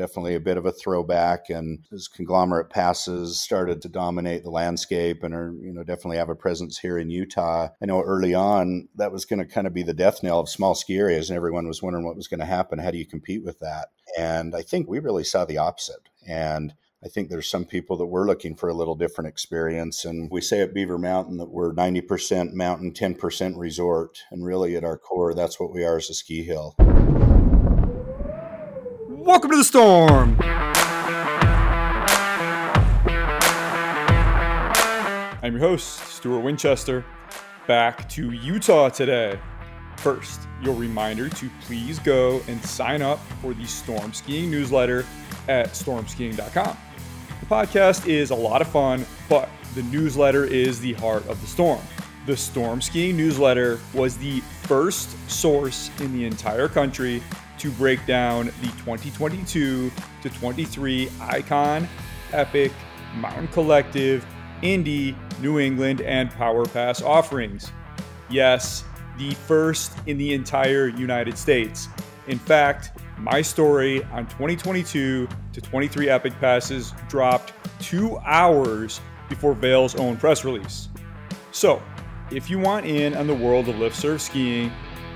definitely 0.00 0.34
a 0.34 0.40
bit 0.40 0.56
of 0.56 0.64
a 0.64 0.72
throwback. 0.72 1.50
And 1.50 1.84
as 1.92 2.08
conglomerate 2.08 2.70
passes 2.70 3.38
started 3.38 3.82
to 3.82 3.88
dominate 3.88 4.44
the 4.44 4.50
landscape 4.50 5.22
and 5.22 5.34
are, 5.34 5.54
you 5.60 5.74
know, 5.74 5.84
definitely 5.84 6.16
have 6.16 6.30
a 6.30 6.34
presence 6.34 6.78
here 6.78 6.96
in 6.96 7.10
Utah. 7.10 7.68
I 7.82 7.86
know 7.86 8.00
early 8.00 8.32
on 8.32 8.88
that 8.94 9.12
was 9.12 9.26
going 9.26 9.40
to 9.40 9.44
kind 9.44 9.66
of 9.66 9.74
be 9.74 9.82
the 9.82 9.92
death 9.92 10.22
knell 10.22 10.40
of 10.40 10.48
small 10.48 10.74
ski 10.74 10.96
areas, 10.96 11.28
and 11.28 11.36
everyone 11.36 11.68
was 11.68 11.82
wondering 11.82 12.06
what 12.06 12.16
was 12.16 12.28
going 12.28 12.40
to 12.40 12.46
happen. 12.46 12.78
How 12.78 12.90
do 12.90 12.96
you 12.96 13.04
compete 13.04 13.44
with 13.44 13.58
that? 13.58 13.88
And 14.18 14.56
I 14.56 14.62
think 14.62 14.88
we 14.88 15.00
really 15.00 15.24
saw 15.24 15.44
the 15.44 15.58
opposite. 15.58 16.08
And 16.26 16.72
I 17.04 17.08
think 17.08 17.28
there's 17.28 17.50
some 17.50 17.66
people 17.66 17.98
that 17.98 18.06
we're 18.06 18.26
looking 18.26 18.56
for 18.56 18.70
a 18.70 18.74
little 18.74 18.94
different 18.94 19.28
experience. 19.28 20.06
And 20.06 20.30
we 20.30 20.40
say 20.40 20.62
at 20.62 20.72
Beaver 20.72 20.98
Mountain 20.98 21.36
that 21.36 21.50
we're 21.50 21.74
90% 21.74 22.54
mountain, 22.54 22.92
10% 22.92 23.58
resort. 23.58 24.18
And 24.30 24.46
really, 24.46 24.76
at 24.76 24.84
our 24.84 24.96
core, 24.96 25.34
that's 25.34 25.60
what 25.60 25.74
we 25.74 25.84
are 25.84 25.98
as 25.98 26.08
a 26.08 26.14
ski 26.14 26.42
hill. 26.42 26.74
Welcome 29.30 29.52
to 29.52 29.58
the 29.58 29.64
storm. 29.64 30.36
I'm 35.40 35.52
your 35.52 35.60
host, 35.60 36.00
Stuart 36.08 36.40
Winchester, 36.40 37.04
back 37.68 38.08
to 38.08 38.32
Utah 38.32 38.88
today. 38.88 39.38
First, 39.98 40.48
your 40.60 40.74
reminder 40.74 41.28
to 41.28 41.50
please 41.60 42.00
go 42.00 42.42
and 42.48 42.60
sign 42.64 43.02
up 43.02 43.20
for 43.40 43.54
the 43.54 43.66
Storm 43.66 44.12
Skiing 44.12 44.50
newsletter 44.50 45.06
at 45.46 45.68
stormskiing.com 45.74 46.76
The 47.38 47.46
podcast 47.46 48.08
is 48.08 48.30
a 48.30 48.34
lot 48.34 48.60
of 48.60 48.66
fun, 48.66 49.06
but 49.28 49.48
the 49.76 49.84
newsletter 49.84 50.44
is 50.44 50.80
the 50.80 50.94
heart 50.94 51.24
of 51.28 51.40
the 51.40 51.46
storm. 51.46 51.78
The 52.30 52.36
Storm 52.36 52.80
Skiing 52.80 53.16
newsletter 53.16 53.80
was 53.92 54.16
the 54.16 54.38
first 54.62 55.28
source 55.28 55.90
in 55.98 56.12
the 56.12 56.24
entire 56.24 56.68
country 56.68 57.24
to 57.58 57.72
break 57.72 58.06
down 58.06 58.46
the 58.46 58.68
2022 58.84 59.90
to 60.22 60.30
23 60.30 61.10
Icon, 61.22 61.88
Epic, 62.32 62.70
Mountain 63.16 63.48
Collective, 63.48 64.24
Indy, 64.62 65.16
New 65.40 65.58
England, 65.58 66.02
and 66.02 66.30
Power 66.30 66.66
Pass 66.66 67.02
offerings. 67.02 67.72
Yes, 68.30 68.84
the 69.18 69.34
first 69.34 69.92
in 70.06 70.16
the 70.16 70.32
entire 70.32 70.86
United 70.86 71.36
States. 71.36 71.88
In 72.28 72.38
fact, 72.38 72.96
my 73.18 73.42
story 73.42 74.04
on 74.04 74.28
2022 74.28 75.26
to 75.52 75.60
23 75.60 76.08
Epic 76.08 76.32
passes 76.38 76.94
dropped 77.08 77.54
two 77.80 78.18
hours 78.18 79.00
before 79.28 79.52
Vail's 79.52 79.96
own 79.96 80.16
press 80.16 80.44
release. 80.44 80.90
So, 81.50 81.82
if 82.30 82.48
you 82.48 82.58
want 82.58 82.86
in 82.86 83.14
on 83.14 83.26
the 83.26 83.34
world 83.34 83.68
of 83.68 83.78
lift 83.78 83.96
served 83.96 84.22
skiing, 84.22 84.72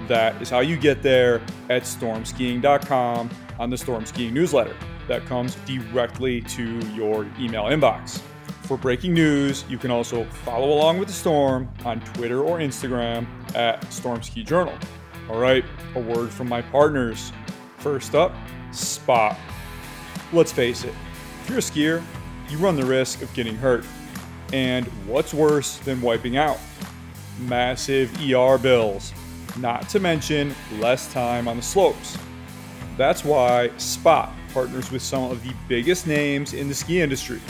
that 0.09 0.41
is 0.43 0.51
how 0.51 0.61
you 0.61 0.77
get 0.77 1.03
there 1.03 1.41
at 1.71 1.83
stormskiing.com 1.83 3.31
on 3.59 3.71
the 3.71 3.79
Storm 3.79 4.05
Skiing 4.05 4.35
newsletter 4.35 4.77
that 5.09 5.25
comes 5.27 5.55
directly 5.67 6.41
to 6.43 6.79
your 6.95 7.27
email 7.39 7.65
inbox. 7.65 8.21
For 8.63 8.77
breaking 8.77 9.15
news, 9.15 9.65
you 9.69 9.79
can 9.79 9.91
also 9.91 10.25
follow 10.25 10.73
along 10.73 10.99
with 10.99 11.09
the 11.09 11.15
storm 11.15 11.69
on 11.85 12.01
Twitter 12.01 12.43
or 12.43 12.59
Instagram 12.59 13.27
at 13.55 13.93
Storm 13.93 14.23
Ski 14.23 14.43
Journal. 14.43 14.75
All 15.29 15.39
right, 15.39 15.65
a 15.95 16.01
word 16.01 16.31
from 16.31 16.49
my 16.49 16.63
partners. 16.63 17.33
First 17.79 18.15
up, 18.15 18.35
Spot. 18.73 19.39
Let's 20.33 20.53
face 20.53 20.85
it, 20.85 20.95
if 21.43 21.49
you're 21.49 21.59
a 21.59 21.63
skier, 21.63 22.03
you 22.49 22.59
run 22.59 22.77
the 22.77 22.85
risk 22.85 23.23
of 23.23 23.33
getting 23.35 23.55
hurt. 23.55 23.85
And 24.53 24.87
what's 25.07 25.33
worse 25.33 25.77
than 25.79 26.01
wiping 26.01 26.37
out? 26.37 26.59
Massive 27.41 28.11
ER 28.23 28.59
bills, 28.59 29.13
not 29.59 29.89
to 29.89 30.01
mention 30.01 30.55
less 30.79 31.13
time 31.13 31.49
on 31.49 31.57
the 31.57 31.63
slopes. 31.63 32.17
That's 32.97 33.25
why 33.25 33.71
Spot 33.77 34.33
partners 34.53 34.91
with 34.93 35.03
some 35.03 35.31
of 35.31 35.43
the 35.43 35.53
biggest 35.69 36.07
names 36.07 36.53
in 36.55 36.69
the 36.69 36.75
ski 36.75 37.01
industry, 37.01 37.41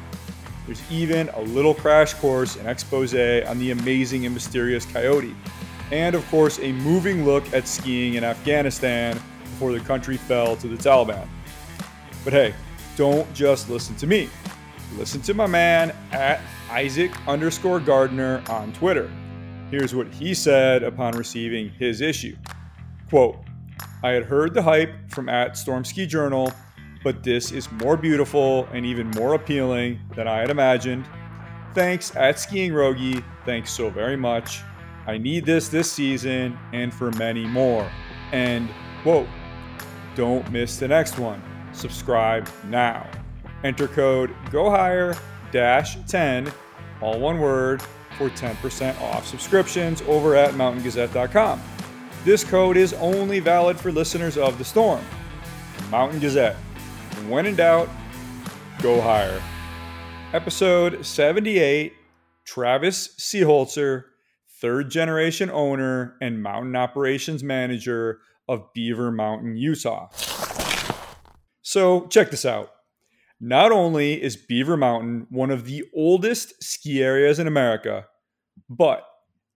there's 0.67 0.83
even 0.91 1.29
a 1.31 1.41
little 1.43 1.75
crash 1.75 2.15
course 2.15 2.57
and 2.57 2.69
expose 2.69 3.13
on 3.13 3.59
the 3.59 3.71
amazing 3.71 4.25
and 4.25 4.35
mysterious 4.35 4.87
coyote. 4.87 5.35
And 5.93 6.15
of 6.15 6.27
course, 6.31 6.59
a 6.59 6.73
moving 6.73 7.25
look 7.27 7.53
at 7.53 7.69
skiing 7.69 8.15
in 8.15 8.25
Afghanistan 8.25 9.21
before 9.43 9.73
the 9.73 9.81
country 9.81 10.17
fell 10.17 10.57
to 10.57 10.67
the 10.67 10.77
Taliban. 10.77 11.29
But 12.25 12.33
hey, 12.33 12.55
don't 12.97 13.33
just 13.35 13.69
listen 13.69 13.97
to 13.97 14.07
me. 14.07 14.29
Listen 14.97 15.21
to 15.23 15.35
my 15.35 15.47
man 15.47 15.95
at 16.13 16.41
Isaac 16.71 17.11
underscore 17.27 17.81
Gardner 17.81 18.43
on 18.49 18.73
Twitter. 18.73 19.11
Here's 19.71 19.95
what 19.95 20.09
he 20.09 20.35
said 20.35 20.83
upon 20.83 21.17
receiving 21.17 21.71
his 21.71 22.01
issue. 22.01 22.37
Quote, 23.09 23.39
I 24.03 24.11
had 24.11 24.25
heard 24.25 24.55
the 24.55 24.63
hype 24.63 24.93
from 25.11 25.29
at 25.29 25.57
Storm 25.57 25.85
Ski 25.85 26.07
Journal 26.07 26.53
but 27.05 27.23
this 27.23 27.53
is 27.53 27.71
more 27.71 27.97
beautiful 27.99 28.67
and 28.73 28.85
even 28.85 29.11
more 29.11 29.35
appealing 29.35 30.01
than 30.17 30.27
I 30.27 30.39
had 30.39 30.51
imagined. 30.51 31.07
Thanks 31.75 32.17
at 32.17 32.41
Skiing 32.41 32.73
Rogi. 32.73 33.23
Thanks 33.45 33.71
so 33.71 33.91
very 33.91 34.17
much. 34.17 34.63
I 35.07 35.19
need 35.19 35.45
this 35.45 35.69
this 35.69 35.93
season 35.93 36.59
and 36.73 36.93
for 36.93 37.13
many 37.13 37.45
more. 37.45 37.89
And 38.33 38.71
quote, 39.03 39.29
don't 40.15 40.51
miss 40.51 40.79
the 40.79 40.89
next 40.89 41.19
one. 41.19 41.43
Subscribe 41.75 42.49
now. 42.69 43.07
Enter 43.63 43.89
code 43.89 44.35
go 44.51 44.71
higher 44.71 45.15
dash 45.53 45.97
10, 46.07 46.53
all 47.01 47.19
one 47.19 47.39
word, 47.39 47.83
for 48.17 48.31
10% 48.31 49.01
off 49.01 49.27
subscriptions 49.27 50.03
over 50.03 50.35
at 50.35 50.55
mountaingazette.com. 50.55 51.61
This 52.25 52.45
code 52.45 52.77
is 52.77 52.93
only 52.95 53.41
valid 53.41 53.79
for 53.79 53.93
listeners 53.93 54.39
of 54.39 54.57
The 54.57 54.65
Storm. 54.65 55.05
Mountain 55.91 56.21
Gazette 56.21 56.57
when 57.29 57.47
in 57.47 57.57
doubt, 57.57 57.89
go 58.83 59.01
higher. 59.01 59.41
Episode 60.33 61.05
78 61.05 61.93
Travis 62.45 63.09
Seeholzer, 63.19 64.05
third 64.61 64.91
generation 64.91 65.51
owner 65.51 66.17
and 66.21 66.43
mountain 66.43 66.77
operations 66.77 67.43
manager 67.43 68.21
of 68.49 68.73
Beaver 68.75 69.11
Mountain, 69.11 69.57
Utah. 69.57 70.09
So, 71.75 72.07
check 72.07 72.31
this 72.31 72.45
out. 72.45 72.71
Not 73.41 73.73
only 73.73 74.23
is 74.23 74.37
Beaver 74.37 74.77
Mountain 74.77 75.27
one 75.29 75.51
of 75.51 75.65
the 75.65 75.83
oldest 75.93 76.63
ski 76.63 77.03
areas 77.03 77.41
in 77.41 77.49
America, 77.49 78.07
but 78.71 79.05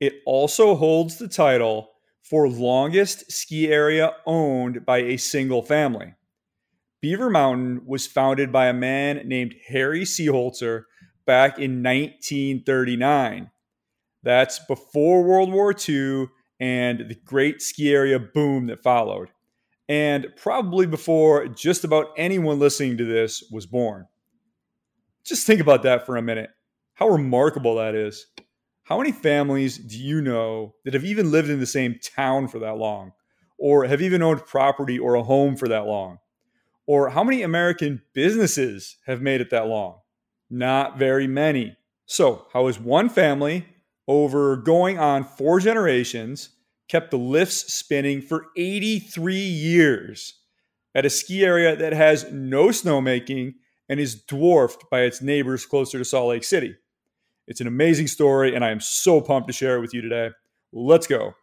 it 0.01 0.15
also 0.27 0.75
holds 0.75 1.19
the 1.19 1.29
title 1.29 1.93
for 2.25 2.49
longest 2.49 3.31
ski 3.31 3.69
area 3.69 4.15
owned 4.27 4.85
by 4.85 4.99
a 4.99 5.17
single 5.17 5.63
family. 5.63 6.17
Beaver 7.01 7.31
Mountain 7.31 7.83
was 7.87 8.09
founded 8.09 8.51
by 8.51 8.67
a 8.67 8.73
man 8.73 9.23
named 9.29 9.55
Harry 9.69 10.03
Seeholzer 10.03 10.87
back 11.25 11.61
in 11.61 11.85
1939. 11.85 13.49
That's 14.25 14.59
before 14.59 15.23
World 15.23 15.53
War 15.53 15.73
II 15.89 16.27
and 16.59 17.09
the 17.09 17.19
great 17.25 17.63
ski 17.63 17.95
area 17.95 18.19
boom 18.19 18.67
that 18.67 18.83
followed, 18.83 19.29
and 19.89 20.27
probably 20.37 20.87
before 20.87 21.49
just 21.49 21.85
about 21.85 22.09
anyone 22.17 22.59
listening 22.59 22.99
to 22.99 23.05
this 23.05 23.43
was 23.51 23.67
born. 23.67 24.07
Just 25.25 25.47
think 25.47 25.61
about 25.61 25.83
that 25.83 26.05
for 26.05 26.17
a 26.17 26.23
minute. 26.23 26.51
How 26.95 27.09
remarkable 27.09 27.77
that 27.77 27.95
is. 27.95 28.27
How 28.83 28.99
many 28.99 29.13
families 29.13 29.79
do 29.79 29.99
you 29.99 30.21
know 30.21 30.75
that 30.85 30.95
have 30.95 31.05
even 31.05 31.31
lived 31.31 31.51
in 31.51 31.61
the 31.61 31.67
same 31.67 31.99
town 32.03 32.49
for 32.49 32.59
that 32.61 32.77
long, 32.77 33.13
or 33.59 33.85
have 33.85 34.01
even 34.01 34.23
owned 34.23 34.47
property 34.47 34.99
or 34.99 35.15
a 35.15 35.23
home 35.23 35.57
for 35.57 35.69
that 35.69 35.87
long? 35.87 36.19
Or 36.87 37.11
how 37.11 37.23
many 37.23 37.43
American 37.43 38.01
businesses 38.15 38.97
have 39.07 39.21
made 39.21 39.43
it 39.43 39.51
that 39.51 39.67
long? 39.67 39.99
Not 40.49 40.99
very 40.99 41.27
many. 41.27 41.77
So, 42.07 42.47
how 42.55 42.67
has 42.67 42.81
one 42.81 43.11
family 43.11 43.67
over 44.07 44.57
going 44.57 44.99
on 44.99 45.23
four 45.23 45.61
generations 45.61 46.49
kept 46.89 47.11
the 47.11 47.19
lifts 47.19 47.73
spinning 47.73 48.23
for 48.23 48.47
83 48.57 49.37
years 49.37 50.35
at 50.95 51.05
a 51.05 51.11
ski 51.11 51.45
area 51.45 51.77
that 51.77 51.93
has 51.93 52.31
no 52.33 52.69
snowmaking 52.69 53.55
and 53.89 54.01
is 54.01 54.23
dwarfed 54.23 54.85
by 54.91 55.03
its 55.03 55.23
neighbors 55.23 55.67
closer 55.67 55.99
to 55.99 56.05
Salt 56.05 56.29
Lake 56.29 56.45
City? 56.45 56.77
It's 57.47 57.61
an 57.61 57.67
amazing 57.67 58.09
story, 58.09 58.55
and 58.55 58.65
I 58.65 58.71
am 58.71 58.81
so 58.81 59.21
pumped 59.21 59.49
to 59.49 59.53
share 59.53 59.77
it 59.77 59.81
with 59.81 59.95
you 59.95 60.03
today. 60.03 60.31
Let's 60.73 61.07
go. 61.07 61.35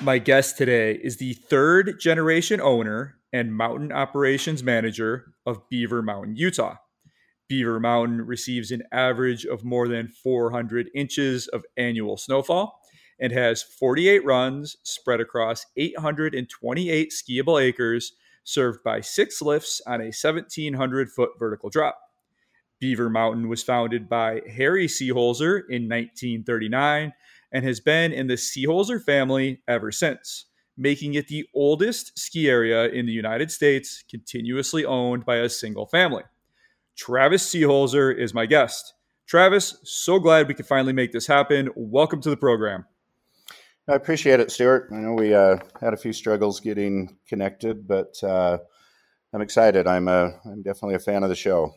My 0.00 0.18
guest 0.18 0.58
today 0.58 1.00
is 1.02 1.16
the 1.16 1.32
third 1.32 1.98
generation 1.98 2.60
owner 2.60 3.16
and 3.32 3.54
mountain 3.54 3.90
operations 3.90 4.62
manager 4.62 5.32
of 5.46 5.68
Beaver 5.70 6.02
Mountain, 6.02 6.36
Utah. 6.36 6.76
Beaver 7.48 7.80
Mountain 7.80 8.26
receives 8.26 8.70
an 8.70 8.82
average 8.92 9.44
of 9.44 9.64
more 9.64 9.88
than 9.88 10.08
400 10.08 10.90
inches 10.94 11.48
of 11.48 11.64
annual 11.76 12.16
snowfall 12.16 12.80
and 13.20 13.32
has 13.32 13.62
48 13.62 14.24
runs 14.24 14.76
spread 14.82 15.20
across 15.20 15.66
828 15.76 17.12
skiable 17.12 17.62
acres, 17.62 18.12
served 18.44 18.82
by 18.82 19.00
six 19.00 19.40
lifts 19.40 19.80
on 19.86 20.00
a 20.00 20.12
1,700 20.12 21.10
foot 21.10 21.30
vertical 21.38 21.70
drop. 21.70 21.98
Beaver 22.80 23.08
Mountain 23.08 23.48
was 23.48 23.62
founded 23.62 24.08
by 24.08 24.42
Harry 24.56 24.86
Seeholzer 24.86 25.60
in 25.68 25.88
1939 25.88 27.12
and 27.52 27.64
has 27.64 27.80
been 27.80 28.12
in 28.12 28.26
the 28.26 28.34
Seeholzer 28.34 29.02
family 29.02 29.62
ever 29.68 29.92
since, 29.92 30.46
making 30.76 31.14
it 31.14 31.28
the 31.28 31.46
oldest 31.54 32.18
ski 32.18 32.48
area 32.48 32.88
in 32.88 33.06
the 33.06 33.12
United 33.12 33.50
States 33.50 34.04
continuously 34.10 34.84
owned 34.84 35.24
by 35.24 35.36
a 35.36 35.48
single 35.48 35.86
family. 35.86 36.24
Travis 36.96 37.48
Seeholzer 37.48 38.14
is 38.14 38.34
my 38.34 38.46
guest. 38.46 38.94
Travis, 39.26 39.78
so 39.84 40.18
glad 40.18 40.48
we 40.48 40.54
could 40.54 40.66
finally 40.66 40.92
make 40.92 41.12
this 41.12 41.26
happen. 41.26 41.70
Welcome 41.74 42.20
to 42.20 42.30
the 42.30 42.36
program. 42.36 42.84
I 43.86 43.94
appreciate 43.94 44.40
it, 44.40 44.50
Stuart. 44.50 44.88
I 44.92 44.96
know 44.96 45.12
we 45.12 45.34
uh, 45.34 45.58
had 45.78 45.92
a 45.92 45.98
few 45.98 46.14
struggles 46.14 46.60
getting 46.60 47.18
connected, 47.28 47.86
but 47.86 48.14
uh, 48.22 48.58
I'm 49.34 49.42
excited. 49.42 49.86
I'm 49.86 50.08
a, 50.08 50.10
uh, 50.10 50.30
I'm 50.46 50.62
definitely 50.62 50.94
a 50.94 51.00
fan 51.00 51.22
of 51.22 51.28
the 51.28 51.36
show. 51.36 51.74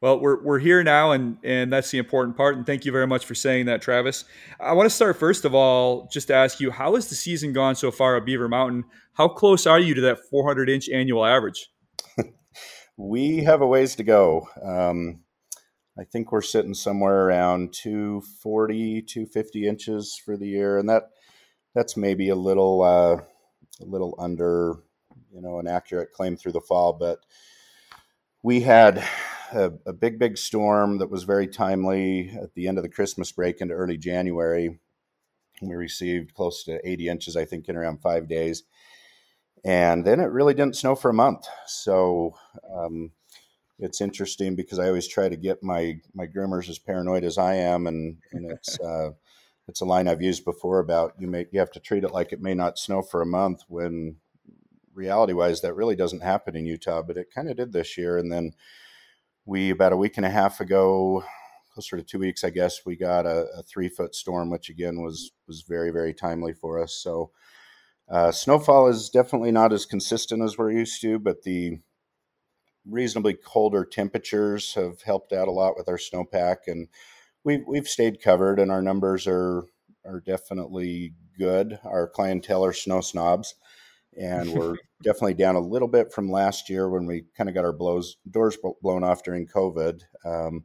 Well, 0.00 0.20
we're, 0.20 0.42
we're 0.42 0.58
here 0.58 0.82
now, 0.82 1.12
and, 1.12 1.38
and 1.42 1.72
that's 1.72 1.90
the 1.90 1.98
important 1.98 2.36
part. 2.36 2.56
And 2.56 2.64
thank 2.64 2.84
you 2.84 2.92
very 2.92 3.06
much 3.06 3.26
for 3.26 3.34
saying 3.34 3.66
that, 3.66 3.82
Travis. 3.82 4.24
I 4.60 4.72
want 4.72 4.86
to 4.86 4.94
start, 4.94 5.18
first 5.18 5.44
of 5.44 5.54
all, 5.54 6.08
just 6.12 6.28
to 6.28 6.34
ask 6.34 6.60
you 6.60 6.70
how 6.70 6.94
has 6.94 7.08
the 7.08 7.14
season 7.14 7.52
gone 7.52 7.76
so 7.76 7.90
far 7.90 8.16
at 8.16 8.24
Beaver 8.24 8.48
Mountain? 8.48 8.84
How 9.14 9.28
close 9.28 9.66
are 9.66 9.80
you 9.80 9.94
to 9.94 10.00
that 10.02 10.18
400 10.30 10.70
inch 10.70 10.88
annual 10.88 11.24
average? 11.24 11.70
we 12.96 13.44
have 13.44 13.60
a 13.60 13.66
ways 13.66 13.96
to 13.96 14.04
go. 14.04 14.48
Um, 14.62 15.20
I 15.98 16.04
think 16.04 16.30
we're 16.30 16.42
sitting 16.42 16.74
somewhere 16.74 17.26
around 17.26 17.72
240, 17.72 19.02
250 19.02 19.66
inches 19.66 20.20
for 20.22 20.36
the 20.36 20.46
year, 20.46 20.78
and 20.78 20.88
that 20.88 21.10
that's 21.74 21.96
maybe 21.96 22.28
a 22.28 22.34
little 22.34 22.82
uh, 22.82 23.16
a 23.80 23.84
little 23.84 24.14
under, 24.18 24.76
you 25.32 25.40
know, 25.40 25.58
an 25.58 25.66
accurate 25.66 26.12
claim 26.12 26.36
through 26.36 26.52
the 26.52 26.60
fall. 26.60 26.92
But 26.92 27.20
we 28.42 28.60
had 28.60 29.02
a, 29.52 29.72
a 29.86 29.92
big, 29.92 30.18
big 30.18 30.38
storm 30.38 30.98
that 30.98 31.10
was 31.10 31.24
very 31.24 31.46
timely 31.46 32.30
at 32.30 32.54
the 32.54 32.68
end 32.68 32.78
of 32.78 32.82
the 32.82 32.90
Christmas 32.90 33.32
break 33.32 33.60
into 33.60 33.74
early 33.74 33.96
January. 33.96 34.78
We 35.62 35.74
received 35.74 36.34
close 36.34 36.64
to 36.64 36.86
80 36.86 37.08
inches, 37.08 37.36
I 37.36 37.46
think, 37.46 37.68
in 37.68 37.76
around 37.76 38.02
five 38.02 38.28
days 38.28 38.64
and 39.66 40.04
then 40.04 40.20
it 40.20 40.30
really 40.30 40.54
didn't 40.54 40.76
snow 40.76 40.94
for 40.94 41.10
a 41.10 41.14
month. 41.14 41.46
So 41.66 42.36
um, 42.72 43.10
it's 43.78 44.00
interesting 44.00 44.56
because 44.56 44.78
I 44.78 44.86
always 44.86 45.08
try 45.08 45.28
to 45.28 45.36
get 45.36 45.62
my 45.62 45.98
my 46.14 46.26
groomers 46.26 46.68
as 46.68 46.78
paranoid 46.78 47.24
as 47.24 47.38
I 47.38 47.54
am, 47.54 47.86
and 47.86 48.18
and 48.32 48.50
it's 48.50 48.78
uh, 48.84 49.10
it's 49.68 49.80
a 49.80 49.84
line 49.84 50.08
I've 50.08 50.22
used 50.22 50.44
before 50.44 50.78
about 50.78 51.14
you 51.18 51.26
may 51.26 51.46
you 51.52 51.60
have 51.60 51.72
to 51.72 51.80
treat 51.80 52.04
it 52.04 52.12
like 52.12 52.32
it 52.32 52.40
may 52.40 52.54
not 52.54 52.78
snow 52.78 53.02
for 53.02 53.22
a 53.22 53.26
month 53.26 53.62
when 53.68 54.16
reality 54.94 55.32
wise 55.34 55.60
that 55.60 55.74
really 55.74 55.96
doesn't 55.96 56.22
happen 56.22 56.56
in 56.56 56.64
Utah, 56.64 57.02
but 57.02 57.16
it 57.16 57.32
kind 57.32 57.50
of 57.50 57.56
did 57.56 57.72
this 57.72 57.98
year. 57.98 58.16
And 58.18 58.32
then 58.32 58.52
we 59.44 59.70
about 59.70 59.92
a 59.92 59.96
week 59.96 60.16
and 60.16 60.26
a 60.26 60.30
half 60.30 60.60
ago, 60.60 61.22
closer 61.72 61.96
to 61.96 62.02
two 62.02 62.18
weeks, 62.18 62.42
I 62.42 62.50
guess, 62.50 62.86
we 62.86 62.96
got 62.96 63.26
a, 63.26 63.46
a 63.58 63.62
three 63.62 63.88
foot 63.88 64.14
storm, 64.14 64.50
which 64.50 64.70
again 64.70 65.02
was 65.02 65.32
was 65.46 65.62
very 65.62 65.90
very 65.90 66.14
timely 66.14 66.52
for 66.54 66.80
us. 66.80 66.94
So 66.94 67.30
uh, 68.08 68.32
snowfall 68.32 68.88
is 68.88 69.10
definitely 69.10 69.50
not 69.50 69.72
as 69.72 69.84
consistent 69.84 70.42
as 70.42 70.56
we're 70.56 70.70
used 70.70 71.00
to, 71.02 71.18
but 71.18 71.42
the 71.42 71.78
reasonably 72.88 73.34
colder 73.34 73.84
temperatures 73.84 74.74
have 74.74 75.02
helped 75.02 75.32
out 75.32 75.48
a 75.48 75.52
lot 75.52 75.76
with 75.76 75.88
our 75.88 75.98
snowpack, 75.98 76.56
and 76.66 76.88
we've 77.44 77.64
we've 77.66 77.88
stayed 77.88 78.22
covered, 78.22 78.58
and 78.58 78.70
our 78.70 78.82
numbers 78.82 79.26
are 79.26 79.64
are 80.04 80.20
definitely 80.20 81.14
good. 81.38 81.78
Our 81.84 82.08
clientele 82.08 82.64
are 82.64 82.72
snow 82.72 83.00
snobs, 83.00 83.54
and 84.18 84.52
we're 84.52 84.76
definitely 85.02 85.34
down 85.34 85.56
a 85.56 85.60
little 85.60 85.88
bit 85.88 86.12
from 86.12 86.30
last 86.30 86.70
year 86.70 86.88
when 86.88 87.06
we 87.06 87.24
kind 87.36 87.48
of 87.48 87.54
got 87.54 87.64
our 87.64 87.72
blows 87.72 88.16
doors 88.30 88.56
blown 88.82 89.04
off 89.04 89.22
during 89.22 89.46
COVID. 89.46 90.02
Um, 90.24 90.64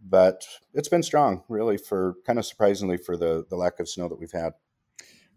but 0.00 0.46
it's 0.74 0.88
been 0.88 1.02
strong, 1.02 1.42
really, 1.48 1.76
for 1.76 2.14
kind 2.24 2.38
of 2.38 2.46
surprisingly 2.46 2.96
for 2.96 3.16
the 3.16 3.44
the 3.48 3.56
lack 3.56 3.80
of 3.80 3.88
snow 3.88 4.08
that 4.08 4.18
we've 4.18 4.32
had. 4.32 4.52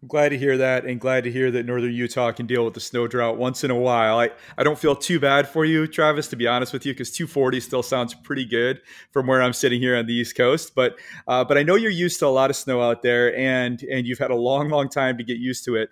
I'm 0.02 0.08
glad 0.08 0.30
to 0.30 0.38
hear 0.38 0.58
that 0.58 0.86
and 0.86 1.00
glad 1.00 1.26
to 1.26 1.32
hear 1.32 1.52
that 1.52 1.68
northern 1.68 1.94
Utah 1.94 2.32
can 2.32 2.48
deal 2.48 2.66
with 2.66 2.74
the 2.74 2.80
snow 2.80 3.06
drought 3.06 3.38
once 3.38 3.64
in 3.64 3.70
a 3.70 3.76
while. 3.76 4.18
I, 4.18 4.32
I 4.58 4.64
don't 4.64 4.80
feel 4.80 4.96
too 4.96 5.20
bad 5.20 5.48
for 5.48 5.64
you, 5.64 5.86
Travis, 5.86 6.28
to 6.30 6.36
be 6.36 6.48
honest 6.48 6.74
with 6.74 6.88
you, 6.88 6.94
because 6.94 7.12
240 7.12 7.60
still 7.60 7.84
sounds 7.84 8.16
pretty 8.16 8.44
good 8.44 8.82
from 9.12 9.28
where 9.28 9.44
I'm 9.44 9.54
sitting 9.54 9.80
here 9.80 9.96
on 9.96 10.08
the 10.08 10.14
East 10.16 10.36
Coast. 10.36 10.74
But 10.74 10.98
uh, 11.28 11.44
but 11.44 11.60
I 11.60 11.62
know 11.62 11.76
you're 11.76 11.92
used 11.92 12.18
to 12.22 12.26
a 12.26 12.30
lot 12.30 12.50
of 12.50 12.56
snow 12.56 12.82
out 12.82 13.04
there 13.04 13.38
and 13.38 13.84
and 13.84 14.08
you've 14.08 14.18
had 14.18 14.32
a 14.32 14.36
long, 14.36 14.70
long 14.70 14.90
time 14.90 15.20
to 15.20 15.24
get 15.24 15.38
used 15.38 15.64
to 15.66 15.76
it. 15.76 15.90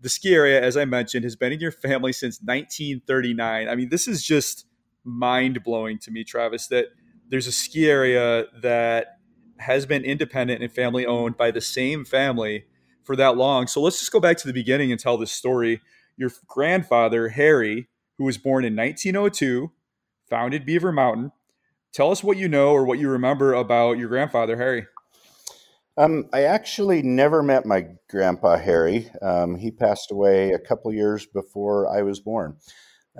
The 0.00 0.08
ski 0.08 0.34
area, 0.34 0.60
as 0.60 0.76
I 0.76 0.84
mentioned, 0.84 1.22
has 1.22 1.36
been 1.36 1.52
in 1.52 1.60
your 1.60 1.70
family 1.70 2.12
since 2.12 2.40
1939. 2.42 3.68
I 3.68 3.74
mean, 3.76 3.90
this 3.90 4.08
is 4.08 4.24
just 4.24 4.66
mind 5.04 5.62
blowing 5.62 6.00
to 6.00 6.10
me, 6.10 6.24
Travis, 6.24 6.66
that 6.66 6.86
there's 7.28 7.46
a 7.46 7.52
ski 7.52 7.88
area 7.88 8.46
that 8.60 9.18
has 9.58 9.86
been 9.86 10.02
independent 10.02 10.64
and 10.64 10.72
family 10.72 11.06
owned 11.06 11.36
by 11.36 11.52
the 11.52 11.60
same 11.60 12.04
family 12.04 12.64
for 13.04 13.16
that 13.16 13.36
long. 13.36 13.66
So 13.66 13.80
let's 13.80 13.98
just 13.98 14.12
go 14.12 14.20
back 14.20 14.36
to 14.38 14.46
the 14.46 14.52
beginning 14.52 14.90
and 14.90 15.00
tell 15.00 15.16
this 15.18 15.32
story. 15.32 15.80
Your 16.16 16.30
grandfather, 16.46 17.28
Harry, 17.30 17.88
who 18.18 18.24
was 18.24 18.38
born 18.38 18.64
in 18.64 18.76
1902, 18.76 19.72
founded 20.28 20.66
Beaver 20.66 20.92
Mountain. 20.92 21.32
Tell 21.92 22.10
us 22.10 22.22
what 22.22 22.36
you 22.36 22.48
know 22.48 22.70
or 22.70 22.84
what 22.84 22.98
you 22.98 23.08
remember 23.08 23.52
about 23.52 23.98
your 23.98 24.08
grandfather, 24.08 24.56
Harry. 24.56 24.86
Um, 25.98 26.28
I 26.32 26.44
actually 26.44 27.02
never 27.02 27.42
met 27.42 27.66
my 27.66 27.86
grandpa, 28.08 28.56
Harry. 28.56 29.10
Um, 29.20 29.56
he 29.56 29.70
passed 29.70 30.10
away 30.10 30.52
a 30.52 30.58
couple 30.58 30.92
years 30.92 31.26
before 31.26 31.86
I 31.86 32.00
was 32.02 32.18
born. 32.18 32.56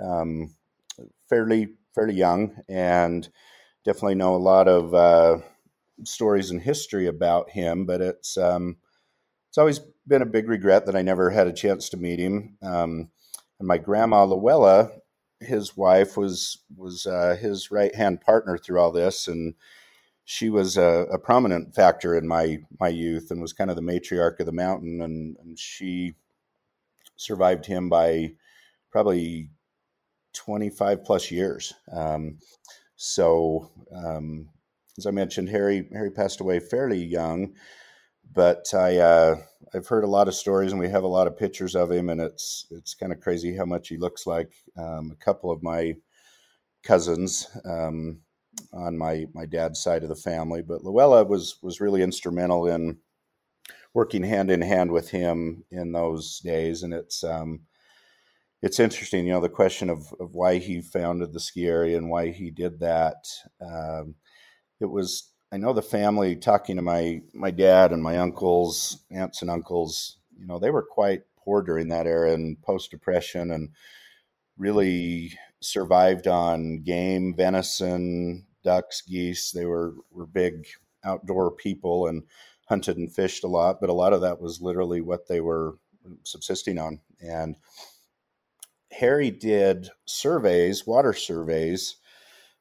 Um, 0.03 0.55
fairly, 1.29 1.75
fairly 1.93 2.15
young, 2.15 2.55
and 2.67 3.29
definitely 3.85 4.15
know 4.15 4.35
a 4.35 4.37
lot 4.37 4.67
of 4.67 4.93
uh, 4.93 5.37
stories 6.03 6.49
and 6.49 6.61
history 6.61 7.05
about 7.05 7.51
him. 7.51 7.85
But 7.85 8.01
it's 8.01 8.37
um, 8.37 8.77
it's 9.53 9.59
always 9.59 9.81
been 10.07 10.23
a 10.23 10.25
big 10.25 10.49
regret 10.49 10.87
that 10.87 10.95
I 10.95 11.03
never 11.03 11.29
had 11.29 11.45
a 11.45 11.53
chance 11.53 11.87
to 11.89 11.97
meet 11.97 12.17
him. 12.17 12.57
Um, 12.63 13.11
and 13.59 13.67
my 13.67 13.77
grandma 13.77 14.23
Luella, 14.23 14.89
his 15.39 15.77
wife, 15.77 16.17
was 16.17 16.63
was 16.75 17.05
uh, 17.05 17.37
his 17.39 17.69
right 17.69 17.93
hand 17.93 18.21
partner 18.21 18.57
through 18.57 18.79
all 18.79 18.91
this, 18.91 19.27
and 19.27 19.53
she 20.25 20.49
was 20.49 20.75
a, 20.75 21.05
a, 21.11 21.19
prominent 21.19 21.75
factor 21.75 22.17
in 22.17 22.27
my 22.27 22.63
my 22.79 22.87
youth 22.87 23.29
and 23.29 23.43
was 23.43 23.53
kind 23.53 23.69
of 23.69 23.75
the 23.75 23.83
matriarch 23.83 24.39
of 24.39 24.47
the 24.47 24.51
mountain, 24.51 25.03
and, 25.03 25.37
and 25.37 25.59
she 25.59 26.15
survived 27.15 27.67
him 27.67 27.89
by 27.89 28.33
probably 28.91 29.51
25 30.33 31.03
plus 31.03 31.29
years. 31.29 31.75
Um, 31.95 32.39
so, 32.95 33.69
um, 33.95 34.49
as 34.97 35.05
I 35.05 35.11
mentioned, 35.11 35.49
Harry 35.49 35.87
Harry 35.93 36.09
passed 36.09 36.41
away 36.41 36.59
fairly 36.59 37.03
young 37.03 37.53
but 38.33 38.65
I 38.73 38.97
uh, 38.97 39.37
I've 39.73 39.87
heard 39.87 40.03
a 40.03 40.07
lot 40.07 40.27
of 40.27 40.35
stories, 40.35 40.71
and 40.71 40.79
we 40.79 40.89
have 40.89 41.03
a 41.03 41.07
lot 41.07 41.27
of 41.27 41.37
pictures 41.37 41.75
of 41.75 41.91
him, 41.91 42.09
and 42.09 42.21
it's 42.21 42.65
it's 42.71 42.93
kind 42.95 43.11
of 43.11 43.19
crazy 43.19 43.55
how 43.55 43.65
much 43.65 43.89
he 43.89 43.97
looks 43.97 44.25
like 44.27 44.51
um, 44.77 45.11
a 45.11 45.23
couple 45.23 45.51
of 45.51 45.63
my 45.63 45.95
cousins 46.83 47.47
um, 47.65 48.19
on 48.73 48.97
my 48.97 49.25
my 49.33 49.45
dad's 49.45 49.81
side 49.81 50.03
of 50.03 50.09
the 50.09 50.15
family. 50.15 50.61
But 50.61 50.83
Luella 50.83 51.23
was 51.23 51.57
was 51.61 51.81
really 51.81 52.01
instrumental 52.01 52.67
in 52.67 52.97
working 53.93 54.23
hand 54.23 54.49
in 54.51 54.61
hand 54.61 54.91
with 54.91 55.09
him 55.09 55.63
in 55.71 55.91
those 55.91 56.39
days, 56.39 56.83
and 56.83 56.93
it's 56.93 57.23
um, 57.23 57.61
it's 58.63 58.79
interesting, 58.79 59.27
you 59.27 59.33
know, 59.33 59.41
the 59.41 59.49
question 59.49 59.89
of, 59.89 60.13
of 60.21 60.33
why 60.35 60.57
he 60.57 60.81
founded 60.81 61.33
the 61.33 61.39
ski 61.39 61.67
area 61.67 61.97
and 61.97 62.09
why 62.09 62.29
he 62.31 62.49
did 62.49 62.79
that. 62.79 63.25
Um, 63.61 64.15
it 64.79 64.85
was 64.85 65.32
I 65.53 65.57
know 65.57 65.71
the 65.71 65.83
family 65.83 66.35
talking 66.35 66.77
to 66.77 66.81
my 66.81 67.21
my 67.31 67.51
dad 67.51 67.91
and 67.91 68.01
my 68.01 68.17
uncles, 68.17 69.05
aunts 69.11 69.43
and 69.43 69.51
uncles. 69.51 70.17
You 70.35 70.47
know, 70.47 70.57
they 70.57 70.71
were 70.71 70.81
quite 70.81 71.21
poor 71.37 71.61
during 71.61 71.89
that 71.89 72.07
era 72.07 72.33
and 72.33 72.59
post 72.63 72.89
depression, 72.89 73.51
and 73.51 73.69
really 74.57 75.37
survived 75.59 76.25
on 76.25 76.81
game, 76.81 77.35
venison, 77.37 78.47
ducks, 78.63 79.01
geese. 79.01 79.51
They 79.51 79.65
were 79.65 79.93
were 80.09 80.25
big 80.25 80.65
outdoor 81.03 81.51
people 81.51 82.07
and 82.07 82.23
hunted 82.65 82.97
and 82.97 83.13
fished 83.13 83.43
a 83.43 83.47
lot, 83.47 83.79
but 83.79 83.91
a 83.91 83.93
lot 83.93 84.13
of 84.13 84.21
that 84.21 84.41
was 84.41 84.59
literally 84.59 85.01
what 85.01 85.27
they 85.27 85.39
were 85.39 85.77
subsisting 86.23 86.79
on. 86.79 86.99
And 87.21 87.57
Harry 88.91 89.29
did 89.29 89.89
surveys, 90.05 90.87
water 90.87 91.13
surveys, 91.13 91.97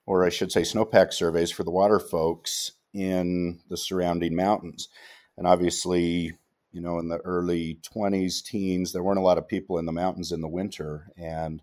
or 0.04 0.26
I 0.26 0.28
should 0.28 0.52
say 0.52 0.60
snowpack 0.60 1.14
surveys 1.14 1.50
for 1.50 1.64
the 1.64 1.70
water 1.70 1.98
folks 1.98 2.72
in 2.92 3.60
the 3.68 3.76
surrounding 3.76 4.34
mountains. 4.34 4.88
And 5.36 5.46
obviously, 5.46 6.32
you 6.72 6.80
know, 6.80 6.98
in 6.98 7.08
the 7.08 7.18
early 7.18 7.78
20s, 7.82 8.42
teens, 8.42 8.92
there 8.92 9.02
weren't 9.02 9.18
a 9.18 9.22
lot 9.22 9.38
of 9.38 9.48
people 9.48 9.78
in 9.78 9.86
the 9.86 9.92
mountains 9.92 10.32
in 10.32 10.40
the 10.40 10.48
winter. 10.48 11.08
And 11.16 11.62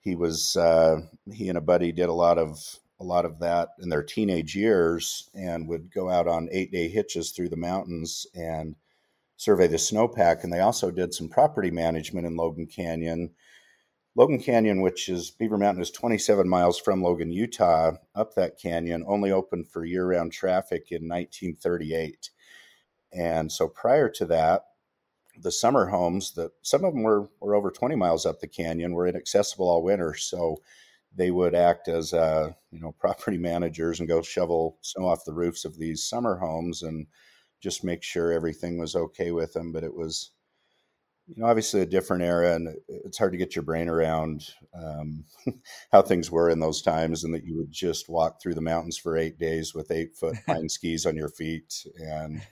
he 0.00 0.14
was, 0.14 0.56
uh, 0.56 1.00
he 1.32 1.48
and 1.48 1.58
a 1.58 1.62
buddy 1.62 1.92
did 1.92 2.08
a 2.08 2.14
lot 2.14 2.38
of, 2.38 2.58
a 3.00 3.04
lot 3.04 3.24
of 3.24 3.40
that 3.40 3.70
in 3.80 3.88
their 3.88 4.02
teenage 4.02 4.54
years 4.54 5.28
and 5.34 5.68
would 5.68 5.92
go 5.92 6.08
out 6.08 6.28
on 6.28 6.48
eight 6.52 6.70
day 6.70 6.88
hitches 6.88 7.30
through 7.30 7.48
the 7.48 7.56
mountains 7.56 8.26
and 8.34 8.76
survey 9.36 9.66
the 9.66 9.76
snowpack. 9.76 10.44
And 10.44 10.52
they 10.52 10.60
also 10.60 10.90
did 10.90 11.12
some 11.12 11.28
property 11.28 11.70
management 11.70 12.26
in 12.26 12.36
Logan 12.36 12.66
Canyon 12.66 13.30
Logan 14.14 14.40
Canyon, 14.40 14.82
which 14.82 15.08
is 15.08 15.30
Beaver 15.30 15.56
Mountain, 15.56 15.82
is 15.82 15.90
27 15.90 16.46
miles 16.46 16.78
from 16.78 17.02
Logan, 17.02 17.30
Utah. 17.30 17.92
Up 18.14 18.34
that 18.34 18.58
canyon, 18.58 19.04
only 19.06 19.32
opened 19.32 19.68
for 19.68 19.84
year 19.86 20.06
round 20.06 20.32
traffic 20.32 20.88
in 20.90 21.08
1938. 21.08 22.30
And 23.14 23.50
so 23.50 23.68
prior 23.68 24.10
to 24.10 24.26
that, 24.26 24.64
the 25.40 25.50
summer 25.50 25.86
homes 25.86 26.32
that 26.34 26.50
some 26.60 26.84
of 26.84 26.92
them 26.92 27.02
were, 27.02 27.30
were 27.40 27.54
over 27.54 27.70
20 27.70 27.94
miles 27.96 28.26
up 28.26 28.40
the 28.40 28.46
canyon 28.46 28.92
were 28.92 29.06
inaccessible 29.06 29.66
all 29.66 29.82
winter. 29.82 30.14
So 30.14 30.58
they 31.14 31.30
would 31.30 31.54
act 31.54 31.88
as 31.88 32.12
uh, 32.12 32.52
you 32.70 32.80
know 32.80 32.92
property 33.00 33.38
managers 33.38 33.98
and 33.98 34.08
go 34.08 34.20
shovel 34.20 34.78
snow 34.82 35.06
off 35.06 35.24
the 35.24 35.32
roofs 35.32 35.64
of 35.64 35.78
these 35.78 36.04
summer 36.04 36.36
homes 36.36 36.82
and 36.82 37.06
just 37.62 37.82
make 37.82 38.02
sure 38.02 38.30
everything 38.30 38.78
was 38.78 38.94
okay 38.94 39.30
with 39.30 39.54
them. 39.54 39.72
But 39.72 39.84
it 39.84 39.94
was 39.94 40.32
you 41.34 41.42
know, 41.42 41.48
obviously 41.48 41.80
a 41.80 41.86
different 41.86 42.22
era, 42.22 42.54
and 42.54 42.76
it's 42.88 43.16
hard 43.16 43.32
to 43.32 43.38
get 43.38 43.56
your 43.56 43.62
brain 43.62 43.88
around 43.88 44.50
um, 44.74 45.24
how 45.92 46.02
things 46.02 46.30
were 46.30 46.50
in 46.50 46.60
those 46.60 46.82
times, 46.82 47.24
and 47.24 47.32
that 47.32 47.44
you 47.44 47.56
would 47.56 47.70
just 47.70 48.08
walk 48.08 48.40
through 48.40 48.54
the 48.54 48.60
mountains 48.60 48.98
for 48.98 49.16
eight 49.16 49.38
days 49.38 49.74
with 49.74 49.90
eight 49.90 50.14
foot 50.14 50.36
pine 50.46 50.68
skis 50.68 51.06
on 51.06 51.16
your 51.16 51.30
feet, 51.30 51.86
and 51.96 52.42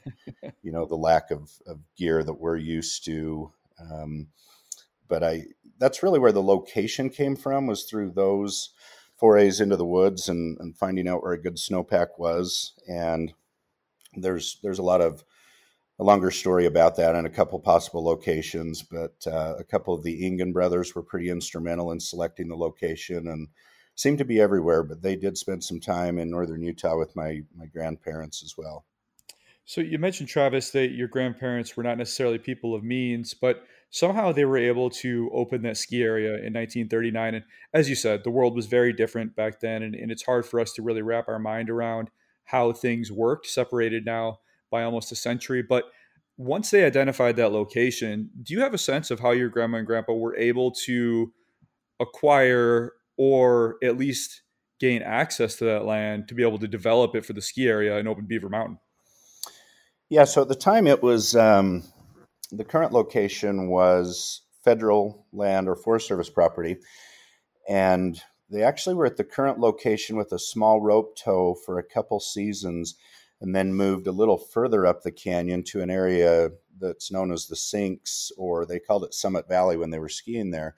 you 0.62 0.72
know 0.72 0.86
the 0.86 0.96
lack 0.96 1.30
of, 1.30 1.50
of 1.66 1.80
gear 1.96 2.24
that 2.24 2.40
we're 2.40 2.56
used 2.56 3.04
to. 3.04 3.52
Um, 3.78 4.28
but 5.08 5.22
I, 5.22 5.44
that's 5.78 6.02
really 6.02 6.18
where 6.18 6.32
the 6.32 6.42
location 6.42 7.10
came 7.10 7.36
from 7.36 7.66
was 7.66 7.84
through 7.84 8.12
those 8.12 8.70
forays 9.16 9.60
into 9.60 9.76
the 9.76 9.84
woods 9.84 10.28
and, 10.28 10.56
and 10.60 10.76
finding 10.76 11.06
out 11.06 11.22
where 11.22 11.32
a 11.32 11.42
good 11.42 11.56
snowpack 11.56 12.18
was, 12.18 12.72
and 12.88 13.34
there's 14.14 14.58
there's 14.62 14.78
a 14.78 14.84
lot 14.84 15.02
of 15.02 15.22
a 16.00 16.04
longer 16.04 16.30
story 16.30 16.64
about 16.64 16.96
that 16.96 17.14
and 17.14 17.26
a 17.26 17.30
couple 17.30 17.58
possible 17.60 18.02
locations, 18.02 18.82
but 18.82 19.14
uh, 19.26 19.54
a 19.58 19.64
couple 19.64 19.92
of 19.92 20.02
the 20.02 20.24
Engen 20.24 20.50
brothers 20.50 20.94
were 20.94 21.02
pretty 21.02 21.28
instrumental 21.28 21.92
in 21.92 22.00
selecting 22.00 22.48
the 22.48 22.56
location 22.56 23.28
and 23.28 23.48
seemed 23.96 24.16
to 24.16 24.24
be 24.24 24.40
everywhere. 24.40 24.82
But 24.82 25.02
they 25.02 25.14
did 25.14 25.36
spend 25.36 25.62
some 25.62 25.78
time 25.78 26.18
in 26.18 26.30
northern 26.30 26.62
Utah 26.62 26.96
with 26.96 27.14
my 27.14 27.42
my 27.54 27.66
grandparents 27.66 28.42
as 28.42 28.54
well. 28.56 28.86
So 29.66 29.82
you 29.82 29.98
mentioned 29.98 30.30
Travis 30.30 30.70
that 30.70 30.92
your 30.92 31.06
grandparents 31.06 31.76
were 31.76 31.82
not 31.82 31.98
necessarily 31.98 32.38
people 32.38 32.74
of 32.74 32.82
means, 32.82 33.34
but 33.34 33.62
somehow 33.90 34.32
they 34.32 34.46
were 34.46 34.56
able 34.56 34.88
to 34.90 35.30
open 35.34 35.62
that 35.62 35.76
ski 35.76 36.02
area 36.02 36.30
in 36.30 36.54
1939. 36.54 37.34
And 37.34 37.44
as 37.74 37.90
you 37.90 37.94
said, 37.94 38.24
the 38.24 38.30
world 38.30 38.56
was 38.56 38.66
very 38.66 38.94
different 38.94 39.36
back 39.36 39.60
then, 39.60 39.82
and, 39.82 39.94
and 39.94 40.10
it's 40.10 40.24
hard 40.24 40.46
for 40.46 40.60
us 40.60 40.72
to 40.72 40.82
really 40.82 41.02
wrap 41.02 41.28
our 41.28 41.38
mind 41.38 41.68
around 41.68 42.10
how 42.44 42.72
things 42.72 43.12
worked, 43.12 43.46
separated 43.46 44.06
now 44.06 44.38
by 44.70 44.82
almost 44.82 45.12
a 45.12 45.16
century. 45.16 45.62
But 45.62 45.84
once 46.36 46.70
they 46.70 46.84
identified 46.84 47.36
that 47.36 47.52
location, 47.52 48.30
do 48.42 48.54
you 48.54 48.60
have 48.60 48.74
a 48.74 48.78
sense 48.78 49.10
of 49.10 49.20
how 49.20 49.32
your 49.32 49.48
grandma 49.48 49.78
and 49.78 49.86
grandpa 49.86 50.14
were 50.14 50.36
able 50.36 50.70
to 50.86 51.32
acquire 52.00 52.92
or 53.16 53.76
at 53.82 53.98
least 53.98 54.42
gain 54.78 55.02
access 55.02 55.56
to 55.56 55.64
that 55.66 55.84
land 55.84 56.26
to 56.28 56.34
be 56.34 56.42
able 56.42 56.58
to 56.58 56.66
develop 56.66 57.14
it 57.14 57.26
for 57.26 57.34
the 57.34 57.42
ski 57.42 57.68
area 57.68 57.98
in 57.98 58.08
Open 58.08 58.24
Beaver 58.24 58.48
Mountain? 58.48 58.78
Yeah, 60.08 60.24
so 60.24 60.42
at 60.42 60.48
the 60.48 60.54
time 60.54 60.86
it 60.86 61.02
was 61.02 61.36
um, 61.36 61.84
the 62.50 62.64
current 62.64 62.92
location 62.92 63.68
was 63.68 64.42
federal 64.64 65.26
land 65.32 65.68
or 65.68 65.76
Forest 65.76 66.08
Service 66.08 66.30
property. 66.30 66.76
And 67.68 68.20
they 68.50 68.62
actually 68.62 68.96
were 68.96 69.06
at 69.06 69.16
the 69.16 69.24
current 69.24 69.60
location 69.60 70.16
with 70.16 70.32
a 70.32 70.38
small 70.38 70.80
rope 70.80 71.16
tow 71.16 71.56
for 71.64 71.78
a 71.78 71.84
couple 71.84 72.18
seasons 72.18 72.96
and 73.40 73.54
then 73.54 73.74
moved 73.74 74.06
a 74.06 74.12
little 74.12 74.38
further 74.38 74.86
up 74.86 75.02
the 75.02 75.12
canyon 75.12 75.62
to 75.64 75.80
an 75.80 75.90
area 75.90 76.50
that's 76.78 77.10
known 77.10 77.32
as 77.32 77.46
the 77.46 77.56
Sinks, 77.56 78.30
or 78.36 78.66
they 78.66 78.78
called 78.78 79.04
it 79.04 79.14
Summit 79.14 79.48
Valley 79.48 79.76
when 79.76 79.90
they 79.90 79.98
were 79.98 80.08
skiing 80.08 80.50
there. 80.50 80.74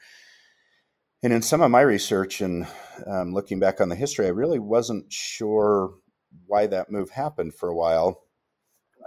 And 1.23 1.33
in 1.33 1.43
some 1.43 1.61
of 1.61 1.71
my 1.71 1.83
research 1.83 2.41
and 2.41 2.67
um, 3.07 3.33
looking 3.33 3.61
back 3.61 3.81
on 3.81 3.89
the 3.89 3.95
history, 3.95 4.27
I 4.27 4.31
really 4.31 4.59
wasn't 4.59 5.13
sure 5.13 5.95
why 6.47 6.67
that 6.67 6.91
move 6.91 7.11
happened 7.11 7.55
for 7.55 7.69
a 7.69 7.77
while. 7.77 8.23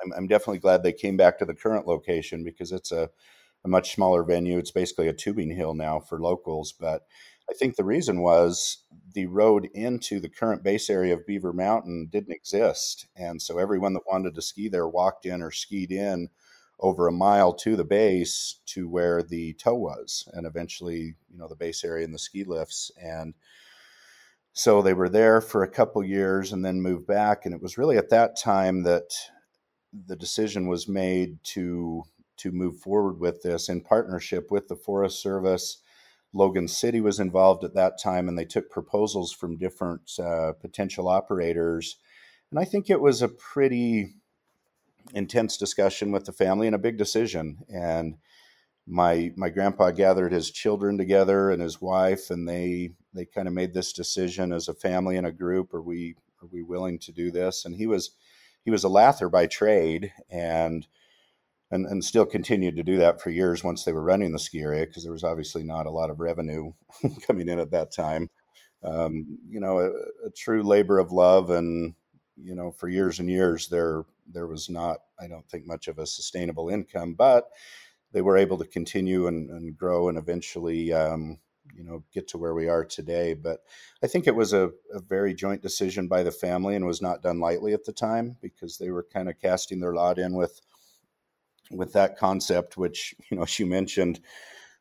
I'm, 0.03 0.13
I'm 0.13 0.27
definitely 0.27 0.59
glad 0.59 0.83
they 0.83 0.93
came 0.93 1.17
back 1.17 1.37
to 1.39 1.45
the 1.45 1.53
current 1.53 1.87
location 1.87 2.43
because 2.43 2.71
it's 2.71 2.91
a, 2.91 3.09
a 3.65 3.67
much 3.67 3.93
smaller 3.93 4.23
venue. 4.23 4.57
It's 4.57 4.71
basically 4.71 5.09
a 5.09 5.13
tubing 5.13 5.53
hill 5.53 5.73
now 5.73 5.99
for 5.99 6.19
locals, 6.19 6.73
but 6.73 7.01
I 7.49 7.53
think 7.53 7.75
the 7.75 7.83
reason 7.83 8.21
was 8.21 8.79
the 9.13 9.27
road 9.27 9.69
into 9.73 10.19
the 10.19 10.29
current 10.29 10.63
base 10.63 10.89
area 10.89 11.13
of 11.13 11.25
Beaver 11.25 11.53
Mountain 11.53 12.09
didn't 12.11 12.33
exist. 12.33 13.07
And 13.15 13.41
so 13.41 13.57
everyone 13.59 13.93
that 13.93 14.07
wanted 14.07 14.35
to 14.35 14.41
ski 14.41 14.67
there 14.67 14.87
walked 14.87 15.25
in 15.25 15.41
or 15.41 15.51
skied 15.51 15.91
in 15.91 16.29
over 16.79 17.07
a 17.07 17.13
mile 17.13 17.53
to 17.53 17.75
the 17.75 17.85
base 17.85 18.59
to 18.65 18.89
where 18.89 19.23
the 19.23 19.53
tow 19.53 19.75
was 19.75 20.27
and 20.33 20.45
eventually, 20.45 21.15
you 21.29 21.37
know, 21.37 21.47
the 21.47 21.55
base 21.55 21.83
area 21.83 22.03
and 22.03 22.13
the 22.13 22.19
ski 22.19 22.43
lifts. 22.43 22.91
And 23.01 23.33
so 24.51 24.81
they 24.81 24.93
were 24.93 25.09
there 25.09 25.39
for 25.39 25.63
a 25.63 25.71
couple 25.71 26.03
years 26.03 26.51
and 26.51 26.65
then 26.65 26.81
moved 26.81 27.07
back. 27.07 27.45
And 27.45 27.53
it 27.53 27.61
was 27.61 27.77
really 27.77 27.97
at 27.97 28.09
that 28.09 28.37
time 28.37 28.83
that 28.83 29.13
the 30.07 30.15
decision 30.15 30.67
was 30.67 30.87
made 30.87 31.41
to 31.43 32.03
to 32.37 32.51
move 32.51 32.77
forward 32.79 33.17
with 33.17 33.41
this 33.43 33.69
in 33.69 33.79
partnership 33.79 34.51
with 34.51 34.67
the 34.67 34.75
Forest 34.75 35.21
Service 35.21 35.77
Logan 36.35 36.67
City 36.67 36.99
was 36.99 37.19
involved 37.19 37.63
at 37.63 37.73
that 37.75 37.97
time, 37.97 38.27
and 38.27 38.37
they 38.37 38.45
took 38.45 38.69
proposals 38.69 39.31
from 39.31 39.57
different 39.57 40.11
uh, 40.19 40.51
potential 40.59 41.07
operators. 41.07 41.95
And 42.51 42.59
I 42.59 42.65
think 42.65 42.89
it 42.89 42.99
was 42.99 43.21
a 43.21 43.29
pretty 43.29 44.13
intense 45.13 45.55
discussion 45.55 46.11
with 46.11 46.25
the 46.25 46.33
family 46.33 46.67
and 46.67 46.75
a 46.75 46.79
big 46.79 46.97
decision. 46.97 47.59
And 47.69 48.17
my 48.85 49.31
my 49.37 49.49
grandpa 49.49 49.91
gathered 49.91 50.33
his 50.33 50.51
children 50.51 50.97
together 50.97 51.49
and 51.49 51.61
his 51.61 51.81
wife, 51.81 52.29
and 52.29 52.47
they 52.47 52.91
they 53.13 53.25
kind 53.25 53.47
of 53.47 53.53
made 53.53 53.73
this 53.73 53.93
decision 53.93 54.51
as 54.51 54.67
a 54.67 54.73
family 54.73 55.15
and 55.15 55.25
a 55.25 55.31
group. 55.31 55.73
Are 55.73 55.81
we 55.81 56.15
are 56.41 56.49
we 56.51 56.61
willing 56.61 56.99
to 56.99 57.13
do 57.13 57.31
this? 57.31 57.63
And 57.63 57.75
he 57.75 57.87
was 57.87 58.11
he 58.63 58.71
was 58.71 58.83
a 58.83 58.89
lather 58.89 59.29
by 59.29 59.47
trade, 59.47 60.11
and 60.29 60.85
and, 61.71 61.85
and 61.85 62.03
still 62.03 62.25
continued 62.25 62.75
to 62.75 62.83
do 62.83 62.97
that 62.97 63.21
for 63.21 63.29
years 63.29 63.63
once 63.63 63.83
they 63.83 63.91
were 63.91 64.03
running 64.03 64.31
the 64.31 64.39
ski 64.39 64.59
area 64.59 64.85
because 64.85 65.03
there 65.03 65.11
was 65.11 65.23
obviously 65.23 65.63
not 65.63 65.87
a 65.87 65.91
lot 65.91 66.09
of 66.09 66.19
revenue 66.19 66.71
coming 67.27 67.49
in 67.49 67.59
at 67.59 67.71
that 67.71 67.91
time. 67.91 68.29
Um, 68.83 69.39
you 69.49 69.59
know, 69.59 69.79
a, 69.79 69.87
a, 70.27 70.29
true 70.35 70.61
labor 70.61 70.99
of 70.99 71.11
love, 71.11 71.49
and 71.49 71.95
you 72.37 72.53
know, 72.53 72.71
for 72.71 72.87
years 72.87 73.19
and 73.19 73.29
years 73.29 73.67
there 73.67 74.05
there 74.31 74.45
was 74.45 74.69
not, 74.69 74.97
I 75.19 75.27
don't 75.27 75.47
think, 75.49 75.65
much 75.65 75.87
of 75.87 75.97
a 75.97 76.05
sustainable 76.05 76.69
income, 76.69 77.13
but 77.13 77.49
they 78.11 78.21
were 78.21 78.37
able 78.37 78.57
to 78.59 78.65
continue 78.65 79.27
and, 79.27 79.49
and 79.49 79.77
grow 79.77 80.09
and 80.09 80.17
eventually. 80.17 80.93
Um, 80.93 81.39
you 81.75 81.83
know, 81.83 82.03
get 82.13 82.27
to 82.27 82.37
where 82.37 82.53
we 82.53 82.67
are 82.69 82.85
today. 82.85 83.33
But 83.33 83.61
I 84.03 84.07
think 84.07 84.27
it 84.27 84.35
was 84.35 84.53
a, 84.53 84.69
a 84.93 84.99
very 84.99 85.33
joint 85.33 85.63
decision 85.63 86.07
by 86.07 86.21
the 86.21 86.31
family 86.31 86.75
and 86.75 86.85
was 86.85 87.01
not 87.01 87.23
done 87.23 87.39
lightly 87.39 87.73
at 87.73 87.85
the 87.85 87.91
time 87.91 88.37
because 88.39 88.77
they 88.77 88.91
were 88.91 89.05
kind 89.11 89.27
of 89.27 89.39
casting 89.41 89.79
their 89.79 89.95
lot 89.95 90.19
in 90.19 90.35
with 90.35 90.61
with 91.71 91.93
that 91.93 92.17
concept, 92.17 92.77
which 92.77 93.15
you 93.29 93.37
know, 93.37 93.45
you 93.57 93.65
mentioned, 93.65 94.19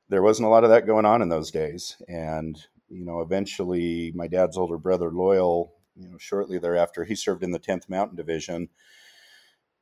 there 0.08 0.22
wasn't 0.22 0.46
a 0.46 0.50
lot 0.50 0.64
of 0.64 0.70
that 0.70 0.86
going 0.86 1.06
on 1.06 1.22
in 1.22 1.28
those 1.28 1.50
days. 1.50 1.96
And 2.08 2.60
you 2.88 3.04
know, 3.04 3.20
eventually, 3.20 4.12
my 4.14 4.28
dad's 4.28 4.56
older 4.56 4.78
brother 4.78 5.10
Loyal, 5.10 5.72
you 5.96 6.08
know, 6.08 6.18
shortly 6.18 6.58
thereafter, 6.58 7.04
he 7.04 7.14
served 7.14 7.42
in 7.42 7.50
the 7.50 7.58
10th 7.58 7.88
Mountain 7.88 8.16
Division 8.16 8.68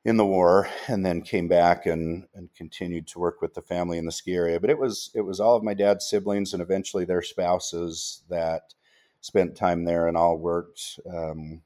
in 0.05 0.17
the 0.17 0.25
war 0.25 0.67
and 0.87 1.05
then 1.05 1.21
came 1.21 1.47
back 1.47 1.85
and, 1.85 2.25
and 2.33 2.53
continued 2.55 3.07
to 3.07 3.19
work 3.19 3.41
with 3.41 3.53
the 3.53 3.61
family 3.61 3.97
in 3.97 4.05
the 4.05 4.11
ski 4.11 4.35
area. 4.35 4.59
But 4.59 4.69
it 4.69 4.77
was 4.77 5.11
it 5.13 5.21
was 5.21 5.39
all 5.39 5.55
of 5.55 5.63
my 5.63 5.73
dad's 5.73 6.07
siblings 6.09 6.53
and 6.53 6.61
eventually 6.61 7.05
their 7.05 7.21
spouses 7.21 8.23
that 8.29 8.73
spent 9.21 9.55
time 9.55 9.85
there 9.85 10.07
and 10.07 10.17
all 10.17 10.37
worked 10.37 10.99
um, 11.09 11.61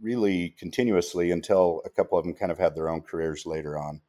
really 0.00 0.54
continuously 0.58 1.32
until 1.32 1.82
a 1.84 1.90
couple 1.90 2.16
of 2.16 2.24
them 2.24 2.34
kind 2.34 2.52
of 2.52 2.58
had 2.58 2.76
their 2.76 2.88
own 2.88 3.00
careers 3.00 3.44
later 3.44 3.76
on. 3.76 4.00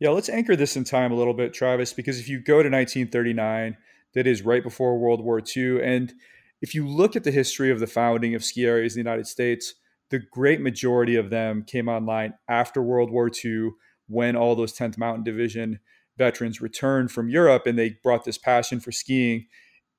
Yeah, 0.00 0.10
let's 0.10 0.30
anchor 0.30 0.56
this 0.56 0.76
in 0.76 0.84
time 0.84 1.12
a 1.12 1.14
little 1.14 1.34
bit, 1.34 1.52
Travis, 1.52 1.92
because 1.92 2.18
if 2.18 2.28
you 2.28 2.38
go 2.38 2.62
to 2.62 2.70
1939, 2.70 3.76
that 4.14 4.26
is 4.26 4.42
right 4.42 4.62
before 4.62 4.98
World 4.98 5.22
War 5.22 5.42
II. 5.56 5.82
And 5.82 6.12
if 6.62 6.74
you 6.74 6.88
look 6.88 7.16
at 7.16 7.24
the 7.24 7.30
history 7.30 7.70
of 7.70 7.80
the 7.80 7.86
founding 7.86 8.34
of 8.34 8.42
ski 8.42 8.64
areas 8.64 8.96
in 8.96 9.02
the 9.02 9.08
United 9.08 9.26
States, 9.26 9.74
the 10.08 10.18
great 10.18 10.60
majority 10.60 11.16
of 11.16 11.28
them 11.28 11.62
came 11.64 11.86
online 11.88 12.32
after 12.48 12.82
World 12.82 13.10
War 13.10 13.30
II 13.44 13.70
when 14.08 14.36
all 14.36 14.56
those 14.56 14.72
10th 14.72 14.98
Mountain 14.98 15.22
Division 15.22 15.78
veterans 16.16 16.60
returned 16.60 17.12
from 17.12 17.28
Europe 17.28 17.66
and 17.66 17.78
they 17.78 17.96
brought 18.02 18.24
this 18.24 18.38
passion 18.38 18.80
for 18.80 18.90
skiing 18.92 19.46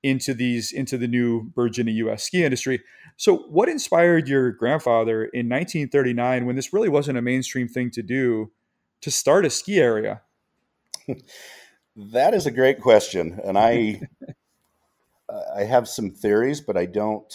into 0.03 0.33
these 0.33 0.71
into 0.71 0.97
the 0.97 1.07
new 1.07 1.43
burgeoning 1.55 1.95
US 1.95 2.23
ski 2.23 2.43
industry. 2.43 2.81
So 3.17 3.37
what 3.49 3.69
inspired 3.69 4.27
your 4.27 4.51
grandfather 4.51 5.25
in 5.25 5.47
1939 5.47 6.45
when 6.45 6.55
this 6.55 6.73
really 6.73 6.89
wasn't 6.89 7.19
a 7.19 7.21
mainstream 7.21 7.67
thing 7.67 7.91
to 7.91 8.01
do 8.01 8.51
to 9.01 9.11
start 9.11 9.45
a 9.45 9.49
ski 9.49 9.79
area? 9.79 10.21
that 11.95 12.33
is 12.33 12.45
a 12.45 12.51
great 12.51 12.79
question 12.79 13.39
and 13.43 13.57
I 13.57 14.01
I 15.55 15.63
have 15.63 15.87
some 15.87 16.11
theories 16.11 16.61
but 16.61 16.77
I 16.77 16.85
don't 16.85 17.33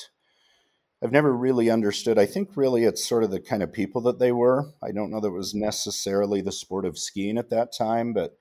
I've 1.02 1.12
never 1.12 1.32
really 1.32 1.70
understood. 1.70 2.18
I 2.18 2.24
think 2.24 2.56
really 2.56 2.84
it's 2.84 3.06
sort 3.06 3.22
of 3.22 3.30
the 3.30 3.40
kind 3.40 3.62
of 3.62 3.72
people 3.72 4.00
that 4.02 4.18
they 4.18 4.32
were. 4.32 4.72
I 4.82 4.92
don't 4.92 5.10
know 5.10 5.20
that 5.20 5.28
it 5.28 5.30
was 5.30 5.54
necessarily 5.54 6.40
the 6.40 6.52
sport 6.52 6.86
of 6.86 6.98
skiing 6.98 7.36
at 7.36 7.50
that 7.50 7.72
time, 7.76 8.14
but 8.14 8.38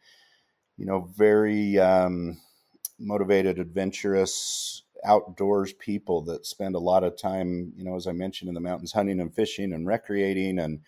you 0.78 0.86
know, 0.86 1.10
very 1.16 1.78
um, 1.78 2.38
motivated, 2.98 3.60
adventurous, 3.60 4.84
outdoors 5.04 5.74
people 5.74 6.22
that 6.24 6.46
spend 6.46 6.76
a 6.76 6.80
lot 6.80 7.04
of 7.04 7.18
time, 7.18 7.74
you 7.76 7.84
know, 7.84 7.96
as 7.96 8.08
I 8.08 8.14
mentioned, 8.14 8.48
in 8.48 8.56
the 8.56 8.62
mountains, 8.62 8.94
hunting 8.94 9.20
and 9.20 9.34
fishing 9.34 9.74
and 9.74 9.86
recreating, 9.86 10.58
and 10.60 10.80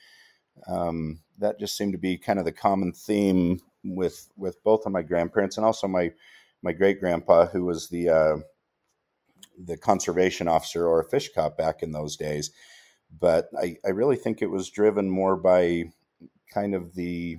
um, 0.67 1.19
that 1.39 1.59
just 1.59 1.77
seemed 1.77 1.93
to 1.93 1.99
be 1.99 2.17
kind 2.17 2.39
of 2.39 2.45
the 2.45 2.51
common 2.51 2.93
theme 2.93 3.59
with 3.83 4.29
with 4.37 4.63
both 4.63 4.85
of 4.85 4.91
my 4.91 5.01
grandparents 5.01 5.57
and 5.57 5.65
also 5.65 5.87
my 5.87 6.11
my 6.63 6.71
great 6.71 6.99
grandpa, 6.99 7.45
who 7.45 7.65
was 7.65 7.89
the 7.89 8.09
uh, 8.09 8.37
the 9.57 9.77
conservation 9.77 10.47
officer 10.47 10.87
or 10.87 10.99
a 10.99 11.09
fish 11.09 11.29
cop 11.33 11.57
back 11.57 11.81
in 11.81 11.91
those 11.91 12.15
days. 12.15 12.51
But 13.19 13.49
I, 13.59 13.77
I 13.85 13.89
really 13.89 14.17
think 14.17 14.41
it 14.41 14.51
was 14.51 14.69
driven 14.69 15.09
more 15.09 15.35
by 15.35 15.85
kind 16.53 16.75
of 16.75 16.95
the 16.95 17.37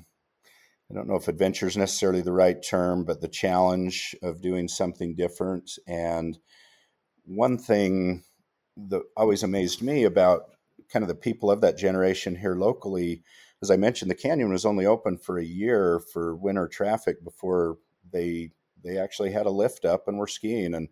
I 0.90 0.94
don't 0.94 1.06
know 1.06 1.16
if 1.16 1.28
adventure 1.28 1.66
is 1.66 1.76
necessarily 1.76 2.22
the 2.22 2.32
right 2.32 2.62
term, 2.62 3.04
but 3.04 3.20
the 3.20 3.28
challenge 3.28 4.16
of 4.22 4.40
doing 4.40 4.68
something 4.68 5.14
different. 5.14 5.72
And 5.86 6.38
one 7.26 7.58
thing 7.58 8.24
that 8.88 9.02
always 9.14 9.42
amazed 9.42 9.82
me 9.82 10.04
about 10.04 10.44
kind 10.90 11.02
of 11.02 11.08
the 11.08 11.14
people 11.14 11.50
of 11.50 11.60
that 11.60 11.76
generation 11.76 12.36
here 12.36 12.54
locally, 12.54 13.22
as 13.62 13.70
I 13.70 13.76
mentioned, 13.76 14.10
the 14.10 14.16
canyon 14.16 14.50
was 14.50 14.64
only 14.64 14.86
open 14.86 15.18
for 15.18 15.38
a 15.38 15.44
year 15.44 16.00
for 16.12 16.36
winter 16.36 16.68
traffic 16.68 17.22
before 17.24 17.78
they 18.12 18.50
they 18.82 18.96
actually 18.96 19.32
had 19.32 19.46
a 19.46 19.50
lift 19.50 19.84
up 19.84 20.06
and 20.06 20.18
were 20.18 20.26
skiing. 20.26 20.74
And 20.74 20.88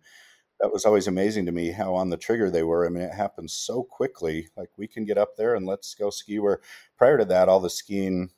that 0.59 0.73
was 0.73 0.85
always 0.85 1.07
amazing 1.07 1.45
to 1.45 1.51
me 1.51 1.71
how 1.71 1.95
on 1.95 2.09
the 2.09 2.17
trigger 2.17 2.49
they 2.49 2.63
were. 2.63 2.85
I 2.85 2.89
mean, 2.89 3.03
it 3.03 3.13
happened 3.13 3.51
so 3.51 3.83
quickly. 3.83 4.49
Like 4.57 4.69
we 4.77 4.87
can 4.87 5.05
get 5.05 5.17
up 5.17 5.37
there 5.37 5.55
and 5.55 5.65
let's 5.65 5.93
go 5.95 6.09
ski. 6.09 6.39
Where 6.39 6.59
prior 6.97 7.17
to 7.17 7.25
that, 7.25 7.47
all 7.47 7.59
the 7.59 7.69
skiing 7.69 8.31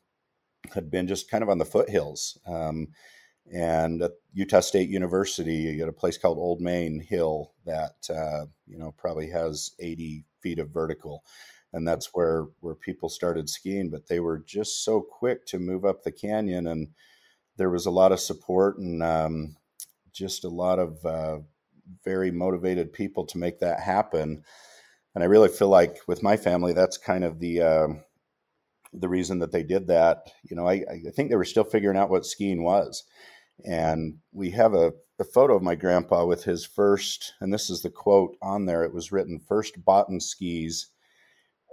had 0.73 0.91
been 0.91 1.07
just 1.07 1.31
kind 1.31 1.41
of 1.43 1.49
on 1.49 1.57
the 1.57 1.65
foothills. 1.65 2.37
Um, 2.45 2.89
and 3.51 4.01
at 4.03 4.11
Utah 4.33 4.59
State 4.59 4.89
University, 4.89 5.55
you 5.55 5.79
got 5.79 5.89
a 5.89 5.93
place 5.93 6.17
called 6.17 6.37
Old 6.37 6.61
Main 6.61 6.99
Hill 6.99 7.53
that 7.65 8.07
uh, 8.09 8.45
you 8.67 8.77
know 8.77 8.93
probably 8.97 9.29
has 9.29 9.71
80 9.79 10.25
feet 10.39 10.59
of 10.59 10.69
vertical, 10.69 11.23
and 11.73 11.87
that's 11.87 12.09
where 12.13 12.47
where 12.59 12.75
people 12.75 13.09
started 13.09 13.49
skiing. 13.49 13.89
But 13.89 14.07
they 14.07 14.19
were 14.19 14.39
just 14.39 14.83
so 14.83 15.01
quick 15.01 15.45
to 15.47 15.59
move 15.59 15.85
up 15.85 16.03
the 16.03 16.11
canyon, 16.11 16.67
and 16.67 16.89
there 17.57 17.69
was 17.69 17.85
a 17.85 17.91
lot 17.91 18.11
of 18.11 18.19
support 18.19 18.77
and 18.77 19.03
um, 19.03 19.55
just 20.11 20.43
a 20.43 20.49
lot 20.49 20.79
of 20.79 21.05
uh, 21.05 21.39
very 22.03 22.31
motivated 22.31 22.93
people 22.93 23.25
to 23.25 23.37
make 23.37 23.59
that 23.59 23.79
happen. 23.79 24.43
And 25.15 25.23
I 25.23 25.27
really 25.27 25.49
feel 25.49 25.69
like 25.69 25.97
with 26.07 26.23
my 26.23 26.37
family, 26.37 26.73
that's 26.73 26.97
kind 26.97 27.23
of 27.23 27.39
the 27.39 27.61
uh, 27.61 27.87
the 28.93 29.09
reason 29.09 29.39
that 29.39 29.51
they 29.51 29.63
did 29.63 29.87
that. 29.87 30.31
You 30.49 30.55
know, 30.55 30.67
I, 30.67 30.83
I 31.07 31.11
think 31.15 31.29
they 31.29 31.35
were 31.35 31.45
still 31.45 31.63
figuring 31.63 31.97
out 31.97 32.09
what 32.09 32.25
skiing 32.25 32.63
was. 32.63 33.03
And 33.65 34.19
we 34.31 34.51
have 34.51 34.73
a, 34.73 34.93
a 35.19 35.23
photo 35.23 35.55
of 35.55 35.63
my 35.63 35.75
grandpa 35.75 36.25
with 36.25 36.45
his 36.45 36.65
first, 36.65 37.33
and 37.41 37.53
this 37.53 37.69
is 37.69 37.81
the 37.81 37.89
quote 37.89 38.37
on 38.41 38.65
there. 38.65 38.83
It 38.83 38.93
was 38.93 39.11
written 39.11 39.39
first 39.39 39.83
Botten 39.83 40.21
skis, 40.21 40.87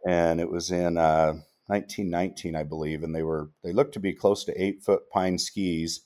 and 0.06 0.40
it 0.40 0.50
was 0.50 0.70
in 0.70 0.96
uh, 0.96 1.34
1919, 1.66 2.54
I 2.54 2.62
believe. 2.62 3.02
And 3.02 3.14
they 3.14 3.22
were 3.22 3.50
they 3.62 3.72
looked 3.72 3.94
to 3.94 4.00
be 4.00 4.14
close 4.14 4.44
to 4.44 4.62
eight 4.62 4.82
foot 4.82 5.10
pine 5.10 5.38
skis, 5.38 6.00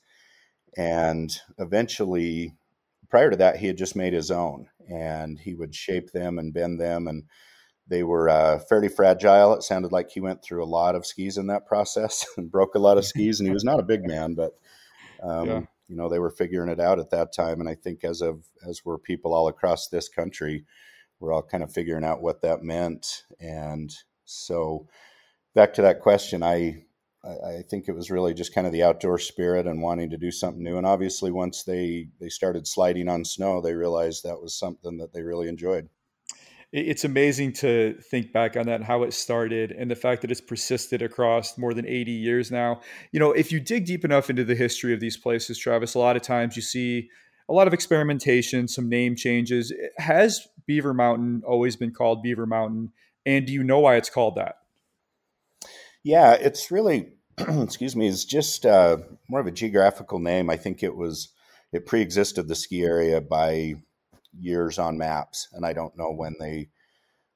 and 0.77 1.31
eventually 1.57 2.55
prior 3.09 3.29
to 3.29 3.35
that, 3.37 3.57
he 3.57 3.67
had 3.67 3.77
just 3.77 3.95
made 3.95 4.13
his 4.13 4.31
own, 4.31 4.67
and 4.89 5.37
he 5.37 5.53
would 5.53 5.75
shape 5.75 6.11
them 6.11 6.39
and 6.39 6.53
bend 6.53 6.79
them, 6.79 7.07
and 7.07 7.25
they 7.87 8.03
were 8.03 8.29
uh, 8.29 8.57
fairly 8.57 8.87
fragile. 8.87 9.53
It 9.53 9.63
sounded 9.63 9.91
like 9.91 10.09
he 10.09 10.21
went 10.21 10.41
through 10.41 10.63
a 10.63 10.65
lot 10.65 10.95
of 10.95 11.05
skis 11.05 11.37
in 11.37 11.47
that 11.47 11.67
process 11.67 12.25
and 12.37 12.51
broke 12.51 12.73
a 12.73 12.79
lot 12.79 12.97
of 12.97 13.05
skis. 13.05 13.39
And 13.39 13.47
he 13.47 13.53
was 13.53 13.65
not 13.65 13.79
a 13.79 13.83
big 13.83 14.07
man, 14.07 14.33
but 14.33 14.53
um, 15.21 15.47
yeah. 15.47 15.61
you 15.87 15.95
know 15.95 16.09
they 16.09 16.19
were 16.19 16.31
figuring 16.31 16.69
it 16.69 16.79
out 16.79 16.99
at 16.99 17.11
that 17.11 17.33
time. 17.33 17.59
And 17.59 17.69
I 17.69 17.75
think 17.75 18.03
as 18.03 18.21
of 18.21 18.45
as 18.67 18.83
were 18.83 18.97
people 18.97 19.33
all 19.33 19.49
across 19.49 19.87
this 19.87 20.07
country, 20.09 20.65
we're 21.21 21.33
all 21.33 21.43
kind 21.43 21.63
of 21.63 21.71
figuring 21.71 22.03
out 22.03 22.21
what 22.21 22.41
that 22.41 22.63
meant. 22.63 23.23
And 23.39 23.93
so, 24.25 24.87
back 25.55 25.73
to 25.75 25.81
that 25.83 26.01
question, 26.01 26.43
I 26.43 26.83
I, 27.23 27.61
think 27.69 27.87
it 27.87 27.93
was 27.93 28.09
really 28.09 28.33
just 28.33 28.53
kind 28.53 28.65
of 28.65 28.73
the 28.73 28.81
outdoor 28.81 29.19
spirit 29.19 29.67
and 29.67 29.81
wanting 29.81 30.09
to 30.09 30.17
do 30.17 30.31
something 30.31 30.63
new. 30.63 30.77
And 30.77 30.87
obviously, 30.87 31.31
once 31.31 31.63
they 31.63 32.07
they 32.19 32.29
started 32.29 32.67
sliding 32.67 33.07
on 33.07 33.25
snow, 33.25 33.61
they 33.61 33.73
realized 33.73 34.23
that 34.23 34.41
was 34.41 34.57
something 34.57 34.97
that 34.97 35.13
they 35.13 35.21
really 35.21 35.47
enjoyed. 35.47 35.89
It's 36.73 37.03
amazing 37.03 37.53
to 37.53 37.95
think 38.09 38.31
back 38.31 38.55
on 38.55 38.65
that, 38.67 38.81
how 38.81 39.03
it 39.03 39.13
started, 39.13 39.71
and 39.71 39.91
the 39.91 39.95
fact 39.95 40.21
that 40.21 40.31
it's 40.31 40.41
persisted 40.41 41.01
across 41.01 41.57
more 41.57 41.73
than 41.73 41.85
80 41.85 42.11
years 42.11 42.49
now. 42.49 42.79
You 43.11 43.19
know, 43.19 43.33
if 43.33 43.51
you 43.51 43.59
dig 43.59 43.85
deep 43.85 44.05
enough 44.05 44.29
into 44.29 44.45
the 44.45 44.55
history 44.55 44.93
of 44.93 45.01
these 45.01 45.17
places, 45.17 45.59
Travis, 45.59 45.95
a 45.95 45.99
lot 45.99 46.15
of 46.15 46.21
times 46.21 46.55
you 46.55 46.61
see 46.61 47.09
a 47.49 47.53
lot 47.53 47.67
of 47.67 47.73
experimentation, 47.73 48.69
some 48.69 48.87
name 48.87 49.17
changes. 49.17 49.73
Has 49.97 50.47
Beaver 50.65 50.93
Mountain 50.93 51.43
always 51.45 51.75
been 51.75 51.91
called 51.91 52.23
Beaver 52.23 52.45
Mountain? 52.45 52.91
And 53.25 53.45
do 53.45 53.53
you 53.53 53.63
know 53.63 53.79
why 53.79 53.95
it's 53.95 54.09
called 54.09 54.35
that? 54.35 54.57
Yeah, 56.03 56.33
it's 56.33 56.71
really, 56.71 57.13
excuse 57.37 57.95
me, 57.95 58.07
it's 58.07 58.25
just 58.25 58.65
uh, 58.65 58.97
more 59.29 59.39
of 59.39 59.47
a 59.47 59.51
geographical 59.51 60.19
name. 60.19 60.49
I 60.49 60.57
think 60.57 60.81
it 60.81 60.95
was, 60.95 61.29
it 61.71 61.85
pre 61.85 62.01
existed 62.01 62.47
the 62.47 62.55
ski 62.55 62.83
area 62.83 63.21
by 63.21 63.75
years 64.39 64.79
on 64.79 64.97
maps. 64.97 65.47
And 65.53 65.65
I 65.65 65.73
don't 65.73 65.97
know 65.97 66.11
when 66.11 66.35
they, 66.39 66.69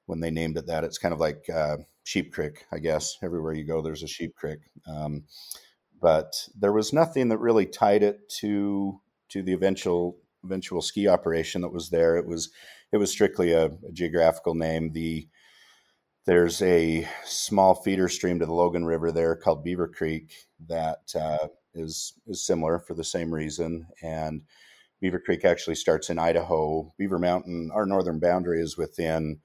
when 0.06 0.20
they 0.20 0.32
named 0.32 0.58
it 0.58 0.68
that. 0.68 0.84
It's 0.84 0.98
kind 0.98 1.14
of 1.14 1.20
like 1.20 1.46
uh, 1.54 1.78
Sheep 2.04 2.34
Creek, 2.34 2.66
I 2.72 2.80
guess. 2.80 3.18
Everywhere 3.24 3.54
you 3.54 3.66
go, 3.66 3.82
there's 3.82 4.04
a 4.04 4.08
Sheep 4.08 4.36
Creek. 4.36 4.60
Um, 4.88 5.24
but 6.02 6.48
there 6.60 6.74
was 6.74 6.94
nothing 6.94 7.30
that 7.30 7.40
really 7.40 7.66
tied 7.66 8.04
it 8.04 8.30
to 8.30 9.00
to 9.30 9.42
the 9.42 9.54
eventual 9.54 10.18
eventual 10.44 10.82
ski 10.82 11.08
operation 11.08 11.62
that 11.62 11.74
was 11.74 11.90
there. 11.90 12.16
It 12.16 12.28
was 12.28 12.52
it 12.92 12.98
was 12.98 13.12
strictly 13.12 13.52
a, 13.52 13.66
a 13.66 13.92
geographical 13.92 14.56
name. 14.56 14.92
The 14.92 15.28
there's 16.26 16.62
a 16.64 17.08
small 17.24 17.76
feeder 17.76 18.10
stream 18.10 18.40
to 18.40 18.46
the 18.46 18.54
Logan 18.54 18.86
River 18.86 19.12
there 19.12 19.36
called 19.36 19.64
Beaver 19.64 19.88
Creek 19.88 20.34
that 20.68 21.14
uh, 21.16 21.48
is 21.74 22.14
is 22.28 22.46
similar 22.46 22.80
for 22.80 22.94
the 22.94 23.04
same 23.04 23.34
reason. 23.34 23.88
And 24.02 24.42
Beaver 25.02 25.20
Creek 25.20 25.46
actually 25.46 25.76
starts 25.76 26.10
in 26.10 26.18
Idaho. 26.18 26.94
Beaver 26.98 27.20
Mountain, 27.20 27.70
our 27.74 27.86
northern 27.86 28.20
boundary, 28.20 28.62
is 28.62 28.78
within 28.78 29.40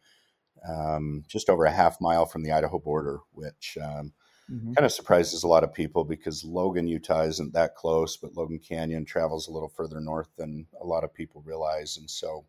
um, 0.66 1.24
just 1.28 1.48
over 1.48 1.64
a 1.64 1.72
half 1.72 2.00
mile 2.00 2.26
from 2.26 2.42
the 2.42 2.52
Idaho 2.52 2.78
border, 2.78 3.18
which 3.32 3.76
um, 3.82 4.12
mm-hmm. 4.50 4.72
kind 4.72 4.84
of 4.86 4.92
surprises 4.92 5.42
a 5.42 5.48
lot 5.48 5.64
of 5.64 5.74
people 5.74 6.04
because 6.04 6.44
Logan, 6.44 6.86
Utah 6.86 7.22
isn't 7.22 7.52
that 7.52 7.74
close, 7.74 8.16
but 8.16 8.36
Logan 8.36 8.58
Canyon 8.58 9.04
travels 9.04 9.48
a 9.48 9.52
little 9.52 9.68
further 9.68 10.00
north 10.00 10.28
than 10.36 10.66
a 10.80 10.86
lot 10.86 11.04
of 11.04 11.12
people 11.12 11.42
realize. 11.44 11.96
And 11.96 12.08
so 12.08 12.44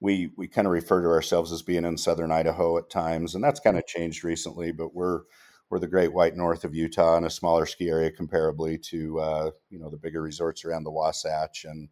we 0.00 0.30
we 0.36 0.48
kind 0.48 0.66
of 0.66 0.72
refer 0.72 1.02
to 1.02 1.08
ourselves 1.08 1.52
as 1.52 1.62
being 1.62 1.84
in 1.84 1.96
southern 1.98 2.32
Idaho 2.32 2.78
at 2.78 2.90
times, 2.90 3.34
and 3.34 3.44
that's 3.44 3.60
kind 3.60 3.78
of 3.78 3.86
changed 3.86 4.24
recently. 4.24 4.72
But 4.72 4.94
we're 4.94 5.22
we're 5.68 5.78
the 5.78 5.86
Great 5.86 6.12
White 6.12 6.36
North 6.36 6.64
of 6.64 6.74
Utah 6.74 7.16
and 7.16 7.26
a 7.26 7.30
smaller 7.30 7.66
ski 7.66 7.88
area 7.88 8.10
comparably 8.10 8.82
to 8.84 9.20
uh, 9.20 9.50
you 9.68 9.78
know 9.78 9.90
the 9.90 9.98
bigger 9.98 10.22
resorts 10.22 10.64
around 10.64 10.84
the 10.84 10.90
Wasatch 10.90 11.64
and 11.64 11.88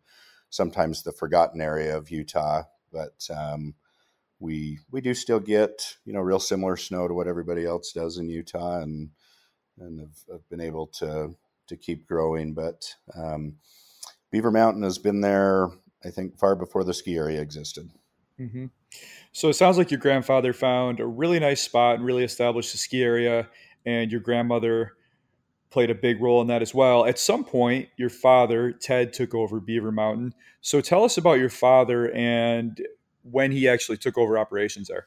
sometimes 0.51 1.03
the 1.03 1.13
forgotten 1.13 1.61
area 1.61 1.97
of 1.97 2.11
Utah. 2.11 2.65
But 2.93 3.29
um, 3.35 3.75
we 4.41 4.79
we 4.91 5.01
do 5.01 5.15
still 5.15 5.41
get 5.41 5.97
you 6.05 6.13
know 6.13 6.21
real 6.21 6.41
similar 6.41 6.77
snow 6.77 7.09
to 7.09 7.15
what 7.15 7.29
everybody 7.29 7.67
else 7.67 7.93
does 7.93 8.19
in 8.19 8.29
Utah, 8.29 8.81
and 8.81 9.11
and 9.79 10.01
have, 10.01 10.19
have 10.33 10.49
been 10.49 10.61
able 10.61 10.87
to 10.87 11.35
to 11.67 11.77
keep 11.77 12.07
growing. 12.07 12.55
But 12.55 12.95
um, 13.15 13.57
Beaver 14.31 14.51
Mountain 14.51 14.83
has 14.83 14.99
been 14.99 15.21
there, 15.21 15.69
I 16.05 16.11
think, 16.11 16.39
far 16.39 16.55
before 16.55 16.85
the 16.85 16.95
ski 16.95 17.17
area 17.17 17.41
existed. 17.41 17.91
Mm-hmm. 18.41 18.67
So 19.33 19.49
it 19.49 19.55
sounds 19.55 19.79
like 19.79 19.91
your 19.91 20.01
grandfather 20.01 20.53
found 20.53 21.01
a 21.01 21.07
really 21.07 21.39
nice 21.39 21.63
spot 21.63 21.97
and 21.97 22.05
really 22.05 22.25
established 22.25 22.73
the 22.73 22.79
ski 22.79 23.03
area 23.03 23.49
and 23.85 24.11
your 24.11 24.21
grandmother 24.21 24.93
played 25.71 25.91
a 25.91 25.95
big 25.95 26.21
role 26.21 26.41
in 26.41 26.47
that 26.49 26.63
as 26.63 26.75
well. 26.75 27.05
At 27.05 27.19
some 27.19 27.45
point, 27.45 27.89
your 27.97 28.11
father, 28.11 28.73
Ted, 28.73 29.13
took 29.13 29.35
over 29.35 29.61
Beaver 29.61 29.93
Mountain. 29.93 30.35
So 30.61 30.81
tell 30.81 31.05
us 31.05 31.19
about 31.19 31.39
your 31.39 31.51
father 31.51 32.11
and 32.13 32.81
when 33.23 33.53
he 33.53 33.69
actually 33.69 33.99
took 33.99 34.17
over 34.17 34.39
operations 34.39 34.89
there. 34.89 35.07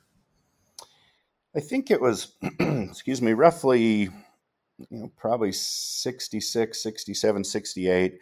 I 1.55 1.59
think 1.59 1.89
it 1.91 1.99
was, 1.99 2.33
excuse 2.59 3.21
me, 3.21 3.33
roughly, 3.33 4.09
you 4.77 4.87
know, 4.89 5.11
probably 5.17 5.51
66, 5.51 6.81
67, 6.81 7.43
68. 7.43 8.19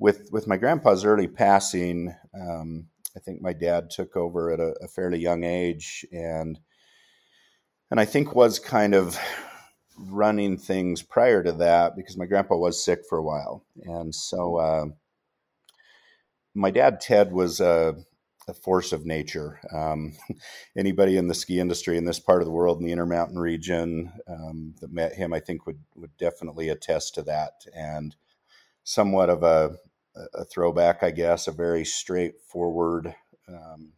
With, 0.00 0.30
with 0.32 0.48
my 0.48 0.56
grandpa's 0.56 1.04
early 1.04 1.28
passing, 1.28 2.12
um, 2.34 2.86
I 3.16 3.20
think 3.20 3.40
my 3.40 3.52
dad 3.52 3.90
took 3.90 4.16
over 4.16 4.50
at 4.52 4.58
a, 4.58 4.74
a 4.82 4.88
fairly 4.88 5.20
young 5.20 5.44
age 5.44 6.04
and 6.10 6.58
and 7.90 7.98
I 7.98 8.04
think 8.04 8.34
was 8.34 8.58
kind 8.58 8.94
of 8.94 9.18
running 9.96 10.56
things 10.56 11.02
prior 11.02 11.42
to 11.42 11.52
that 11.52 11.96
because 11.96 12.16
my 12.16 12.26
grandpa 12.26 12.56
was 12.56 12.84
sick 12.84 13.00
for 13.08 13.18
a 13.18 13.22
while, 13.22 13.64
and 13.82 14.14
so 14.14 14.56
uh, 14.56 14.84
my 16.54 16.70
dad 16.70 17.00
Ted 17.00 17.32
was 17.32 17.60
a, 17.60 17.96
a 18.48 18.54
force 18.54 18.92
of 18.92 19.04
nature. 19.06 19.60
Um, 19.74 20.14
anybody 20.76 21.16
in 21.16 21.28
the 21.28 21.34
ski 21.34 21.58
industry 21.58 21.96
in 21.96 22.04
this 22.04 22.20
part 22.20 22.42
of 22.42 22.46
the 22.46 22.52
world, 22.52 22.78
in 22.78 22.86
the 22.86 22.92
Intermountain 22.92 23.38
region, 23.38 24.12
um, 24.28 24.74
that 24.80 24.92
met 24.92 25.14
him, 25.14 25.32
I 25.32 25.40
think 25.40 25.66
would 25.66 25.80
would 25.96 26.16
definitely 26.16 26.68
attest 26.68 27.14
to 27.16 27.22
that. 27.22 27.64
And 27.74 28.14
somewhat 28.84 29.30
of 29.30 29.42
a, 29.42 29.76
a 30.34 30.44
throwback, 30.44 31.02
I 31.02 31.10
guess, 31.10 31.46
a 31.46 31.52
very 31.52 31.84
straightforward. 31.84 33.14
Um, 33.48 33.92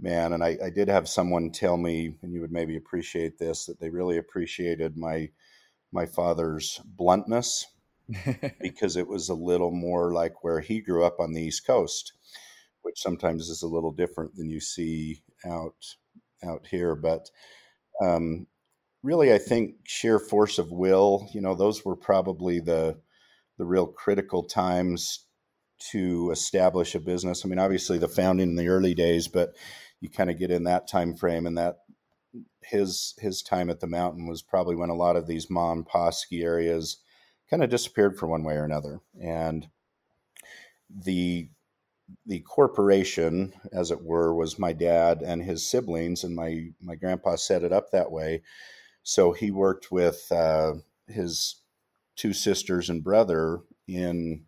man. 0.00 0.32
And 0.32 0.42
I, 0.42 0.58
I, 0.64 0.70
did 0.70 0.88
have 0.88 1.08
someone 1.08 1.50
tell 1.50 1.76
me, 1.76 2.16
and 2.22 2.32
you 2.32 2.40
would 2.40 2.52
maybe 2.52 2.76
appreciate 2.76 3.38
this, 3.38 3.66
that 3.66 3.80
they 3.80 3.90
really 3.90 4.18
appreciated 4.18 4.96
my 4.96 5.30
my 5.92 6.06
father's 6.06 6.80
bluntness 6.84 7.66
because 8.60 8.96
it 8.96 9.06
was 9.06 9.28
a 9.28 9.34
little 9.34 9.70
more 9.70 10.12
like 10.12 10.42
where 10.42 10.58
he 10.58 10.80
grew 10.80 11.04
up 11.04 11.20
on 11.20 11.32
the 11.32 11.42
East 11.42 11.64
Coast, 11.64 12.12
which 12.82 13.00
sometimes 13.00 13.48
is 13.48 13.62
a 13.62 13.68
little 13.68 13.92
different 13.92 14.34
than 14.34 14.50
you 14.50 14.60
see 14.60 15.22
out 15.46 15.94
out 16.42 16.66
here. 16.66 16.96
But 16.96 17.30
um, 18.02 18.48
really, 19.02 19.32
I 19.32 19.38
think 19.38 19.76
sheer 19.84 20.18
force 20.18 20.58
of 20.58 20.72
will, 20.72 21.28
you 21.32 21.40
know, 21.40 21.54
those 21.54 21.84
were 21.84 21.96
probably 21.96 22.60
the 22.60 22.98
the 23.56 23.64
real 23.64 23.86
critical 23.86 24.42
times 24.42 25.26
to 25.90 26.30
establish 26.30 26.94
a 26.94 27.00
business. 27.00 27.44
I 27.44 27.48
mean, 27.48 27.58
obviously 27.58 27.98
the 27.98 28.08
founding 28.08 28.50
in 28.50 28.56
the 28.56 28.68
early 28.68 28.94
days, 28.94 29.28
but 29.28 29.54
you 30.00 30.08
kind 30.08 30.30
of 30.30 30.38
get 30.38 30.50
in 30.50 30.64
that 30.64 30.88
time 30.88 31.14
frame 31.14 31.46
and 31.46 31.58
that 31.58 31.78
his 32.62 33.14
his 33.18 33.42
time 33.42 33.70
at 33.70 33.80
the 33.80 33.86
mountain 33.86 34.26
was 34.26 34.42
probably 34.42 34.74
when 34.74 34.90
a 34.90 34.94
lot 34.94 35.16
of 35.16 35.26
these 35.26 35.50
mom 35.50 35.84
pa 35.84 36.10
ski 36.10 36.42
areas 36.42 36.98
kind 37.48 37.62
of 37.62 37.70
disappeared 37.70 38.18
for 38.18 38.26
one 38.26 38.42
way 38.42 38.54
or 38.54 38.64
another 38.64 39.00
and 39.20 39.68
the 40.90 41.48
the 42.26 42.40
corporation 42.40 43.52
as 43.72 43.90
it 43.90 44.02
were 44.02 44.34
was 44.34 44.58
my 44.58 44.72
dad 44.72 45.22
and 45.22 45.42
his 45.42 45.64
siblings 45.64 46.24
and 46.24 46.34
my 46.34 46.68
my 46.80 46.94
grandpa 46.94 47.36
set 47.36 47.62
it 47.62 47.72
up 47.72 47.90
that 47.90 48.10
way 48.10 48.42
so 49.02 49.32
he 49.32 49.50
worked 49.50 49.92
with 49.92 50.26
uh, 50.32 50.72
his 51.06 51.56
two 52.16 52.32
sisters 52.32 52.88
and 52.88 53.04
brother 53.04 53.60
in 53.86 54.44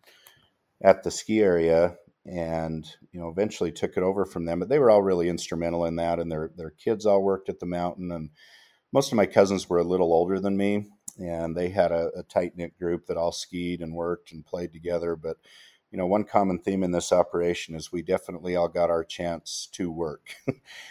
at 0.83 1.03
the 1.03 1.11
ski 1.11 1.41
area 1.41 1.97
and 2.25 2.97
you 3.13 3.21
know 3.21 3.29
eventually 3.29 3.71
took 3.71 3.97
it 3.97 4.03
over 4.03 4.25
from 4.25 4.45
them 4.45 4.59
but 4.59 4.69
they 4.69 4.79
were 4.79 4.91
all 4.91 5.03
really 5.03 5.29
instrumental 5.29 5.85
in 5.85 5.97
that 5.97 6.19
and 6.19 6.31
their 6.31 6.51
their 6.57 6.71
kids 6.71 7.07
all 7.07 7.23
worked 7.23 7.49
at 7.49 7.61
the 7.61 7.67
mountain 7.67 8.11
and 8.11 8.31
most 8.93 9.13
of 9.13 9.17
my 9.17 9.27
cousins 9.27 9.69
were 9.69 9.79
a 9.79 9.85
little 9.85 10.13
older 10.13 10.41
than 10.41 10.57
me 10.57 10.87
and 11.19 11.57
they 11.57 11.69
had 11.69 11.93
a, 11.93 12.11
a 12.17 12.23
tight 12.25 12.57
knit 12.57 12.77
group 12.79 13.07
that 13.07 13.17
all 13.17 13.33
skied 13.33 13.81
and 13.81 13.95
worked 13.95 14.33
and 14.33 14.45
played 14.45 14.73
together 14.73 15.15
but 15.17 15.37
you 15.91 15.99
know 15.99 16.07
one 16.07 16.25
common 16.25 16.59
theme 16.59 16.83
in 16.83 16.91
this 16.91 17.13
operation 17.13 17.75
is 17.75 17.93
we 17.93 18.03
definitely 18.03 18.57
all 18.57 18.69
got 18.69 18.91
our 18.91 19.05
chance 19.05 19.69
to 19.73 19.91
work 19.91 20.35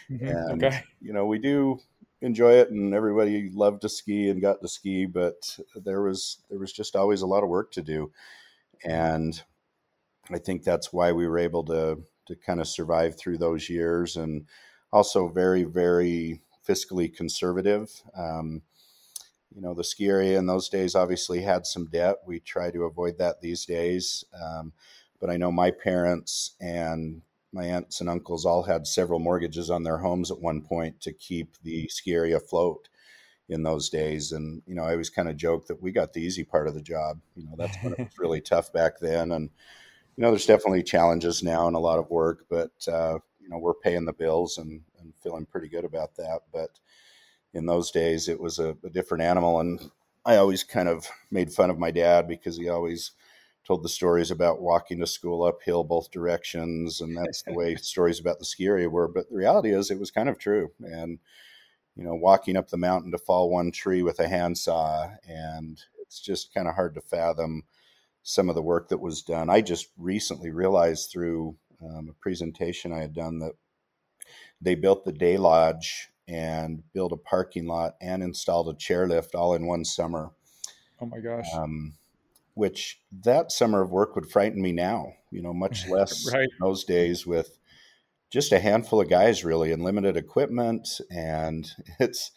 mm-hmm. 0.09 0.25
and 0.25 0.63
okay. 0.63 0.83
you 1.01 1.11
know 1.11 1.25
we 1.25 1.37
do 1.37 1.77
enjoy 2.21 2.53
it 2.53 2.71
and 2.71 2.93
everybody 2.93 3.51
loved 3.53 3.81
to 3.81 3.89
ski 3.89 4.29
and 4.29 4.41
got 4.41 4.61
to 4.61 4.67
ski 4.67 5.05
but 5.05 5.59
there 5.75 6.01
was 6.01 6.37
there 6.49 6.59
was 6.59 6.71
just 6.71 6.95
always 6.95 7.21
a 7.21 7.27
lot 7.27 7.43
of 7.43 7.49
work 7.49 7.71
to 7.71 7.81
do 7.81 8.09
and 8.83 9.43
I 10.31 10.39
think 10.39 10.63
that's 10.63 10.91
why 10.91 11.11
we 11.11 11.27
were 11.27 11.39
able 11.39 11.63
to 11.65 12.03
to 12.27 12.35
kind 12.35 12.59
of 12.59 12.67
survive 12.67 13.17
through 13.17 13.37
those 13.37 13.69
years, 13.69 14.15
and 14.15 14.45
also 14.91 15.27
very 15.27 15.63
very 15.63 16.41
fiscally 16.67 17.13
conservative. 17.13 17.89
Um, 18.17 18.63
you 19.53 19.61
know, 19.61 19.73
the 19.73 19.83
ski 19.83 20.07
area 20.07 20.37
in 20.37 20.47
those 20.47 20.67
days 20.67 20.95
obviously 20.95 21.41
had 21.41 21.65
some 21.65 21.87
debt. 21.87 22.17
We 22.25 22.39
try 22.39 22.71
to 22.71 22.83
avoid 22.83 23.17
that 23.19 23.41
these 23.41 23.65
days, 23.65 24.25
um, 24.41 24.73
but 25.19 25.29
I 25.29 25.37
know 25.37 25.51
my 25.51 25.71
parents 25.71 26.55
and 26.59 27.21
my 27.53 27.65
aunts 27.65 28.01
and 28.01 28.09
uncles 28.09 28.45
all 28.45 28.63
had 28.63 28.85
several 28.85 29.19
mortgages 29.19 29.69
on 29.69 29.83
their 29.83 29.99
homes 29.99 30.29
at 30.29 30.41
one 30.41 30.61
point 30.61 30.99
to 31.01 31.13
keep 31.13 31.55
the 31.63 31.87
ski 31.87 32.13
area 32.13 32.35
afloat 32.35 32.89
in 33.47 33.63
those 33.63 33.89
days. 33.89 34.33
And, 34.33 34.61
you 34.65 34.75
know, 34.75 34.83
I 34.83 34.91
always 34.91 35.09
kind 35.09 35.29
of 35.29 35.37
joke 35.37 35.67
that 35.67 35.81
we 35.81 35.93
got 35.93 36.11
the 36.11 36.21
easy 36.21 36.43
part 36.43 36.67
of 36.67 36.73
the 36.73 36.81
job. 36.81 37.21
You 37.35 37.45
know, 37.45 37.53
that's 37.57 37.77
when 37.81 37.93
it 37.93 37.99
was 37.99 38.19
really 38.19 38.41
tough 38.41 38.73
back 38.73 38.99
then. 38.99 39.31
And, 39.31 39.51
you 40.17 40.21
know, 40.21 40.29
there's 40.31 40.45
definitely 40.45 40.83
challenges 40.83 41.43
now 41.43 41.67
and 41.67 41.75
a 41.75 41.79
lot 41.79 41.99
of 41.99 42.09
work, 42.09 42.45
but 42.49 42.71
uh, 42.87 43.17
you 43.39 43.49
know, 43.49 43.57
we're 43.57 43.73
paying 43.73 44.05
the 44.05 44.13
bills 44.13 44.57
and, 44.57 44.81
and 44.99 45.13
feeling 45.21 45.45
pretty 45.45 45.67
good 45.67 45.85
about 45.85 46.15
that. 46.15 46.41
But 46.53 46.79
in 47.53 47.65
those 47.65 47.91
days, 47.91 48.27
it 48.27 48.39
was 48.39 48.59
a, 48.59 48.75
a 48.83 48.89
different 48.89 49.23
animal, 49.23 49.59
and 49.59 49.91
I 50.25 50.37
always 50.37 50.63
kind 50.63 50.89
of 50.89 51.07
made 51.31 51.51
fun 51.51 51.69
of 51.69 51.79
my 51.79 51.91
dad 51.91 52.27
because 52.27 52.57
he 52.57 52.69
always 52.69 53.11
told 53.65 53.83
the 53.83 53.89
stories 53.89 54.31
about 54.31 54.61
walking 54.61 54.99
to 54.99 55.07
school 55.07 55.43
uphill 55.43 55.83
both 55.83 56.11
directions, 56.11 57.01
and 57.01 57.17
that's 57.17 57.43
the 57.43 57.53
way 57.53 57.75
stories 57.77 58.19
about 58.19 58.39
the 58.39 58.45
ski 58.45 58.67
area 58.67 58.89
were. 58.89 59.07
But 59.07 59.29
the 59.29 59.35
reality 59.35 59.73
is, 59.73 59.91
it 59.91 59.99
was 59.99 60.11
kind 60.11 60.29
of 60.29 60.39
true, 60.39 60.71
and 60.81 61.19
you 61.95 62.03
know, 62.03 62.15
walking 62.15 62.57
up 62.57 62.69
the 62.69 62.77
mountain 62.77 63.11
to 63.11 63.17
fall 63.17 63.49
one 63.49 63.71
tree 63.71 64.01
with 64.03 64.19
a 64.19 64.27
handsaw, 64.27 65.09
and 65.27 65.81
it's 66.01 66.19
just 66.19 66.53
kind 66.53 66.67
of 66.67 66.75
hard 66.75 66.95
to 66.95 67.01
fathom 67.01 67.63
some 68.27 68.49
of 68.49 68.55
the 68.55 68.61
work 68.61 68.89
that 68.89 68.99
was 68.99 69.21
done. 69.21 69.51
I 69.51 69.61
just 69.61 69.87
recently 69.97 70.49
realized 70.49 71.11
through 71.11 71.55
um, 71.79 72.09
a 72.09 72.13
presentation 72.13 72.91
I 72.91 73.01
had 73.01 73.13
done 73.13 73.37
that 73.39 73.53
they 74.59 74.73
built 74.73 75.05
the 75.05 75.13
day 75.13 75.37
lodge 75.37 76.09
and 76.27 76.81
built 76.91 77.11
a 77.11 77.17
parking 77.17 77.67
lot 77.67 77.93
and 78.01 78.23
installed 78.23 78.67
a 78.67 78.73
chairlift 78.73 79.35
all 79.35 79.53
in 79.53 79.67
one 79.67 79.85
summer. 79.85 80.31
Oh 80.99 81.05
my 81.05 81.19
gosh. 81.19 81.45
Um, 81.53 81.93
which 82.55 82.99
that 83.23 83.51
summer 83.51 83.83
of 83.83 83.91
work 83.91 84.15
would 84.15 84.31
frighten 84.31 84.59
me 84.59 84.71
now, 84.71 85.13
you 85.29 85.43
know, 85.43 85.53
much 85.53 85.87
less 85.89 86.33
right. 86.33 86.49
those 86.59 86.83
days 86.83 87.27
with 87.27 87.59
just 88.31 88.51
a 88.51 88.59
handful 88.59 89.01
of 89.01 89.07
guys 89.07 89.45
really 89.45 89.71
and 89.71 89.83
limited 89.83 90.17
equipment. 90.17 90.99
And 91.11 91.71
it's, 91.99 92.31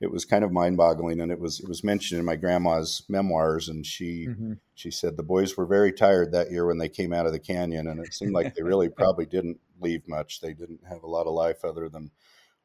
it 0.00 0.10
was 0.10 0.24
kind 0.24 0.44
of 0.44 0.50
mind 0.50 0.78
boggling. 0.78 1.20
And 1.20 1.30
it 1.30 1.38
was, 1.38 1.60
it 1.60 1.68
was 1.68 1.84
mentioned 1.84 2.18
in 2.18 2.24
my 2.24 2.36
grandma's 2.36 3.02
memoirs. 3.08 3.68
And 3.68 3.84
she, 3.84 4.28
mm-hmm. 4.28 4.54
she 4.74 4.90
said 4.90 5.16
the 5.16 5.22
boys 5.22 5.56
were 5.56 5.66
very 5.66 5.92
tired 5.92 6.32
that 6.32 6.50
year 6.50 6.66
when 6.66 6.78
they 6.78 6.88
came 6.88 7.12
out 7.12 7.26
of 7.26 7.32
the 7.32 7.38
canyon. 7.38 7.86
And 7.86 8.04
it 8.04 8.14
seemed 8.14 8.32
like 8.32 8.54
they 8.54 8.62
really 8.62 8.88
probably 8.96 9.26
didn't 9.26 9.60
leave 9.80 10.08
much. 10.08 10.40
They 10.40 10.54
didn't 10.54 10.80
have 10.88 11.02
a 11.02 11.08
lot 11.08 11.26
of 11.26 11.34
life 11.34 11.64
other 11.64 11.88
than 11.88 12.10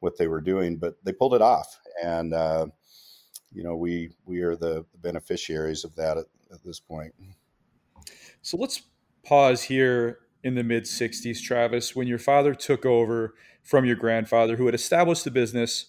what 0.00 0.16
they 0.16 0.26
were 0.26 0.40
doing, 0.40 0.76
but 0.76 0.96
they 1.04 1.12
pulled 1.12 1.34
it 1.34 1.42
off. 1.42 1.78
And, 2.02 2.32
uh, 2.32 2.66
you 3.52 3.62
know, 3.62 3.76
we, 3.76 4.10
we 4.24 4.40
are 4.40 4.56
the 4.56 4.84
beneficiaries 5.02 5.84
of 5.84 5.94
that 5.96 6.16
at, 6.16 6.26
at 6.52 6.64
this 6.64 6.80
point. 6.80 7.14
So 8.40 8.56
let's 8.56 8.82
pause 9.24 9.64
here 9.64 10.20
in 10.42 10.54
the 10.54 10.62
mid 10.62 10.84
60s, 10.84 11.42
Travis, 11.42 11.96
when 11.96 12.06
your 12.06 12.18
father 12.18 12.54
took 12.54 12.86
over 12.86 13.34
from 13.62 13.84
your 13.84 13.96
grandfather, 13.96 14.56
who 14.56 14.66
had 14.66 14.74
established 14.74 15.24
the 15.24 15.30
business 15.30 15.86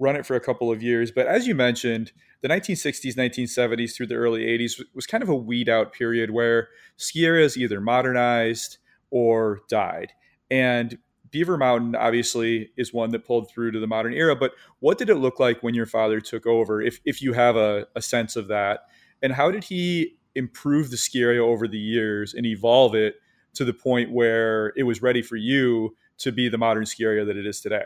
run 0.00 0.16
it 0.16 0.26
for 0.26 0.34
a 0.34 0.40
couple 0.40 0.72
of 0.72 0.82
years. 0.82 1.12
But 1.12 1.26
as 1.26 1.46
you 1.46 1.54
mentioned, 1.54 2.10
the 2.40 2.48
1960s, 2.48 3.14
1970s 3.14 3.94
through 3.94 4.06
the 4.06 4.16
early 4.16 4.46
80s 4.46 4.82
was 4.94 5.06
kind 5.06 5.22
of 5.22 5.28
a 5.28 5.34
weed 5.34 5.68
out 5.68 5.92
period 5.92 6.30
where 6.30 6.68
ski 6.96 7.24
areas 7.26 7.56
either 7.56 7.80
modernized 7.80 8.78
or 9.10 9.60
died. 9.68 10.12
And 10.50 10.98
Beaver 11.30 11.58
Mountain 11.58 11.94
obviously 11.94 12.70
is 12.76 12.92
one 12.92 13.10
that 13.10 13.26
pulled 13.26 13.50
through 13.50 13.72
to 13.72 13.78
the 13.78 13.86
modern 13.86 14.14
era, 14.14 14.34
but 14.34 14.52
what 14.80 14.98
did 14.98 15.10
it 15.10 15.16
look 15.16 15.38
like 15.38 15.62
when 15.62 15.74
your 15.74 15.86
father 15.86 16.18
took 16.20 16.46
over, 16.46 16.80
if, 16.80 16.98
if 17.04 17.22
you 17.22 17.34
have 17.34 17.56
a, 17.56 17.86
a 17.94 18.02
sense 18.02 18.34
of 18.36 18.48
that? 18.48 18.86
And 19.22 19.34
how 19.34 19.50
did 19.50 19.64
he 19.64 20.16
improve 20.34 20.90
the 20.90 20.96
ski 20.96 21.20
area 21.20 21.44
over 21.44 21.68
the 21.68 21.78
years 21.78 22.32
and 22.32 22.46
evolve 22.46 22.94
it 22.94 23.16
to 23.54 23.64
the 23.64 23.74
point 23.74 24.10
where 24.12 24.72
it 24.76 24.84
was 24.84 25.02
ready 25.02 25.22
for 25.22 25.36
you 25.36 25.94
to 26.18 26.32
be 26.32 26.48
the 26.48 26.58
modern 26.58 26.86
ski 26.86 27.04
area 27.04 27.24
that 27.24 27.36
it 27.36 27.46
is 27.46 27.60
today? 27.60 27.84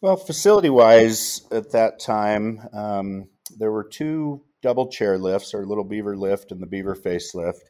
Well, 0.00 0.16
facility 0.16 0.70
wise, 0.70 1.42
at 1.50 1.72
that 1.72 1.98
time, 1.98 2.60
um, 2.72 3.28
there 3.58 3.72
were 3.72 3.82
two 3.82 4.44
double 4.62 4.88
chair 4.88 5.18
lifts, 5.18 5.54
our 5.54 5.66
little 5.66 5.82
beaver 5.82 6.16
lift 6.16 6.52
and 6.52 6.62
the 6.62 6.68
beaver 6.68 6.94
facelift, 6.94 7.62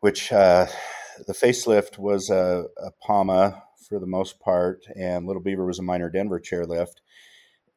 which 0.00 0.30
uh, 0.30 0.66
the 1.26 1.32
facelift 1.32 1.96
was 1.98 2.28
a, 2.28 2.66
a 2.76 2.90
Poma 3.02 3.62
for 3.88 3.98
the 3.98 4.06
most 4.06 4.38
part, 4.38 4.84
and 4.96 5.26
Little 5.26 5.42
Beaver 5.42 5.64
was 5.64 5.78
a 5.78 5.82
minor 5.82 6.10
Denver 6.10 6.38
chairlift. 6.38 7.00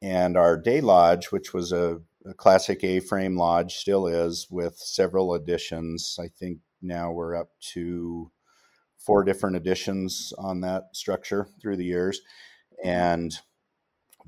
And 0.02 0.36
our 0.36 0.58
day 0.58 0.82
lodge, 0.82 1.32
which 1.32 1.54
was 1.54 1.72
a, 1.72 2.02
a 2.26 2.34
classic 2.34 2.84
A 2.84 3.00
frame 3.00 3.38
lodge, 3.38 3.76
still 3.76 4.08
is 4.08 4.48
with 4.52 4.76
several 4.76 5.34
additions. 5.36 6.18
I 6.22 6.28
think 6.28 6.60
now 6.82 7.12
we're 7.12 7.36
up 7.36 7.52
to 7.74 8.30
four 8.98 9.24
different 9.24 9.56
additions 9.56 10.34
on 10.38 10.60
that 10.62 10.90
structure 10.94 11.48
through 11.62 11.78
the 11.78 11.86
years. 11.86 12.20
And 12.84 13.34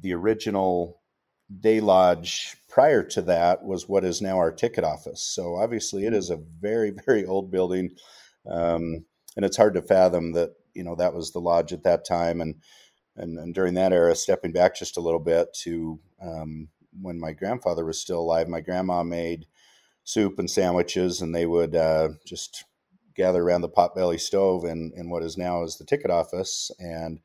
the 0.02 0.14
original 0.14 1.02
day 1.60 1.80
lodge 1.80 2.56
prior 2.70 3.04
to 3.04 3.22
that 3.24 3.64
was 3.64 3.88
what 3.88 4.04
is 4.04 4.22
now 4.22 4.38
our 4.38 4.52
ticket 4.52 4.84
office. 4.84 5.22
So 5.22 5.56
obviously, 5.56 6.06
it 6.06 6.14
is 6.14 6.30
a 6.30 6.40
very, 6.60 6.92
very 7.06 7.26
old 7.26 7.52
building. 7.52 7.92
Um, 8.50 9.06
and 9.36 9.46
it's 9.46 9.58
hard 9.58 9.74
to 9.76 9.82
fathom 9.82 10.34
that 10.34 10.52
you 10.74 10.84
know 10.84 10.96
that 10.96 11.14
was 11.14 11.32
the 11.32 11.40
lodge 11.40 11.74
at 11.74 11.84
that 11.84 12.06
time 12.06 12.42
and 12.42 12.56
and, 13.16 13.38
and 13.38 13.54
during 13.54 13.76
that 13.76 13.94
era 13.94 14.16
stepping 14.16 14.52
back 14.52 14.76
just 14.76 14.98
a 14.98 15.02
little 15.02 15.20
bit 15.20 15.54
to 15.54 16.00
um, 16.22 16.68
when 17.00 17.20
my 17.20 17.32
grandfather 17.32 17.86
was 17.86 18.00
still 18.00 18.20
alive 18.20 18.48
my 18.48 18.60
grandma 18.60 19.04
made 19.04 19.46
soup 20.04 20.40
and 20.40 20.50
sandwiches 20.50 21.22
and 21.22 21.34
they 21.34 21.46
would 21.46 21.76
uh, 21.76 22.10
just 22.26 22.66
gather 23.16 23.44
around 23.44 23.62
the 23.62 23.70
potbelly 23.70 24.20
stove 24.20 24.66
in, 24.66 24.92
in 24.96 25.10
what 25.10 25.24
is 25.24 25.38
now 25.38 25.64
is 25.64 25.78
the 25.78 25.86
ticket 25.86 26.12
office 26.12 26.72
and 26.80 27.20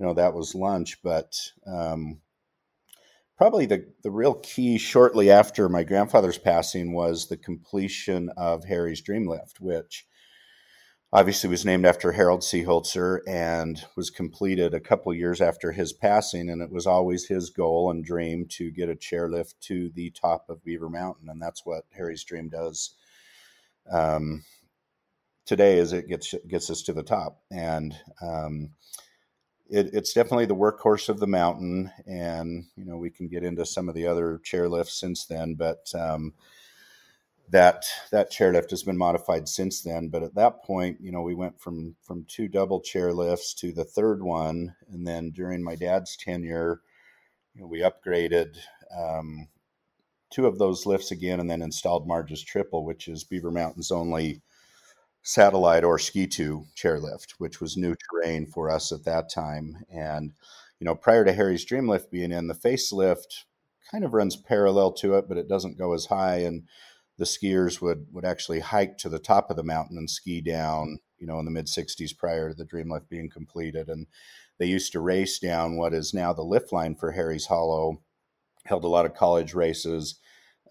you 0.00 0.06
know 0.06 0.14
that 0.14 0.34
was 0.34 0.54
lunch 0.54 1.02
but 1.02 1.38
um, 1.66 2.20
probably 3.36 3.66
the, 3.66 3.86
the 4.02 4.10
real 4.10 4.34
key 4.34 4.78
shortly 4.78 5.30
after 5.30 5.68
my 5.68 5.84
grandfather's 5.84 6.38
passing 6.38 6.92
was 6.92 7.28
the 7.28 7.36
completion 7.36 8.30
of 8.36 8.64
harry's 8.64 9.02
dream 9.02 9.28
lift 9.28 9.60
which 9.60 10.06
obviously 11.12 11.50
was 11.50 11.64
named 11.64 11.84
after 11.84 12.12
Harold 12.12 12.42
Seeholzer 12.42 13.18
and 13.26 13.84
was 13.96 14.10
completed 14.10 14.74
a 14.74 14.80
couple 14.80 15.12
years 15.12 15.40
after 15.40 15.72
his 15.72 15.92
passing. 15.92 16.48
And 16.48 16.62
it 16.62 16.70
was 16.70 16.86
always 16.86 17.26
his 17.26 17.50
goal 17.50 17.90
and 17.90 18.04
dream 18.04 18.46
to 18.50 18.70
get 18.70 18.88
a 18.88 18.94
chairlift 18.94 19.54
to 19.62 19.90
the 19.94 20.10
top 20.10 20.48
of 20.48 20.64
Beaver 20.64 20.88
Mountain. 20.88 21.28
And 21.28 21.42
that's 21.42 21.66
what 21.66 21.84
Harry's 21.96 22.24
Dream 22.24 22.48
does 22.48 22.94
um, 23.90 24.44
today 25.46 25.78
is 25.78 25.92
it 25.92 26.08
gets, 26.08 26.32
gets 26.48 26.70
us 26.70 26.82
to 26.82 26.92
the 26.92 27.02
top. 27.02 27.40
And 27.50 27.96
um, 28.22 28.70
it, 29.70 29.90
it's 29.92 30.12
definitely 30.12 30.46
the 30.46 30.56
workhorse 30.56 31.08
of 31.08 31.20
the 31.20 31.26
mountain. 31.26 31.90
And, 32.06 32.66
you 32.76 32.84
know, 32.84 32.96
we 32.96 33.10
can 33.10 33.28
get 33.28 33.44
into 33.44 33.64
some 33.64 33.88
of 33.88 33.94
the 33.94 34.06
other 34.06 34.40
chairlifts 34.44 34.98
since 34.98 35.26
then, 35.26 35.54
but 35.54 35.90
um, 35.94 36.34
that 37.50 37.84
that 38.10 38.32
chairlift 38.32 38.70
has 38.70 38.82
been 38.82 38.96
modified 38.96 39.48
since 39.48 39.82
then. 39.82 40.08
But 40.08 40.22
at 40.22 40.34
that 40.34 40.62
point, 40.64 40.98
you 41.00 41.12
know, 41.12 41.22
we 41.22 41.34
went 41.34 41.60
from 41.60 41.96
from 42.02 42.24
two 42.28 42.48
double 42.48 42.80
chairlifts 42.80 43.54
to 43.56 43.72
the 43.72 43.84
third 43.84 44.22
one, 44.22 44.74
and 44.90 45.06
then 45.06 45.30
during 45.30 45.62
my 45.62 45.74
dad's 45.74 46.16
tenure, 46.16 46.80
you 47.54 47.62
know, 47.62 47.66
we 47.66 47.80
upgraded 47.80 48.56
um, 48.96 49.48
two 50.30 50.46
of 50.46 50.58
those 50.58 50.86
lifts 50.86 51.10
again, 51.10 51.40
and 51.40 51.50
then 51.50 51.62
installed 51.62 52.06
Marge's 52.06 52.42
triple, 52.42 52.84
which 52.84 53.08
is 53.08 53.24
Beaver 53.24 53.50
Mountain's 53.50 53.90
only 53.90 54.42
satellite 55.22 55.84
or 55.84 55.98
ski 55.98 56.26
to 56.26 56.64
chairlift, 56.76 57.32
which 57.38 57.60
was 57.60 57.76
new 57.76 57.94
terrain 57.94 58.46
for 58.46 58.70
us 58.70 58.92
at 58.92 59.04
that 59.04 59.30
time. 59.30 59.84
And 59.92 60.32
you 60.78 60.84
know, 60.84 60.94
prior 60.94 61.24
to 61.24 61.32
Harry's 61.32 61.66
Dreamlift 61.66 62.10
being 62.10 62.32
in, 62.32 62.46
the 62.46 62.54
facelift 62.54 63.44
kind 63.90 64.04
of 64.04 64.14
runs 64.14 64.36
parallel 64.36 64.92
to 64.92 65.14
it, 65.14 65.28
but 65.28 65.36
it 65.36 65.48
doesn't 65.48 65.78
go 65.78 65.92
as 65.92 66.06
high 66.06 66.38
and 66.38 66.62
the 67.20 67.26
skiers 67.26 67.82
would 67.82 68.06
would 68.12 68.24
actually 68.24 68.60
hike 68.60 68.96
to 68.96 69.10
the 69.10 69.18
top 69.18 69.50
of 69.50 69.56
the 69.56 69.62
mountain 69.62 69.98
and 69.98 70.08
ski 70.08 70.40
down 70.40 70.98
you 71.18 71.26
know 71.26 71.38
in 71.38 71.44
the 71.44 71.50
mid 71.50 71.66
60s 71.66 72.16
prior 72.16 72.48
to 72.48 72.54
the 72.54 72.64
dreamlift 72.64 73.10
being 73.10 73.28
completed 73.28 73.90
and 73.90 74.06
they 74.58 74.64
used 74.64 74.90
to 74.92 75.00
race 75.00 75.38
down 75.38 75.76
what 75.76 75.92
is 75.92 76.14
now 76.14 76.32
the 76.32 76.42
lift 76.42 76.72
line 76.72 76.94
for 76.94 77.12
harry's 77.12 77.46
hollow 77.46 78.00
held 78.64 78.84
a 78.84 78.88
lot 78.88 79.04
of 79.04 79.14
college 79.14 79.52
races 79.52 80.18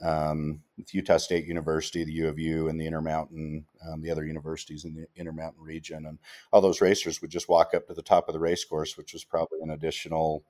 um, 0.01 0.61
with 0.77 0.93
utah 0.93 1.17
state 1.17 1.45
university 1.45 2.03
the 2.03 2.11
u 2.11 2.27
of 2.27 2.39
u 2.39 2.69
and 2.69 2.79
the 2.79 2.87
intermountain 2.87 3.65
um, 3.87 4.01
the 4.01 4.11
other 4.11 4.25
universities 4.25 4.85
in 4.85 4.93
the 4.95 5.05
intermountain 5.15 5.61
region 5.61 6.05
and 6.05 6.19
all 6.51 6.61
those 6.61 6.81
racers 6.81 7.21
would 7.21 7.31
just 7.31 7.49
walk 7.49 7.73
up 7.73 7.87
to 7.87 7.93
the 7.93 8.01
top 8.01 8.27
of 8.27 8.33
the 8.33 8.39
race 8.39 8.63
course 8.63 8.97
which 8.97 9.13
was 9.13 9.23
probably 9.23 9.59
an 9.61 9.71
additional 9.71 10.43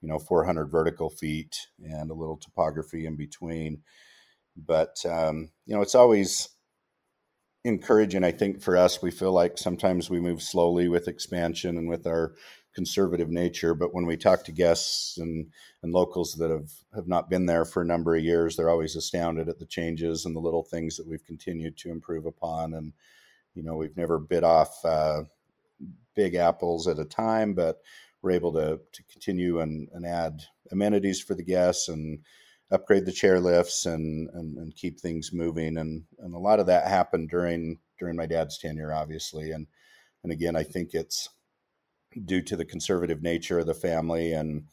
you 0.00 0.08
know 0.08 0.18
400 0.18 0.66
vertical 0.66 1.10
feet 1.10 1.68
and 1.84 2.10
a 2.10 2.14
little 2.14 2.36
topography 2.36 3.06
in 3.06 3.16
between 3.16 3.82
but 4.56 5.04
um, 5.06 5.50
you 5.66 5.74
know, 5.74 5.82
it's 5.82 5.94
always 5.94 6.48
encouraging. 7.64 8.24
I 8.24 8.32
think 8.32 8.62
for 8.62 8.76
us, 8.76 9.02
we 9.02 9.10
feel 9.10 9.32
like 9.32 9.58
sometimes 9.58 10.10
we 10.10 10.20
move 10.20 10.42
slowly 10.42 10.88
with 10.88 11.08
expansion 11.08 11.78
and 11.78 11.88
with 11.88 12.06
our 12.06 12.34
conservative 12.74 13.30
nature. 13.30 13.74
But 13.74 13.92
when 13.92 14.06
we 14.06 14.16
talk 14.16 14.44
to 14.44 14.52
guests 14.52 15.18
and, 15.18 15.50
and 15.82 15.92
locals 15.92 16.34
that 16.34 16.50
have, 16.50 16.70
have 16.94 17.06
not 17.06 17.28
been 17.28 17.46
there 17.46 17.64
for 17.64 17.82
a 17.82 17.86
number 17.86 18.16
of 18.16 18.24
years, 18.24 18.56
they're 18.56 18.70
always 18.70 18.96
astounded 18.96 19.48
at 19.48 19.58
the 19.58 19.66
changes 19.66 20.24
and 20.24 20.34
the 20.34 20.40
little 20.40 20.62
things 20.62 20.96
that 20.96 21.06
we've 21.06 21.24
continued 21.24 21.76
to 21.78 21.90
improve 21.90 22.26
upon. 22.26 22.74
And, 22.74 22.92
you 23.54 23.62
know, 23.62 23.76
we've 23.76 23.96
never 23.96 24.18
bit 24.18 24.44
off 24.44 24.84
uh, 24.84 25.22
big 26.14 26.34
apples 26.34 26.88
at 26.88 26.98
a 26.98 27.04
time, 27.04 27.54
but 27.54 27.82
we're 28.22 28.30
able 28.30 28.52
to, 28.54 28.80
to 28.92 29.02
continue 29.04 29.60
and, 29.60 29.88
and 29.92 30.06
add 30.06 30.42
amenities 30.70 31.20
for 31.20 31.34
the 31.34 31.42
guests 31.42 31.88
and 31.88 32.20
upgrade 32.70 33.04
the 33.04 33.12
chair 33.12 33.38
lifts 33.38 33.84
and, 33.84 34.30
and, 34.30 34.56
and 34.56 34.74
keep 34.76 34.98
things 34.98 35.30
moving. 35.32 35.76
And, 35.76 36.04
and 36.20 36.34
a 36.34 36.38
lot 36.38 36.60
of 36.60 36.66
that 36.66 36.86
happened 36.86 37.28
during, 37.28 37.78
during 37.98 38.16
my 38.16 38.26
dad's 38.26 38.56
tenure, 38.58 38.94
obviously. 38.94 39.50
And, 39.50 39.66
and 40.22 40.32
again, 40.32 40.56
I 40.56 40.62
think 40.62 40.94
it's 40.94 41.28
due 42.24 42.42
to 42.42 42.56
the 42.56 42.64
conservative 42.64 43.22
nature 43.22 43.58
of 43.58 43.66
the 43.66 43.74
family 43.74 44.32
and, 44.32 44.64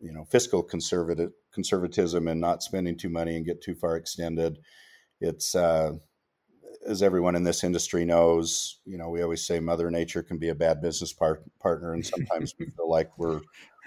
you 0.00 0.12
know, 0.12 0.24
fiscal 0.24 0.62
conservative 0.62 1.32
conservatism 1.52 2.28
and 2.28 2.40
not 2.40 2.62
spending 2.62 2.96
too 2.96 3.08
money 3.08 3.36
and 3.36 3.46
get 3.46 3.62
too 3.62 3.74
far 3.74 3.96
extended. 3.96 4.58
It's, 5.20 5.54
uh, 5.54 5.92
as 6.86 7.02
everyone 7.02 7.34
in 7.34 7.42
this 7.42 7.64
industry 7.64 8.04
knows, 8.04 8.78
you 8.84 8.96
know, 8.96 9.08
we 9.08 9.22
always 9.22 9.44
say 9.44 9.58
Mother 9.58 9.90
Nature 9.90 10.22
can 10.22 10.38
be 10.38 10.50
a 10.50 10.54
bad 10.54 10.80
business 10.80 11.12
par- 11.12 11.42
partner, 11.60 11.94
and 11.94 12.06
sometimes 12.06 12.54
we 12.58 12.66
feel 12.66 12.88
like 12.88 13.18
we're 13.18 13.40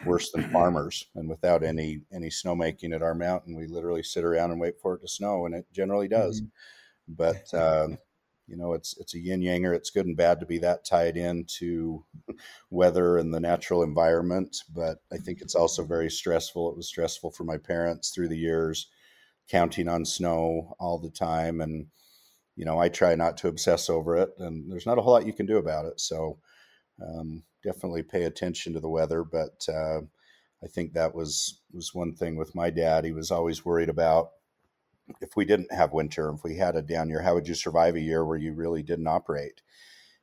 worse 0.06 0.32
than 0.32 0.50
farmers. 0.50 1.06
And 1.16 1.30
without 1.30 1.64
any 1.64 2.02
any 2.12 2.28
snowmaking 2.28 2.94
at 2.94 3.02
our 3.02 3.16
mountain, 3.16 3.56
we 3.56 3.68
literally 3.68 4.04
sit 4.04 4.26
around 4.26 4.52
and 4.52 4.60
wait 4.60 4.82
for 4.82 4.96
it 4.96 5.02
to 5.02 5.08
snow, 5.08 5.46
and 5.46 5.56
it 5.56 5.66
generally 5.72 6.10
does. 6.10 6.42
Mm-hmm. 6.42 7.14
But 7.16 7.54
um, 7.54 7.98
you 8.50 8.58
know, 8.58 8.74
it's 8.74 8.98
it's 8.98 9.14
a 9.16 9.20
yin 9.20 9.42
yanger. 9.42 9.76
It's 9.76 9.90
good 9.90 10.06
and 10.06 10.18
bad 10.18 10.40
to 10.40 10.46
be 10.46 10.58
that 10.60 10.86
tied 10.86 11.18
into 11.18 12.06
weather 12.70 13.18
and 13.18 13.34
the 13.34 13.40
natural 13.40 13.84
environment. 13.84 14.58
But 14.74 14.98
I 15.12 15.18
think 15.18 15.42
it's 15.42 15.56
also 15.56 15.84
very 15.84 16.10
stressful. 16.10 16.70
It 16.70 16.78
was 16.78 16.88
stressful 16.88 17.32
for 17.32 17.44
my 17.44 17.58
parents 17.58 18.12
through 18.12 18.30
the 18.30 18.38
years, 18.38 18.88
counting 19.50 19.88
on 19.88 20.06
snow 20.06 20.76
all 20.80 21.00
the 21.00 21.12
time, 21.12 21.62
and 21.62 21.88
you 22.56 22.66
know, 22.66 22.80
I 22.80 22.90
try 22.90 23.16
not 23.16 23.38
to 23.38 23.48
obsess 23.48 23.90
over 23.90 24.18
it, 24.18 24.32
and 24.40 24.72
there's 24.72 24.86
not 24.86 24.98
a 24.98 25.02
whole 25.02 25.14
lot 25.14 25.26
you 25.26 25.34
can 25.34 25.46
do 25.46 25.58
about 25.58 25.86
it. 25.86 26.00
So. 26.00 26.40
Um, 27.02 27.44
definitely 27.64 28.04
pay 28.04 28.24
attention 28.24 28.74
to 28.74 28.80
the 28.80 28.90
weather. 28.90 29.24
But 29.24 29.66
uh, 29.68 30.02
I 30.64 30.68
think 30.68 30.94
that 30.94 31.16
was 31.16 31.62
was 31.72 31.94
one 31.94 32.16
thing 32.16 32.36
with 32.36 32.56
my 32.56 32.70
dad. 32.70 33.06
He 33.06 33.12
was 33.12 33.32
always 33.32 33.66
worried 33.66 33.90
about 33.90 34.32
if 35.22 35.36
we 35.36 35.46
didn't 35.46 35.74
have 35.74 35.94
winter, 35.94 36.30
if 36.30 36.44
we 36.44 36.58
had 36.58 36.76
a 36.76 36.82
down 36.82 37.10
year, 37.10 37.22
how 37.22 37.34
would 37.36 37.48
you 37.48 37.56
survive 37.56 37.96
a 37.96 38.02
year 38.02 38.26
where 38.26 38.38
you 38.38 38.54
really 38.54 38.84
didn't 38.84 39.08
operate? 39.08 39.62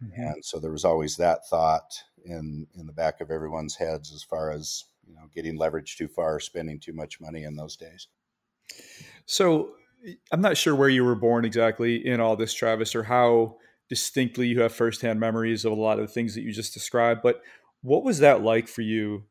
Mm-hmm. 0.03 0.21
And 0.21 0.45
so 0.45 0.59
there 0.59 0.73
was 0.73 0.85
always 0.85 1.17
that 1.17 1.49
thought 1.49 2.03
in 2.25 2.67
in 2.79 2.87
the 2.87 2.93
back 2.93 3.21
of 3.21 3.31
everyone's 3.31 3.77
heads 3.77 4.13
as 4.13 4.23
far 4.23 4.51
as 4.51 4.85
you 5.07 5.15
know 5.15 5.29
getting 5.35 5.57
leverage 5.57 5.97
too 5.97 6.09
far, 6.09 6.41
spending 6.41 6.79
too 6.79 6.93
much 6.93 7.21
money 7.21 7.45
in 7.45 7.57
those 7.57 7.77
days. 7.77 8.09
So 9.25 9.71
I'm 10.31 10.41
not 10.41 10.57
sure 10.57 10.75
where 10.75 10.89
you 10.89 11.05
were 11.05 11.15
born 11.15 11.45
exactly 11.45 12.07
in 12.07 12.21
all 12.21 12.37
this, 12.37 12.55
Travis, 12.55 12.95
or 12.95 13.05
how 13.05 13.57
distinctly 13.89 14.49
you 14.49 14.61
have 14.61 14.73
firsthand 14.73 15.21
memories 15.21 15.65
of 15.65 15.73
a 15.73 15.77
lot 15.77 15.99
of 15.99 16.07
the 16.07 16.13
things 16.13 16.35
that 16.35 16.43
you 16.43 16.53
just 16.53 16.75
described. 16.75 17.23
But 17.23 17.41
what 17.83 18.05
was 18.05 18.19
that 18.19 18.43
like 18.43 18.69
for 18.69 18.83
you 18.83 19.25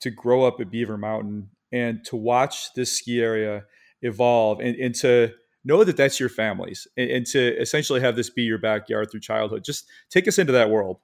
to 0.00 0.10
grow 0.10 0.44
up 0.44 0.60
at 0.60 0.70
Beaver 0.70 0.98
Mountain 0.98 1.50
and 1.70 2.04
to 2.04 2.16
watch 2.16 2.74
this 2.74 2.92
ski 2.92 3.20
area 3.20 3.64
evolve 4.02 4.60
and, 4.60 4.76
and 4.76 4.94
to 4.96 5.32
know 5.64 5.84
that 5.84 5.96
that's 5.96 6.18
your 6.18 6.28
family's 6.28 6.86
and, 6.96 7.10
and, 7.10 7.26
to 7.26 7.60
essentially 7.60 8.00
have 8.00 8.16
this 8.16 8.30
be 8.30 8.42
your 8.42 8.58
backyard 8.58 9.10
through 9.10 9.20
childhood? 9.20 9.64
Just 9.64 9.86
take 10.10 10.28
us 10.28 10.38
into 10.38 10.52
that 10.52 10.70
world. 10.70 10.98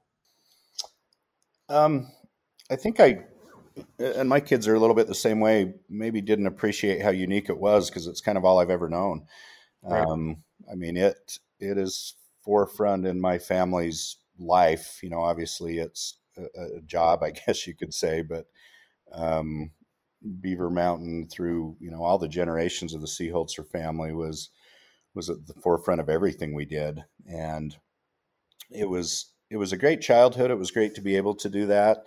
Um, 1.69 2.11
I 2.71 2.77
think 2.77 3.01
I, 3.01 3.25
and 3.99 4.29
my 4.29 4.41
kids 4.41 4.67
are 4.67 4.75
a 4.75 4.81
little 4.81 4.97
bit 4.97 5.07
the 5.07 5.15
same 5.15 5.41
way. 5.41 5.75
Maybe 5.89 6.21
didn't 6.21 6.47
appreciate 6.47 7.03
how 7.03 7.11
unique 7.11 7.49
it 7.49 7.59
was 7.59 7.89
because 7.89 8.07
it's 8.07 8.21
kind 8.21 8.37
of 8.37 8.45
all 8.45 8.59
I've 8.59 8.71
ever 8.71 8.89
known. 8.89 9.27
Right. 9.83 10.05
Um, 10.05 10.43
I 10.71 10.75
mean, 10.75 10.97
it 10.97 11.39
it 11.61 11.79
is 11.79 12.15
forefront 12.43 13.07
in 13.07 13.21
my 13.21 13.39
family's 13.39 14.17
life. 14.39 15.01
You 15.03 15.11
know, 15.11 15.21
obviously 15.21 15.79
it's 15.79 16.19
a, 16.37 16.77
a 16.77 16.81
job, 16.83 17.23
I 17.23 17.31
guess 17.47 17.67
you 17.67 17.75
could 17.75 17.95
say, 17.95 18.23
but 18.23 18.47
um, 19.13 19.71
Beaver 20.41 20.71
Mountain 20.71 21.29
through 21.29 21.77
you 21.81 21.91
know 21.91 22.03
all 22.03 22.19
the 22.19 22.29
generations 22.29 22.95
of 22.95 23.01
the 23.01 23.07
Seeholzer 23.07 23.67
family 23.67 24.13
was 24.13 24.51
was 25.15 25.31
at 25.31 25.47
the 25.47 25.55
forefront 25.55 26.01
of 26.01 26.09
everything 26.09 26.55
we 26.55 26.65
did, 26.65 27.05
and 27.27 27.77
it 28.71 28.89
was 28.89 29.33
it 29.51 29.57
was 29.57 29.73
a 29.73 29.79
great 29.79 30.01
childhood. 30.01 30.51
It 30.51 30.59
was 30.59 30.71
great 30.71 30.95
to 30.97 31.01
be 31.01 31.17
able 31.17 31.35
to 31.37 31.49
do 31.49 31.67
that, 31.67 31.99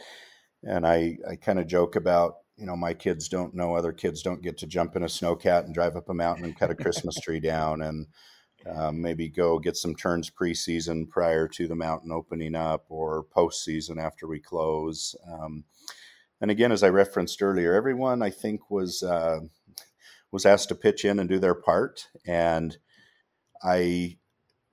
and 0.64 0.86
I 0.86 1.18
I 1.30 1.36
kind 1.36 1.60
of 1.60 1.68
joke 1.68 1.96
about 1.96 2.36
you 2.58 2.66
know 2.66 2.76
my 2.76 2.94
kids 2.94 3.28
don't 3.30 3.56
know 3.56 3.76
other 3.76 3.94
kids 3.94 4.22
don't 4.22 4.44
get 4.44 4.58
to 4.60 4.68
jump 4.68 4.96
in 4.96 5.04
a 5.04 5.08
snowcat 5.08 5.66
and 5.66 5.74
drive 5.74 5.96
up 5.96 6.10
a 6.10 6.14
mountain 6.14 6.46
and 6.46 6.58
cut 6.58 6.72
a 6.72 6.76
Christmas 6.76 7.16
tree 7.16 7.40
down 7.42 7.82
and 7.82 8.08
um, 8.70 9.02
maybe 9.02 9.28
go 9.28 9.58
get 9.58 9.76
some 9.76 9.96
turns 9.96 10.30
preseason 10.30 11.10
prior 11.10 11.48
to 11.48 11.68
the 11.68 11.76
mountain 11.76 12.12
opening 12.12 12.56
up 12.56 12.86
or 12.90 13.26
postseason 13.36 13.98
after 13.98 14.28
we 14.28 14.40
close. 14.40 15.16
Um, 15.28 15.64
and 16.42 16.52
again, 16.52 16.72
as 16.72 16.84
I 16.84 16.90
referenced 16.90 17.42
earlier, 17.42 17.74
everyone 17.74 18.22
I 18.22 18.30
think 18.30 18.70
was 18.70 19.04
uh, 19.04 19.40
was 20.32 20.46
asked 20.46 20.70
to 20.70 20.76
pitch 20.76 21.06
in 21.06 21.20
and 21.20 21.30
do 21.30 21.40
their 21.40 21.56
part, 21.56 22.08
and 22.26 22.78
I 23.64 24.18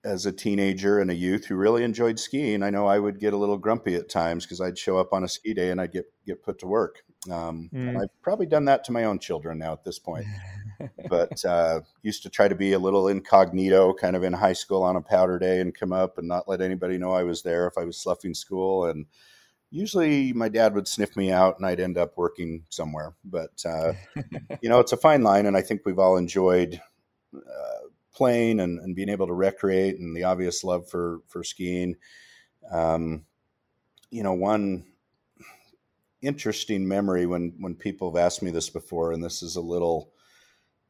as 0.05 0.27
a 0.27 0.33
teenager 0.33 1.01
and 1.01 1.11
a 1.11 1.15
youth 1.15 1.45
who 1.45 1.57
really 1.57 1.83
enjoyed 1.83 2.19
skiing, 2.19 2.63
I 2.63 2.71
know 2.71 2.87
I 2.87 2.99
would 2.99 3.19
get 3.19 3.35
a 3.35 3.37
little 3.37 3.59
grumpy 3.59 3.95
at 3.97 4.09
times 4.09 4.45
because 4.45 4.61
I'd 4.61 4.79
show 4.79 4.97
up 4.97 5.13
on 5.13 5.25
a 5.25 5.29
ski 5.29 5.53
day 5.55 5.71
and 5.71 5.81
I'd 5.81 5.93
get 5.93 6.07
get 6.27 6.43
put 6.43 6.59
to 6.61 6.67
work. 6.67 7.03
Um, 7.31 7.69
mm. 7.75 7.89
And 7.89 7.99
I've 7.99 8.23
probably 8.23 8.47
done 8.47 8.65
that 8.67 8.85
to 8.85 8.93
my 8.93 9.05
own 9.05 9.19
children 9.19 9.59
now 9.59 9.73
at 9.73 9.85
this 9.85 9.99
point. 9.99 10.27
but 11.09 11.45
uh, 11.45 11.81
used 12.03 12.23
to 12.23 12.31
try 12.31 12.49
to 12.49 12.55
be 12.55 12.73
a 12.73 12.79
little 12.79 13.09
incognito, 13.09 13.93
kind 13.93 14.15
of 14.15 14.23
in 14.23 14.33
high 14.33 14.53
school 14.53 14.83
on 14.83 14.97
a 14.97 15.03
powder 15.03 15.39
day, 15.39 15.61
and 15.61 15.75
come 15.75 15.93
up 15.93 16.17
and 16.17 16.29
not 16.29 16.49
let 16.49 16.61
anybody 16.61 16.97
know 16.97 17.13
I 17.13 17.25
was 17.25 17.43
there 17.43 17.67
if 17.67 17.77
I 17.77 17.85
was 17.85 18.01
sloughing 18.01 18.35
school. 18.35 18.87
And 18.87 19.07
usually 19.71 20.33
my 20.33 20.49
dad 20.49 20.75
would 20.75 20.89
sniff 20.89 21.17
me 21.17 21.31
out, 21.33 21.57
and 21.59 21.67
I'd 21.67 21.81
end 21.81 21.99
up 21.99 22.17
working 22.17 22.65
somewhere. 22.71 23.15
But 23.25 23.63
uh, 23.65 23.93
you 24.63 24.69
know, 24.69 24.81
it's 24.81 24.93
a 24.93 24.97
fine 24.97 25.23
line, 25.23 25.47
and 25.47 25.57
I 25.57 25.63
think 25.63 25.83
we've 25.85 25.99
all 25.99 26.17
enjoyed. 26.17 26.81
Uh, 27.35 27.89
playing 28.19 28.59
and, 28.59 28.81
and 28.81 28.97
being 28.97 29.09
able 29.09 29.29
to 29.29 29.33
recreate 29.33 30.01
and 30.01 30.15
the 30.17 30.25
obvious 30.25 30.65
love 30.65 30.91
for 30.91 31.21
for 31.29 31.45
skiing. 31.45 31.95
Um, 32.71 33.25
you 34.11 34.25
know, 34.25 34.33
one 34.33 34.85
interesting 36.21 36.89
memory 36.89 37.27
when 37.27 37.55
when 37.61 37.77
people 37.77 38.13
have 38.13 38.23
asked 38.23 38.43
me 38.43 38.51
this 38.51 38.69
before, 38.71 39.13
and 39.13 39.23
this 39.23 39.43
is 39.43 39.55
a 39.55 39.61
little 39.61 40.11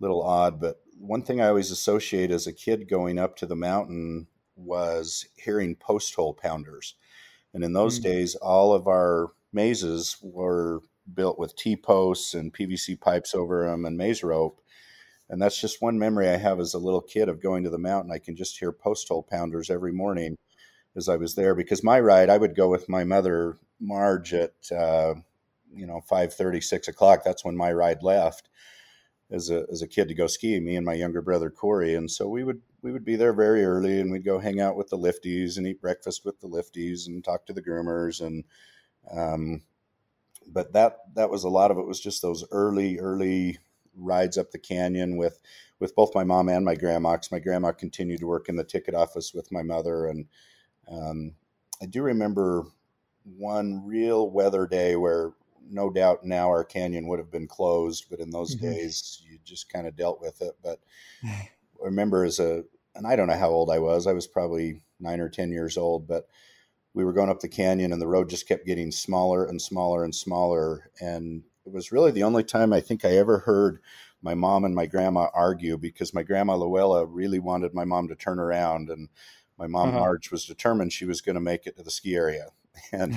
little 0.01 0.23
odd, 0.23 0.61
but 0.61 0.81
one 0.99 1.23
thing 1.23 1.41
I 1.41 1.49
always 1.49 1.71
associate 1.71 2.31
as 2.31 2.47
a 2.47 2.53
kid 2.53 2.88
going 2.88 3.19
up 3.19 3.37
to 3.37 3.47
the 3.47 3.57
mountain 3.57 4.27
was 4.57 5.27
hearing 5.37 5.77
post 5.77 6.14
hole 6.14 6.35
pounders. 6.35 6.95
And 7.54 7.64
in 7.64 7.72
those 7.72 7.98
mm-hmm. 7.98 8.11
days, 8.11 8.34
all 8.37 8.72
of 8.72 8.87
our 8.87 9.32
mazes 9.52 10.16
were 10.22 10.80
built 11.12 11.38
with 11.38 11.56
T 11.56 11.76
posts 11.76 12.34
and 12.34 12.52
PVC 12.52 13.00
pipes 13.00 13.34
over 13.34 13.66
them 13.66 13.84
and 13.84 13.96
maze 13.96 14.22
rope. 14.22 14.61
And 15.30 15.40
that's 15.40 15.61
just 15.61 15.82
one 15.82 15.98
memory 15.98 16.28
I 16.28 16.37
have 16.37 16.58
as 16.61 16.74
a 16.74 16.78
little 16.78 17.02
kid 17.02 17.28
of 17.28 17.42
going 17.42 17.64
to 17.64 17.70
the 17.70 17.78
mountain. 17.78 18.12
I 18.12 18.18
can 18.18 18.37
just 18.37 18.58
hear 18.58 18.72
post 18.72 19.08
hole 19.08 19.22
pounders 19.22 19.70
every 19.70 19.92
morning 19.92 20.37
as 20.96 21.08
I 21.08 21.16
was 21.16 21.34
there 21.34 21.54
because 21.54 21.84
my 21.84 22.00
ride, 22.00 22.30
I 22.30 22.38
would 22.38 22.56
go 22.56 22.68
with 22.68 22.88
my 22.88 23.04
mother, 23.04 23.56
Marge, 23.78 24.32
at, 24.32 24.54
uh, 24.72 25.14
you 25.74 25.87
know, 25.87 26.00
5 26.08 26.32
6 26.32 26.88
o'clock. 26.88 27.22
That's 27.24 27.44
when 27.44 27.56
my 27.56 27.72
ride 27.72 28.02
left 28.02 28.48
as 29.30 29.50
a, 29.50 29.66
as 29.70 29.82
a 29.82 29.88
kid 29.88 30.08
to 30.08 30.14
go 30.14 30.26
skiing, 30.26 30.64
me 30.64 30.76
and 30.76 30.87
my 30.87 30.94
younger 30.94 31.20
brother, 31.20 31.50
Corey. 31.50 31.94
And 31.94 32.11
so 32.11 32.26
we 32.26 32.42
would, 32.42 32.62
we 32.83 32.93
would 32.93 33.05
be 33.05 33.17
there 33.17 33.33
very 33.33 33.64
early 33.64 34.01
and 34.01 34.11
we'd 34.11 34.25
go 34.25 34.38
hang 34.38 34.61
out 34.61 34.77
with 34.77 34.88
the 34.88 34.99
lifties 34.99 35.57
and 35.57 35.67
eat 35.67 35.81
breakfast 35.81 36.25
with 36.25 36.41
the 36.41 36.49
lifties 36.49 37.07
and 37.07 37.25
talk 37.25 37.45
to 37.47 37.53
the 37.53 37.62
groomers. 37.62 38.25
And, 38.25 38.45
um, 39.11 39.62
but 40.47 40.73
that, 40.73 40.99
that 41.14 41.31
was 41.31 41.45
a 41.45 41.49
lot 41.49 41.71
of 41.71 41.79
it 41.79 41.87
was 41.87 42.01
just 42.01 42.23
those 42.23 42.45
early, 42.51 42.99
early 42.99 43.59
rides 43.99 44.38
up 44.38 44.51
the 44.51 44.59
canyon 44.59 45.17
with 45.17 45.41
with 45.81 45.95
both 45.95 46.14
my 46.14 46.25
mom 46.25 46.49
and 46.49 46.64
my 46.64 46.75
grandma. 46.75 47.17
Cause 47.17 47.33
my 47.33 47.38
grandma 47.38 47.73
continued 47.73 48.21
to 48.21 48.27
work 48.27 48.49
in 48.49 48.57
the 48.57 48.64
ticket 48.64 48.95
office 48.95 49.35
with 49.35 49.51
my 49.53 49.62
mother, 49.62 50.07
and 50.07 50.27
um, 50.91 51.35
I 51.83 51.87
do 51.87 52.03
remember 52.03 52.67
one 53.37 53.85
real 53.85 54.31
weather 54.31 54.67
day 54.67 54.97
where 54.97 55.33
no 55.71 55.91
doubt 55.91 56.25
now 56.25 56.49
our 56.49 56.64
canyon 56.64 57.07
would 57.09 57.19
have 57.19 57.31
been 57.31 57.47
closed, 57.47 58.07
but 58.11 58.21
in 58.21 58.31
those 58.31 58.57
mm-hmm. 58.57 58.67
days 58.67 59.23
you 59.29 59.38
just 59.45 59.71
kind 59.71 59.87
of 59.87 59.97
dealt 59.97 60.21
with 60.21 60.41
it. 60.41 60.57
But 60.62 60.81
remember 61.81 62.25
as 62.25 62.38
a 62.38 62.64
and 62.95 63.07
I 63.07 63.14
don't 63.17 63.29
know 63.29 63.38
how 63.38 63.51
old 63.51 63.71
I 63.71 63.79
was. 63.79 64.07
I 64.07 64.12
was 64.12 64.27
probably 64.27 64.83
nine 64.99 65.21
or 65.21 65.29
ten 65.29 65.53
years 65.53 65.77
old, 65.77 66.07
but 66.07 66.27
we 66.95 67.05
were 67.05 67.12
going 67.12 67.31
up 67.31 67.41
the 67.41 67.49
canyon 67.49 67.93
and 67.93 68.03
the 68.03 68.09
road 68.09 68.29
just 68.29 68.49
kept 68.49 68.67
getting 68.67 68.91
smaller 68.91 69.45
and 69.45 69.62
smaller 69.62 70.03
and 70.03 70.14
smaller 70.14 70.91
and 71.01 71.45
it 71.64 71.73
was 71.73 71.93
really 71.93 72.11
the 72.11 72.23
only 72.23 72.43
time 72.43 72.73
I 72.73 72.81
think 72.81 73.05
I 73.05 73.11
ever 73.11 73.41
heard 73.41 73.81
my 74.23 74.35
mom 74.35 74.64
and 74.64 74.75
my 74.75 74.87
grandma 74.87 75.29
argue 75.33 75.77
because 75.77 76.12
my 76.12 76.23
grandma 76.23 76.57
Luella 76.57 77.07
really 77.07 77.38
wanted 77.38 77.75
my 77.75 77.85
mom 77.85 78.09
to 78.09 78.17
turn 78.17 78.41
around 78.41 78.88
and 78.88 79.09
my 79.57 79.67
mom 79.67 79.91
uh-huh. 79.91 79.99
Marge 80.01 80.31
was 80.31 80.45
determined 80.45 80.93
she 80.93 81.05
was 81.05 81.21
going 81.21 81.35
to 81.35 81.41
make 81.41 81.67
it 81.67 81.77
to 81.77 81.83
the 81.83 81.91
ski 81.91 82.17
area 82.17 82.49
and 82.93 83.14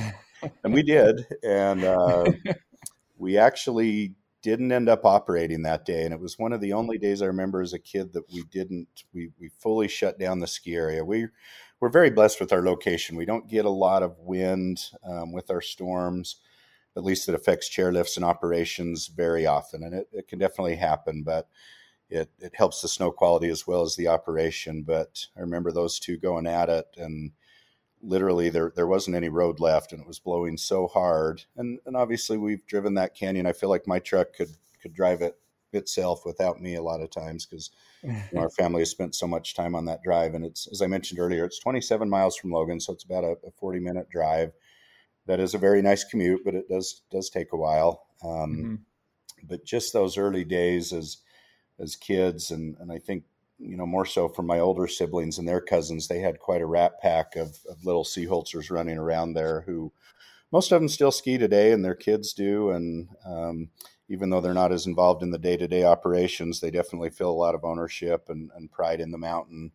and 0.64 0.74
we 0.74 0.84
did 0.84 1.26
and 1.44 1.84
uh, 1.84 2.26
we 3.18 3.38
actually 3.38 4.14
didn't 4.42 4.72
end 4.72 4.90
up 4.90 5.06
operating 5.06 5.62
that 5.62 5.86
day 5.86 6.04
and 6.04 6.14
it 6.14 6.20
was 6.20 6.40
one 6.40 6.54
of 6.54 6.62
the 6.62 6.74
only 6.74 6.98
days 6.98 7.22
I 7.22 7.28
remember 7.28 7.62
as 7.62 7.74
a 7.74 7.80
kid 7.80 8.14
that 8.14 8.32
we 8.32 8.44
didn't 8.52 8.88
we 9.14 9.30
we 9.40 9.50
fully 9.60 9.88
shut 9.88 10.20
down 10.20 10.40
the 10.40 10.48
ski 10.48 10.76
area 10.76 11.04
we 11.04 11.28
we're 11.80 11.90
very 11.90 12.10
blessed 12.10 12.40
with 12.40 12.52
our 12.54 12.62
location 12.62 13.16
we 13.16 13.26
don't 13.26 13.50
get 13.50 13.66
a 13.66 13.70
lot 13.70 14.04
of 14.04 14.18
wind 14.20 14.84
um, 15.04 15.32
with 15.32 15.50
our 15.52 15.62
storms 15.62 16.38
at 16.96 17.04
least 17.04 17.30
it 17.30 17.36
affects 17.36 17.70
chairlifts 17.70 18.18
and 18.18 18.26
operations 18.26 19.08
very 19.08 19.46
often. 19.46 19.84
And 19.84 19.94
it, 19.94 20.08
it 20.12 20.28
can 20.28 20.40
definitely 20.40 20.76
happen, 20.76 21.24
but 21.24 21.48
it, 22.10 22.30
it 22.40 22.54
helps 22.54 22.82
the 22.82 22.88
snow 22.88 23.12
quality 23.12 23.50
as 23.50 23.66
well 23.66 23.82
as 23.82 23.96
the 23.96 24.08
operation. 24.08 24.84
But 24.84 25.26
I 25.38 25.42
remember 25.42 25.72
those 25.72 26.00
two 26.00 26.18
going 26.18 26.48
at 26.48 26.70
it 26.70 26.88
and 26.98 27.32
literally 28.02 28.50
there, 28.50 28.72
there 28.76 28.88
wasn't 28.88 29.16
any 29.16 29.30
road 29.30 29.60
left 29.60 29.92
and 29.92 30.02
it 30.02 30.08
was 30.08 30.20
blowing 30.20 30.58
so 30.58 30.88
hard. 30.88 31.44
And, 31.56 31.80
and 31.86 31.96
obviously 31.96 32.38
we've 32.38 32.66
driven 32.66 32.96
that 32.96 33.16
canyon. 33.16 33.46
I 33.46 33.54
feel 33.54 33.70
like 33.70 33.88
my 33.88 34.00
truck 34.00 34.34
could, 34.34 34.50
could 34.82 34.94
drive 34.94 35.22
it 35.22 35.38
itself 35.74 36.26
without 36.26 36.62
me 36.62 36.76
a 36.76 36.82
lot 36.82 37.02
of 37.02 37.10
times 37.10 37.46
because 37.46 37.70
you 38.04 38.14
know, 38.34 38.42
our 38.42 38.50
family 38.58 38.82
has 38.82 38.90
spent 38.90 39.16
so 39.16 39.28
much 39.28 39.54
time 39.54 39.76
on 39.76 39.86
that 39.86 40.04
drive. 40.04 40.34
And 40.34 40.46
it's, 40.46 40.68
as 40.72 40.82
I 40.82 40.88
mentioned 40.88 41.20
earlier, 41.20 41.46
it's 41.46 41.60
27 41.60 42.10
miles 42.10 42.36
from 42.36 42.52
Logan. 42.52 42.80
So 42.80 42.94
it's 42.94 43.04
about 43.04 43.24
a, 43.24 43.38
a 43.46 43.52
40 43.52 43.80
minute 43.80 44.10
drive 44.10 44.52
that 45.28 45.40
is 45.40 45.54
a 45.54 45.60
very 45.60 45.82
nice 45.82 46.04
commute, 46.04 46.42
but 46.44 46.56
it 46.56 46.68
does 46.68 47.02
does 47.12 47.30
take 47.30 47.54
a 47.54 47.58
while. 47.58 48.08
Um, 48.24 48.30
mm-hmm. 48.30 48.76
But 49.44 49.66
just 49.66 49.94
those 49.94 50.18
early 50.18 50.44
days 50.44 50.94
as 50.94 51.18
as 51.80 51.96
kids, 51.96 52.52
and 52.52 52.76
and 52.80 52.92
I 52.92 53.00
think 53.00 53.24
you 53.62 53.78
know 53.78 53.86
more 53.86 54.06
so 54.06 54.28
from 54.28 54.48
my 54.48 54.60
older 54.60 54.88
siblings 54.88 55.38
and 55.38 55.48
their 55.48 55.62
cousins, 55.62 56.08
they 56.08 56.20
had 56.20 56.40
quite 56.40 56.62
a 56.62 56.66
rat 56.66 57.00
pack 57.02 57.36
of, 57.36 57.58
of 57.70 57.86
little 57.86 58.04
Seeholzers 58.04 58.72
running 58.72 58.98
around 58.98 59.34
there 59.34 59.62
who 59.62 59.92
most 60.52 60.72
of 60.72 60.82
them 60.82 60.90
still 60.90 61.12
ski 61.12 61.38
today, 61.38 61.72
and 61.72 61.84
their 61.84 61.96
kids 61.96 62.34
do. 62.34 62.72
And 62.72 63.08
um, 63.26 63.70
even 64.10 64.30
though 64.30 64.42
they're 64.42 64.54
not 64.54 64.74
as 64.74 64.86
involved 64.86 65.24
in 65.24 65.32
the 65.32 65.38
day 65.38 65.56
to 65.58 65.68
day 65.68 65.84
operations, 65.84 66.60
they 66.60 66.72
definitely 66.72 67.10
feel 67.10 67.30
a 67.30 67.32
lot 67.32 67.56
of 67.56 67.64
ownership 67.64 68.26
and, 68.30 68.52
and 68.56 68.72
pride 68.72 69.00
in 69.00 69.12
the 69.12 69.18
mountain 69.18 69.72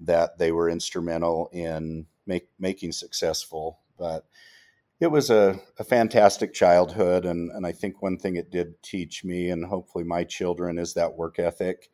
that 0.00 0.38
they 0.38 0.52
were 0.52 0.70
instrumental 0.70 1.48
in 1.52 2.06
make, 2.26 2.48
making 2.58 2.92
successful. 2.92 3.80
But 3.98 4.26
it 5.00 5.10
was 5.10 5.30
a, 5.30 5.58
a 5.78 5.84
fantastic 5.84 6.54
childhood 6.54 7.26
and, 7.26 7.50
and 7.50 7.66
i 7.66 7.72
think 7.72 8.00
one 8.00 8.16
thing 8.16 8.36
it 8.36 8.50
did 8.50 8.80
teach 8.82 9.24
me 9.24 9.50
and 9.50 9.66
hopefully 9.66 10.04
my 10.04 10.24
children 10.24 10.78
is 10.78 10.94
that 10.94 11.14
work 11.14 11.38
ethic 11.38 11.90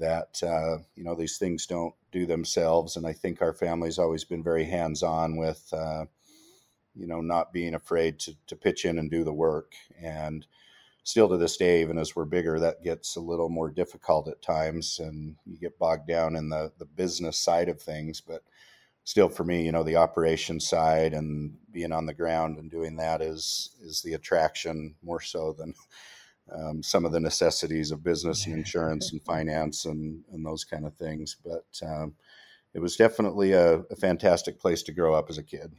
that 0.00 0.42
uh, 0.42 0.78
you 0.96 1.04
know 1.04 1.14
these 1.14 1.38
things 1.38 1.66
don't 1.66 1.94
do 2.10 2.26
themselves 2.26 2.96
and 2.96 3.06
i 3.06 3.12
think 3.12 3.40
our 3.40 3.54
family's 3.54 3.98
always 3.98 4.24
been 4.24 4.42
very 4.42 4.64
hands-on 4.64 5.36
with 5.36 5.72
uh, 5.72 6.04
you 6.94 7.06
know 7.06 7.20
not 7.20 7.52
being 7.52 7.74
afraid 7.74 8.18
to, 8.20 8.34
to 8.46 8.56
pitch 8.56 8.84
in 8.84 8.98
and 8.98 9.10
do 9.10 9.24
the 9.24 9.32
work. 9.32 9.74
And 10.00 10.46
still 11.02 11.28
to 11.28 11.36
this 11.36 11.56
day 11.56 11.80
even 11.80 11.98
as 11.98 12.14
we're 12.14 12.26
bigger 12.26 12.60
that 12.60 12.82
gets 12.82 13.16
a 13.16 13.20
little 13.20 13.48
more 13.48 13.70
difficult 13.70 14.28
at 14.28 14.42
times 14.42 14.98
and 14.98 15.34
you 15.46 15.56
get 15.56 15.78
bogged 15.78 16.06
down 16.06 16.36
in 16.36 16.50
the, 16.50 16.70
the 16.78 16.84
business 16.84 17.38
side 17.38 17.68
of 17.68 17.80
things. 17.80 18.20
But 18.20 18.42
still 19.04 19.28
for 19.28 19.44
me, 19.44 19.64
you 19.64 19.72
know, 19.72 19.82
the 19.82 19.96
operation 19.96 20.60
side 20.60 21.14
and 21.14 21.56
being 21.72 21.90
on 21.90 22.06
the 22.06 22.14
ground 22.14 22.58
and 22.58 22.70
doing 22.70 22.96
that 22.96 23.22
is 23.22 23.76
is 23.82 24.02
the 24.02 24.14
attraction 24.14 24.94
more 25.02 25.20
so 25.20 25.52
than 25.52 25.74
um, 26.54 26.82
some 26.82 27.04
of 27.04 27.12
the 27.12 27.20
necessities 27.20 27.90
of 27.90 28.02
business 28.02 28.46
and 28.46 28.54
insurance 28.54 29.12
and 29.12 29.22
finance 29.22 29.84
and 29.84 30.22
and 30.32 30.44
those 30.44 30.64
kind 30.64 30.86
of 30.86 30.94
things. 30.94 31.36
But 31.44 31.86
um, 31.86 32.14
it 32.74 32.80
was 32.80 32.96
definitely 32.96 33.52
a, 33.52 33.80
a, 33.90 33.96
fantastic 33.96 34.60
place 34.60 34.82
to 34.84 34.92
grow 34.92 35.14
up 35.14 35.28
as 35.28 35.38
a 35.38 35.42
kid. 35.42 35.72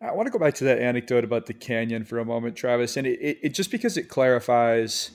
I 0.00 0.12
want 0.12 0.26
to 0.26 0.30
go 0.30 0.38
back 0.38 0.54
to 0.54 0.64
that 0.64 0.78
anecdote 0.78 1.24
about 1.24 1.46
the 1.46 1.54
canyon 1.54 2.04
for 2.04 2.18
a 2.18 2.24
moment, 2.24 2.54
Travis, 2.54 2.96
and 2.96 3.06
it, 3.06 3.18
it, 3.20 3.38
it 3.42 3.48
just 3.54 3.70
because 3.70 3.96
it 3.96 4.08
clarifies 4.08 5.10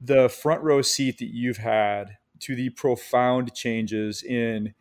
the 0.00 0.28
front 0.28 0.62
row 0.62 0.82
seat 0.82 1.18
that 1.18 1.34
you've 1.34 1.58
had 1.58 2.16
to 2.40 2.54
the 2.54 2.70
profound 2.70 3.54
changes 3.54 4.22
in 4.22 4.74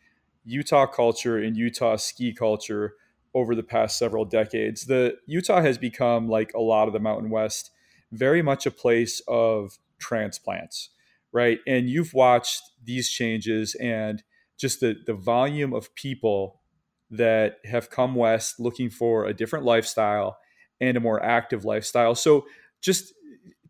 Utah 0.45 0.85
culture 0.85 1.37
and 1.37 1.57
Utah 1.57 1.95
ski 1.95 2.33
culture 2.33 2.95
over 3.33 3.55
the 3.55 3.63
past 3.63 3.97
several 3.97 4.25
decades. 4.25 4.85
The 4.85 5.15
Utah 5.25 5.61
has 5.61 5.77
become 5.77 6.27
like 6.27 6.53
a 6.53 6.61
lot 6.61 6.87
of 6.87 6.93
the 6.93 6.99
Mountain 6.99 7.29
West, 7.29 7.71
very 8.13 8.41
much 8.41 8.65
a 8.65 8.71
place 8.71 9.21
of 9.27 9.77
transplants, 9.99 10.89
right? 11.31 11.59
And 11.67 11.89
you've 11.89 12.13
watched 12.13 12.61
these 12.83 13.09
changes 13.09 13.75
and 13.75 14.23
just 14.57 14.79
the 14.79 14.95
the 15.05 15.13
volume 15.13 15.73
of 15.73 15.93
people 15.95 16.61
that 17.09 17.57
have 17.65 17.89
come 17.89 18.15
west 18.15 18.59
looking 18.59 18.89
for 18.89 19.25
a 19.25 19.33
different 19.33 19.65
lifestyle 19.65 20.37
and 20.81 20.97
a 20.97 20.99
more 20.99 21.23
active 21.23 21.65
lifestyle. 21.65 22.15
So 22.15 22.45
just 22.81 23.13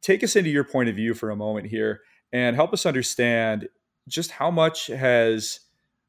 take 0.01 0.23
us 0.23 0.35
into 0.35 0.49
your 0.49 0.63
point 0.63 0.89
of 0.89 0.95
view 0.95 1.13
for 1.13 1.29
a 1.29 1.35
moment 1.35 1.67
here 1.67 2.01
and 2.31 2.55
help 2.55 2.73
us 2.73 2.85
understand 2.85 3.67
just 4.07 4.31
how 4.31 4.49
much 4.51 4.87
has 4.87 5.59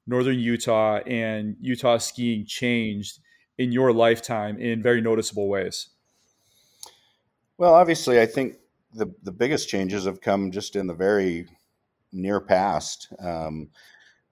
northern 0.07 0.39
Utah 0.39 0.99
and 1.07 1.57
Utah 1.61 1.99
skiing 1.99 2.47
changed 2.47 3.21
in 3.59 3.73
your 3.73 3.93
lifetime 3.93 4.59
in 4.59 4.83
very 4.83 5.01
noticeable 5.01 5.49
ways? 5.49 5.89
Well, 7.59 7.75
obviously, 7.75 8.21
I 8.21 8.27
think 8.27 8.57
the 8.93 9.13
the 9.23 9.33
biggest 9.33 9.69
changes 9.69 10.05
have 10.07 10.21
come 10.21 10.51
just 10.51 10.77
in 10.77 10.87
the 10.87 10.95
very 10.95 11.47
near 12.13 12.41
past, 12.41 13.09
um, 13.21 13.71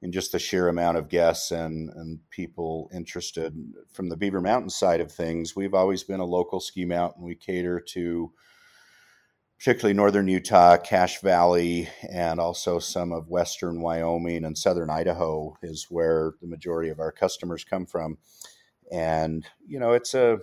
in 0.02 0.12
just 0.12 0.32
the 0.32 0.38
sheer 0.38 0.68
amount 0.68 0.98
of 0.98 1.08
guests 1.08 1.50
and 1.52 1.90
and 1.90 2.18
people 2.30 2.90
interested. 2.94 3.54
From 3.92 4.08
the 4.08 4.16
Beaver 4.16 4.40
Mountain 4.40 4.70
side 4.70 5.00
of 5.00 5.12
things, 5.12 5.54
we've 5.54 5.74
always 5.74 6.02
been 6.04 6.20
a 6.20 6.24
local 6.24 6.60
ski 6.60 6.84
mountain. 6.84 7.22
We 7.22 7.34
cater 7.36 7.80
to 7.80 8.32
particularly 9.58 9.94
northern 9.94 10.26
Utah, 10.26 10.76
Cache 10.76 11.20
Valley, 11.20 11.88
and 12.10 12.40
also 12.40 12.80
some 12.80 13.12
of 13.12 13.28
western 13.28 13.80
Wyoming 13.80 14.44
and 14.44 14.58
southern 14.58 14.90
Idaho 14.90 15.56
is 15.62 15.86
where 15.88 16.32
the 16.40 16.48
majority 16.48 16.90
of 16.90 16.98
our 16.98 17.12
customers 17.12 17.62
come 17.62 17.86
from. 17.86 18.18
And, 18.90 19.46
you 19.64 19.78
know, 19.78 19.92
it's 19.92 20.14
a, 20.14 20.40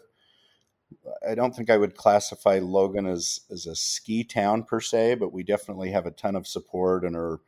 I 1.27 1.35
don't 1.35 1.55
think 1.55 1.69
I 1.69 1.77
would 1.77 1.95
classify 1.95 2.59
Logan 2.59 3.05
as, 3.05 3.41
as 3.51 3.65
a 3.65 3.75
ski 3.75 4.23
town 4.23 4.63
per 4.63 4.79
se, 4.79 5.15
but 5.15 5.33
we 5.33 5.43
definitely 5.43 5.91
have 5.91 6.05
a 6.05 6.11
ton 6.11 6.35
of 6.35 6.47
support 6.47 7.03
and 7.03 7.15
are, 7.15 7.39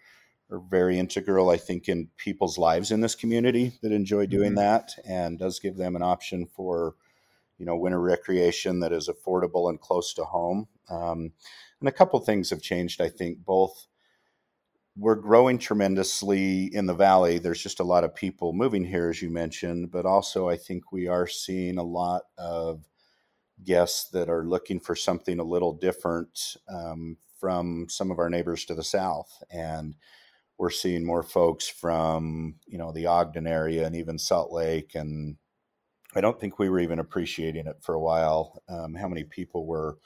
are 0.51 0.59
very 0.59 0.99
integral, 0.99 1.49
I 1.49 1.57
think, 1.57 1.89
in 1.89 2.09
people's 2.17 2.57
lives 2.57 2.91
in 2.91 3.01
this 3.01 3.15
community 3.15 3.73
that 3.81 3.91
enjoy 3.91 4.25
doing 4.27 4.51
mm-hmm. 4.51 4.57
that 4.57 4.93
and 5.07 5.39
does 5.39 5.59
give 5.59 5.77
them 5.77 5.95
an 5.95 6.03
option 6.03 6.45
for, 6.45 6.95
you 7.57 7.65
know, 7.65 7.75
winter 7.75 7.99
recreation 7.99 8.79
that 8.81 8.91
is 8.91 9.09
affordable 9.09 9.69
and 9.69 9.79
close 9.79 10.13
to 10.15 10.23
home. 10.23 10.67
Um, 10.89 11.31
and 11.79 11.89
a 11.89 11.93
couple 11.93 12.19
things 12.19 12.49
have 12.49 12.61
changed, 12.61 13.01
I 13.01 13.09
think, 13.09 13.43
both 13.43 13.87
we're 14.97 15.15
growing 15.15 15.57
tremendously 15.57 16.65
in 16.75 16.85
the 16.85 16.93
valley. 16.93 17.39
There's 17.39 17.63
just 17.63 17.79
a 17.79 17.85
lot 17.85 18.03
of 18.03 18.13
people 18.13 18.53
moving 18.53 18.83
here, 18.83 19.09
as 19.09 19.21
you 19.21 19.29
mentioned, 19.29 19.89
but 19.89 20.05
also 20.05 20.49
I 20.49 20.57
think 20.57 20.91
we 20.91 21.07
are 21.07 21.27
seeing 21.27 21.77
a 21.77 21.83
lot 21.83 22.23
of 22.37 22.83
guests 23.63 24.09
that 24.11 24.29
are 24.29 24.45
looking 24.45 24.79
for 24.79 24.95
something 24.95 25.39
a 25.39 25.43
little 25.43 25.73
different 25.73 26.57
um, 26.69 27.17
from 27.39 27.87
some 27.89 28.11
of 28.11 28.19
our 28.19 28.29
neighbors 28.29 28.65
to 28.65 28.75
the 28.75 28.83
south. 28.83 29.31
And 29.51 29.95
we're 30.57 30.69
seeing 30.69 31.05
more 31.05 31.23
folks 31.23 31.67
from, 31.67 32.55
you 32.67 32.77
know, 32.77 32.91
the 32.91 33.07
Ogden 33.07 33.47
area 33.47 33.85
and 33.85 33.95
even 33.95 34.17
Salt 34.17 34.51
Lake. 34.51 34.91
And 34.95 35.37
I 36.15 36.21
don't 36.21 36.39
think 36.39 36.59
we 36.59 36.69
were 36.69 36.79
even 36.79 36.99
appreciating 36.99 37.67
it 37.67 37.77
for 37.81 37.95
a 37.95 37.99
while, 37.99 38.61
um, 38.69 38.95
how 38.95 39.07
many 39.07 39.23
people 39.23 39.65
were 39.65 39.97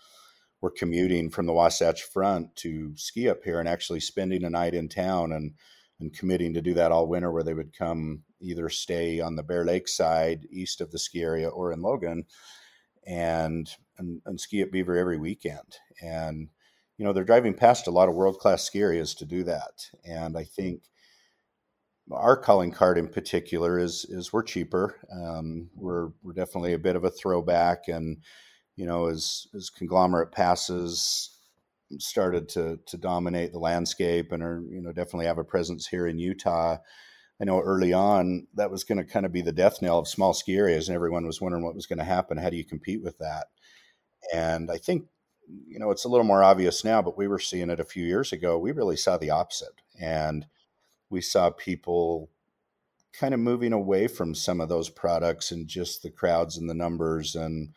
were 0.61 0.71
commuting 0.71 1.29
from 1.29 1.45
the 1.45 1.53
Wasatch 1.53 2.03
Front 2.03 2.55
to 2.55 2.95
ski 2.95 3.29
up 3.29 3.43
here 3.43 3.59
and 3.59 3.69
actually 3.69 3.99
spending 3.99 4.43
a 4.45 4.49
night 4.49 4.73
in 4.73 4.87
town 4.87 5.31
and 5.33 5.53
and 5.99 6.13
committing 6.13 6.53
to 6.53 6.61
do 6.61 6.73
that 6.73 6.91
all 6.91 7.07
winter, 7.07 7.31
where 7.31 7.43
they 7.43 7.53
would 7.53 7.77
come 7.77 8.23
either 8.41 8.69
stay 8.69 9.19
on 9.19 9.35
the 9.35 9.43
Bear 9.43 9.63
Lake 9.65 9.87
side 9.87 10.45
east 10.51 10.81
of 10.81 10.91
the 10.91 10.99
ski 10.99 11.21
area 11.21 11.47
or 11.47 11.71
in 11.71 11.81
Logan, 11.81 12.25
and 13.05 13.69
and, 13.97 14.21
and 14.25 14.39
ski 14.39 14.61
at 14.61 14.71
Beaver 14.71 14.97
every 14.97 15.17
weekend. 15.17 15.77
And 16.01 16.49
you 16.97 17.05
know 17.05 17.13
they're 17.13 17.23
driving 17.23 17.53
past 17.53 17.87
a 17.87 17.91
lot 17.91 18.09
of 18.09 18.15
world 18.15 18.39
class 18.39 18.63
ski 18.63 18.81
areas 18.81 19.13
to 19.15 19.25
do 19.25 19.43
that. 19.43 19.89
And 20.05 20.37
I 20.37 20.43
think 20.43 20.83
our 22.11 22.37
calling 22.37 22.71
card 22.71 22.97
in 22.97 23.07
particular 23.07 23.79
is 23.79 24.05
is 24.09 24.31
we're 24.31 24.43
cheaper. 24.43 24.95
Um, 25.11 25.69
we're 25.75 26.09
we're 26.23 26.33
definitely 26.33 26.73
a 26.73 26.79
bit 26.79 26.95
of 26.95 27.03
a 27.03 27.11
throwback 27.11 27.87
and 27.87 28.17
you 28.75 28.85
know, 28.85 29.07
as 29.07 29.47
as 29.55 29.69
conglomerate 29.69 30.31
passes 30.31 31.31
started 31.99 32.49
to 32.49 32.79
to 32.87 32.97
dominate 32.97 33.51
the 33.51 33.59
landscape 33.59 34.31
and 34.31 34.43
are 34.43 34.63
you 34.69 34.81
know 34.81 34.91
definitely 34.91 35.25
have 35.25 35.37
a 35.37 35.43
presence 35.43 35.87
here 35.87 36.07
in 36.07 36.19
Utah. 36.19 36.77
I 37.39 37.43
know 37.43 37.59
early 37.59 37.91
on 37.91 38.47
that 38.53 38.71
was 38.71 38.83
going 38.83 38.97
to 38.97 39.03
kind 39.03 39.25
of 39.25 39.31
be 39.31 39.41
the 39.41 39.51
death 39.51 39.81
knell 39.81 39.99
of 39.99 40.07
small 40.07 40.33
ski 40.33 40.55
areas, 40.55 40.87
and 40.87 40.95
everyone 40.95 41.25
was 41.25 41.41
wondering 41.41 41.63
what 41.63 41.75
was 41.75 41.85
going 41.85 41.99
to 41.99 42.05
happen. 42.05 42.37
How 42.37 42.49
do 42.49 42.57
you 42.57 42.65
compete 42.65 43.03
with 43.03 43.17
that? 43.17 43.47
And 44.33 44.71
I 44.71 44.77
think 44.77 45.05
you 45.67 45.77
know 45.79 45.91
it's 45.91 46.05
a 46.05 46.09
little 46.09 46.25
more 46.25 46.43
obvious 46.43 46.83
now, 46.83 47.01
but 47.01 47.17
we 47.17 47.27
were 47.27 47.39
seeing 47.39 47.69
it 47.69 47.79
a 47.79 47.85
few 47.85 48.05
years 48.05 48.31
ago. 48.31 48.57
We 48.57 48.71
really 48.71 48.97
saw 48.97 49.17
the 49.17 49.31
opposite, 49.31 49.81
and 49.99 50.45
we 51.09 51.21
saw 51.21 51.49
people 51.49 52.29
kind 53.13 53.33
of 53.33 53.39
moving 53.39 53.73
away 53.73 54.07
from 54.07 54.35
some 54.35 54.59
of 54.59 54.69
those 54.69 54.89
products 54.89 55.51
and 55.51 55.67
just 55.67 56.03
the 56.03 56.09
crowds 56.09 56.57
and 56.57 56.69
the 56.69 56.73
numbers 56.73 57.35
and 57.35 57.73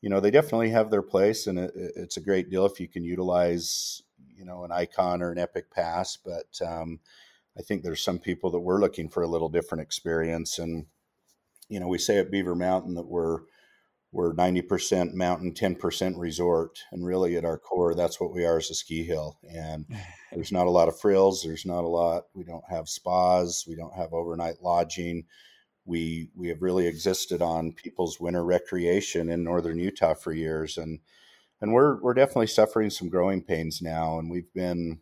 you 0.00 0.08
know 0.08 0.20
they 0.20 0.30
definitely 0.30 0.70
have 0.70 0.90
their 0.90 1.02
place 1.02 1.46
and 1.46 1.58
it, 1.58 1.72
it's 1.74 2.16
a 2.16 2.22
great 2.22 2.48
deal 2.48 2.64
if 2.64 2.80
you 2.80 2.88
can 2.88 3.04
utilize 3.04 4.02
you 4.34 4.44
know 4.44 4.64
an 4.64 4.70
Ikon 4.70 5.20
or 5.20 5.30
an 5.30 5.38
epic 5.38 5.70
pass 5.70 6.16
but 6.16 6.58
um, 6.66 7.00
i 7.58 7.62
think 7.62 7.82
there's 7.82 8.02
some 8.02 8.18
people 8.18 8.50
that 8.50 8.60
we're 8.60 8.80
looking 8.80 9.08
for 9.08 9.22
a 9.22 9.28
little 9.28 9.48
different 9.48 9.82
experience 9.82 10.58
and 10.58 10.86
you 11.68 11.78
know 11.80 11.88
we 11.88 11.98
say 11.98 12.18
at 12.18 12.30
beaver 12.30 12.54
mountain 12.54 12.94
that 12.94 13.06
we're 13.08 13.40
we're 14.10 14.34
90% 14.34 15.12
mountain 15.12 15.52
10% 15.52 16.14
resort 16.16 16.78
and 16.92 17.04
really 17.04 17.36
at 17.36 17.44
our 17.44 17.58
core 17.58 17.94
that's 17.94 18.20
what 18.20 18.32
we 18.32 18.44
are 18.44 18.56
as 18.56 18.70
a 18.70 18.74
ski 18.74 19.04
hill. 19.04 19.38
And 19.50 19.86
there's 20.32 20.52
not 20.52 20.66
a 20.66 20.70
lot 20.70 20.88
of 20.88 20.98
frills 20.98 21.42
there's 21.42 21.66
not 21.66 21.84
a 21.84 21.88
lot 21.88 22.24
we 22.34 22.44
don't 22.44 22.64
have 22.68 22.88
spas 22.88 23.64
we 23.68 23.74
don't 23.74 23.94
have 23.94 24.12
overnight 24.12 24.62
lodging. 24.62 25.24
We 25.84 26.28
we 26.36 26.48
have 26.48 26.60
really 26.60 26.86
existed 26.86 27.40
on 27.40 27.72
people's 27.72 28.20
winter 28.20 28.44
recreation 28.44 29.30
in 29.30 29.42
northern 29.42 29.78
Utah 29.78 30.12
for 30.12 30.34
years, 30.34 30.76
and 30.76 31.00
and 31.62 31.72
we're 31.72 31.98
we're 32.02 32.12
definitely 32.12 32.48
suffering 32.48 32.90
some 32.90 33.08
growing 33.08 33.42
pains 33.42 33.80
now, 33.80 34.18
and 34.18 34.30
we've 34.30 34.52
been 34.52 35.00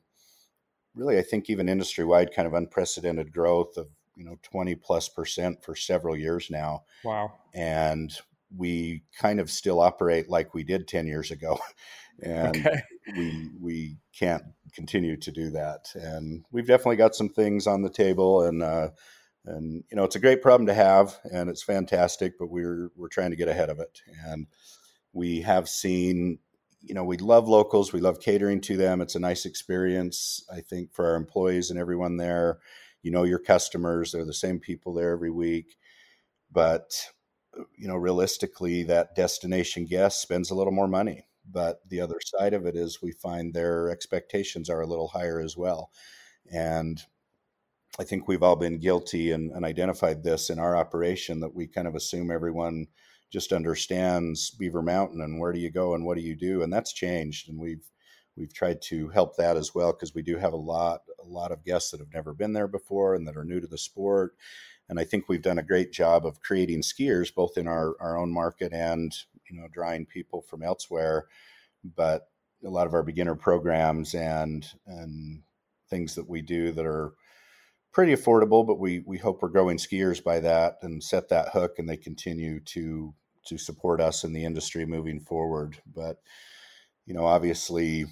really, 0.97 1.19
I 1.19 1.23
think, 1.23 1.49
even 1.49 1.69
industry 1.69 2.05
wide, 2.05 2.33
kind 2.35 2.49
of 2.49 2.55
unprecedented 2.55 3.33
growth 3.33 3.77
of 3.77 3.89
you 4.17 4.25
know 4.25 4.39
twenty 4.43 4.75
plus 4.75 5.09
percent 5.09 5.63
for 5.63 5.77
several 5.77 6.17
years 6.17 6.49
now. 6.51 6.85
Wow! 7.05 7.33
And 7.55 8.13
we 8.57 9.03
kind 9.19 9.41
of 9.41 9.51
still 9.51 9.81
operate 9.81 10.29
like 10.29 10.55
we 10.55 10.65
did 10.65 10.89
ten 10.89 11.07
years 11.07 11.31
ago, 11.31 11.59
and 12.23 12.57
okay. 12.57 12.83
we 13.17 13.51
we 13.61 13.97
can't 14.19 14.43
continue 14.73 15.17
to 15.19 15.31
do 15.31 15.51
that. 15.51 15.87
And 15.95 16.45
we've 16.51 16.67
definitely 16.67 16.97
got 16.97 17.15
some 17.15 17.29
things 17.29 17.67
on 17.67 17.83
the 17.83 17.91
table, 17.91 18.43
and 18.43 18.63
uh, 18.63 18.89
and 19.47 19.85
you 19.91 19.97
know 19.97 20.05
it's 20.05 20.17
a 20.17 20.21
great 20.21 20.43
problem 20.43 20.67
to 20.67 20.75
have 20.75 21.19
and 21.33 21.49
it's 21.49 21.63
fantastic 21.63 22.39
but 22.39 22.51
we're 22.51 22.91
we're 22.97 23.09
trying 23.09 23.31
to 23.31 23.37
get 23.37 23.49
ahead 23.49 23.71
of 23.71 23.79
it 23.79 24.01
and 24.27 24.47
we 25.13 25.41
have 25.41 25.69
seen 25.69 26.39
you 26.87 26.95
know 26.95 27.05
we 27.05 27.17
love 27.17 27.49
locals 27.49 27.93
we 27.93 28.01
love 28.01 28.21
catering 28.21 28.61
to 28.61 28.77
them 28.77 29.01
it's 29.01 29.15
a 29.15 29.21
nice 29.21 29.45
experience 29.45 30.45
i 30.53 30.61
think 30.61 30.93
for 30.93 31.07
our 31.07 31.17
employees 31.17 31.71
and 31.71 31.79
everyone 31.79 32.17
there. 32.17 32.59
You 33.03 33.13
know 33.13 33.23
your 33.23 33.39
customers 33.39 34.11
they're 34.11 34.25
the 34.25 34.33
same 34.33 34.59
people 34.59 34.93
there 34.93 35.13
every 35.13 35.31
week 35.31 35.77
but 36.51 37.09
you 37.79 37.87
know 37.87 37.95
realistically 37.95 38.83
that 38.85 39.15
destination 39.15 39.85
guest 39.85 40.21
spends 40.21 40.51
a 40.51 40.57
little 40.57 40.73
more 40.73 40.89
money 40.89 41.27
but 41.51 41.81
the 41.89 42.01
other 42.01 42.19
side 42.25 42.55
of 42.55 42.67
it 42.67 42.77
is 42.77 43.01
we 43.01 43.13
find 43.13 43.53
their 43.53 43.91
expectations 43.91 44.69
are 44.69 44.81
a 44.81 44.87
little 44.87 45.09
higher 45.09 45.41
as 45.41 45.57
well. 45.57 45.91
And 46.53 47.03
I 47.99 48.05
think 48.05 48.27
we've 48.29 48.43
all 48.43 48.57
been 48.57 48.79
guilty 48.79 49.31
and, 49.31 49.51
and, 49.53 49.65
identified 49.65 50.23
this 50.23 50.51
in 50.51 50.59
our 50.59 50.77
operation 50.77 51.41
that 51.41 51.55
we 51.55 51.67
kind 51.67 51.89
of 51.89 51.95
assume 51.95 52.31
everyone 52.31 52.89
just 53.31 53.53
understands 53.53 54.51
Beaver 54.51 54.83
Mountain 54.83 55.21
and 55.21 55.39
where 55.39 55.53
do 55.53 55.59
you 55.59 55.71
go 55.71 55.95
and 55.95 56.05
what 56.05 56.17
do 56.17 56.23
you 56.23 56.37
do, 56.37 56.63
and 56.63 56.73
that's 56.73 56.93
changed, 56.93 57.49
and 57.49 57.59
we've 57.59 57.91
we've 58.37 58.53
tried 58.53 58.83
to 58.83 59.09
help 59.09 59.37
that 59.37 59.57
as 59.57 59.75
well 59.75 59.93
because 59.93 60.15
we 60.15 60.23
do 60.23 60.37
have 60.37 60.53
a 60.53 60.57
lot 60.57 61.01
a 61.23 61.27
lot 61.27 61.53
of 61.53 61.65
guests 61.65 61.91
that 61.91 62.01
have 62.01 62.13
never 62.13 62.35
been 62.35 62.53
there 62.53 62.69
before 62.69 63.15
and 63.15 63.27
that 63.27 63.37
are 63.37 63.45
new 63.45 63.61
to 63.61 63.67
the 63.67 63.79
sport, 63.79 64.37
and 64.89 65.01
I 65.01 65.05
think 65.05 65.29
we've 65.29 65.43
done 65.43 65.59
a 65.59 65.63
great 65.63 65.93
job 65.93 66.27
of 66.27 66.41
creating 66.41 66.83
skiers 66.83 67.35
both 67.35 67.59
in 67.59 67.67
our 67.67 67.95
our 68.01 68.17
own 68.17 68.33
market 68.33 68.73
and 68.73 69.15
you 69.51 69.61
know 69.61 69.69
drawing 69.73 70.07
people 70.07 70.43
from 70.43 70.63
elsewhere, 70.63 71.27
but 71.97 72.29
a 72.65 72.71
lot 72.71 72.87
of 72.87 72.95
our 72.95 73.03
beginner 73.03 73.35
programs 73.35 74.15
and 74.15 74.67
and 74.87 75.43
things 75.89 76.15
that 76.15 76.29
we 76.29 76.43
do 76.43 76.73
that 76.73 76.87
are 76.87 77.15
pretty 77.97 78.15
affordable, 78.15 78.67
but 78.67 78.79
we 78.79 79.03
we 79.07 79.17
hope 79.17 79.41
we're 79.41 79.49
growing 79.49 79.79
skiers 79.79 80.23
by 80.23 80.39
that 80.39 80.77
and 80.83 81.03
set 81.03 81.31
that 81.31 81.49
hook, 81.49 81.79
and 81.79 81.89
they 81.89 81.97
continue 81.97 82.61
to 82.61 83.15
to 83.47 83.57
support 83.57 84.03
us 84.03 84.23
in 84.23 84.35
the 84.35 84.45
industry 84.45 84.85
moving 84.85 85.19
forward. 85.19 85.79
But 85.95 86.19
you 87.07 87.15
know, 87.15 87.25
obviously, 87.25 88.05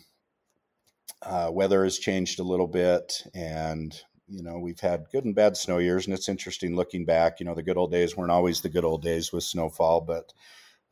uh, 1.20 1.50
weather 1.52 1.84
has 1.84 1.98
changed 1.98 2.40
a 2.40 2.44
little 2.44 2.66
bit, 2.66 3.24
and 3.34 3.94
you 4.26 4.42
know 4.42 4.58
we've 4.58 4.80
had 4.80 5.04
good 5.12 5.26
and 5.26 5.34
bad 5.34 5.54
snow 5.54 5.76
years, 5.76 6.06
and 6.06 6.14
it's 6.14 6.30
interesting 6.30 6.74
looking 6.74 7.04
back. 7.04 7.38
You 7.38 7.44
know, 7.44 7.54
the 7.54 7.62
good 7.62 7.76
old 7.76 7.92
days 7.92 8.16
weren't 8.16 8.32
always 8.32 8.62
the 8.62 8.70
good 8.70 8.86
old 8.86 9.02
days 9.02 9.34
with 9.34 9.44
snowfall, 9.44 10.00
but 10.00 10.32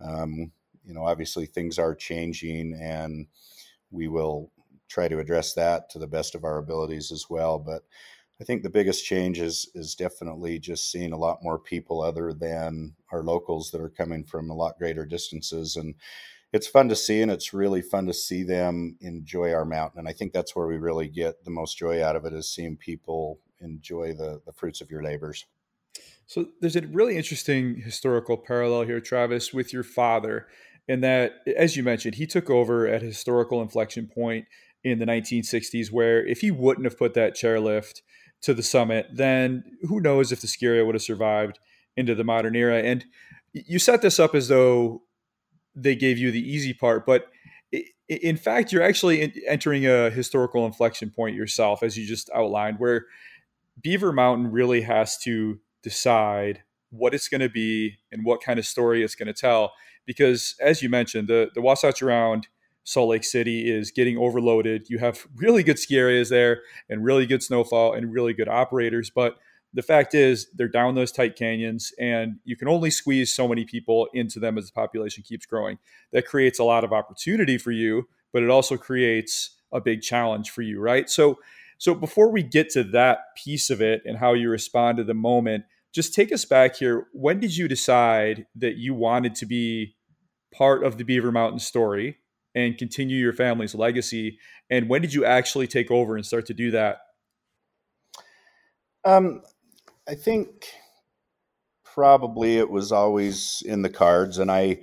um, 0.05 0.53
you 0.85 0.93
know, 0.93 1.07
obviously 1.07 1.47
things 1.47 1.79
are 1.79 1.95
changing, 1.95 2.79
and 2.79 3.27
we 3.91 4.07
will 4.07 4.53
try 4.91 5.09
to 5.09 5.19
address 5.19 5.55
that 5.55 5.89
to 5.89 5.99
the 5.99 6.07
best 6.07 6.35
of 6.35 6.45
our 6.45 6.59
abilities 6.59 7.11
as 7.11 7.31
well. 7.31 7.59
But 7.59 7.85
I 8.43 8.45
think 8.45 8.65
the 8.65 8.71
biggest 8.71 9.05
change 9.05 9.39
is 9.39 9.71
is 9.73 9.95
definitely 9.95 10.59
just 10.59 10.91
seeing 10.91 11.13
a 11.13 11.17
lot 11.17 11.45
more 11.45 11.61
people 11.61 12.03
other 12.03 12.33
than 12.33 12.95
our 13.13 13.23
locals 13.23 13.71
that 13.71 13.81
are 13.81 13.89
coming 13.89 14.25
from 14.25 14.51
a 14.51 14.55
lot 14.55 14.79
greater 14.79 15.07
distances 15.07 15.77
and 15.77 15.95
it's 16.53 16.67
fun 16.67 16.89
to 16.89 16.97
see 16.97 17.23
and 17.23 17.31
it's 17.31 17.55
really 17.55 17.81
fun 17.81 18.05
to 18.07 18.13
see 18.13 18.43
them 18.43 18.97
enjoy 19.01 19.53
our 19.53 19.65
mountain 19.65 20.01
and 20.01 20.09
I 20.09 20.13
think 20.13 20.33
that's 20.33 20.57
where 20.57 20.67
we 20.67 20.77
really 20.77 21.07
get 21.07 21.45
the 21.45 21.53
most 21.53 21.79
joy 21.79 22.03
out 22.03 22.17
of 22.17 22.25
it 22.25 22.33
is 22.33 22.53
seeing 22.53 22.77
people 22.77 23.39
enjoy 23.61 24.13
the 24.13 24.43
the 24.45 24.53
fruits 24.53 24.81
of 24.81 24.91
your 24.91 25.05
labors. 25.05 25.47
So 26.27 26.47
there's 26.61 26.75
a 26.75 26.85
really 26.89 27.17
interesting 27.17 27.77
historical 27.77 28.37
parallel 28.37 28.83
here 28.83 29.01
Travis 29.01 29.55
with 29.55 29.73
your 29.73 29.85
father 29.85 30.49
in 30.89 31.01
that 31.03 31.35
as 31.57 31.77
you 31.77 31.85
mentioned 31.85 32.17
he 32.17 32.27
took 32.27 32.51
over 32.51 32.89
at 32.89 33.05
a 33.05 33.07
historical 33.07 33.63
inflection 33.63 34.09
point 34.13 34.47
in 34.83 34.99
the 34.99 35.07
1960s 35.07 35.93
where 35.93 36.27
if 36.27 36.41
he 36.41 36.51
wouldn't 36.51 36.87
have 36.87 36.99
put 36.99 37.15
that 37.15 37.37
chairlift 37.37 38.01
to 38.43 38.55
the 38.55 38.63
summit, 38.63 39.07
then 39.13 39.65
who 39.83 40.01
knows 40.01 40.33
if 40.33 40.41
the 40.41 40.47
ski 40.47 40.81
would 40.83 40.95
have 40.95 41.03
survived 41.03 41.59
into 41.97 42.15
the 42.15 42.25
modern 42.25 42.57
era. 42.57 42.83
And 42.83 43.05
you 43.53 43.79
set 43.79 44.03
this 44.03 44.19
up 44.19 44.35
as 44.35 44.49
though 44.49 45.03
they 45.75 45.95
gave 45.95 46.19
you 46.19 46.31
the 46.31 46.41
easy 46.41 46.75
part, 46.75 47.07
but 47.07 47.29
in 48.09 48.37
fact, 48.37 48.73
you're 48.73 48.83
actually 48.83 49.33
entering 49.47 49.87
a 49.87 50.11
historical 50.11 50.67
inflection 50.67 51.11
point 51.11 51.35
yourself, 51.35 51.83
as 51.83 51.97
you 51.97 52.07
just 52.07 52.29
outlined, 52.35 52.79
where 52.79 53.07
Beaver 53.81 54.13
Mountain 54.13 54.51
really 54.51 54.83
has 54.83 55.17
to 55.19 55.61
decide 55.83 56.63
what 56.91 57.15
it's 57.15 57.29
going 57.29 57.41
to 57.41 57.49
be 57.49 57.97
and 58.11 58.25
what 58.25 58.43
kind 58.43 58.59
of 58.59 58.67
story 58.67 59.03
it's 59.03 59.15
going 59.15 59.29
to 59.29 59.33
tell. 59.33 59.73
Because, 60.05 60.57
as 60.61 60.83
you 60.83 60.91
mentioned, 60.91 61.29
the 61.29 61.51
the 61.55 61.63
Wasatch 61.63 62.03
around 62.03 62.49
Salt 62.85 63.11
Lake 63.11 63.25
City 63.25 63.71
is 63.71 63.91
getting 63.91 64.19
overloaded. 64.19 64.89
You 64.89 64.99
have 64.99 65.27
really 65.37 65.63
good 65.63 65.79
ski 65.79 65.97
areas 65.97 66.29
there 66.29 66.63
and 66.89 67.05
really 67.05 67.27
good 67.27 67.43
snowfall 67.43 67.95
and 67.95 68.13
really 68.13 68.33
good 68.33 68.49
operators. 68.49 69.11
But 69.11 69.37
the 69.75 69.83
fact 69.83 70.15
is, 70.15 70.49
they're 70.55 70.69
down 70.69 70.95
those 70.95 71.13
tight 71.13 71.37
canyons 71.37 71.93
and 71.99 72.37
you 72.45 72.57
can 72.57 72.69
only 72.69 72.91
squeeze 72.91 73.33
so 73.33 73.49
many 73.49 73.65
people 73.65 74.09
into 74.13 74.39
them 74.39 74.59
as 74.59 74.67
the 74.67 74.73
population 74.73 75.23
keeps 75.23 75.47
growing. 75.47 75.79
That 76.13 76.27
creates 76.27 76.59
a 76.59 76.65
lot 76.65 76.85
of 76.85 76.93
opportunity 76.93 77.57
for 77.57 77.71
you, 77.71 78.09
but 78.33 78.43
it 78.43 78.51
also 78.51 78.77
creates 78.77 79.57
a 79.73 79.81
big 79.81 80.03
challenge 80.03 80.51
for 80.51 80.63
you, 80.63 80.81
right? 80.81 81.09
So, 81.09 81.39
so 81.79 81.95
before 81.95 82.31
we 82.31 82.43
get 82.43 82.71
to 82.71 82.85
that 82.85 83.35
piece 83.37 83.71
of 83.71 83.81
it 83.81 84.03
and 84.05 84.19
how 84.19 84.35
you 84.35 84.51
respond 84.51 84.99
to 84.99 85.05
the 85.05 85.15
moment, 85.15 85.65
just 85.93 86.15
take 86.15 86.33
us 86.33 86.45
back 86.45 86.77
here. 86.77 87.07
When 87.13 87.41
did 87.41 87.57
you 87.57 87.69
decide 87.69 88.47
that 88.57 88.77
you 88.77 88.95
wanted 88.95 89.35
to 89.37 89.47
be 89.47 89.97
part 90.55 90.85
of 90.85 90.99
the 90.99 91.05
Beaver 91.05 91.33
Mountain 91.33 91.61
story? 91.61 92.19
And 92.55 92.79
continue 92.79 93.17
your 93.17 93.33
family's 93.33 93.75
legacy? 93.75 94.39
And 94.71 94.89
when 94.89 95.03
did 95.03 95.15
you 95.15 95.25
actually 95.25 95.67
take 95.67 95.91
over 95.91 96.17
and 96.17 96.25
start 96.25 96.47
to 96.47 96.55
do 96.55 96.71
that? 96.73 96.99
Um, 99.05 99.43
I 100.09 100.15
think 100.15 100.67
probably 101.85 102.57
it 102.59 102.71
was 102.71 102.93
always 102.93 103.63
in 103.67 103.83
the 103.83 103.91
cards. 103.91 104.39
And 104.39 104.51
I, 104.51 104.81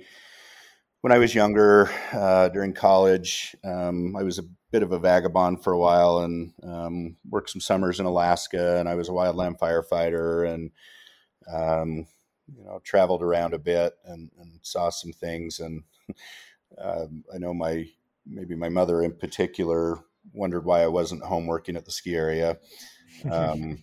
when 1.00 1.12
I 1.12 1.18
was 1.18 1.34
younger, 1.34 1.90
uh, 2.12 2.48
during 2.50 2.72
college, 2.72 3.56
um, 3.64 4.14
I 4.16 4.22
was 4.22 4.38
a 4.38 4.44
bit 4.70 4.82
of 4.82 4.92
a 4.92 4.98
vagabond 4.98 5.64
for 5.64 5.72
a 5.72 5.78
while 5.78 6.18
and 6.18 6.52
um, 6.62 7.16
worked 7.28 7.50
some 7.50 7.60
summers 7.60 7.98
in 7.98 8.06
Alaska. 8.06 8.78
And 8.78 8.88
I 8.88 8.94
was 8.94 9.08
a 9.08 9.12
wildland 9.12 9.58
firefighter 9.58 10.52
and, 10.52 10.70
um, 11.52 12.06
you 12.54 12.64
know, 12.64 12.80
traveled 12.84 13.22
around 13.22 13.54
a 13.54 13.58
bit 13.58 13.94
and, 14.04 14.30
and 14.38 14.60
saw 14.62 14.90
some 14.90 15.12
things. 15.12 15.58
And 15.60 15.82
um, 16.78 17.24
I 17.34 17.38
know 17.38 17.54
my 17.54 17.86
maybe 18.26 18.54
my 18.54 18.68
mother 18.68 19.02
in 19.02 19.12
particular 19.12 19.98
wondered 20.32 20.64
why 20.64 20.82
I 20.82 20.88
wasn't 20.88 21.22
home 21.22 21.46
working 21.46 21.76
at 21.76 21.84
the 21.84 21.90
ski 21.90 22.14
area. 22.14 22.58
Um, 23.30 23.78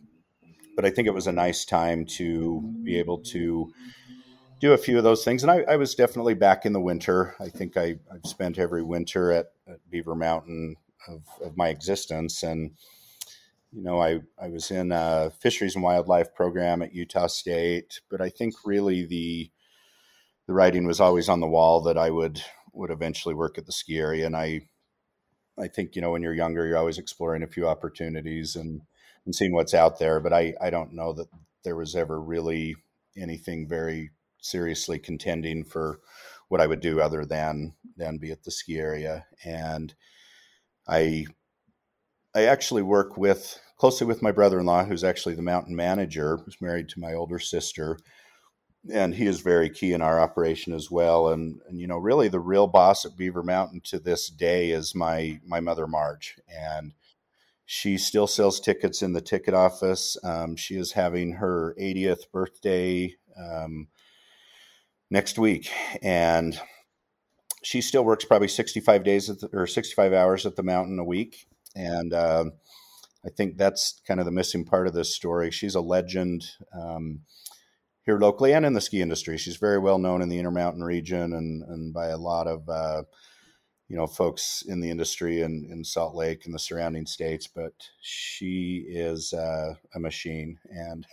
but 0.75 0.85
I 0.85 0.89
think 0.91 1.07
it 1.07 1.13
was 1.13 1.27
a 1.27 1.31
nice 1.31 1.65
time 1.65 2.05
to 2.05 2.61
be 2.83 2.97
able 2.99 3.17
to 3.19 3.73
do 4.59 4.73
a 4.73 4.77
few 4.77 4.97
of 4.97 5.03
those 5.03 5.23
things. 5.23 5.43
And 5.43 5.51
I, 5.51 5.61
I 5.61 5.75
was 5.75 5.95
definitely 5.95 6.35
back 6.35 6.65
in 6.65 6.73
the 6.73 6.81
winter. 6.81 7.35
I 7.39 7.49
think 7.49 7.77
I, 7.77 7.99
have 8.11 8.25
spent 8.25 8.59
every 8.59 8.83
winter 8.83 9.31
at, 9.31 9.47
at 9.67 9.79
Beaver 9.89 10.15
Mountain 10.15 10.75
of, 11.07 11.23
of, 11.43 11.57
my 11.57 11.69
existence. 11.69 12.43
And, 12.43 12.71
you 13.71 13.83
know, 13.83 14.01
I, 14.01 14.21
I 14.41 14.49
was 14.49 14.71
in 14.71 14.91
a 14.91 15.31
fisheries 15.39 15.75
and 15.75 15.83
wildlife 15.83 16.33
program 16.33 16.81
at 16.81 16.93
Utah 16.93 17.27
State, 17.27 18.01
but 18.09 18.21
I 18.21 18.29
think 18.29 18.55
really 18.65 19.05
the, 19.05 19.49
the 20.47 20.53
writing 20.53 20.85
was 20.85 20.99
always 20.99 21.29
on 21.29 21.39
the 21.39 21.47
wall 21.47 21.81
that 21.81 21.97
I 21.97 22.09
would 22.09 22.43
would 22.77 22.91
eventually 22.91 23.35
work 23.35 23.57
at 23.57 23.65
the 23.65 23.71
ski 23.71 23.97
area. 23.97 24.25
And 24.25 24.35
I, 24.35 24.61
I 25.59 25.67
think 25.67 25.95
you 25.95 26.01
know 26.01 26.11
when 26.11 26.21
you're 26.21 26.33
younger, 26.33 26.65
you're 26.65 26.77
always 26.77 26.97
exploring 26.97 27.43
a 27.43 27.47
few 27.47 27.67
opportunities 27.67 28.55
and 28.55 28.81
and 29.25 29.35
seeing 29.35 29.53
what's 29.53 29.73
out 29.73 29.99
there. 29.99 30.19
But 30.19 30.33
I 30.33 30.53
I 30.61 30.69
don't 30.69 30.93
know 30.93 31.13
that 31.13 31.27
there 31.63 31.75
was 31.75 31.95
ever 31.95 32.19
really 32.21 32.75
anything 33.17 33.67
very 33.67 34.11
seriously 34.39 34.99
contending 34.99 35.63
for 35.63 35.99
what 36.49 36.61
I 36.61 36.67
would 36.67 36.79
do 36.79 37.01
other 37.01 37.25
than 37.25 37.73
than 37.95 38.17
be 38.17 38.31
at 38.31 38.43
the 38.43 38.51
ski 38.51 38.77
area. 38.77 39.25
And 39.43 39.93
I 40.87 41.25
I 42.35 42.43
actually 42.43 42.83
work 42.83 43.17
with 43.17 43.59
closely 43.77 44.07
with 44.07 44.21
my 44.21 44.31
brother-in-law, 44.31 44.85
who's 44.85 45.03
actually 45.03 45.35
the 45.35 45.41
mountain 45.41 45.75
manager, 45.75 46.37
who's 46.37 46.61
married 46.61 46.89
to 46.89 46.99
my 46.99 47.13
older 47.13 47.39
sister 47.39 47.97
and 48.91 49.15
he 49.15 49.25
is 49.25 49.41
very 49.41 49.69
key 49.69 49.93
in 49.93 50.01
our 50.01 50.19
operation 50.19 50.73
as 50.73 50.89
well. 50.89 51.29
And, 51.29 51.61
and 51.67 51.79
you 51.79 51.87
know, 51.87 51.97
really, 51.97 52.27
the 52.27 52.39
real 52.39 52.67
boss 52.67 53.05
at 53.05 53.17
Beaver 53.17 53.43
Mountain 53.43 53.81
to 53.85 53.99
this 53.99 54.29
day 54.29 54.71
is 54.71 54.95
my 54.95 55.39
my 55.45 55.59
mother 55.59 55.87
Marge, 55.87 56.37
and 56.47 56.93
she 57.65 57.97
still 57.97 58.27
sells 58.27 58.59
tickets 58.59 59.01
in 59.01 59.13
the 59.13 59.21
ticket 59.21 59.53
office. 59.53 60.17
Um, 60.23 60.55
she 60.55 60.75
is 60.75 60.93
having 60.93 61.33
her 61.33 61.75
80th 61.79 62.31
birthday 62.31 63.15
um, 63.37 63.87
next 65.09 65.37
week, 65.37 65.69
and 66.01 66.59
she 67.63 67.81
still 67.81 68.05
works 68.05 68.25
probably 68.25 68.47
65 68.47 69.03
days 69.03 69.27
the, 69.27 69.49
or 69.53 69.67
65 69.67 70.13
hours 70.13 70.45
at 70.45 70.55
the 70.55 70.63
mountain 70.63 70.99
a 70.99 71.03
week, 71.05 71.47
and. 71.75 72.13
Uh, 72.13 72.45
I 73.25 73.29
think 73.29 73.57
that's 73.57 73.99
kind 74.07 74.21
of 74.21 74.25
the 74.25 74.31
missing 74.31 74.63
part 74.63 74.87
of 74.87 74.93
this 74.93 75.13
story. 75.13 75.51
She's 75.51 75.75
a 75.75 75.81
legend. 75.81 76.45
Um, 76.73 77.21
here 78.07 78.17
locally 78.17 78.53
and 78.53 78.65
in 78.65 78.73
the 78.73 78.81
ski 78.81 79.01
industry. 79.01 79.37
She's 79.37 79.57
very 79.57 79.77
well 79.77 79.99
known 79.99 80.21
in 80.21 80.29
the 80.29 80.39
Intermountain 80.39 80.83
region 80.83 81.33
and, 81.33 81.61
and 81.63 81.93
by 81.93 82.07
a 82.07 82.17
lot 82.17 82.47
of 82.47 82.67
uh, 82.67 83.03
you 83.89 83.97
know 83.97 84.07
folks 84.07 84.63
in 84.67 84.79
the 84.79 84.89
industry 84.89 85.41
in, 85.41 85.67
in 85.69 85.83
Salt 85.83 86.15
Lake 86.15 86.45
and 86.45 86.55
the 86.55 86.59
surrounding 86.59 87.05
states. 87.05 87.47
But 87.47 87.73
she 88.01 88.85
is 88.87 89.33
uh, 89.33 89.75
a 89.93 89.99
machine, 89.99 90.57
and 90.69 91.05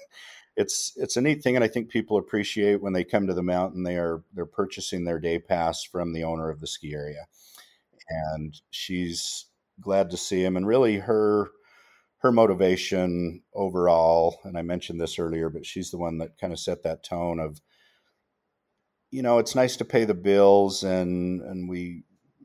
it's 0.56 0.92
it's 0.96 1.16
a 1.16 1.20
neat 1.20 1.42
thing, 1.42 1.56
and 1.56 1.64
I 1.64 1.68
think 1.68 1.90
people 1.90 2.16
appreciate 2.16 2.80
when 2.80 2.92
they 2.92 3.04
come 3.04 3.26
to 3.26 3.34
the 3.34 3.42
mountain. 3.42 3.82
They 3.82 3.96
are 3.96 4.22
they're 4.32 4.46
purchasing 4.46 5.04
their 5.04 5.18
day 5.18 5.40
pass 5.40 5.82
from 5.82 6.12
the 6.12 6.22
owner 6.22 6.48
of 6.48 6.60
the 6.60 6.68
ski 6.68 6.94
area, 6.94 7.26
and 8.08 8.54
she's 8.70 9.46
glad 9.80 10.10
to 10.10 10.16
see 10.16 10.44
him. 10.44 10.56
And 10.56 10.64
really, 10.64 10.98
her 10.98 11.50
her 12.24 12.32
motivation 12.32 13.42
overall, 13.52 14.40
and 14.44 14.56
I 14.56 14.62
mentioned 14.62 14.98
this 14.98 15.18
earlier, 15.18 15.50
but 15.50 15.66
she's 15.66 15.90
the 15.90 15.98
one 15.98 16.16
that 16.18 16.38
kind 16.40 16.54
of 16.54 16.58
set 16.58 16.82
that 16.82 17.04
tone 17.04 17.38
of, 17.38 17.60
you 19.10 19.20
know, 19.20 19.38
it's 19.38 19.54
nice 19.54 19.76
to 19.76 19.84
pay 19.84 20.06
the 20.06 20.14
bills, 20.14 20.82
and 20.82 21.42
and 21.42 21.68
we, 21.68 22.04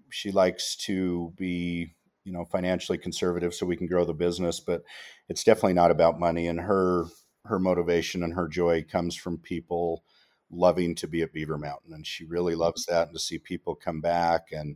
she 0.10 0.34
likes 0.34 0.76
to 0.88 1.34
be, 1.38 1.96
you 2.26 2.34
know, 2.34 2.44
financially 2.44 2.98
conservative 2.98 3.54
so 3.54 3.66
we 3.66 3.78
can 3.78 3.88
grow 3.88 4.04
the 4.04 4.14
business, 4.14 4.60
but 4.60 4.84
it's 5.30 5.46
definitely 5.46 5.76
not 5.76 5.92
about 5.92 6.20
money. 6.20 6.48
And 6.48 6.60
her 6.60 7.06
her 7.46 7.58
motivation 7.58 8.22
and 8.22 8.34
her 8.34 8.50
joy 8.50 8.84
comes 8.84 9.16
from 9.16 9.38
people 9.38 10.04
loving 10.52 10.94
to 10.96 11.08
be 11.08 11.22
at 11.22 11.32
Beaver 11.32 11.58
Mountain, 11.58 11.94
and 11.94 12.06
she 12.06 12.26
really 12.26 12.54
loves 12.54 12.86
that, 12.88 13.08
and 13.08 13.16
to 13.16 13.20
see 13.20 13.40
people 13.40 13.76
come 13.76 14.02
back 14.02 14.48
and 14.52 14.76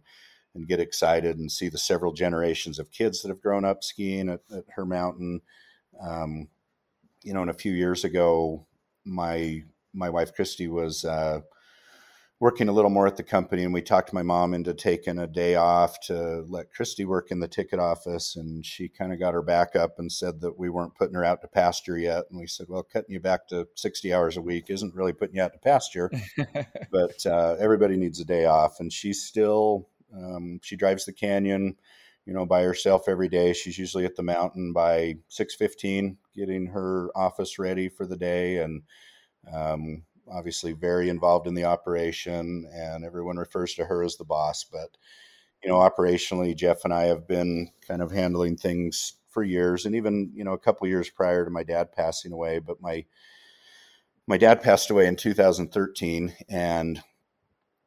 and 0.56 0.68
get 0.68 0.80
excited 0.80 1.38
and 1.38 1.52
see 1.52 1.70
the 1.70 1.78
several 1.78 2.14
generations 2.14 2.80
of 2.80 2.92
kids 2.92 3.22
that 3.22 3.30
have 3.30 3.42
grown 3.42 3.66
up 3.66 3.84
skiing 3.84 4.30
at, 4.30 4.42
at 4.52 4.66
her 4.76 4.86
mountain. 4.86 5.42
Um, 6.02 6.50
you 7.24 7.34
know, 7.34 7.42
and 7.42 7.50
a 7.50 7.56
few 7.56 7.74
years 7.74 8.04
ago, 8.04 8.66
my 9.06 9.64
my 9.94 10.10
wife 10.10 10.34
Christy 10.34 10.68
was 10.68 11.06
uh, 11.06 11.42
working 12.44 12.68
a 12.68 12.74
little 12.74 12.90
more 12.90 13.08
at 13.08 13.16
the 13.16 13.24
company 13.24 13.64
and 13.64 13.74
we 13.74 13.82
talked 13.82 14.12
my 14.12 14.22
mom 14.22 14.54
into 14.54 14.74
taking 14.74 15.18
a 15.20 15.26
day 15.26 15.56
off 15.56 15.98
to 16.02 16.44
let 16.50 16.74
Christy 16.74 17.06
work 17.06 17.32
in 17.32 17.40
the 17.40 17.48
ticket 17.48 17.80
office 17.80 18.36
and 18.36 18.66
she 18.66 18.90
kind 18.90 19.14
of 19.14 19.20
got 19.20 19.34
her 19.34 19.42
back 19.42 19.78
up 19.78 19.98
and 19.98 20.12
said 20.12 20.42
that 20.42 20.60
we 20.60 20.70
weren't 20.70 20.94
putting 20.96 21.16
her 21.16 21.24
out 21.24 21.40
to 21.42 21.48
pasture 21.48 21.98
yet 21.98 22.26
and 22.30 22.38
we 22.38 22.46
said 22.46 22.66
well 22.68 22.84
cutting 22.84 23.14
you 23.14 23.22
back 23.22 23.48
to 23.48 23.66
60 23.76 24.14
hours 24.14 24.36
a 24.36 24.42
week 24.42 24.66
isn't 24.68 24.94
really 24.94 25.14
putting 25.14 25.38
you 25.38 25.42
out 25.42 25.54
to 25.54 25.60
pasture 25.60 26.12
but 26.92 27.26
uh, 27.26 27.56
everybody 27.60 27.96
needs 27.96 28.20
a 28.20 28.26
day 28.26 28.44
off 28.44 28.82
and 28.82 28.92
she's 28.92 29.24
still 29.24 29.88
um, 30.16 30.60
she 30.62 30.76
drives 30.76 31.06
the 31.06 31.14
canyon 31.14 31.76
you 32.26 32.34
know 32.34 32.46
by 32.46 32.64
herself 32.64 33.08
every 33.08 33.28
day 33.28 33.54
she's 33.54 33.78
usually 33.78 34.06
at 34.06 34.16
the 34.16 34.24
mountain 34.24 34.74
by 34.74 35.16
6.15 35.30 36.16
getting 36.36 36.68
her 36.68 37.10
office 37.16 37.60
ready 37.60 37.90
for 37.90 38.06
the 38.06 38.18
day 38.18 38.58
and 38.58 38.84
um, 39.52 40.04
obviously 40.32 40.74
very 40.74 41.10
involved 41.10 41.48
in 41.48 41.54
the 41.54 41.66
operation, 41.66 42.70
and 42.74 43.04
everyone 43.04 43.38
refers 43.38 43.74
to 43.76 43.86
her 43.86 44.04
as 44.04 44.18
the 44.18 44.26
boss. 44.26 44.64
But 44.64 44.98
you 45.64 45.70
know, 45.70 45.78
operationally, 45.78 46.56
Jeff 46.56 46.84
and 46.84 46.94
I 46.94 47.04
have 47.04 47.28
been 47.28 47.70
kind 47.88 48.02
of 48.02 48.12
handling 48.12 48.58
things 48.58 49.14
for 49.30 49.44
years, 49.44 49.86
and 49.86 49.96
even 49.96 50.32
you 50.34 50.44
know 50.44 50.54
a 50.54 50.60
couple 50.60 50.88
years 50.88 51.10
prior 51.10 51.46
to 51.46 51.52
my 51.52 51.64
dad 51.64 51.92
passing 51.92 52.32
away. 52.32 52.60
But 52.60 52.82
my 52.82 53.06
my 54.28 54.38
dad 54.38 54.62
passed 54.62 54.90
away 54.90 55.08
in 55.08 55.16
2013, 55.16 56.34
and 56.50 57.02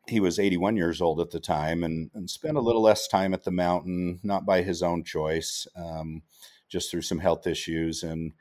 he 0.06 0.20
was 0.20 0.38
81 0.38 0.76
years 0.76 1.00
old 1.00 1.20
at 1.20 1.30
the 1.30 1.40
time, 1.40 1.82
and, 1.82 2.10
and 2.14 2.30
spent 2.30 2.56
a 2.56 2.60
little 2.60 2.82
less 2.82 3.08
time 3.08 3.34
at 3.34 3.44
the 3.44 3.50
mountain, 3.50 4.20
not 4.22 4.46
by 4.46 4.62
his 4.62 4.82
own 4.82 5.04
choice, 5.04 5.66
um, 5.76 6.22
just 6.68 6.90
through 6.90 7.02
some 7.02 7.18
health 7.18 7.46
issues 7.46 8.02
and 8.02 8.32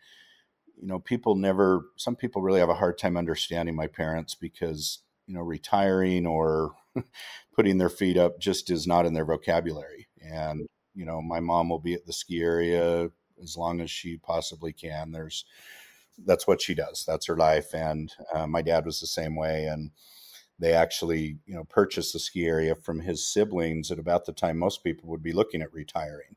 you 0.78 0.88
know, 0.88 1.00
people 1.00 1.36
never, 1.36 1.86
some 1.96 2.16
people 2.16 2.42
really 2.42 2.60
have 2.60 2.70
a 2.70 2.76
hard 2.76 2.98
time 2.98 3.18
understanding 3.18 3.76
my 3.76 3.88
parents 3.88 4.36
because, 4.36 5.00
you 5.26 5.34
know, 5.34 5.42
retiring 5.42 6.26
or 6.26 6.76
putting 7.56 7.78
their 7.78 7.90
feet 7.90 8.18
up 8.18 8.40
just 8.40 8.70
is 8.70 8.88
not 8.88 9.06
in 9.06 9.14
their 9.14 9.26
vocabulary. 9.26 10.08
And, 10.22 10.68
you 10.94 11.06
know, 11.06 11.22
my 11.22 11.40
mom 11.40 11.70
will 11.70 11.80
be 11.80 11.94
at 11.94 12.06
the 12.06 12.14
ski 12.14 12.42
area 12.42 13.10
as 13.42 13.58
long 13.58 13.82
as 13.82 13.90
she 13.90 14.18
possibly 14.18 14.74
can. 14.74 15.12
There's, 15.12 15.46
that's 16.26 16.48
what 16.48 16.62
she 16.62 16.74
does. 16.76 17.04
That's 17.06 17.28
her 17.28 17.38
life. 17.38 17.74
And 17.74 18.14
uh, 18.34 18.48
my 18.48 18.62
dad 18.62 18.86
was 18.86 19.00
the 19.00 19.08
same 19.08 19.36
way. 19.36 19.66
And 19.66 19.92
they 20.60 20.74
actually, 20.74 21.38
you 21.46 21.56
know, 21.56 21.64
purchased 21.66 22.14
the 22.14 22.20
ski 22.20 22.46
area 22.46 22.76
from 22.76 23.02
his 23.02 23.28
siblings 23.28 23.92
at 23.92 24.00
about 24.00 24.26
the 24.26 24.34
time 24.34 24.58
most 24.58 24.84
people 24.84 25.10
would 25.10 25.24
be 25.24 25.34
looking 25.34 25.62
at 25.62 25.74
retiring. 25.74 26.36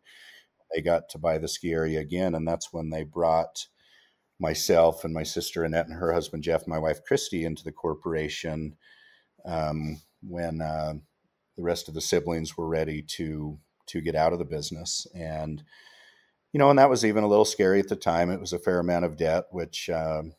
They 0.74 0.82
got 0.82 1.08
to 1.10 1.18
buy 1.18 1.38
the 1.38 1.48
ski 1.48 1.72
area 1.72 2.00
again. 2.00 2.34
And 2.34 2.46
that's 2.46 2.72
when 2.72 2.90
they 2.90 3.04
brought, 3.04 3.66
myself 4.38 5.04
and 5.04 5.12
my 5.12 5.22
sister 5.22 5.64
Annette 5.64 5.86
and 5.86 5.98
her 5.98 6.12
husband 6.12 6.42
Jeff, 6.42 6.66
my 6.66 6.78
wife 6.78 7.04
Christy, 7.04 7.44
into 7.44 7.64
the 7.64 7.72
corporation 7.72 8.76
um, 9.44 10.00
when 10.22 10.60
uh, 10.60 10.94
the 11.56 11.62
rest 11.62 11.88
of 11.88 11.94
the 11.94 12.00
siblings 12.00 12.56
were 12.56 12.68
ready 12.68 13.02
to 13.02 13.58
to 13.86 14.00
get 14.00 14.14
out 14.14 14.32
of 14.32 14.38
the 14.38 14.44
business. 14.44 15.06
And 15.14 15.62
you 16.52 16.58
know, 16.58 16.70
and 16.70 16.78
that 16.78 16.90
was 16.90 17.04
even 17.04 17.24
a 17.24 17.28
little 17.28 17.44
scary 17.44 17.80
at 17.80 17.88
the 17.88 17.96
time. 17.96 18.30
It 18.30 18.40
was 18.40 18.52
a 18.52 18.58
fair 18.58 18.78
amount 18.78 19.04
of 19.04 19.16
debt, 19.16 19.44
which 19.50 19.90
um, 19.90 20.32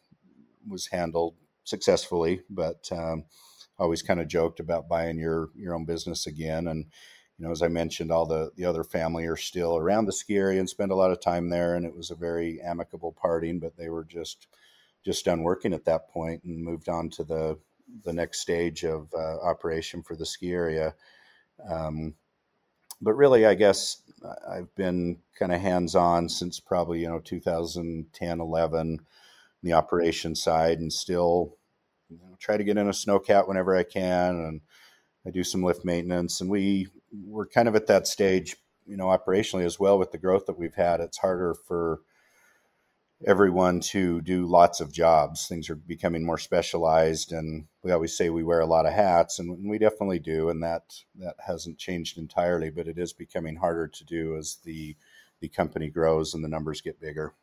was 0.67 0.88
handled 0.88 1.36
successfully, 1.63 2.41
but 2.49 2.88
um, 2.91 3.25
always 3.80 4.01
kind 4.01 4.19
of 4.19 4.27
joked 4.27 4.59
about 4.59 4.89
buying 4.89 5.17
your 5.17 5.49
your 5.55 5.73
own 5.73 5.86
business 5.86 6.27
again 6.27 6.67
and 6.67 6.86
you 7.39 7.45
know, 7.45 7.51
as 7.51 7.61
I 7.61 7.69
mentioned, 7.69 8.11
all 8.11 8.25
the 8.25 8.51
the 8.57 8.65
other 8.65 8.84
family 8.84 9.25
are 9.25 9.38
still 9.38 9.77
around 9.77 10.05
the 10.05 10.11
ski 10.11 10.36
area 10.36 10.59
and 10.59 10.69
spend 10.69 10.91
a 10.91 10.95
lot 10.95 11.11
of 11.11 11.21
time 11.21 11.49
there, 11.49 11.75
and 11.75 11.86
it 11.86 11.95
was 11.95 12.11
a 12.11 12.15
very 12.15 12.59
amicable 12.61 13.13
parting. 13.13 13.59
But 13.59 13.77
they 13.77 13.88
were 13.89 14.03
just 14.03 14.47
just 15.05 15.23
done 15.23 15.43
working 15.43 15.73
at 15.73 15.86
that 15.86 16.09
point 16.09 16.43
and 16.43 16.61
moved 16.61 16.89
on 16.89 17.09
to 17.11 17.23
the 17.23 17.57
the 18.03 18.11
next 18.11 18.41
stage 18.41 18.84
of 18.84 19.07
uh, 19.13 19.39
operation 19.39 20.03
for 20.03 20.17
the 20.17 20.25
ski 20.25 20.51
area. 20.51 20.93
Um, 21.67 22.15
but 23.01 23.13
really, 23.13 23.45
I 23.45 23.53
guess 23.53 24.01
I've 24.47 24.75
been 24.75 25.19
kind 25.38 25.53
of 25.53 25.61
hands 25.61 25.95
on 25.95 26.27
since 26.27 26.59
probably 26.59 26.99
you 26.99 27.07
know 27.07 27.19
2010, 27.19 28.41
11, 28.41 28.99
the 29.63 29.73
operation 29.73 30.36
side, 30.36 30.80
and 30.80 30.91
still 30.91 31.55
you 32.10 32.18
know, 32.18 32.36
try 32.39 32.57
to 32.57 32.64
get 32.64 32.78
in 32.78 32.88
a 32.88 32.91
snowcat 32.91 33.47
whenever 33.47 33.76
I 33.76 33.84
can, 33.84 34.36
and 34.36 34.62
I 35.26 35.32
do 35.32 35.43
some 35.43 35.64
lift 35.64 35.86
maintenance, 35.86 36.41
and 36.41 36.49
we 36.49 36.88
we're 37.12 37.47
kind 37.47 37.68
of 37.68 37.76
at 37.76 37.88
that 37.88 38.07
stage, 38.07 38.55
you 38.86 38.97
know, 38.97 39.07
operationally 39.07 39.66
as 39.66 39.80
well 39.80 39.97
with 39.97 40.12
the 40.12 40.18
growth 40.18 40.45
that 40.45 40.57
we've 40.57 40.76
had. 40.76 40.99
It's 41.01 41.18
harder 41.18 41.55
for 41.68 42.01
everyone 43.28 43.80
to 43.82 44.22
do 44.22 44.45
lots 44.45 44.80
of 44.80 44.93
jobs. 44.93 45.47
Things 45.47 45.70
are 45.70 45.76
becoming 45.76 46.26
more 46.26 46.38
specialized, 46.38 47.32
and 47.32 47.68
we 47.84 47.91
always 47.91 48.16
say 48.16 48.30
we 48.30 48.43
wear 48.43 48.62
a 48.62 48.66
lot 48.66 48.86
of 48.86 48.93
hats, 48.93 49.39
and 49.39 49.70
we 49.70 49.78
definitely 49.78 50.20
do, 50.20 50.49
and 50.49 50.64
that 50.64 50.84
that 51.16 51.36
hasn't 51.45 51.78
changed 51.78 52.18
entirely. 52.18 52.70
But 52.70 52.88
it 52.88 52.97
is 52.97 53.14
becoming 53.14 53.57
harder 53.57 53.88
to 53.88 54.05
do 54.05 54.38
as 54.38 54.57
the 54.64 54.95
the 55.41 55.49
company 55.49 55.89
grows 55.89 56.34
and 56.34 56.43
the 56.43 56.49
numbers 56.49 56.82
get 56.82 56.99
bigger. 56.99 57.34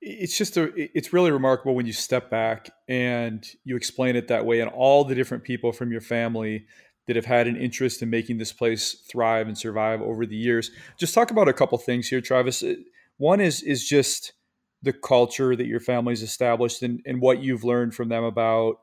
It's 0.00 0.36
just 0.36 0.56
a, 0.56 0.72
it's 0.76 1.12
really 1.12 1.30
remarkable 1.30 1.74
when 1.74 1.86
you 1.86 1.92
step 1.92 2.30
back 2.30 2.70
and 2.88 3.44
you 3.64 3.76
explain 3.76 4.14
it 4.16 4.28
that 4.28 4.44
way, 4.44 4.60
and 4.60 4.70
all 4.70 5.04
the 5.04 5.14
different 5.14 5.44
people 5.44 5.72
from 5.72 5.90
your 5.90 6.00
family 6.00 6.66
that 7.06 7.16
have 7.16 7.24
had 7.24 7.46
an 7.46 7.56
interest 7.56 8.02
in 8.02 8.10
making 8.10 8.38
this 8.38 8.52
place 8.52 8.94
thrive 9.10 9.46
and 9.46 9.56
survive 9.56 10.00
over 10.02 10.26
the 10.26 10.36
years. 10.36 10.70
Just 10.98 11.14
talk 11.14 11.30
about 11.30 11.48
a 11.48 11.52
couple 11.52 11.78
things 11.78 12.08
here, 12.08 12.20
Travis. 12.20 12.62
Uh, 12.62 12.74
one 13.16 13.40
is 13.40 13.62
is 13.62 13.88
just 13.88 14.32
the 14.82 14.92
culture 14.92 15.56
that 15.56 15.66
your 15.66 15.80
family's 15.80 16.22
established 16.22 16.82
and, 16.82 17.00
and 17.06 17.20
what 17.20 17.42
you've 17.42 17.64
learned 17.64 17.94
from 17.94 18.08
them 18.08 18.24
about 18.24 18.76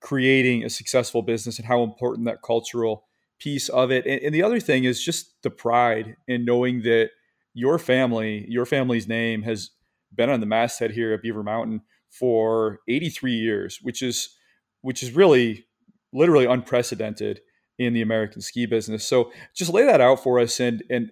creating 0.00 0.64
a 0.64 0.70
successful 0.70 1.22
business 1.22 1.58
and 1.58 1.66
how 1.66 1.82
important 1.82 2.26
that 2.26 2.42
cultural 2.42 3.04
piece 3.38 3.68
of 3.68 3.90
it. 3.90 4.06
And, 4.06 4.20
and 4.22 4.34
the 4.34 4.42
other 4.42 4.60
thing 4.60 4.84
is 4.84 5.02
just 5.02 5.40
the 5.42 5.50
pride 5.50 6.16
in 6.26 6.44
knowing 6.44 6.82
that 6.82 7.10
your 7.52 7.78
family, 7.78 8.46
your 8.48 8.66
family's 8.66 9.06
name 9.06 9.42
has 9.42 9.70
been 10.16 10.30
on 10.30 10.40
the 10.40 10.46
masthead 10.46 10.92
here 10.92 11.12
at 11.12 11.22
Beaver 11.22 11.42
Mountain 11.42 11.82
for 12.10 12.80
83 12.88 13.32
years, 13.32 13.78
which 13.82 14.02
is 14.02 14.36
which 14.82 15.02
is 15.02 15.12
really 15.12 15.66
literally 16.12 16.46
unprecedented 16.46 17.40
in 17.78 17.92
the 17.92 18.02
American 18.02 18.40
ski 18.40 18.66
business. 18.66 19.06
So 19.06 19.32
just 19.54 19.72
lay 19.72 19.84
that 19.84 20.00
out 20.00 20.22
for 20.22 20.38
us 20.38 20.60
and 20.60 20.82
and 20.90 21.10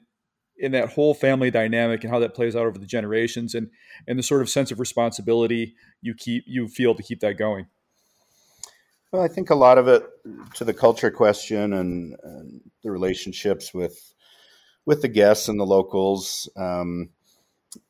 in 0.56 0.72
that 0.72 0.90
whole 0.90 1.14
family 1.14 1.50
dynamic 1.50 2.04
and 2.04 2.12
how 2.12 2.20
that 2.20 2.34
plays 2.34 2.54
out 2.54 2.66
over 2.66 2.78
the 2.78 2.86
generations 2.86 3.54
and 3.54 3.70
and 4.06 4.18
the 4.18 4.22
sort 4.22 4.42
of 4.42 4.48
sense 4.48 4.70
of 4.70 4.78
responsibility 4.78 5.74
you 6.00 6.14
keep 6.14 6.44
you 6.46 6.68
feel 6.68 6.94
to 6.94 7.02
keep 7.02 7.20
that 7.20 7.36
going. 7.36 7.66
Well, 9.10 9.22
I 9.22 9.28
think 9.28 9.50
a 9.50 9.54
lot 9.54 9.76
of 9.76 9.88
it 9.88 10.04
to 10.54 10.64
the 10.64 10.72
culture 10.72 11.10
question 11.10 11.74
and, 11.74 12.16
and 12.22 12.60
the 12.82 12.90
relationships 12.90 13.74
with 13.74 14.14
with 14.86 15.02
the 15.02 15.08
guests 15.08 15.48
and 15.48 15.60
the 15.60 15.66
locals 15.66 16.48
um, 16.56 17.10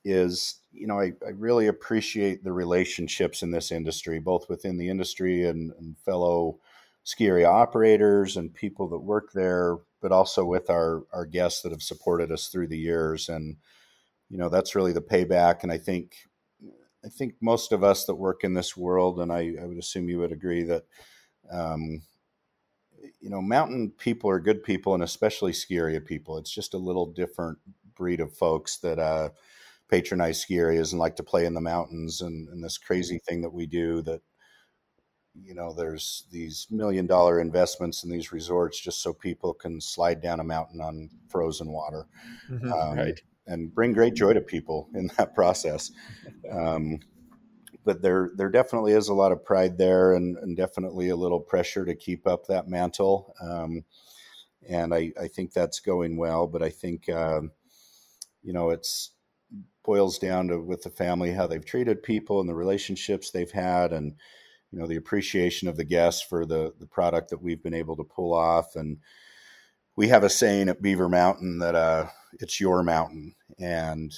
is 0.05 0.62
you 0.73 0.87
know 0.87 0.99
I, 0.99 1.13
I, 1.27 1.31
really 1.31 1.67
appreciate 1.67 2.45
the 2.45 2.53
relationships 2.53 3.43
in 3.43 3.51
this 3.51 3.71
industry, 3.71 4.19
both 4.19 4.49
within 4.49 4.79
the 4.79 4.89
industry 4.89 5.45
and, 5.45 5.73
and 5.79 5.97
fellow 5.99 6.59
ski 7.05 7.27
area 7.27 7.49
operators 7.49 8.37
and 8.37 8.55
people 8.55 8.89
that 8.89 8.99
work 8.99 9.33
there, 9.33 9.79
but 10.01 10.13
also 10.13 10.45
with 10.45 10.71
our 10.71 11.03
our 11.13 11.27
guests 11.27 11.63
that 11.63 11.73
have 11.73 11.83
supported 11.83 12.31
us 12.33 12.49
through 12.49 12.69
the 12.69 12.79
years. 12.79 13.29
And 13.29 13.57
you 14.29 14.39
know, 14.39 14.49
that's 14.49 14.75
really 14.75 14.93
the 14.93 15.03
payback. 15.03 15.63
And 15.63 15.71
I 15.71 15.79
think 15.79 16.15
I 17.05 17.09
think 17.09 17.35
most 17.41 17.73
of 17.73 17.85
us 17.85 18.07
that 18.07 18.15
work 18.15 18.45
in 18.45 18.55
this 18.55 18.77
world, 18.77 19.21
and 19.21 19.33
I, 19.33 19.55
I 19.61 19.67
would 19.67 19.79
assume 19.79 20.09
you 20.09 20.19
would 20.19 20.33
agree 20.33 20.65
that. 20.65 20.85
Um, 21.51 22.03
you 23.21 23.31
know, 23.31 23.43
mountain 23.43 23.91
people 23.91 24.31
are 24.31 24.39
good 24.39 24.63
people, 24.63 24.95
and 24.95 25.03
especially 25.03 25.53
ski 25.53 25.77
area 25.77 26.01
people. 26.01 26.39
It's 26.39 26.53
just 26.53 26.73
a 26.73 26.79
little 26.79 27.07
different 27.07 27.59
breed 27.97 28.21
of 28.21 28.33
folks 28.33 28.79
that 28.79 28.99
uh, 28.99 29.31
patronize 29.93 30.41
ski 30.41 30.57
areas 30.57 30.93
and 30.93 30.99
like 30.99 31.17
to 31.17 31.23
play 31.23 31.45
in 31.45 31.53
the 31.53 31.61
mountains, 31.61 32.23
and, 32.23 32.49
and 32.49 32.65
this 32.65 32.79
crazy 32.79 33.19
thing 33.29 33.43
that 33.43 33.53
we 33.53 33.67
do 33.67 34.01
that 34.01 34.23
you 35.35 35.55
know 35.55 35.75
there's 35.75 36.25
these 36.31 36.67
million 36.71 37.07
dollar 37.07 37.41
investments 37.41 38.03
in 38.03 38.11
these 38.11 38.33
resorts 38.33 38.81
just 38.81 39.03
so 39.03 39.13
people 39.13 39.53
can 39.53 39.81
slide 39.81 40.23
down 40.23 40.41
a 40.41 40.45
mountain 40.45 40.81
on 40.81 41.11
frozen 41.29 41.73
water 41.73 42.07
mm-hmm, 42.51 42.73
um, 42.73 42.97
right. 42.97 43.21
and 43.47 43.75
bring 43.75 43.93
great 43.93 44.15
joy 44.15 44.33
to 44.33 44.43
people 44.43 44.89
in 44.95 45.11
that 45.17 45.35
process 45.35 45.91
um, 46.51 46.99
but 47.85 48.03
there 48.03 48.31
there 48.37 48.51
definitely 48.51 48.93
is 48.93 49.09
a 49.09 49.15
lot 49.15 49.33
of 49.33 49.43
pride 49.43 49.79
there 49.79 50.13
and, 50.15 50.37
and 50.39 50.55
definitely 50.55 51.09
a 51.09 51.17
little 51.17 51.41
pressure 51.41 51.87
to 51.87 51.95
keep 51.95 52.27
up 52.27 52.47
that 52.47 52.69
mantle 52.69 53.35
um, 53.43 53.83
and 54.69 54.95
I, 54.95 55.13
I 55.19 55.29
think 55.29 55.55
that's 55.55 55.81
going 55.81 56.19
well 56.19 56.47
but 56.47 56.63
i 56.63 56.69
think 56.69 57.09
uh, 57.09 57.41
you 58.43 58.53
know 58.53 58.69
it's 58.69 59.13
boils 59.85 60.19
down 60.19 60.49
to 60.49 60.61
with 60.61 60.83
the 60.83 60.91
family 60.91 61.33
how 61.33 61.47
they've 61.47 61.65
treated 61.65 62.03
people 62.03 62.41
and 62.41 62.49
the 62.49 62.55
relationships 62.55 63.31
they've 63.31 63.51
had 63.51 63.93
and 63.93 64.15
you 64.71 64.79
know 64.79 64.87
the 64.87 64.97
appreciation 64.97 65.69
of 65.69 65.77
the 65.77 65.85
guests 65.85 66.23
for 66.23 66.47
the 66.47 66.73
the 66.79 66.87
product 66.87 67.31
that 67.31 67.43
we've 67.43 67.63
been 67.63 67.75
able 67.75 67.97
to 67.97 68.05
pull 68.05 68.33
off 68.33 68.77
and 68.77 68.99
we 69.97 70.09
have 70.09 70.25
a 70.25 70.31
saying 70.31 70.69
at 70.69 70.83
beaver 70.83 71.09
mountain 71.09 71.59
that 71.59 71.75
uh, 71.75 72.07
it's 72.41 72.61
your 72.61 72.83
mountain 72.83 73.35
and 73.59 74.15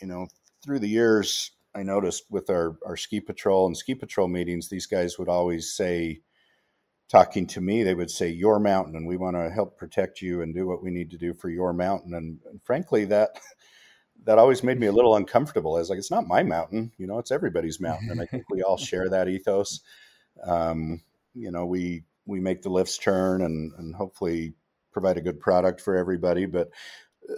you 0.00 0.06
know 0.06 0.26
through 0.64 0.78
the 0.78 0.88
years 0.88 1.52
i 1.74 1.82
noticed 1.82 2.24
with 2.30 2.50
our 2.50 2.76
our 2.86 2.96
ski 2.96 3.20
patrol 3.20 3.66
and 3.66 3.76
ski 3.76 3.94
patrol 3.94 4.28
meetings 4.28 4.68
these 4.68 4.86
guys 4.86 5.18
would 5.18 5.28
always 5.28 5.72
say 5.72 6.20
talking 7.08 7.46
to 7.46 7.60
me, 7.60 7.82
they 7.82 7.94
would 7.94 8.10
say, 8.10 8.28
Your 8.28 8.58
mountain, 8.58 8.96
and 8.96 9.06
we 9.06 9.16
want 9.16 9.36
to 9.36 9.50
help 9.50 9.78
protect 9.78 10.20
you 10.20 10.42
and 10.42 10.54
do 10.54 10.66
what 10.66 10.82
we 10.82 10.90
need 10.90 11.10
to 11.10 11.18
do 11.18 11.34
for 11.34 11.48
your 11.48 11.72
mountain. 11.72 12.14
And, 12.14 12.38
and 12.50 12.62
frankly, 12.62 13.04
that 13.06 13.30
that 14.24 14.38
always 14.38 14.62
made 14.62 14.80
me 14.80 14.86
a 14.86 14.92
little 14.92 15.16
uncomfortable. 15.16 15.76
I 15.76 15.80
was 15.80 15.90
like, 15.90 15.98
It's 15.98 16.10
not 16.10 16.26
my 16.26 16.42
mountain, 16.42 16.92
you 16.98 17.06
know, 17.06 17.18
it's 17.18 17.30
everybody's 17.30 17.80
mountain. 17.80 18.10
And 18.10 18.20
I 18.20 18.26
think 18.26 18.44
we 18.50 18.62
all 18.62 18.76
share 18.76 19.08
that 19.08 19.28
ethos. 19.28 19.80
Um, 20.42 21.02
you 21.34 21.50
know, 21.50 21.66
we 21.66 22.04
we 22.26 22.40
make 22.40 22.62
the 22.62 22.70
lifts 22.70 22.98
turn 22.98 23.42
and, 23.42 23.72
and 23.76 23.94
hopefully 23.94 24.54
provide 24.92 25.18
a 25.18 25.22
good 25.22 25.40
product 25.40 25.80
for 25.80 25.96
everybody. 25.96 26.46
But 26.46 26.70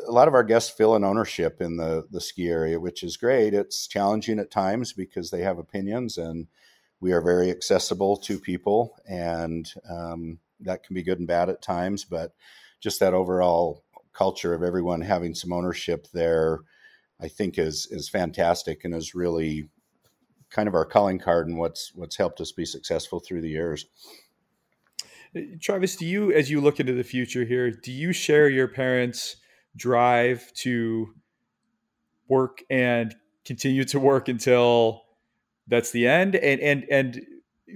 a 0.07 0.12
lot 0.12 0.28
of 0.28 0.34
our 0.34 0.45
guests 0.45 0.70
feel 0.70 0.95
an 0.95 1.05
ownership 1.05 1.61
in 1.61 1.76
the 1.76 2.07
the 2.11 2.20
ski 2.20 2.49
area, 2.49 2.78
which 2.78 3.03
is 3.03 3.16
great. 3.16 3.55
It's 3.55 3.87
challenging 3.87 4.39
at 4.39 4.51
times 4.51 4.93
because 4.93 5.30
they 5.30 5.43
have 5.43 5.59
opinions, 5.59 6.18
and 6.18 6.47
we 7.01 7.12
are 7.12 7.22
very 7.22 7.51
accessible 7.51 8.16
to 8.18 8.39
people, 8.39 8.97
and 9.09 9.70
um, 9.89 10.39
that 10.61 10.82
can 10.84 10.95
be 10.95 11.03
good 11.03 11.18
and 11.18 11.28
bad 11.28 11.49
at 11.49 11.62
times. 11.62 12.05
But 12.05 12.32
just 12.80 13.01
that 13.01 13.14
overall 13.14 13.84
culture 14.12 14.55
of 14.55 14.62
everyone 14.62 15.03
having 15.03 15.34
some 15.34 15.53
ownership 15.53 16.09
there, 16.12 16.61
I 17.21 17.29
think 17.29 17.59
is 17.59 17.87
is 17.91 18.09
fantastic 18.09 18.85
and 18.85 18.95
is 18.95 19.14
really 19.14 19.69
kind 20.51 20.69
of 20.69 20.75
our 20.75 20.85
calling 20.85 21.19
card 21.19 21.49
and 21.49 21.59
what's 21.59 21.93
what's 21.95 22.17
helped 22.17 22.41
us 22.41 22.53
be 22.53 22.64
successful 22.64 23.21
through 23.21 23.41
the 23.41 23.51
years. 23.51 23.87
Uh, 25.37 25.41
Travis, 25.61 25.97
do 25.97 26.07
you, 26.07 26.33
as 26.33 26.51
you 26.51 26.61
look 26.61 26.81
into 26.81 26.93
the 26.93 27.05
future 27.05 27.45
here, 27.45 27.71
do 27.71 27.93
you 27.93 28.12
share 28.12 28.49
your 28.49 28.69
parents' 28.69 29.37
drive 29.77 30.53
to 30.55 31.14
work 32.29 32.62
and 32.71 33.14
continue 33.45 33.85
to 33.85 34.01
work 34.01 34.29
until 34.29 35.03
that's 35.67 35.91
the 35.91 36.07
end? 36.07 36.37
And 36.37 36.61
and 36.61 36.85
and 36.91 37.21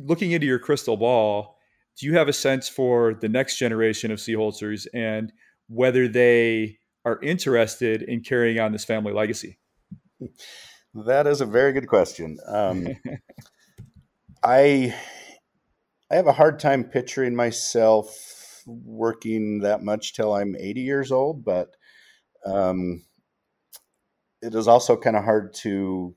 looking 0.03 0.33
into 0.33 0.47
your 0.47 0.59
crystal 0.59 0.97
ball, 0.97 1.59
do 1.99 2.07
you 2.07 2.15
have 2.15 2.29
a 2.29 2.33
sense 2.33 2.69
for 2.69 3.15
the 3.15 3.29
next 3.29 3.59
generation 3.59 4.11
of 4.11 4.19
Seeholzers 4.19 4.87
and 4.95 5.33
whether 5.69 6.09
they 6.09 6.80
are 7.05 7.21
interested 7.23 8.03
in 8.03 8.23
carrying 8.23 8.61
on 8.61 8.73
this 8.73 8.85
family 8.85 9.13
legacy? 9.13 9.59
That 10.95 11.27
is 11.27 11.41
a 11.41 11.47
very 11.47 11.73
good 11.73 11.89
question. 11.89 12.39
Um, 12.47 12.89
I 14.43 14.95
I 16.11 16.15
have 16.15 16.27
a 16.27 16.33
hard 16.33 16.59
time 16.59 16.85
picturing 16.85 17.37
myself 17.37 18.63
working 18.67 19.61
that 19.61 19.83
much 19.83 20.15
till 20.15 20.35
I'm 20.35 20.57
80 20.59 20.81
years 20.81 21.13
old, 21.13 21.45
but 21.45 21.77
um, 22.45 23.05
it 24.43 24.55
is 24.55 24.67
also 24.67 24.97
kind 24.97 25.17
of 25.17 25.25
hard 25.25 25.55
to 25.55 26.15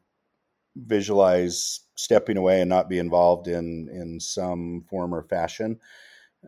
visualize 0.76 1.82
stepping 1.96 2.38
away 2.38 2.62
and 2.62 2.70
not 2.70 2.90
be 2.90 2.98
involved 2.98 3.48
in 3.48 3.90
in 3.94 4.20
some 4.20 4.84
form 4.90 5.14
or 5.14 5.24
fashion. 5.24 5.80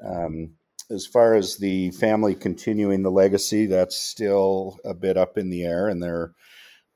Um, 0.03 0.55
as 0.89 1.05
far 1.05 1.33
as 1.33 1.57
the 1.57 1.91
family 1.91 2.35
continuing 2.35 3.01
the 3.01 3.11
legacy, 3.11 3.65
that's 3.65 3.95
still 3.95 4.77
a 4.85 4.93
bit 4.93 5.17
up 5.17 5.37
in 5.37 5.49
the 5.49 5.63
air, 5.63 5.87
and 5.87 6.01
there 6.01 6.33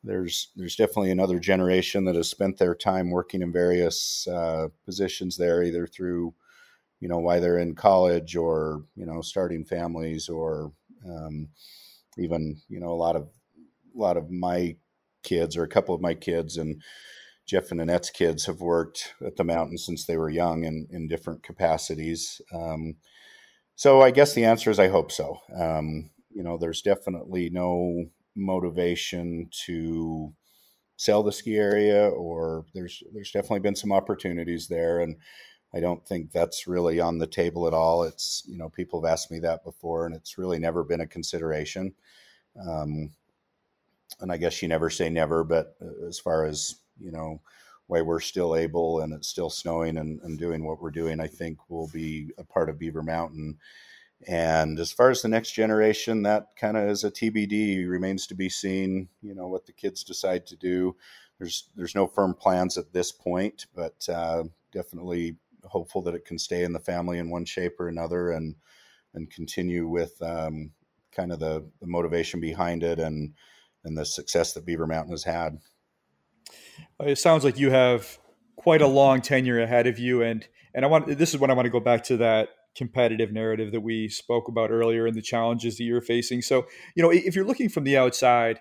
there's 0.03 0.49
there's 0.55 0.75
definitely 0.75 1.11
another 1.11 1.39
generation 1.39 2.05
that 2.05 2.15
has 2.15 2.29
spent 2.29 2.57
their 2.57 2.75
time 2.75 3.09
working 3.09 3.41
in 3.41 3.51
various 3.51 4.27
uh, 4.27 4.67
positions 4.85 5.37
there, 5.37 5.63
either 5.63 5.87
through 5.87 6.33
you 6.99 7.07
know 7.07 7.19
why 7.19 7.39
they're 7.39 7.57
in 7.57 7.75
college 7.75 8.35
or 8.35 8.83
you 8.95 9.05
know 9.05 9.21
starting 9.21 9.65
families 9.65 10.29
or 10.29 10.71
um, 11.05 11.49
even 12.17 12.57
you 12.69 12.79
know 12.79 12.91
a 12.91 12.95
lot 12.95 13.15
of 13.15 13.23
a 13.95 13.99
lot 13.99 14.17
of 14.17 14.29
my 14.29 14.75
kids 15.23 15.57
or 15.57 15.63
a 15.63 15.69
couple 15.69 15.93
of 15.93 16.01
my 16.01 16.13
kids 16.13 16.57
and 16.57 16.81
Jeff 17.45 17.71
and 17.71 17.81
Annette's 17.81 18.11
kids 18.11 18.45
have 18.45 18.61
worked 18.61 19.15
at 19.25 19.35
the 19.35 19.43
mountain 19.43 19.77
since 19.77 20.05
they 20.05 20.17
were 20.17 20.29
young 20.29 20.65
and 20.65 20.87
in 20.91 21.07
different 21.07 21.41
capacities. 21.41 22.41
Um, 22.53 22.97
so 23.79 24.01
I 24.01 24.11
guess 24.11 24.33
the 24.33 24.43
answer 24.43 24.69
is 24.69 24.77
I 24.77 24.89
hope 24.89 25.09
so. 25.09 25.39
Um, 25.57 26.09
you 26.31 26.43
know, 26.43 26.57
there's 26.57 26.81
definitely 26.81 27.49
no 27.49 28.07
motivation 28.35 29.47
to 29.67 30.33
sell 30.97 31.23
the 31.23 31.31
ski 31.31 31.55
area, 31.55 32.09
or 32.09 32.65
there's 32.73 33.01
there's 33.13 33.31
definitely 33.31 33.61
been 33.61 33.77
some 33.77 33.93
opportunities 33.93 34.67
there, 34.67 34.99
and 34.99 35.15
I 35.73 35.79
don't 35.79 36.05
think 36.05 36.33
that's 36.33 36.67
really 36.67 36.99
on 36.99 37.19
the 37.19 37.25
table 37.25 37.67
at 37.67 37.73
all. 37.73 38.03
It's, 38.03 38.43
you 38.45 38.57
know, 38.57 38.67
people 38.67 39.01
have 39.01 39.09
asked 39.13 39.31
me 39.31 39.39
that 39.39 39.63
before, 39.63 40.05
and 40.05 40.13
it's 40.13 40.37
really 40.37 40.59
never 40.59 40.83
been 40.83 40.99
a 40.99 41.07
consideration. 41.07 41.93
Um, 42.61 43.11
and 44.19 44.29
I 44.29 44.35
guess 44.35 44.61
you 44.61 44.67
never 44.67 44.89
say 44.89 45.09
never, 45.09 45.45
but 45.45 45.77
uh, 45.81 46.05
as 46.05 46.19
far 46.19 46.43
as, 46.43 46.75
you 46.99 47.13
know, 47.13 47.39
why 47.89 48.01
we're 48.01 48.19
still 48.19 48.55
able 48.55 48.99
and 48.99 49.11
it's 49.11 49.27
still 49.27 49.49
snowing 49.49 49.97
and, 49.97 50.21
and 50.21 50.37
doing 50.37 50.63
what 50.63 50.79
we're 50.79 50.91
doing, 50.91 51.19
I 51.19 51.25
think 51.25 51.57
will 51.71 51.87
be 51.87 52.29
a 52.37 52.43
part 52.43 52.69
of 52.69 52.77
Beaver 52.77 53.01
Mountain. 53.01 53.57
And 54.27 54.77
as 54.77 54.91
far 54.91 55.09
as 55.09 55.23
the 55.23 55.27
next 55.27 55.53
generation, 55.53 56.21
that 56.21 56.49
kind 56.55 56.77
of 56.77 56.87
is 56.87 57.03
a 57.03 57.09
TBD. 57.09 57.89
Remains 57.89 58.27
to 58.27 58.35
be 58.35 58.47
seen. 58.47 59.09
You 59.23 59.33
know 59.33 59.47
what 59.47 59.65
the 59.65 59.73
kids 59.73 60.03
decide 60.03 60.45
to 60.47 60.55
do. 60.55 60.95
There's 61.39 61.69
there's 61.75 61.95
no 61.95 62.05
firm 62.05 62.35
plans 62.35 62.77
at 62.77 62.93
this 62.93 63.11
point, 63.11 63.65
but 63.73 64.07
uh, 64.07 64.43
definitely 64.71 65.37
hopeful 65.63 66.03
that 66.03 66.13
it 66.13 66.25
can 66.25 66.37
stay 66.37 66.63
in 66.63 66.73
the 66.73 66.79
family 66.79 67.17
in 67.17 67.31
one 67.31 67.45
shape 67.45 67.79
or 67.79 67.87
another 67.87 68.31
and 68.31 68.55
and 69.15 69.31
continue 69.31 69.87
with 69.87 70.21
um, 70.21 70.69
kind 71.11 71.31
of 71.31 71.39
the, 71.39 71.65
the 71.81 71.87
motivation 71.87 72.39
behind 72.39 72.83
it 72.83 72.99
and 72.99 73.33
and 73.83 73.97
the 73.97 74.05
success 74.05 74.53
that 74.53 74.65
Beaver 74.65 74.85
Mountain 74.85 75.13
has 75.13 75.23
had. 75.23 75.57
It 76.99 77.17
sounds 77.17 77.43
like 77.43 77.57
you 77.57 77.71
have 77.71 78.17
quite 78.55 78.81
a 78.81 78.87
long 78.87 79.21
tenure 79.21 79.59
ahead 79.59 79.87
of 79.87 79.99
you, 79.99 80.21
and 80.21 80.47
and 80.73 80.85
I 80.85 80.87
want 80.87 81.17
this 81.17 81.33
is 81.33 81.39
when 81.39 81.51
I 81.51 81.53
want 81.53 81.65
to 81.65 81.71
go 81.71 81.79
back 81.79 82.03
to 82.05 82.17
that 82.17 82.49
competitive 82.75 83.31
narrative 83.31 83.71
that 83.71 83.81
we 83.81 84.07
spoke 84.07 84.47
about 84.47 84.71
earlier 84.71 85.05
and 85.05 85.15
the 85.15 85.21
challenges 85.21 85.77
that 85.77 85.83
you're 85.83 86.01
facing. 86.01 86.41
So 86.41 86.65
you 86.95 87.03
know, 87.03 87.11
if 87.11 87.35
you're 87.35 87.45
looking 87.45 87.69
from 87.69 87.83
the 87.83 87.97
outside, 87.97 88.59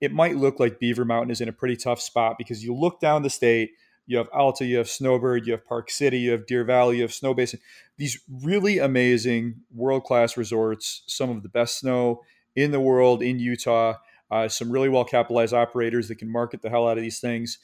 it 0.00 0.12
might 0.12 0.36
look 0.36 0.58
like 0.60 0.80
Beaver 0.80 1.04
Mountain 1.04 1.30
is 1.30 1.40
in 1.40 1.48
a 1.48 1.52
pretty 1.52 1.76
tough 1.76 2.00
spot 2.00 2.36
because 2.38 2.64
you 2.64 2.74
look 2.74 3.00
down 3.00 3.22
the 3.22 3.30
state 3.30 3.70
you 4.06 4.18
have 4.18 4.28
Alta, 4.32 4.64
you 4.64 4.78
have 4.78 4.88
Snowbird, 4.88 5.46
you 5.46 5.52
have 5.52 5.64
Park 5.64 5.90
City, 5.90 6.18
you 6.18 6.32
have 6.32 6.46
Deer 6.46 6.64
Valley, 6.64 6.96
you 6.96 7.02
have 7.02 7.10
Snowbasin, 7.10 7.60
These 7.96 8.20
really 8.28 8.78
amazing 8.78 9.62
world 9.74 10.04
class 10.04 10.36
resorts, 10.36 11.02
some 11.06 11.30
of 11.30 11.42
the 11.42 11.48
best 11.48 11.78
snow 11.78 12.22
in 12.54 12.70
the 12.70 12.80
world 12.80 13.22
in 13.22 13.38
Utah. 13.38 13.94
Uh, 14.34 14.48
some 14.48 14.68
really 14.68 14.88
well 14.88 15.04
capitalized 15.04 15.54
operators 15.54 16.08
that 16.08 16.16
can 16.16 16.28
market 16.28 16.60
the 16.60 16.68
hell 16.68 16.88
out 16.88 16.98
of 16.98 17.04
these 17.04 17.20
things. 17.20 17.58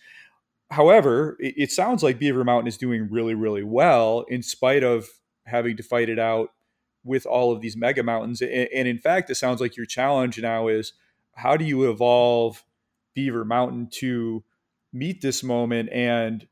However, 0.70 1.36
it, 1.40 1.54
it 1.56 1.72
sounds 1.72 2.04
like 2.04 2.20
Beaver 2.20 2.44
Mountain 2.44 2.68
is 2.68 2.76
doing 2.76 3.08
really, 3.10 3.34
really 3.34 3.64
well 3.64 4.24
in 4.28 4.40
spite 4.40 4.84
of 4.84 5.08
having 5.46 5.76
to 5.78 5.82
fight 5.82 6.08
it 6.08 6.20
out 6.20 6.50
with 7.02 7.26
all 7.26 7.50
of 7.50 7.60
these 7.60 7.76
mega 7.76 8.04
mountains. 8.04 8.40
And, 8.40 8.68
and 8.72 8.86
in 8.86 8.98
fact, 8.98 9.30
it 9.30 9.34
sounds 9.34 9.60
like 9.60 9.76
your 9.76 9.84
challenge 9.84 10.38
now 10.38 10.68
is 10.68 10.92
how 11.34 11.56
do 11.56 11.64
you 11.64 11.90
evolve 11.90 12.62
Beaver 13.14 13.44
Mountain 13.44 13.88
to 13.94 14.44
meet 14.92 15.22
this 15.22 15.42
moment 15.42 15.88
and 15.90 16.46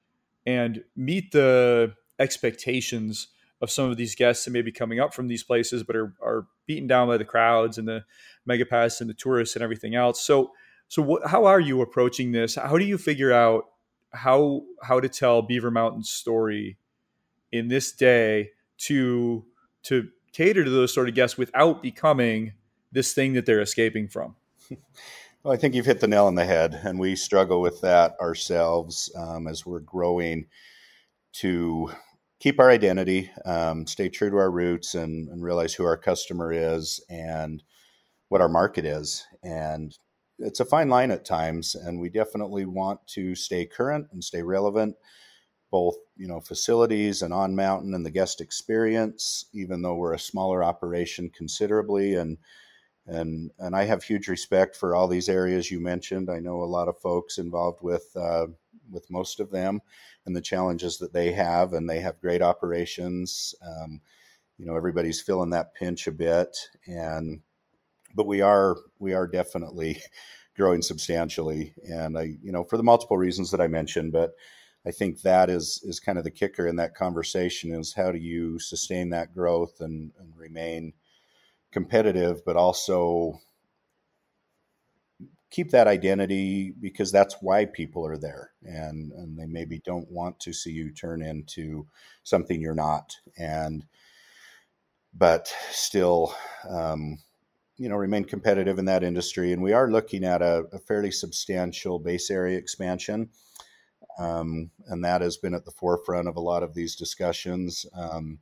and 0.44 0.82
meet 0.96 1.30
the 1.30 1.94
expectations 2.18 3.28
of 3.60 3.70
some 3.70 3.88
of 3.88 3.96
these 3.96 4.16
guests 4.16 4.44
that 4.44 4.50
may 4.50 4.62
be 4.62 4.72
coming 4.72 4.98
up 4.98 5.14
from 5.14 5.28
these 5.28 5.44
places 5.44 5.84
but 5.84 5.94
are, 5.94 6.14
are 6.20 6.46
beaten 6.66 6.88
down 6.88 7.06
by 7.06 7.16
the 7.16 7.24
crowds 7.24 7.78
and 7.78 7.86
the 7.86 8.04
megapass 8.48 9.00
and 9.00 9.08
the 9.08 9.14
tourists 9.14 9.56
and 9.56 9.62
everything 9.62 9.94
else. 9.94 10.20
So 10.20 10.52
so 10.88 11.02
what, 11.02 11.26
how 11.26 11.44
are 11.44 11.60
you 11.60 11.82
approaching 11.82 12.32
this? 12.32 12.54
How 12.54 12.78
do 12.78 12.84
you 12.84 12.98
figure 12.98 13.32
out 13.32 13.64
how 14.12 14.62
how 14.82 15.00
to 15.00 15.08
tell 15.08 15.42
beaver 15.42 15.70
mountain's 15.70 16.10
story 16.10 16.78
in 17.52 17.68
this 17.68 17.92
day 17.92 18.50
to 18.78 19.44
to 19.84 20.08
cater 20.32 20.64
to 20.64 20.70
those 20.70 20.92
sort 20.92 21.08
of 21.08 21.14
guests 21.14 21.36
without 21.36 21.82
becoming 21.82 22.52
this 22.90 23.12
thing 23.12 23.34
that 23.34 23.46
they're 23.46 23.60
escaping 23.60 24.08
from? 24.08 24.36
Well, 25.44 25.54
I 25.54 25.56
think 25.56 25.74
you've 25.74 25.86
hit 25.86 26.00
the 26.00 26.08
nail 26.08 26.26
on 26.26 26.34
the 26.34 26.44
head, 26.44 26.78
and 26.82 26.98
we 26.98 27.14
struggle 27.14 27.60
with 27.60 27.80
that 27.82 28.16
ourselves 28.20 29.10
um, 29.16 29.46
as 29.46 29.64
we're 29.64 29.78
growing 29.78 30.46
to 31.34 31.92
keep 32.40 32.58
our 32.58 32.70
identity, 32.70 33.30
um, 33.44 33.86
stay 33.86 34.08
true 34.08 34.30
to 34.30 34.36
our 34.36 34.50
roots, 34.50 34.96
and, 34.96 35.28
and, 35.28 35.42
realize 35.42 35.74
who 35.74 35.84
our 35.84 35.96
customer 35.96 36.52
is 36.52 37.00
and 37.08 37.62
what 38.28 38.40
our 38.40 38.48
market 38.48 38.84
is. 38.84 39.26
And 39.42 39.96
it's 40.38 40.60
a 40.60 40.64
fine 40.64 40.88
line 40.88 41.10
at 41.10 41.24
times, 41.24 41.74
and 41.74 42.00
we 42.00 42.08
definitely 42.08 42.64
want 42.64 43.04
to 43.08 43.34
stay 43.34 43.66
current 43.66 44.08
and 44.12 44.22
stay 44.22 44.42
relevant, 44.42 44.96
both 45.70 45.96
you 46.16 46.28
know 46.28 46.40
facilities 46.40 47.22
and 47.22 47.34
on 47.34 47.56
mountain 47.56 47.94
and 47.94 48.06
the 48.06 48.10
guest 48.10 48.40
experience. 48.40 49.46
Even 49.52 49.82
though 49.82 49.96
we're 49.96 50.14
a 50.14 50.18
smaller 50.18 50.62
operation 50.62 51.30
considerably, 51.30 52.14
and 52.14 52.38
and 53.06 53.50
and 53.58 53.74
I 53.74 53.84
have 53.84 54.04
huge 54.04 54.28
respect 54.28 54.76
for 54.76 54.94
all 54.94 55.08
these 55.08 55.28
areas 55.28 55.70
you 55.70 55.80
mentioned. 55.80 56.30
I 56.30 56.38
know 56.38 56.62
a 56.62 56.64
lot 56.64 56.88
of 56.88 57.00
folks 57.00 57.38
involved 57.38 57.80
with 57.82 58.06
uh, 58.14 58.46
with 58.90 59.10
most 59.10 59.40
of 59.40 59.50
them 59.50 59.80
and 60.24 60.36
the 60.36 60.40
challenges 60.40 60.98
that 60.98 61.12
they 61.12 61.32
have, 61.32 61.72
and 61.72 61.88
they 61.88 62.00
have 62.00 62.20
great 62.20 62.42
operations. 62.42 63.54
Um, 63.66 64.00
you 64.56 64.66
know, 64.66 64.76
everybody's 64.76 65.20
feeling 65.20 65.50
that 65.50 65.74
pinch 65.74 66.06
a 66.06 66.12
bit, 66.12 66.56
and 66.86 67.40
but 68.18 68.26
we 68.26 68.40
are 68.40 68.76
we 68.98 69.14
are 69.14 69.28
definitely 69.28 70.02
growing 70.56 70.82
substantially, 70.82 71.72
and 71.88 72.18
I 72.18 72.34
you 72.42 72.50
know 72.50 72.64
for 72.64 72.76
the 72.76 72.82
multiple 72.82 73.16
reasons 73.16 73.52
that 73.52 73.60
I 73.60 73.68
mentioned, 73.68 74.12
but 74.12 74.32
I 74.84 74.90
think 74.90 75.22
that 75.22 75.48
is 75.48 75.80
is 75.84 76.00
kind 76.00 76.18
of 76.18 76.24
the 76.24 76.32
kicker 76.32 76.66
in 76.66 76.76
that 76.76 76.96
conversation 76.96 77.72
is 77.72 77.94
how 77.94 78.10
do 78.10 78.18
you 78.18 78.58
sustain 78.58 79.10
that 79.10 79.32
growth 79.32 79.80
and, 79.80 80.10
and 80.18 80.36
remain 80.36 80.94
competitive, 81.70 82.44
but 82.44 82.56
also 82.56 83.38
keep 85.50 85.70
that 85.70 85.86
identity 85.86 86.74
because 86.80 87.12
that's 87.12 87.36
why 87.40 87.66
people 87.66 88.04
are 88.04 88.18
there. 88.18 88.50
And 88.64 89.12
and 89.12 89.38
they 89.38 89.46
maybe 89.46 89.78
don't 89.84 90.10
want 90.10 90.40
to 90.40 90.52
see 90.52 90.72
you 90.72 90.92
turn 90.92 91.22
into 91.22 91.86
something 92.24 92.60
you're 92.60 92.74
not. 92.74 93.14
And 93.38 93.84
but 95.14 95.52
still 95.70 96.34
um, 96.68 97.18
you 97.78 97.88
know 97.88 97.96
remain 97.96 98.24
competitive 98.24 98.78
in 98.78 98.84
that 98.84 99.04
industry 99.04 99.52
and 99.52 99.62
we 99.62 99.72
are 99.72 99.90
looking 99.90 100.24
at 100.24 100.42
a, 100.42 100.64
a 100.72 100.78
fairly 100.78 101.10
substantial 101.10 101.98
base 101.98 102.30
area 102.30 102.58
expansion 102.58 103.28
um, 104.18 104.70
and 104.88 105.04
that 105.04 105.20
has 105.20 105.36
been 105.36 105.54
at 105.54 105.64
the 105.64 105.70
forefront 105.70 106.28
of 106.28 106.36
a 106.36 106.40
lot 106.40 106.62
of 106.62 106.74
these 106.74 106.96
discussions 106.96 107.86
um, 107.94 108.38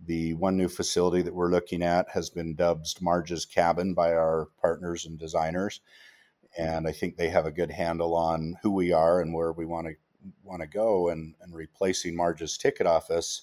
the 0.00 0.34
one 0.34 0.56
new 0.56 0.68
facility 0.68 1.22
that 1.22 1.34
we're 1.34 1.50
looking 1.50 1.82
at 1.82 2.08
has 2.10 2.28
been 2.28 2.54
dubbed 2.54 3.00
Marge's 3.00 3.46
Cabin 3.46 3.94
by 3.94 4.12
our 4.12 4.48
partners 4.60 5.06
and 5.06 5.18
designers 5.18 5.80
and 6.56 6.86
I 6.86 6.92
think 6.92 7.16
they 7.16 7.28
have 7.30 7.46
a 7.46 7.52
good 7.52 7.70
handle 7.70 8.14
on 8.14 8.56
who 8.62 8.70
we 8.70 8.92
are 8.92 9.20
and 9.20 9.32
where 9.32 9.52
we 9.52 9.66
want 9.66 9.88
to 9.88 9.94
want 10.42 10.62
to 10.62 10.66
go. 10.66 11.08
And, 11.08 11.34
and 11.40 11.54
replacing 11.54 12.16
Marge's 12.16 12.56
ticket 12.56 12.86
office, 12.86 13.42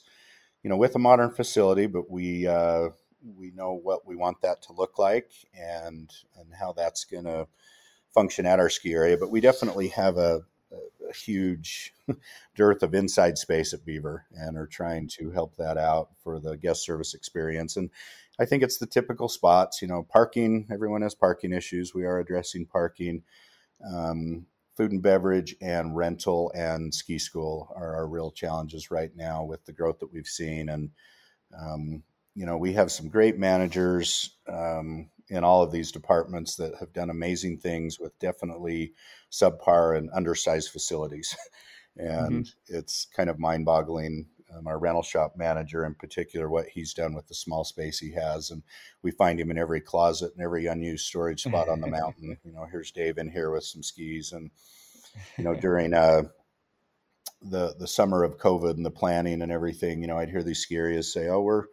you 0.63 0.69
know, 0.69 0.77
with 0.77 0.95
a 0.95 0.99
modern 0.99 1.31
facility, 1.31 1.87
but 1.87 2.09
we 2.09 2.47
uh, 2.47 2.89
we 3.37 3.51
know 3.51 3.73
what 3.73 4.05
we 4.05 4.15
want 4.15 4.41
that 4.41 4.61
to 4.63 4.73
look 4.73 4.97
like 4.97 5.31
and 5.53 6.11
and 6.37 6.53
how 6.59 6.73
that's 6.73 7.05
going 7.05 7.25
to 7.25 7.47
function 8.13 8.45
at 8.45 8.59
our 8.59 8.69
ski 8.69 8.93
area. 8.93 9.17
But 9.17 9.31
we 9.31 9.41
definitely 9.41 9.89
have 9.89 10.17
a, 10.17 10.41
a, 10.71 11.13
huge 11.13 11.93
dearth 12.55 12.83
of 12.83 12.93
inside 12.93 13.37
space 13.37 13.73
at 13.73 13.85
Beaver, 13.85 14.25
and 14.31 14.57
are 14.57 14.67
trying 14.67 15.07
to 15.19 15.31
help 15.31 15.55
that 15.57 15.77
out 15.77 16.09
for 16.23 16.39
the 16.39 16.57
guest 16.57 16.83
service 16.85 17.13
experience 17.13 17.77
and 17.77 17.89
I 18.39 18.45
think 18.45 18.63
it's 18.63 18.77
the 18.77 18.87
typical 18.87 19.29
spots. 19.29 19.81
You 19.83 19.87
know, 19.87 20.03
parking. 20.03 20.67
Everyone 20.71 21.03
has 21.03 21.13
parking 21.13 21.53
issues. 21.53 21.93
We 21.93 22.05
are 22.05 22.19
addressing 22.19 22.65
parking. 22.65 23.21
Um, 23.85 24.47
food 24.75 24.91
and 24.91 25.01
beverage 25.01 25.55
and 25.61 25.95
rental 25.95 26.51
and 26.55 26.93
ski 26.93 27.19
school 27.19 27.71
are 27.75 27.95
our 27.95 28.07
real 28.07 28.31
challenges 28.31 28.89
right 28.89 29.11
now 29.15 29.43
with 29.43 29.63
the 29.65 29.73
growth 29.73 29.99
that 29.99 30.11
we've 30.11 30.27
seen. 30.27 30.69
And 30.69 30.89
um, 31.59 32.03
you 32.35 32.45
know, 32.45 32.57
we 32.57 32.73
have 32.73 32.91
some 32.91 33.09
great 33.09 33.37
managers 33.37 34.37
um, 34.47 35.09
in 35.29 35.43
all 35.43 35.63
of 35.63 35.71
these 35.71 35.91
departments 35.91 36.55
that 36.55 36.75
have 36.79 36.93
done 36.93 37.09
amazing 37.09 37.57
things 37.57 37.99
with 37.99 38.17
definitely 38.19 38.93
subpar 39.31 39.97
and 39.97 40.09
undersized 40.13 40.71
facilities. 40.71 41.35
and 41.97 42.45
mm-hmm. 42.45 42.75
it's 42.75 43.07
kind 43.15 43.29
of 43.29 43.39
mind-boggling 43.39 44.27
um, 44.55 44.67
our 44.67 44.77
rental 44.77 45.03
shop 45.03 45.33
manager 45.37 45.85
in 45.85 45.95
particular, 45.95 46.49
what 46.49 46.67
he's 46.67 46.93
done 46.93 47.13
with 47.13 47.27
the 47.27 47.33
small 47.33 47.63
space 47.63 47.99
he 47.99 48.11
has. 48.11 48.51
And 48.51 48.63
we 49.01 49.11
find 49.11 49.39
him 49.39 49.51
in 49.51 49.57
every 49.57 49.81
closet 49.81 50.33
and 50.35 50.43
every 50.43 50.65
unused 50.65 51.05
storage 51.05 51.43
spot 51.43 51.69
on 51.69 51.81
the 51.81 51.87
mountain. 51.91 52.37
You 52.43 52.51
know, 52.51 52.67
here's 52.69 52.91
Dave 52.91 53.17
in 53.17 53.29
here 53.29 53.51
with 53.51 53.63
some 53.63 53.83
skis. 53.83 54.31
And, 54.31 54.51
you 55.37 55.43
know, 55.43 55.53
during 55.61 55.93
uh, 55.93 56.23
the, 57.41 57.75
the 57.79 57.87
summer 57.87 58.23
of 58.23 58.37
COVID 58.37 58.71
and 58.71 58.85
the 58.85 58.91
planning 58.91 59.41
and 59.41 59.51
everything, 59.51 60.01
you 60.01 60.07
know, 60.07 60.17
I'd 60.17 60.29
hear 60.29 60.43
these 60.43 60.59
ski 60.59 60.75
areas 60.75 61.11
say, 61.11 61.29
oh, 61.29 61.41
we're, 61.41 61.65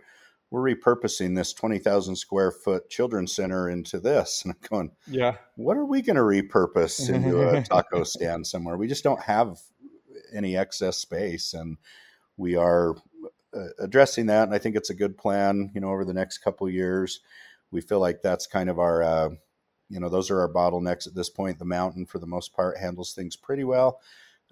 we're 0.50 0.74
repurposing 0.74 1.36
this 1.36 1.52
20,000 1.52 2.16
square 2.16 2.50
foot 2.50 2.88
children's 2.88 3.34
center 3.34 3.68
into 3.68 4.00
this. 4.00 4.42
And 4.44 4.54
I'm 4.54 4.68
going, 4.68 4.90
yeah, 5.06 5.36
what 5.56 5.76
are 5.76 5.84
we 5.84 6.02
going 6.02 6.16
to 6.16 6.22
repurpose 6.22 7.12
into 7.12 7.48
a 7.48 7.62
taco 7.64 8.04
stand 8.04 8.46
somewhere? 8.46 8.76
We 8.76 8.88
just 8.88 9.04
don't 9.04 9.22
have 9.22 9.58
any 10.32 10.56
excess 10.56 10.98
space. 10.98 11.54
And, 11.54 11.76
we 12.38 12.54
are 12.54 12.94
uh, 13.54 13.66
addressing 13.78 14.26
that, 14.26 14.44
and 14.44 14.54
I 14.54 14.58
think 14.58 14.76
it's 14.76 14.90
a 14.90 14.94
good 14.94 15.18
plan. 15.18 15.70
You 15.74 15.82
know, 15.82 15.90
over 15.90 16.06
the 16.06 16.14
next 16.14 16.38
couple 16.38 16.70
years, 16.70 17.20
we 17.70 17.82
feel 17.82 18.00
like 18.00 18.22
that's 18.22 18.46
kind 18.46 18.70
of 18.70 18.78
our, 18.78 19.02
uh, 19.02 19.28
you 19.90 20.00
know, 20.00 20.08
those 20.08 20.30
are 20.30 20.40
our 20.40 20.50
bottlenecks 20.50 21.06
at 21.06 21.14
this 21.14 21.28
point. 21.28 21.58
The 21.58 21.66
mountain, 21.66 22.06
for 22.06 22.18
the 22.18 22.26
most 22.26 22.54
part, 22.54 22.78
handles 22.78 23.12
things 23.12 23.36
pretty 23.36 23.64
well, 23.64 24.00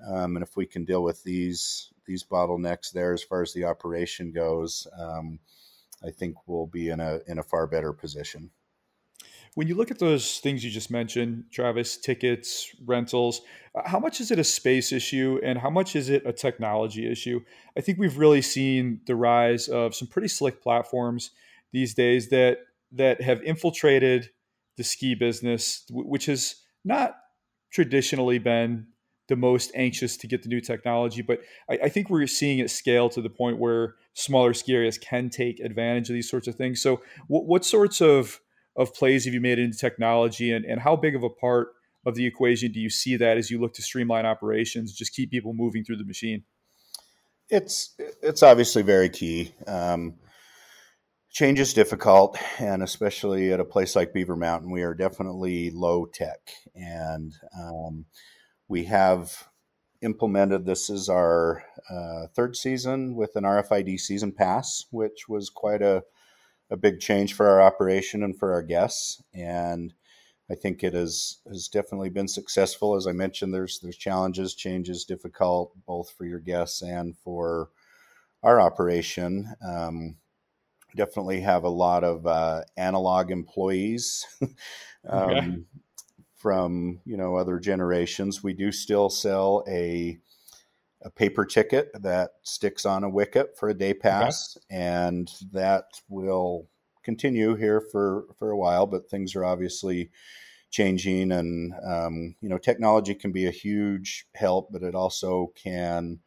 um, 0.06 0.36
and 0.36 0.42
if 0.42 0.56
we 0.56 0.66
can 0.66 0.84
deal 0.84 1.02
with 1.02 1.22
these 1.22 1.90
these 2.04 2.24
bottlenecks 2.24 2.92
there 2.92 3.12
as 3.12 3.22
far 3.22 3.42
as 3.42 3.52
the 3.52 3.64
operation 3.64 4.32
goes, 4.32 4.86
um, 4.98 5.38
I 6.04 6.10
think 6.10 6.36
we'll 6.46 6.66
be 6.66 6.88
in 6.88 7.00
a 7.00 7.20
in 7.26 7.38
a 7.38 7.42
far 7.42 7.66
better 7.66 7.92
position. 7.92 8.50
When 9.54 9.68
you 9.68 9.74
look 9.74 9.90
at 9.90 9.98
those 9.98 10.38
things 10.40 10.62
you 10.62 10.70
just 10.70 10.90
mentioned, 10.90 11.44
Travis, 11.50 11.96
tickets, 11.96 12.74
rentals, 12.84 13.40
uh, 13.74 13.88
how 13.88 13.98
much 13.98 14.20
is 14.20 14.30
it 14.30 14.38
a 14.38 14.44
space 14.44 14.92
issue 14.92 15.40
and 15.42 15.58
how 15.58 15.70
much 15.70 15.96
is 15.96 16.10
it 16.10 16.22
a 16.26 16.32
technology 16.32 17.10
issue? 17.10 17.40
I 17.74 17.80
think 17.80 17.98
we've 17.98 18.18
really 18.18 18.42
seen 18.42 19.00
the 19.06 19.16
rise 19.16 19.68
of 19.68 19.94
some 19.94 20.08
pretty 20.08 20.28
slick 20.28 20.62
platforms 20.62 21.30
these 21.72 21.94
days 21.94 22.28
that 22.28 22.58
that 22.92 23.22
have 23.22 23.42
infiltrated 23.42 24.30
the 24.76 24.84
ski 24.84 25.14
business, 25.14 25.84
which 25.90 26.26
has 26.26 26.56
not 26.84 27.16
traditionally 27.70 28.38
been 28.38 28.86
the 29.28 29.36
most 29.36 29.72
anxious 29.74 30.16
to 30.18 30.26
get 30.26 30.42
the 30.42 30.48
new 30.48 30.60
technology. 30.60 31.22
But 31.22 31.40
I, 31.68 31.78
I, 31.84 31.88
think 31.88 32.10
we're 32.10 32.26
seeing 32.26 32.60
it 32.60 32.70
scale 32.70 33.08
to 33.10 33.20
the 33.20 33.30
point 33.30 33.58
where 33.58 33.96
smaller 34.14 34.54
ski 34.54 34.74
areas 34.74 34.98
can 34.98 35.30
take 35.30 35.58
advantage 35.60 36.08
of 36.08 36.14
these 36.14 36.30
sorts 36.30 36.46
of 36.46 36.54
things. 36.54 36.80
So, 36.80 37.02
what, 37.26 37.46
what 37.46 37.64
sorts 37.64 38.00
of 38.00 38.40
of 38.76 38.94
plays 38.94 39.24
have 39.24 39.34
you 39.34 39.40
made 39.40 39.58
into 39.58 39.78
technology 39.78 40.52
and, 40.52 40.64
and 40.64 40.80
how 40.80 40.96
big 40.96 41.16
of 41.16 41.22
a 41.22 41.30
part 41.30 41.68
of 42.04 42.14
the 42.14 42.26
equation 42.26 42.70
do 42.70 42.78
you 42.78 42.90
see 42.90 43.16
that 43.16 43.36
as 43.36 43.50
you 43.50 43.60
look 43.60 43.72
to 43.74 43.82
streamline 43.82 44.26
operations 44.26 44.92
just 44.92 45.14
keep 45.14 45.30
people 45.30 45.52
moving 45.54 45.82
through 45.82 45.96
the 45.96 46.04
machine 46.04 46.44
it's 47.48 47.94
it's 48.22 48.42
obviously 48.42 48.82
very 48.82 49.08
key 49.08 49.52
um, 49.66 50.14
change 51.30 51.58
is 51.58 51.72
difficult 51.74 52.38
and 52.58 52.82
especially 52.82 53.52
at 53.52 53.60
a 53.60 53.64
place 53.64 53.96
like 53.96 54.12
beaver 54.12 54.36
mountain 54.36 54.70
we 54.70 54.82
are 54.82 54.94
definitely 54.94 55.70
low 55.70 56.06
tech 56.06 56.38
and 56.74 57.32
um, 57.58 58.04
we 58.68 58.84
have 58.84 59.48
implemented 60.02 60.66
this 60.66 60.90
is 60.90 61.08
our 61.08 61.64
uh, 61.90 62.26
third 62.34 62.54
season 62.54 63.14
with 63.14 63.34
an 63.34 63.44
rfid 63.44 63.98
season 63.98 64.30
pass 64.30 64.84
which 64.90 65.28
was 65.28 65.48
quite 65.48 65.80
a 65.80 66.02
a 66.70 66.76
big 66.76 67.00
change 67.00 67.34
for 67.34 67.48
our 67.48 67.60
operation 67.60 68.22
and 68.22 68.36
for 68.38 68.52
our 68.52 68.62
guests. 68.62 69.22
And 69.34 69.94
I 70.50 70.54
think 70.54 70.82
it 70.82 70.94
has 70.94 71.38
has 71.46 71.68
definitely 71.68 72.10
been 72.10 72.28
successful. 72.28 72.96
As 72.96 73.06
I 73.06 73.12
mentioned, 73.12 73.52
there's 73.52 73.80
there's 73.80 73.96
challenges, 73.96 74.54
changes, 74.54 75.04
difficult 75.04 75.72
both 75.86 76.10
for 76.10 76.24
your 76.24 76.40
guests 76.40 76.82
and 76.82 77.16
for 77.16 77.70
our 78.42 78.60
operation. 78.60 79.54
Um, 79.66 80.16
definitely 80.94 81.40
have 81.40 81.64
a 81.64 81.68
lot 81.68 82.04
of 82.04 82.26
uh, 82.26 82.62
analog 82.76 83.30
employees 83.30 84.24
um, 85.08 85.30
okay. 85.30 85.56
From 86.46 87.00
you 87.04 87.16
know 87.16 87.34
other 87.34 87.58
generations. 87.58 88.40
We 88.40 88.52
do 88.52 88.70
still 88.70 89.10
sell 89.10 89.64
a 89.66 90.16
a 91.02 91.10
paper 91.10 91.44
ticket 91.44 91.90
that 92.00 92.30
sticks 92.44 92.86
on 92.86 93.02
a 93.02 93.10
wicket 93.10 93.58
for 93.58 93.68
a 93.68 93.74
day 93.74 93.92
pass, 93.92 94.56
okay. 94.56 94.76
and 94.76 95.28
that 95.50 95.86
will 96.08 96.68
continue 97.02 97.56
here 97.56 97.80
for 97.80 98.26
for 98.38 98.52
a 98.52 98.56
while. 98.56 98.86
But 98.86 99.10
things 99.10 99.34
are 99.34 99.44
obviously 99.44 100.12
changing, 100.70 101.32
and 101.32 101.74
um, 101.84 102.36
you 102.40 102.48
know, 102.48 102.58
technology 102.58 103.16
can 103.16 103.32
be 103.32 103.46
a 103.46 103.50
huge 103.50 104.28
help, 104.36 104.68
but 104.70 104.84
it 104.84 104.94
also 104.94 105.52
can. 105.56 106.20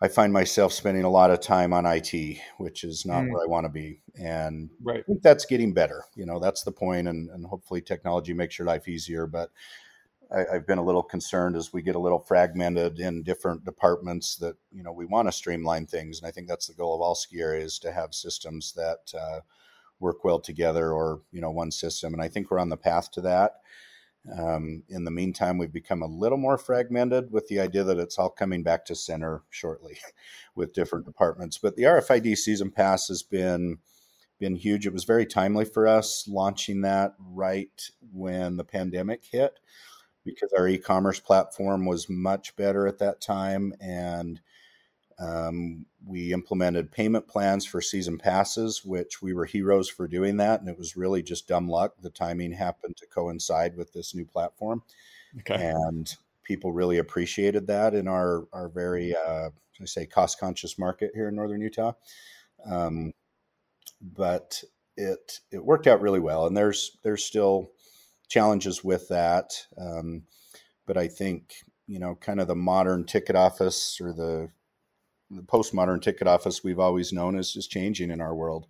I 0.00 0.08
find 0.08 0.32
myself 0.32 0.72
spending 0.72 1.04
a 1.04 1.10
lot 1.10 1.30
of 1.30 1.40
time 1.40 1.72
on 1.72 1.86
IT, 1.86 2.38
which 2.58 2.84
is 2.84 3.06
not 3.06 3.22
mm. 3.22 3.32
where 3.32 3.42
I 3.42 3.46
want 3.46 3.64
to 3.64 3.70
be, 3.70 4.02
and 4.18 4.68
right. 4.82 5.00
I 5.00 5.02
think 5.02 5.22
that's 5.22 5.46
getting 5.46 5.72
better. 5.72 6.04
You 6.14 6.26
know, 6.26 6.38
that's 6.38 6.64
the 6.64 6.72
point, 6.72 7.08
and, 7.08 7.30
and 7.30 7.46
hopefully 7.46 7.80
technology 7.80 8.34
makes 8.34 8.58
your 8.58 8.66
life 8.66 8.88
easier. 8.88 9.26
But 9.26 9.50
I, 10.30 10.44
have 10.52 10.66
been 10.66 10.78
a 10.78 10.84
little 10.84 11.02
concerned 11.02 11.56
as 11.56 11.72
we 11.72 11.80
get 11.80 11.96
a 11.96 12.00
little 12.00 12.18
fragmented 12.18 12.98
in 13.00 13.22
different 13.22 13.64
departments 13.64 14.36
that 14.36 14.56
you 14.70 14.82
know 14.82 14.92
we 14.92 15.06
want 15.06 15.28
to 15.28 15.32
streamline 15.32 15.86
things, 15.86 16.18
and 16.18 16.28
I 16.28 16.30
think 16.30 16.46
that's 16.46 16.66
the 16.66 16.74
goal 16.74 16.94
of 16.94 17.00
all 17.00 17.14
ski 17.14 17.40
areas 17.40 17.78
to 17.78 17.92
have 17.92 18.14
systems 18.14 18.74
that 18.74 19.18
uh, 19.18 19.40
work 19.98 20.24
well 20.24 20.40
together, 20.40 20.92
or 20.92 21.22
you 21.32 21.40
know 21.40 21.50
one 21.50 21.70
system, 21.70 22.12
and 22.12 22.22
I 22.22 22.28
think 22.28 22.50
we're 22.50 22.58
on 22.58 22.68
the 22.68 22.76
path 22.76 23.10
to 23.12 23.22
that. 23.22 23.60
Um, 24.36 24.82
in 24.88 25.04
the 25.04 25.10
meantime, 25.10 25.58
we've 25.58 25.72
become 25.72 26.02
a 26.02 26.06
little 26.06 26.38
more 26.38 26.58
fragmented 26.58 27.30
with 27.30 27.48
the 27.48 27.60
idea 27.60 27.84
that 27.84 27.98
it's 27.98 28.18
all 28.18 28.30
coming 28.30 28.62
back 28.62 28.84
to 28.86 28.94
center 28.94 29.42
shortly 29.50 29.98
with 30.54 30.72
different 30.72 31.06
departments. 31.06 31.58
But 31.58 31.76
the 31.76 31.84
RFID 31.84 32.36
season 32.36 32.70
pass 32.70 33.08
has 33.08 33.22
been 33.22 33.78
been 34.38 34.56
huge. 34.56 34.86
It 34.86 34.92
was 34.92 35.04
very 35.04 35.24
timely 35.24 35.64
for 35.64 35.86
us 35.86 36.28
launching 36.28 36.82
that 36.82 37.14
right 37.18 37.90
when 38.12 38.56
the 38.58 38.64
pandemic 38.64 39.24
hit 39.24 39.58
because 40.24 40.52
our 40.52 40.68
e-commerce 40.68 41.20
platform 41.20 41.86
was 41.86 42.08
much 42.08 42.54
better 42.56 42.86
at 42.86 42.98
that 42.98 43.20
time 43.20 43.72
and 43.80 44.40
um, 45.18 45.86
we 46.04 46.32
implemented 46.32 46.92
payment 46.92 47.26
plans 47.26 47.64
for 47.64 47.80
season 47.80 48.18
passes 48.18 48.84
which 48.84 49.22
we 49.22 49.32
were 49.32 49.46
heroes 49.46 49.88
for 49.88 50.06
doing 50.06 50.36
that 50.36 50.60
and 50.60 50.68
it 50.68 50.78
was 50.78 50.96
really 50.96 51.22
just 51.22 51.48
dumb 51.48 51.68
luck 51.68 51.94
the 52.02 52.10
timing 52.10 52.52
happened 52.52 52.96
to 52.96 53.06
coincide 53.06 53.76
with 53.76 53.92
this 53.92 54.14
new 54.14 54.24
platform 54.24 54.82
okay. 55.38 55.54
and 55.54 56.16
people 56.42 56.72
really 56.72 56.98
appreciated 56.98 57.66
that 57.66 57.94
in 57.94 58.06
our 58.06 58.46
our 58.52 58.68
very 58.68 59.14
uh, 59.14 59.50
I 59.80 59.84
say 59.84 60.06
cost 60.06 60.40
conscious 60.40 60.78
market 60.78 61.12
here 61.14 61.28
in 61.28 61.36
northern 61.36 61.60
Utah. 61.60 61.92
Um, 62.64 63.12
but 64.00 64.62
it 64.96 65.40
it 65.50 65.64
worked 65.64 65.86
out 65.86 66.00
really 66.00 66.20
well, 66.20 66.46
and 66.46 66.56
there's 66.56 66.98
there's 67.02 67.24
still 67.24 67.70
challenges 68.28 68.82
with 68.82 69.08
that. 69.08 69.52
Um, 69.78 70.24
but 70.86 70.96
I 70.96 71.08
think 71.08 71.54
you 71.86 72.00
know, 72.00 72.16
kind 72.16 72.40
of 72.40 72.48
the 72.48 72.56
modern 72.56 73.04
ticket 73.04 73.36
office 73.36 74.00
or 74.00 74.12
the 74.12 74.50
the 75.30 75.42
postmodern 75.42 76.00
ticket 76.00 76.28
office 76.28 76.62
we've 76.62 76.78
always 76.78 77.12
known 77.12 77.38
is 77.38 77.52
just 77.52 77.70
changing 77.70 78.10
in 78.10 78.20
our 78.20 78.34
world. 78.34 78.66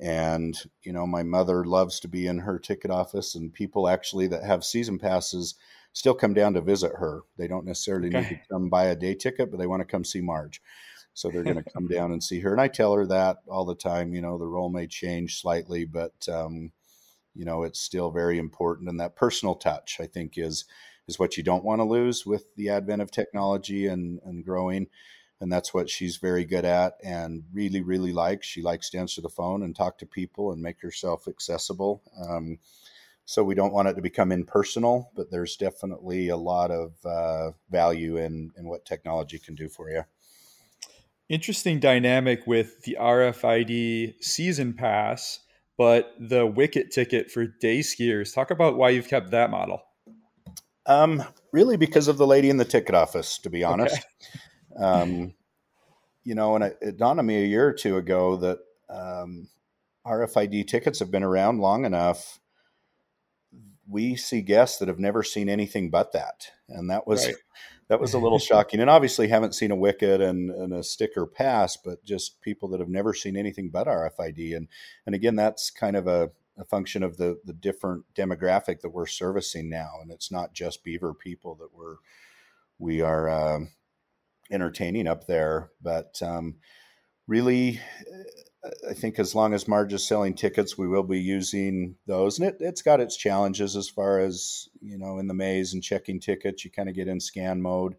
And 0.00 0.56
you 0.82 0.92
know, 0.92 1.06
my 1.06 1.22
mother 1.22 1.64
loves 1.64 2.00
to 2.00 2.08
be 2.08 2.26
in 2.26 2.38
her 2.38 2.58
ticket 2.58 2.90
office, 2.90 3.34
and 3.34 3.52
people 3.52 3.88
actually 3.88 4.28
that 4.28 4.44
have 4.44 4.64
season 4.64 4.98
passes 4.98 5.54
still 5.92 6.14
come 6.14 6.34
down 6.34 6.54
to 6.54 6.60
visit 6.60 6.92
her. 6.96 7.22
They 7.36 7.48
don't 7.48 7.64
necessarily 7.64 8.08
okay. 8.08 8.20
need 8.20 8.28
to 8.28 8.40
come 8.52 8.68
buy 8.68 8.86
a 8.86 8.96
day 8.96 9.14
ticket, 9.14 9.50
but 9.50 9.58
they 9.58 9.66
want 9.66 9.80
to 9.80 9.86
come 9.86 10.04
see 10.04 10.20
Marge. 10.20 10.62
So 11.14 11.28
they're 11.28 11.42
going 11.42 11.56
to 11.64 11.70
come 11.70 11.88
down 11.88 12.12
and 12.12 12.22
see 12.22 12.38
her. 12.40 12.52
And 12.52 12.60
I 12.60 12.68
tell 12.68 12.94
her 12.94 13.06
that 13.06 13.38
all 13.48 13.64
the 13.64 13.74
time. 13.74 14.14
You 14.14 14.20
know, 14.20 14.38
the 14.38 14.46
role 14.46 14.70
may 14.70 14.86
change 14.86 15.40
slightly, 15.40 15.84
but 15.84 16.28
um, 16.28 16.70
you 17.34 17.44
know, 17.44 17.64
it's 17.64 17.80
still 17.80 18.10
very 18.10 18.38
important. 18.38 18.88
And 18.88 19.00
that 19.00 19.16
personal 19.16 19.54
touch, 19.54 19.98
I 20.00 20.06
think, 20.06 20.34
is 20.36 20.64
is 21.08 21.18
what 21.18 21.36
you 21.36 21.42
don't 21.42 21.64
want 21.64 21.80
to 21.80 21.84
lose 21.84 22.26
with 22.26 22.54
the 22.56 22.68
advent 22.68 23.00
of 23.00 23.10
technology 23.10 23.86
and, 23.86 24.20
and 24.24 24.44
growing. 24.44 24.86
And 25.40 25.52
that's 25.52 25.72
what 25.72 25.88
she's 25.88 26.16
very 26.16 26.44
good 26.44 26.64
at 26.64 26.94
and 27.02 27.44
really, 27.52 27.80
really 27.80 28.12
likes. 28.12 28.46
She 28.46 28.62
likes 28.62 28.90
to 28.90 28.98
answer 28.98 29.20
the 29.20 29.28
phone 29.28 29.62
and 29.62 29.74
talk 29.74 29.98
to 29.98 30.06
people 30.06 30.52
and 30.52 30.60
make 30.60 30.80
herself 30.82 31.28
accessible. 31.28 32.02
Um, 32.28 32.58
so 33.24 33.44
we 33.44 33.54
don't 33.54 33.74
want 33.74 33.88
it 33.88 33.94
to 33.94 34.00
become 34.00 34.32
impersonal, 34.32 35.12
but 35.14 35.30
there's 35.30 35.56
definitely 35.56 36.28
a 36.28 36.36
lot 36.36 36.70
of 36.70 36.94
uh, 37.04 37.50
value 37.70 38.16
in, 38.16 38.52
in 38.56 38.66
what 38.66 38.86
technology 38.86 39.38
can 39.38 39.54
do 39.54 39.68
for 39.68 39.90
you. 39.90 40.02
Interesting 41.28 41.78
dynamic 41.78 42.46
with 42.46 42.82
the 42.84 42.96
RFID 42.98 44.24
season 44.24 44.72
pass, 44.72 45.40
but 45.76 46.14
the 46.18 46.46
wicket 46.46 46.90
ticket 46.90 47.30
for 47.30 47.46
day 47.46 47.80
skiers. 47.80 48.34
Talk 48.34 48.50
about 48.50 48.78
why 48.78 48.90
you've 48.90 49.08
kept 49.08 49.30
that 49.32 49.50
model. 49.50 49.82
Um, 50.86 51.22
really, 51.52 51.76
because 51.76 52.08
of 52.08 52.16
the 52.16 52.26
lady 52.26 52.48
in 52.48 52.56
the 52.56 52.64
ticket 52.64 52.94
office, 52.94 53.36
to 53.40 53.50
be 53.50 53.62
honest. 53.62 53.94
Okay. 53.94 54.40
Um, 54.78 55.34
you 56.24 56.34
know, 56.34 56.54
and 56.54 56.64
it, 56.64 56.78
it, 56.80 56.96
dawned 56.96 57.18
on 57.18 57.26
me 57.26 57.42
a 57.42 57.46
year 57.46 57.66
or 57.66 57.72
two 57.72 57.96
ago 57.96 58.36
that 58.36 58.58
um, 58.88 59.48
RFID 60.06 60.66
tickets 60.66 60.98
have 60.98 61.10
been 61.10 61.22
around 61.22 61.60
long 61.60 61.84
enough. 61.84 62.38
We 63.88 64.16
see 64.16 64.42
guests 64.42 64.78
that 64.78 64.88
have 64.88 64.98
never 64.98 65.22
seen 65.22 65.48
anything 65.48 65.90
but 65.90 66.12
that, 66.12 66.50
and 66.68 66.90
that 66.90 67.06
was 67.06 67.26
right. 67.26 67.36
that 67.88 68.00
was 68.00 68.12
a 68.12 68.18
little 68.18 68.38
shocking. 68.38 68.80
And 68.80 68.90
obviously, 68.90 69.28
haven't 69.28 69.54
seen 69.54 69.70
a 69.70 69.76
wicket 69.76 70.20
and, 70.20 70.50
and 70.50 70.74
a 70.74 70.82
sticker 70.82 71.26
pass, 71.26 71.76
but 71.76 72.04
just 72.04 72.40
people 72.42 72.68
that 72.68 72.80
have 72.80 72.90
never 72.90 73.14
seen 73.14 73.36
anything 73.36 73.70
but 73.70 73.86
RFID. 73.86 74.54
And 74.54 74.68
and 75.06 75.14
again, 75.14 75.36
that's 75.36 75.70
kind 75.70 75.96
of 75.96 76.06
a 76.06 76.30
a 76.58 76.64
function 76.64 77.02
of 77.02 77.16
the 77.16 77.40
the 77.44 77.54
different 77.54 78.04
demographic 78.14 78.80
that 78.80 78.90
we're 78.90 79.06
servicing 79.06 79.70
now, 79.70 79.92
and 80.02 80.10
it's 80.10 80.30
not 80.30 80.52
just 80.52 80.84
beaver 80.84 81.14
people 81.14 81.54
that 81.54 81.72
we're 81.72 81.96
we 82.78 83.00
are 83.00 83.28
uh, 83.28 83.60
entertaining 84.50 85.06
up 85.06 85.26
there, 85.26 85.70
but 85.82 86.20
um, 86.22 86.56
really. 87.26 87.80
I 88.88 88.92
think 88.92 89.20
as 89.20 89.36
long 89.36 89.54
as 89.54 89.68
Marge 89.68 89.92
is 89.92 90.06
selling 90.06 90.34
tickets, 90.34 90.76
we 90.76 90.88
will 90.88 91.04
be 91.04 91.20
using 91.20 91.94
those, 92.06 92.38
and 92.38 92.48
it, 92.48 92.56
it's 92.58 92.82
got 92.82 93.00
its 93.00 93.16
challenges 93.16 93.76
as 93.76 93.88
far 93.88 94.18
as 94.18 94.68
you 94.80 94.98
know 94.98 95.18
in 95.18 95.28
the 95.28 95.32
maze 95.32 95.74
and 95.74 95.82
checking 95.82 96.18
tickets. 96.18 96.64
You 96.64 96.70
kind 96.72 96.88
of 96.88 96.94
get 96.96 97.06
in 97.06 97.20
scan 97.20 97.62
mode, 97.62 97.94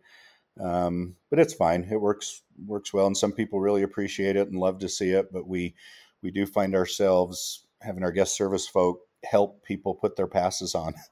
um, 0.60 1.16
but 1.30 1.39
it's 1.39 1.54
fine. 1.54 1.88
It 1.89 2.02
works 2.02 2.41
works 2.66 2.93
well, 2.93 3.08
and 3.08 3.18
some 3.18 3.32
people 3.32 3.62
really 3.62 3.84
appreciate 3.84 4.36
it 4.36 4.50
and 4.50 4.60
love 4.60 4.80
to 4.80 4.89
see 4.89 5.12
it. 5.12 5.32
But 5.32 5.47
we 5.47 5.76
we 6.22 6.30
do 6.30 6.45
find 6.45 6.76
ourselves 6.76 7.66
having 7.82 8.04
our 8.04 8.12
guest 8.12 8.36
service 8.36 8.68
folk 8.68 9.00
help 9.24 9.64
people 9.64 9.96
put 9.96 10.16
their 10.16 10.28
passes 10.28 10.76
on. 10.76 10.94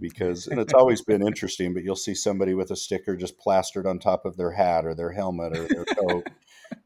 Because 0.00 0.46
and 0.46 0.60
it's 0.60 0.74
always 0.74 1.00
been 1.00 1.26
interesting 1.26 1.72
but 1.72 1.82
you'll 1.82 1.96
see 1.96 2.14
somebody 2.14 2.52
with 2.52 2.70
a 2.70 2.76
sticker 2.76 3.16
just 3.16 3.38
plastered 3.38 3.86
on 3.86 3.98
top 3.98 4.26
of 4.26 4.36
their 4.36 4.50
hat 4.50 4.84
or 4.84 4.94
their 4.94 5.10
helmet 5.10 5.56
or 5.56 5.66
their 5.66 5.86
coat 5.86 6.28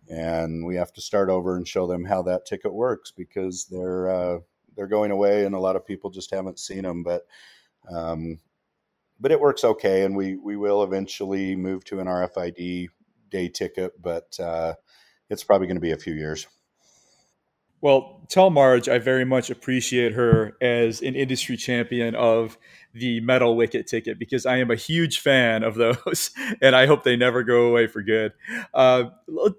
and 0.09 0.67
we 0.67 0.77
have 0.77 0.93
to 0.93 1.01
start 1.01 1.31
over 1.31 1.57
and 1.57 1.67
show 1.67 1.87
them 1.87 2.05
how 2.05 2.23
that 2.23 2.47
ticket 2.47 2.73
works 2.73 3.11
because 3.11 3.67
they're 3.71 4.09
uh, 4.09 4.39
they're 4.77 4.87
going 4.87 5.11
away 5.11 5.45
and 5.45 5.55
a 5.55 5.61
lot 5.61 5.77
of 5.77 5.87
people 5.87 6.11
just 6.11 6.33
haven't 6.33 6.59
seen 6.59 6.83
them 6.83 7.03
but 7.03 7.23
um, 7.91 8.39
but 9.19 9.33
it 9.33 9.41
works 9.41 9.65
okay 9.65 10.05
and 10.05 10.17
we 10.17 10.37
we 10.37 10.57
will 10.57 10.83
eventually 10.83 11.57
move 11.57 11.85
to 11.85 12.01
an 12.01 12.07
RFID 12.07 12.89
day 13.31 13.49
ticket 13.49 14.01
but 14.01 14.39
uh, 14.39 14.75
it's 15.31 15.45
probably 15.45 15.67
going 15.67 15.77
to 15.77 15.81
be 15.81 15.93
a 15.93 15.97
few 15.97 16.15
years 16.15 16.47
well, 17.83 18.21
tell 18.29 18.49
Marge 18.49 18.89
I 18.89 18.99
very 18.99 19.25
much 19.25 19.51
appreciate 19.51 20.13
her 20.13 20.57
as 20.63 21.03
an 21.03 21.17
industry 21.17 21.57
champion 21.57 22.15
of 22.15 22.57
the 22.95 23.21
metal 23.21 23.57
wicket 23.57 23.89
ticket 23.89 24.21
because 24.21 24.47
I 24.47 24.59
am 24.59 24.71
a 24.71 24.77
huge 24.77 25.19
fan 25.19 25.65
of 25.65 25.75
those, 25.75 26.31
and 26.63 26.77
I 26.77 26.87
hope 26.87 27.03
they 27.03 27.17
never 27.17 27.43
go 27.43 27.67
away 27.67 27.89
for 27.89 28.01
good. 28.01 28.33
Uh, 28.73 29.05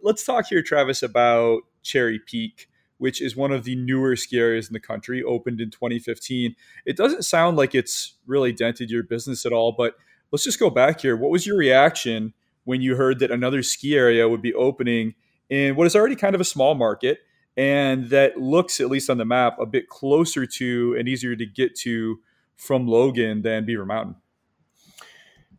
let's 0.01 0.23
talk 0.23 0.47
here, 0.47 0.63
Travis, 0.63 1.03
about 1.03 1.63
Cherry 1.83 2.17
Peak, 2.17 2.69
which 2.97 3.21
is 3.21 3.35
one 3.35 3.51
of 3.51 3.65
the 3.65 3.75
newer 3.75 4.15
ski 4.15 4.39
areas 4.39 4.67
in 4.67 4.73
the 4.73 4.79
country, 4.79 5.21
opened 5.21 5.59
in 5.59 5.69
2015. 5.69 6.55
It 6.85 6.95
doesn't 6.95 7.23
sound 7.23 7.57
like 7.57 7.75
it's 7.75 8.13
really 8.25 8.53
dented 8.53 8.89
your 8.89 9.03
business 9.03 9.45
at 9.45 9.51
all, 9.51 9.73
but 9.73 9.95
let's 10.31 10.45
just 10.45 10.59
go 10.59 10.69
back 10.69 11.01
here. 11.01 11.17
What 11.17 11.29
was 11.29 11.45
your 11.45 11.57
reaction 11.57 12.33
when 12.63 12.81
you 12.81 12.95
heard 12.95 13.19
that 13.19 13.31
another 13.31 13.63
ski 13.63 13.97
area 13.97 14.29
would 14.29 14.41
be 14.41 14.53
opening 14.53 15.15
in 15.49 15.75
what 15.75 15.87
is 15.87 15.95
already 15.95 16.15
kind 16.15 16.35
of 16.35 16.39
a 16.39 16.45
small 16.45 16.73
market? 16.73 17.19
And 17.55 18.09
that 18.09 18.37
looks, 18.37 18.79
at 18.79 18.89
least 18.89 19.09
on 19.09 19.17
the 19.17 19.25
map, 19.25 19.59
a 19.59 19.65
bit 19.65 19.87
closer 19.87 20.45
to 20.45 20.95
and 20.97 21.07
easier 21.07 21.35
to 21.35 21.45
get 21.45 21.75
to 21.79 22.19
from 22.55 22.87
Logan 22.87 23.41
than 23.41 23.65
Beaver 23.65 23.85
Mountain. 23.85 24.15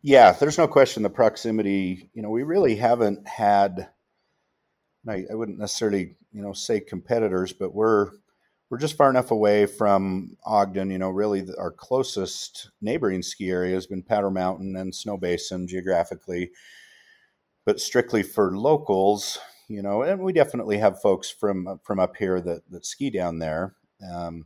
Yeah, 0.01 0.33
there's 0.33 0.57
no 0.57 0.67
question 0.67 1.03
the 1.03 1.09
proximity. 1.09 2.09
You 2.13 2.21
know, 2.21 2.29
we 2.29 2.43
really 2.43 2.75
haven't 2.75 3.27
had. 3.27 3.89
I, 5.07 5.23
I 5.31 5.35
wouldn't 5.35 5.59
necessarily, 5.59 6.15
you 6.31 6.41
know, 6.41 6.53
say 6.53 6.79
competitors, 6.79 7.53
but 7.53 7.73
we're 7.73 8.11
we're 8.69 8.77
just 8.77 8.97
far 8.97 9.09
enough 9.09 9.31
away 9.31 9.65
from 9.65 10.37
Ogden. 10.45 10.91
You 10.91 10.97
know, 10.97 11.09
really, 11.09 11.41
the, 11.41 11.57
our 11.57 11.71
closest 11.71 12.69
neighboring 12.81 13.21
ski 13.21 13.49
area 13.49 13.73
has 13.73 13.87
been 13.87 14.03
Powder 14.03 14.29
Mountain 14.29 14.75
and 14.75 14.93
Snowbasin 14.93 15.67
geographically, 15.67 16.51
but 17.65 17.79
strictly 17.79 18.21
for 18.21 18.57
locals, 18.57 19.39
you 19.67 19.81
know, 19.81 20.03
and 20.03 20.21
we 20.21 20.33
definitely 20.33 20.77
have 20.77 21.01
folks 21.01 21.29
from 21.29 21.79
from 21.83 21.99
up 21.99 22.17
here 22.17 22.39
that 22.41 22.69
that 22.71 22.85
ski 22.85 23.09
down 23.09 23.39
there, 23.39 23.75
um, 24.11 24.45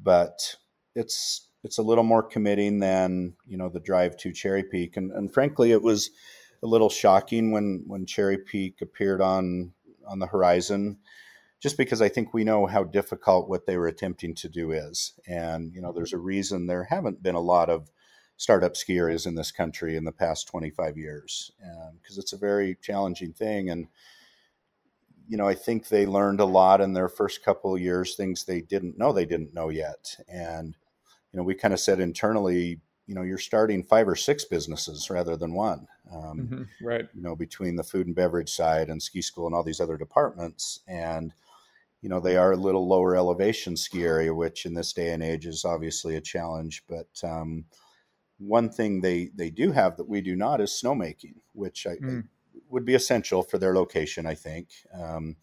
but 0.00 0.56
it's 0.94 1.48
it's 1.64 1.78
a 1.78 1.82
little 1.82 2.04
more 2.04 2.22
committing 2.22 2.80
than 2.80 3.34
you 3.46 3.56
know 3.56 3.68
the 3.68 3.80
drive 3.80 4.16
to 4.18 4.32
Cherry 4.32 4.62
Peak, 4.62 4.96
and, 4.96 5.10
and 5.12 5.32
frankly, 5.32 5.72
it 5.72 5.82
was 5.82 6.10
a 6.62 6.66
little 6.66 6.90
shocking 6.90 7.50
when 7.50 7.84
when 7.86 8.06
Cherry 8.06 8.38
Peak 8.38 8.80
appeared 8.80 9.20
on 9.20 9.72
on 10.06 10.18
the 10.18 10.26
horizon, 10.26 10.98
just 11.60 11.76
because 11.76 12.02
I 12.02 12.08
think 12.08 12.32
we 12.32 12.44
know 12.44 12.66
how 12.66 12.84
difficult 12.84 13.48
what 13.48 13.66
they 13.66 13.76
were 13.76 13.88
attempting 13.88 14.34
to 14.36 14.48
do 14.48 14.72
is, 14.72 15.12
and 15.26 15.72
you 15.74 15.80
know, 15.80 15.92
there's 15.92 16.12
a 16.12 16.18
reason 16.18 16.66
there 16.66 16.84
haven't 16.84 17.22
been 17.22 17.34
a 17.34 17.40
lot 17.40 17.70
of 17.70 17.90
startup 18.38 18.76
ski 18.76 18.96
areas 18.96 19.26
in 19.26 19.34
this 19.34 19.50
country 19.50 19.96
in 19.96 20.04
the 20.04 20.12
past 20.12 20.46
25 20.46 20.96
years 20.96 21.50
because 21.58 22.16
um, 22.16 22.20
it's 22.20 22.32
a 22.32 22.38
very 22.38 22.76
challenging 22.80 23.32
thing. 23.32 23.68
And 23.68 23.88
you 25.28 25.36
know, 25.36 25.46
I 25.46 25.54
think 25.54 25.88
they 25.88 26.06
learned 26.06 26.40
a 26.40 26.46
lot 26.46 26.80
in 26.80 26.94
their 26.94 27.08
first 27.08 27.44
couple 27.44 27.74
of 27.74 27.80
years, 27.80 28.16
things 28.16 28.44
they 28.44 28.62
didn't 28.62 28.98
know 28.98 29.12
they 29.12 29.26
didn't 29.26 29.54
know 29.54 29.68
yet. 29.68 30.16
And, 30.26 30.74
you 31.32 31.36
know, 31.36 31.42
we 31.42 31.54
kind 31.54 31.74
of 31.74 31.80
said 31.80 32.00
internally, 32.00 32.80
you 33.06 33.14
know, 33.14 33.22
you're 33.22 33.38
starting 33.38 33.82
five 33.82 34.08
or 34.08 34.16
six 34.16 34.46
businesses 34.46 35.10
rather 35.10 35.36
than 35.36 35.52
one. 35.52 35.86
Um, 36.10 36.38
mm-hmm, 36.38 36.86
right. 36.86 37.06
You 37.14 37.22
know, 37.22 37.36
between 37.36 37.76
the 37.76 37.84
food 37.84 38.06
and 38.06 38.16
beverage 38.16 38.50
side 38.50 38.88
and 38.88 39.02
ski 39.02 39.20
school 39.20 39.46
and 39.46 39.54
all 39.54 39.62
these 39.62 39.80
other 39.80 39.98
departments. 39.98 40.80
And, 40.88 41.34
you 42.00 42.08
know, 42.08 42.20
they 42.20 42.38
are 42.38 42.52
a 42.52 42.56
little 42.56 42.88
lower 42.88 43.14
elevation 43.14 43.76
ski 43.76 44.04
area, 44.04 44.34
which 44.34 44.64
in 44.64 44.72
this 44.72 44.94
day 44.94 45.12
and 45.12 45.22
age 45.22 45.46
is 45.46 45.64
obviously 45.66 46.16
a 46.16 46.22
challenge. 46.22 46.84
But 46.88 47.08
um, 47.22 47.66
one 48.38 48.70
thing 48.70 49.00
they, 49.00 49.30
they 49.34 49.50
do 49.50 49.72
have 49.72 49.98
that 49.98 50.08
we 50.08 50.22
do 50.22 50.36
not 50.36 50.62
is 50.62 50.70
snowmaking, 50.70 51.34
which 51.52 51.86
I, 51.86 51.96
mm. 51.96 52.20
I 52.20 52.28
would 52.70 52.84
be 52.84 52.94
essential 52.94 53.42
for 53.42 53.58
their 53.58 53.74
location, 53.74 54.26
I 54.26 54.34
think. 54.34 54.68
Um, 54.92 55.36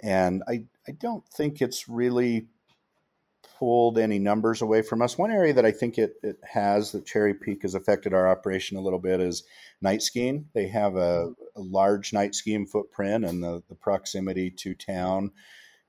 and 0.00 0.42
I, 0.48 0.64
I 0.88 0.92
don't 0.92 1.26
think 1.28 1.60
it's 1.60 1.88
really 1.88 2.46
pulled 3.58 3.98
any 3.98 4.18
numbers 4.18 4.62
away 4.62 4.82
from 4.82 5.00
us. 5.00 5.16
One 5.16 5.30
area 5.30 5.52
that 5.54 5.64
I 5.64 5.70
think 5.70 5.98
it, 5.98 6.14
it 6.22 6.38
has 6.42 6.92
that 6.92 7.06
Cherry 7.06 7.34
Peak 7.34 7.62
has 7.62 7.74
affected 7.74 8.12
our 8.12 8.28
operation 8.28 8.76
a 8.76 8.80
little 8.80 8.98
bit 8.98 9.20
is 9.20 9.44
night 9.80 10.02
skiing. 10.02 10.48
They 10.54 10.68
have 10.68 10.96
a, 10.96 11.32
a 11.56 11.60
large 11.60 12.12
night 12.12 12.34
skiing 12.34 12.66
footprint, 12.66 13.24
and 13.24 13.42
the, 13.42 13.62
the 13.68 13.76
proximity 13.76 14.50
to 14.50 14.74
town, 14.74 15.30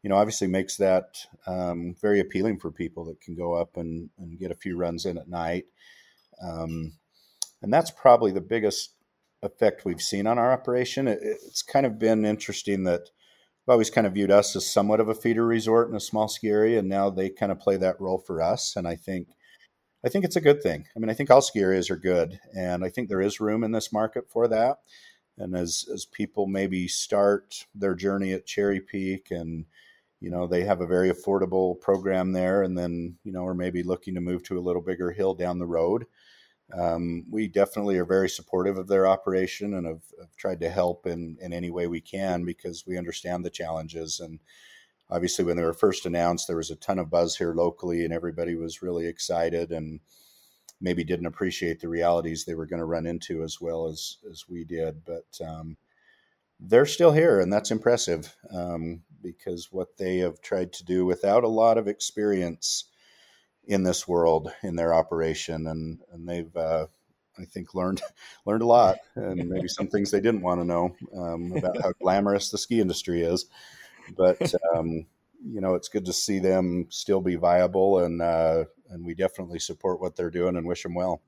you 0.04 0.10
know, 0.10 0.18
obviously 0.18 0.48
makes 0.48 0.78
that 0.78 1.26
um, 1.48 1.96
very 2.02 2.20
appealing 2.20 2.60
for 2.60 2.72
people 2.72 3.06
that 3.06 3.20
can 3.20 3.36
go 3.36 3.54
up 3.54 3.78
and, 3.78 4.10
and 4.20 4.39
get 4.39 4.52
a 4.52 4.56
few 4.56 4.78
runs 4.78 5.06
in 5.06 5.18
at 5.18 5.28
night. 5.28 5.66
Um, 6.41 6.93
And 7.62 7.74
that's 7.74 7.89
probably 7.89 8.32
the 8.32 8.41
biggest 8.41 8.93
effect 9.42 9.86
we've 9.86 10.02
seen 10.02 10.28
on 10.28 10.38
our 10.38 10.52
operation. 10.52 11.08
It, 11.08 11.20
it's 11.22 11.62
kind 11.62 11.86
of 11.86 12.00
been 12.00 12.26
interesting 12.26 12.84
that 12.84 13.10
I've 13.68 13.74
always 13.74 13.90
kind 13.90 14.06
of 14.06 14.14
viewed 14.14 14.32
us 14.32 14.56
as 14.56 14.70
somewhat 14.70 15.00
of 15.00 15.10
a 15.10 15.16
feeder 15.16 15.46
resort 15.46 15.90
in 15.90 15.96
a 15.96 16.00
small 16.00 16.28
ski 16.28 16.50
area, 16.50 16.80
and 16.80 16.90
now 16.90 17.10
they 17.10 17.30
kind 17.30 17.52
of 17.52 17.60
play 17.60 17.78
that 17.78 18.00
role 18.00 18.20
for 18.20 18.42
us. 18.42 18.76
And 18.76 18.88
I 18.88 18.96
think 18.96 19.30
I 20.06 20.10
think 20.10 20.24
it's 20.24 20.36
a 20.36 20.42
good 20.42 20.62
thing. 20.62 20.86
I 20.96 21.00
mean, 21.00 21.10
I 21.10 21.14
think 21.14 21.32
all 21.32 21.42
ski 21.42 21.62
areas 21.62 21.90
are 21.90 21.98
good, 21.98 22.40
and 22.56 22.86
I 22.86 22.90
think 22.90 23.10
there 23.10 23.22
is 23.22 23.40
room 23.40 23.64
in 23.64 23.72
this 23.72 23.92
market 23.92 24.30
for 24.30 24.48
that. 24.48 24.78
And 25.38 25.56
as 25.56 25.86
as 25.92 26.06
people 26.06 26.46
maybe 26.46 26.88
start 26.88 27.66
their 27.74 27.96
journey 27.96 28.34
at 28.34 28.46
Cherry 28.46 28.80
Peak, 28.80 29.32
and 29.32 29.66
you 30.22 30.30
know 30.30 30.46
they 30.46 30.64
have 30.64 30.82
a 30.82 30.88
very 30.88 31.12
affordable 31.12 31.80
program 31.82 32.34
there, 32.34 32.62
and 32.62 32.78
then 32.78 33.18
you 33.24 33.32
know 33.32 33.46
are 33.46 33.56
maybe 33.56 33.82
looking 33.82 34.14
to 34.14 34.22
move 34.22 34.44
to 34.44 34.60
a 34.60 34.62
little 34.62 34.82
bigger 34.82 35.12
hill 35.12 35.34
down 35.34 35.58
the 35.58 35.66
road. 35.66 36.06
Um, 36.74 37.26
we 37.30 37.47
definitely 37.47 37.97
are 37.97 38.05
very 38.05 38.30
supportive 38.30 38.78
of 38.78 38.88
their 38.88 39.07
operation 39.07 39.76
and 39.76 39.86
have, 39.86 40.01
have 40.20 40.36
tried 40.36 40.59
to 40.61 40.70
help 40.70 41.05
in 41.05 41.38
in 41.39 41.53
any 41.53 41.70
way 41.70 41.88
we 41.88 42.01
can 42.01 42.43
because 42.43 42.86
we 42.88 42.97
understand 42.97 43.45
the 43.45 43.51
challenges. 43.51 44.20
And 44.20 44.39
obviously 45.09 45.45
when 45.45 45.57
they 45.57 45.63
were 45.63 45.74
first 45.74 46.05
announced 46.05 46.47
there 46.47 46.57
was 46.57 46.72
a 46.72 46.76
ton 46.76 46.97
of 46.97 47.09
buzz 47.09 47.36
here 47.36 47.53
locally 47.53 48.03
and 48.03 48.13
everybody 48.13 48.55
was 48.55 48.82
really 48.82 49.05
excited 49.05 49.72
and 49.72 49.99
maybe 50.82 51.03
didn't 51.03 51.28
appreciate 51.28 51.80
the 51.80 51.88
realities 51.88 52.43
they 52.43 52.55
were 52.55 52.66
going 52.66 52.80
to 52.80 52.86
run 52.86 53.05
into 53.05 53.43
as 53.43 53.61
well 53.61 53.88
as 53.88 54.18
as 54.30 54.45
we 54.49 54.63
did. 54.63 55.03
But 55.05 55.45
um, 55.45 55.78
they're 56.59 56.88
still 56.88 57.11
here 57.11 57.39
and 57.39 57.53
that's 57.53 57.72
impressive 57.72 58.36
um, 58.51 59.03
because 59.22 59.72
what 59.72 59.97
they 59.97 60.18
have 60.18 60.41
tried 60.41 60.74
to 60.74 60.84
do 60.84 61.05
without 61.05 61.43
a 61.43 61.47
lot 61.47 61.78
of 61.78 61.88
experience 61.88 62.86
in 63.68 63.84
this 63.84 64.07
world 64.07 64.51
in 64.63 64.76
their 64.76 64.93
operation 64.93 65.68
and 65.68 65.99
and 66.11 66.28
they've 66.28 66.55
uh, 66.55 66.88
I 67.38 67.45
think 67.45 67.74
learned 67.74 68.01
learned 68.45 68.63
a 68.63 68.68
lot 68.68 68.97
and 69.16 69.49
maybe 69.49 69.68
some 69.68 69.88
things 69.88 70.11
they 70.11 70.22
didn't 70.22 70.41
want 70.41 70.61
to 70.61 70.66
know 70.66 70.95
um, 71.16 71.51
about 71.53 71.82
how 71.82 71.91
glamorous 72.01 72.49
the 72.49 72.57
ski 72.57 72.80
industry 72.80 73.22
is 73.22 73.45
but 74.16 74.53
um, 74.76 75.05
you 75.45 75.61
know, 75.61 75.76
it's 75.76 75.89
good 75.89 76.05
to 76.05 76.13
see 76.13 76.39
them 76.39 76.88
still 76.89 77.22
be 77.22 77.36
viable, 77.36 77.99
and 77.99 78.22
uh, 78.22 78.66
and 78.89 79.05
we 79.05 79.13
definitely 79.13 79.59
support 79.59 80.01
what 80.01 80.16
they're 80.16 80.32
doing 80.32 80.55
and 80.55 80.66
wish 80.66 80.84
them 80.84 80.95
well. 80.95 81.22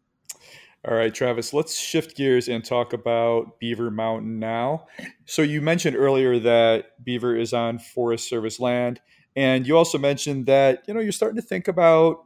All 0.88 0.96
right, 0.96 1.14
Travis, 1.14 1.54
let's 1.54 1.78
shift 1.78 2.16
gears 2.16 2.48
and 2.48 2.64
talk 2.64 2.94
about 2.94 3.60
Beaver 3.60 3.92
Mountain 3.92 4.40
now. 4.40 4.88
So, 5.26 5.42
you 5.42 5.62
mentioned 5.62 5.96
earlier 5.96 6.40
that 6.40 7.04
Beaver 7.04 7.36
is 7.36 7.54
on 7.54 7.80
Forest 7.80 8.28
Service 8.28 8.60
land, 8.60 9.02
and 9.36 9.68
you 9.68 9.78
also 9.78 9.98
mentioned 9.98 10.48
that 10.48 10.84
you 10.88 10.94
know 10.94 11.00
you're 11.00 11.12
starting 11.12 11.40
to 11.40 11.48
think 11.48 11.68
about 11.68 12.24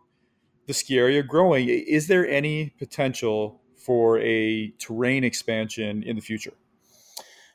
the 0.72 0.76
ski 0.76 0.98
area 0.98 1.22
growing. 1.22 1.68
Is 1.68 2.08
there 2.08 2.26
any 2.28 2.70
potential 2.80 3.62
for 3.76 4.20
a 4.20 4.72
terrain 4.80 5.26
expansion 5.26 6.02
in 6.04 6.16
the 6.16 6.22
future? 6.22 6.54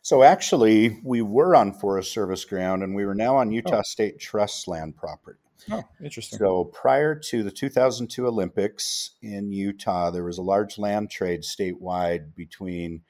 So 0.02 0.22
actually, 0.22 1.00
we 1.02 1.22
were 1.22 1.56
on 1.56 1.72
Forest 1.72 2.12
Service 2.12 2.44
ground, 2.44 2.82
and 2.82 2.94
we 2.94 3.06
were 3.06 3.14
now 3.14 3.36
on 3.36 3.50
Utah 3.50 3.78
oh. 3.78 3.82
State 3.82 4.20
Trust 4.20 4.68
land 4.68 4.96
property. 4.96 5.38
Oh, 5.70 5.82
interesting. 6.04 6.38
So 6.38 6.64
prior 6.64 7.14
to 7.30 7.42
the 7.42 7.50
2002 7.50 8.26
Olympics 8.26 9.12
in 9.22 9.50
Utah, 9.50 10.10
there 10.10 10.22
was 10.22 10.38
a 10.38 10.42
large 10.42 10.78
land 10.78 11.10
trade 11.10 11.40
statewide 11.40 12.34
between 12.34 13.00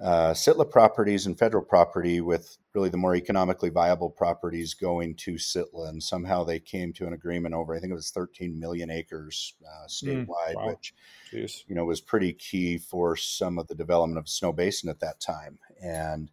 uh, 0.00 0.32
Sitla 0.32 0.70
properties 0.70 1.26
and 1.26 1.38
federal 1.38 1.64
property, 1.64 2.20
with 2.20 2.58
really 2.74 2.88
the 2.88 2.96
more 2.96 3.14
economically 3.14 3.70
viable 3.70 4.10
properties 4.10 4.74
going 4.74 5.14
to 5.14 5.34
Sitla, 5.34 5.88
And 5.88 6.02
somehow 6.02 6.42
they 6.42 6.58
came 6.58 6.92
to 6.94 7.06
an 7.06 7.12
agreement 7.12 7.54
over, 7.54 7.74
I 7.74 7.78
think 7.78 7.92
it 7.92 7.96
was 7.96 8.10
13 8.10 8.58
million 8.58 8.90
acres 8.90 9.54
uh, 9.64 9.86
statewide, 9.86 10.26
mm, 10.26 10.56
wow. 10.56 10.68
which 10.68 10.94
Jeez. 11.32 11.64
you 11.68 11.74
know 11.74 11.84
was 11.84 12.00
pretty 12.00 12.32
key 12.32 12.78
for 12.78 13.16
some 13.16 13.58
of 13.58 13.68
the 13.68 13.74
development 13.74 14.18
of 14.18 14.26
Snowbasin 14.26 14.88
at 14.88 15.00
that 15.00 15.20
time. 15.20 15.58
And 15.82 16.30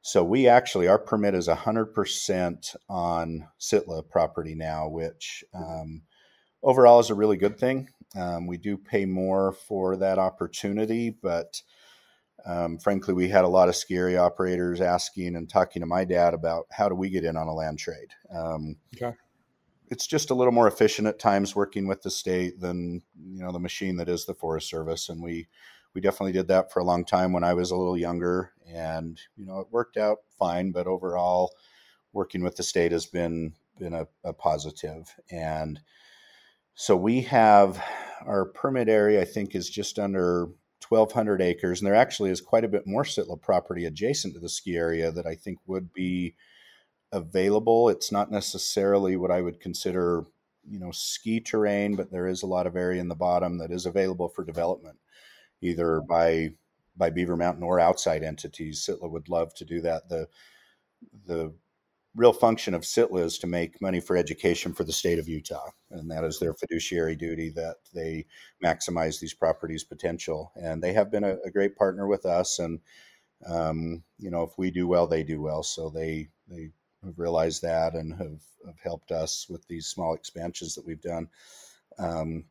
so 0.00 0.24
we 0.24 0.48
actually 0.48 0.88
our 0.88 0.98
permit 0.98 1.34
is 1.34 1.48
100% 1.48 2.76
on 2.88 3.48
Sitla 3.60 4.08
property 4.08 4.54
now, 4.54 4.88
which 4.88 5.44
um, 5.52 6.02
overall 6.62 7.00
is 7.00 7.10
a 7.10 7.14
really 7.14 7.36
good 7.36 7.58
thing. 7.58 7.90
Um, 8.16 8.46
we 8.46 8.56
do 8.56 8.78
pay 8.78 9.04
more 9.04 9.52
for 9.52 9.96
that 9.98 10.18
opportunity, 10.18 11.10
but 11.10 11.60
um, 12.48 12.78
frankly, 12.78 13.12
we 13.12 13.28
had 13.28 13.44
a 13.44 13.48
lot 13.48 13.68
of 13.68 13.76
scary 13.76 14.16
operators 14.16 14.80
asking 14.80 15.36
and 15.36 15.50
talking 15.50 15.80
to 15.80 15.86
my 15.86 16.04
dad 16.04 16.32
about 16.32 16.64
how 16.72 16.88
do 16.88 16.94
we 16.94 17.10
get 17.10 17.24
in 17.24 17.36
on 17.36 17.46
a 17.46 17.54
land 17.54 17.78
trade. 17.78 18.08
Um, 18.34 18.76
okay. 18.96 19.14
It's 19.90 20.06
just 20.06 20.30
a 20.30 20.34
little 20.34 20.52
more 20.52 20.66
efficient 20.66 21.08
at 21.08 21.18
times 21.18 21.54
working 21.54 21.86
with 21.86 22.02
the 22.02 22.10
state 22.10 22.60
than 22.60 23.02
you 23.22 23.42
know 23.42 23.52
the 23.52 23.58
machine 23.58 23.96
that 23.96 24.08
is 24.08 24.24
the 24.24 24.34
Forest 24.34 24.68
Service, 24.68 25.08
and 25.08 25.22
we 25.22 25.46
we 25.94 26.00
definitely 26.00 26.32
did 26.32 26.48
that 26.48 26.72
for 26.72 26.80
a 26.80 26.84
long 26.84 27.04
time 27.04 27.32
when 27.32 27.44
I 27.44 27.54
was 27.54 27.70
a 27.70 27.76
little 27.76 27.96
younger, 27.96 28.52
and 28.66 29.18
you 29.36 29.46
know 29.46 29.60
it 29.60 29.68
worked 29.70 29.96
out 29.96 30.18
fine. 30.38 30.72
But 30.72 30.86
overall, 30.86 31.52
working 32.12 32.42
with 32.42 32.56
the 32.56 32.62
state 32.62 32.92
has 32.92 33.06
been 33.06 33.54
been 33.78 33.94
a, 33.94 34.06
a 34.24 34.34
positive, 34.34 35.14
and 35.30 35.80
so 36.74 36.94
we 36.94 37.22
have 37.22 37.82
our 38.26 38.44
permit 38.44 38.90
area. 38.90 39.22
I 39.22 39.24
think 39.24 39.54
is 39.54 39.70
just 39.70 39.98
under 39.98 40.48
1,200 40.88 41.40
acres, 41.42 41.80
and 41.80 41.86
there 41.86 41.94
actually 41.94 42.30
is 42.30 42.40
quite 42.40 42.64
a 42.64 42.68
bit 42.68 42.86
more 42.86 43.04
sitla 43.04 43.40
property 43.40 43.84
adjacent 43.84 44.34
to 44.34 44.40
the 44.40 44.48
ski 44.48 44.76
area 44.76 45.10
that 45.10 45.26
I 45.26 45.34
think 45.34 45.58
would 45.66 45.92
be 45.92 46.34
available. 47.12 47.88
It's 47.88 48.12
not 48.12 48.30
necessarily 48.30 49.16
what 49.16 49.30
I 49.30 49.40
would 49.40 49.60
consider, 49.60 50.24
you 50.68 50.78
know, 50.78 50.90
ski 50.90 51.40
terrain, 51.40 51.96
but 51.96 52.10
there 52.10 52.26
is 52.26 52.42
a 52.42 52.46
lot 52.46 52.66
of 52.66 52.76
area 52.76 53.00
in 53.00 53.08
the 53.08 53.14
bottom 53.14 53.58
that 53.58 53.70
is 53.70 53.86
available 53.86 54.28
for 54.28 54.44
development, 54.44 54.98
either 55.60 56.00
by 56.00 56.50
by 56.96 57.10
Beaver 57.10 57.36
Mountain 57.36 57.62
or 57.62 57.78
outside 57.78 58.24
entities. 58.24 58.84
Sitla 58.84 59.10
would 59.10 59.28
love 59.28 59.54
to 59.54 59.64
do 59.64 59.80
that. 59.82 60.08
The 60.08 60.28
the 61.26 61.54
real 62.18 62.32
function 62.32 62.74
of 62.74 62.82
Sitla 62.82 63.24
is 63.24 63.38
to 63.38 63.46
make 63.46 63.80
money 63.80 64.00
for 64.00 64.16
education 64.16 64.74
for 64.74 64.82
the 64.82 64.92
state 64.92 65.20
of 65.20 65.28
Utah, 65.28 65.70
and 65.92 66.10
that 66.10 66.24
is 66.24 66.40
their 66.40 66.52
fiduciary 66.52 67.14
duty 67.14 67.50
that 67.50 67.76
they 67.94 68.26
maximize 68.62 69.20
these 69.20 69.34
properties' 69.34 69.84
potential. 69.84 70.50
And 70.56 70.82
they 70.82 70.92
have 70.94 71.12
been 71.12 71.22
a, 71.22 71.36
a 71.46 71.50
great 71.50 71.76
partner 71.76 72.08
with 72.08 72.26
us, 72.26 72.58
and 72.58 72.80
um, 73.48 74.02
you 74.18 74.32
know, 74.32 74.42
if 74.42 74.58
we 74.58 74.72
do 74.72 74.88
well, 74.88 75.06
they 75.06 75.22
do 75.22 75.40
well. 75.40 75.62
So 75.62 75.90
they 75.90 76.28
they 76.48 76.70
have 77.04 77.20
realized 77.20 77.62
that 77.62 77.94
and 77.94 78.12
have, 78.14 78.42
have 78.66 78.80
helped 78.82 79.12
us 79.12 79.46
with 79.48 79.66
these 79.68 79.86
small 79.86 80.14
expansions 80.14 80.74
that 80.74 80.84
we've 80.84 81.00
done. 81.00 81.28
Um, 82.00 82.46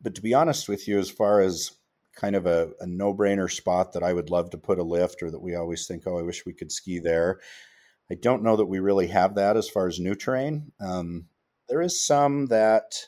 but 0.00 0.14
to 0.14 0.22
be 0.22 0.34
honest 0.34 0.68
with 0.68 0.86
you, 0.86 1.00
as 1.00 1.10
far 1.10 1.40
as 1.40 1.72
kind 2.14 2.36
of 2.36 2.46
a, 2.46 2.70
a 2.78 2.86
no 2.86 3.12
brainer 3.12 3.50
spot 3.50 3.92
that 3.94 4.04
I 4.04 4.12
would 4.12 4.30
love 4.30 4.50
to 4.50 4.58
put 4.58 4.78
a 4.78 4.84
lift, 4.84 5.20
or 5.20 5.32
that 5.32 5.42
we 5.42 5.56
always 5.56 5.88
think, 5.88 6.04
oh, 6.06 6.16
I 6.16 6.22
wish 6.22 6.46
we 6.46 6.52
could 6.52 6.70
ski 6.70 7.00
there 7.00 7.40
I 8.10 8.14
don't 8.14 8.42
know 8.42 8.56
that 8.56 8.66
we 8.66 8.78
really 8.80 9.08
have 9.08 9.34
that 9.36 9.56
as 9.56 9.68
far 9.68 9.86
as 9.86 9.98
new 9.98 10.14
terrain. 10.14 10.72
Um, 10.80 11.26
there 11.68 11.80
is 11.80 12.04
some 12.04 12.46
that, 12.46 13.06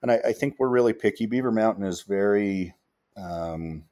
and 0.00 0.12
I, 0.12 0.20
I, 0.26 0.32
think 0.32 0.54
we're 0.58 0.68
really 0.68 0.92
picky. 0.92 1.26
Beaver 1.26 1.50
Mountain 1.50 1.84
is 1.84 2.02
very, 2.02 2.74
um, 3.16 3.84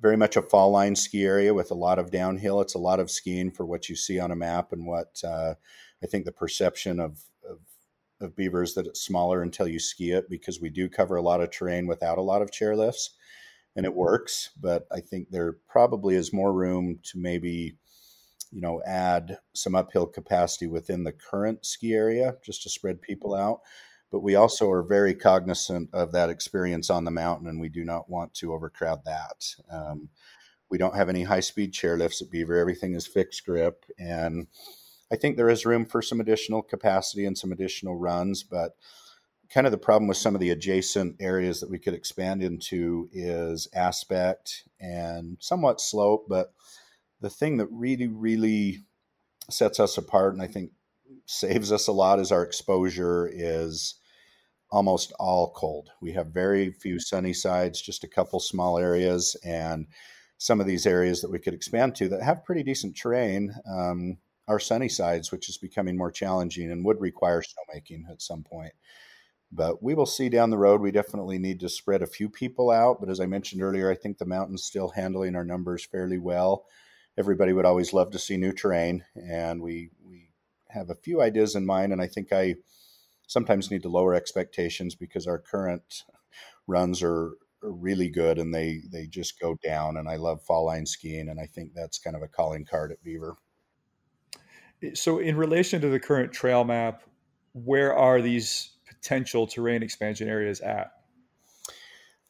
very 0.00 0.16
much 0.16 0.36
a 0.36 0.42
fall 0.42 0.70
line 0.70 0.94
ski 0.94 1.24
area 1.24 1.52
with 1.52 1.72
a 1.72 1.74
lot 1.74 1.98
of 1.98 2.12
downhill. 2.12 2.60
It's 2.60 2.76
a 2.76 2.78
lot 2.78 3.00
of 3.00 3.10
skiing 3.10 3.50
for 3.50 3.66
what 3.66 3.88
you 3.88 3.96
see 3.96 4.20
on 4.20 4.30
a 4.30 4.36
map 4.36 4.72
and 4.72 4.86
what 4.86 5.20
uh, 5.24 5.54
I 6.02 6.06
think 6.06 6.24
the 6.24 6.32
perception 6.32 7.00
of, 7.00 7.20
of 7.48 7.58
of 8.20 8.34
beavers 8.36 8.74
that 8.74 8.86
it's 8.86 9.00
smaller 9.00 9.42
until 9.42 9.68
you 9.68 9.78
ski 9.78 10.10
it 10.10 10.28
because 10.28 10.60
we 10.60 10.68
do 10.68 10.88
cover 10.88 11.16
a 11.16 11.22
lot 11.22 11.40
of 11.40 11.50
terrain 11.50 11.86
without 11.86 12.18
a 12.18 12.22
lot 12.22 12.42
of 12.42 12.50
chairlifts 12.50 13.10
and 13.76 13.86
it 13.86 13.94
works. 13.94 14.50
But 14.60 14.86
I 14.90 15.00
think 15.00 15.30
there 15.30 15.52
probably 15.68 16.16
is 16.16 16.32
more 16.32 16.52
room 16.52 16.98
to 17.04 17.18
maybe 17.18 17.76
you 18.50 18.60
know, 18.60 18.82
add 18.86 19.38
some 19.54 19.74
uphill 19.74 20.06
capacity 20.06 20.66
within 20.66 21.04
the 21.04 21.12
current 21.12 21.64
ski 21.64 21.92
area 21.94 22.36
just 22.44 22.62
to 22.62 22.70
spread 22.70 23.02
people 23.02 23.34
out. 23.34 23.60
But 24.10 24.20
we 24.20 24.36
also 24.36 24.70
are 24.70 24.82
very 24.82 25.14
cognizant 25.14 25.90
of 25.92 26.12
that 26.12 26.30
experience 26.30 26.88
on 26.88 27.04
the 27.04 27.10
mountain, 27.10 27.46
and 27.46 27.60
we 27.60 27.68
do 27.68 27.84
not 27.84 28.08
want 28.08 28.32
to 28.34 28.54
overcrowd 28.54 29.04
that. 29.04 29.54
Um, 29.70 30.08
we 30.70 30.78
don't 30.78 30.96
have 30.96 31.08
any 31.08 31.24
high 31.24 31.40
speed 31.40 31.72
chairlifts 31.72 32.22
at 32.22 32.30
Beaver. 32.30 32.56
Everything 32.56 32.94
is 32.94 33.06
fixed 33.06 33.44
grip. 33.44 33.84
And 33.98 34.46
I 35.10 35.16
think 35.16 35.36
there 35.36 35.48
is 35.48 35.66
room 35.66 35.86
for 35.86 36.02
some 36.02 36.20
additional 36.20 36.62
capacity 36.62 37.24
and 37.24 37.36
some 37.36 37.52
additional 37.52 37.96
runs. 37.96 38.42
But 38.42 38.76
kind 39.50 39.66
of 39.66 39.70
the 39.70 39.78
problem 39.78 40.08
with 40.08 40.18
some 40.18 40.34
of 40.34 40.40
the 40.40 40.50
adjacent 40.50 41.16
areas 41.20 41.60
that 41.60 41.70
we 41.70 41.78
could 41.78 41.94
expand 41.94 42.42
into 42.42 43.08
is 43.12 43.66
aspect 43.74 44.64
and 44.80 45.38
somewhat 45.40 45.80
slope. 45.80 46.26
But 46.28 46.52
the 47.20 47.30
thing 47.30 47.56
that 47.58 47.68
really, 47.70 48.06
really 48.06 48.78
sets 49.50 49.80
us 49.80 49.96
apart 49.98 50.34
and 50.34 50.42
I 50.42 50.46
think 50.46 50.72
saves 51.26 51.72
us 51.72 51.88
a 51.88 51.92
lot 51.92 52.20
is 52.20 52.32
our 52.32 52.42
exposure 52.42 53.30
is 53.32 53.94
almost 54.70 55.12
all 55.18 55.52
cold. 55.52 55.90
We 56.00 56.12
have 56.12 56.28
very 56.28 56.70
few 56.72 57.00
sunny 57.00 57.32
sides, 57.32 57.80
just 57.80 58.04
a 58.04 58.08
couple 58.08 58.40
small 58.40 58.78
areas, 58.78 59.36
and 59.44 59.86
some 60.36 60.60
of 60.60 60.66
these 60.66 60.86
areas 60.86 61.20
that 61.20 61.30
we 61.30 61.38
could 61.38 61.54
expand 61.54 61.94
to 61.96 62.08
that 62.10 62.22
have 62.22 62.44
pretty 62.44 62.62
decent 62.62 62.96
terrain 62.96 63.54
um, 63.70 64.18
are 64.46 64.60
sunny 64.60 64.88
sides, 64.88 65.32
which 65.32 65.48
is 65.48 65.58
becoming 65.58 65.96
more 65.96 66.10
challenging 66.10 66.70
and 66.70 66.84
would 66.84 67.00
require 67.00 67.42
snowmaking 67.42 68.10
at 68.10 68.22
some 68.22 68.44
point. 68.44 68.72
But 69.50 69.82
we 69.82 69.94
will 69.94 70.06
see 70.06 70.28
down 70.28 70.50
the 70.50 70.58
road. 70.58 70.80
We 70.80 70.90
definitely 70.90 71.38
need 71.38 71.60
to 71.60 71.68
spread 71.68 72.02
a 72.02 72.06
few 72.06 72.28
people 72.28 72.70
out. 72.70 73.00
But 73.00 73.08
as 73.08 73.18
I 73.18 73.26
mentioned 73.26 73.62
earlier, 73.62 73.90
I 73.90 73.94
think 73.94 74.18
the 74.18 74.26
mountain's 74.26 74.64
still 74.64 74.90
handling 74.90 75.34
our 75.34 75.44
numbers 75.44 75.86
fairly 75.86 76.18
well. 76.18 76.66
Everybody 77.18 77.52
would 77.52 77.66
always 77.66 77.92
love 77.92 78.12
to 78.12 78.18
see 78.18 78.36
new 78.36 78.52
terrain, 78.52 79.04
and 79.16 79.60
we 79.60 79.90
we 80.08 80.30
have 80.68 80.88
a 80.88 80.94
few 80.94 81.20
ideas 81.20 81.56
in 81.56 81.66
mind. 81.66 81.92
And 81.92 82.00
I 82.00 82.06
think 82.06 82.32
I 82.32 82.54
sometimes 83.26 83.70
need 83.70 83.82
to 83.82 83.88
lower 83.88 84.14
expectations 84.14 84.94
because 84.94 85.26
our 85.26 85.38
current 85.38 86.04
runs 86.68 87.02
are, 87.02 87.32
are 87.62 87.72
really 87.72 88.08
good 88.08 88.38
and 88.38 88.54
they 88.54 88.82
they 88.90 89.06
just 89.06 89.40
go 89.40 89.56
down. 89.64 89.96
And 89.96 90.08
I 90.08 90.16
love 90.16 90.42
fall 90.42 90.66
line 90.66 90.86
skiing, 90.86 91.28
and 91.28 91.40
I 91.40 91.46
think 91.46 91.74
that's 91.74 91.98
kind 91.98 92.16
of 92.16 92.22
a 92.22 92.28
calling 92.28 92.64
card 92.64 92.92
at 92.92 93.02
Beaver. 93.02 93.36
So, 94.94 95.18
in 95.18 95.36
relation 95.36 95.80
to 95.80 95.88
the 95.88 95.98
current 95.98 96.32
trail 96.32 96.62
map, 96.62 97.02
where 97.52 97.96
are 97.96 98.20
these 98.22 98.70
potential 98.86 99.46
terrain 99.46 99.82
expansion 99.82 100.28
areas 100.28 100.60
at? 100.60 100.92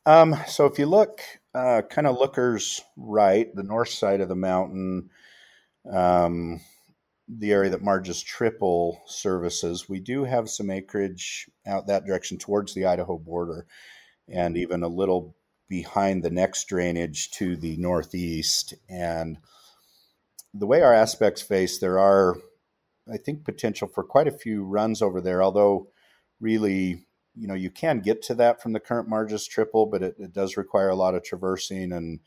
Um, 0.07 0.35
so, 0.47 0.65
if 0.65 0.79
you 0.79 0.87
look 0.87 1.21
uh, 1.55 1.83
kind 1.91 2.07
of 2.07 2.19
lookers 2.19 2.81
right, 2.97 3.55
the 3.55 3.63
north 3.63 3.89
side 3.89 4.21
of 4.21 4.29
the 4.29 4.37
mountain, 4.37 5.11
um, 5.91 6.61
the 7.29 7.53
area 7.53 7.71
that 7.71 7.83
Marge's 7.83 8.23
Triple 8.23 9.01
services, 9.07 9.89
we 9.89 10.01
do 10.01 10.25
have 10.25 10.49
some 10.49 10.71
acreage 10.71 11.49
out 11.67 11.87
that 11.87 12.07
direction 12.07 12.39
towards 12.39 12.75
the 12.75 12.87
Idaho 12.87 13.19
border 13.19 13.67
and 14.29 14.57
even 14.57 14.83
a 14.83 14.89
little 14.89 15.35
behind 15.69 16.23
the 16.23 16.31
next 16.31 16.69
drainage 16.69 17.31
to 17.33 17.57
the 17.57 17.77
northeast. 17.77 18.75
And 18.89 19.39
the 20.55 20.67
way 20.67 20.83
our 20.83 20.95
aspects 20.95 21.43
face, 21.43 21.79
there 21.79 21.99
are, 21.99 22.37
I 23.13 23.19
think, 23.19 23.45
potential 23.45 23.89
for 23.89 24.03
quite 24.03 24.29
a 24.29 24.33
few 24.33 24.65
runs 24.65 25.03
over 25.03 25.21
there. 25.21 25.43
Although, 25.43 25.89
really, 26.41 27.05
you 27.39 27.47
know, 27.47 27.55
you 27.55 27.71
can 27.71 28.01
get 28.01 28.23
to 28.23 28.35
that 28.37 28.61
from 28.61 28.73
the 28.73 28.81
current 28.81 29.09
Marge's 29.09 29.47
Triple, 29.47 29.87
but 29.87 30.03
it, 30.03 30.17
it 30.19 30.33
does 30.33 30.57
require 30.57 30.89
a 30.89 30.97
lot 30.97 31.15
of 31.15 31.23
traversing 31.23 31.93
and 31.93 32.21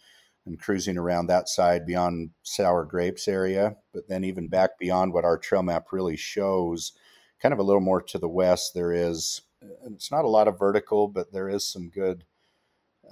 and 0.45 0.59
cruising 0.59 0.97
around 0.97 1.27
that 1.27 1.47
side 1.47 1.85
beyond 1.85 2.31
Sour 2.41 2.85
Grapes 2.85 3.27
area. 3.27 3.75
But 3.93 4.07
then 4.07 4.23
even 4.23 4.47
back 4.47 4.79
beyond 4.79 5.13
what 5.13 5.23
our 5.23 5.37
trail 5.37 5.61
map 5.61 5.91
really 5.91 6.17
shows, 6.17 6.93
kind 7.39 7.53
of 7.53 7.59
a 7.59 7.63
little 7.63 7.81
more 7.81 8.01
to 8.01 8.17
the 8.17 8.29
west, 8.29 8.73
there 8.73 8.91
is. 8.91 9.41
It's 9.85 10.11
not 10.11 10.25
a 10.25 10.29
lot 10.29 10.47
of 10.47 10.57
vertical, 10.57 11.07
but 11.07 11.31
there 11.31 11.47
is 11.47 11.63
some 11.63 11.89
good 11.89 12.23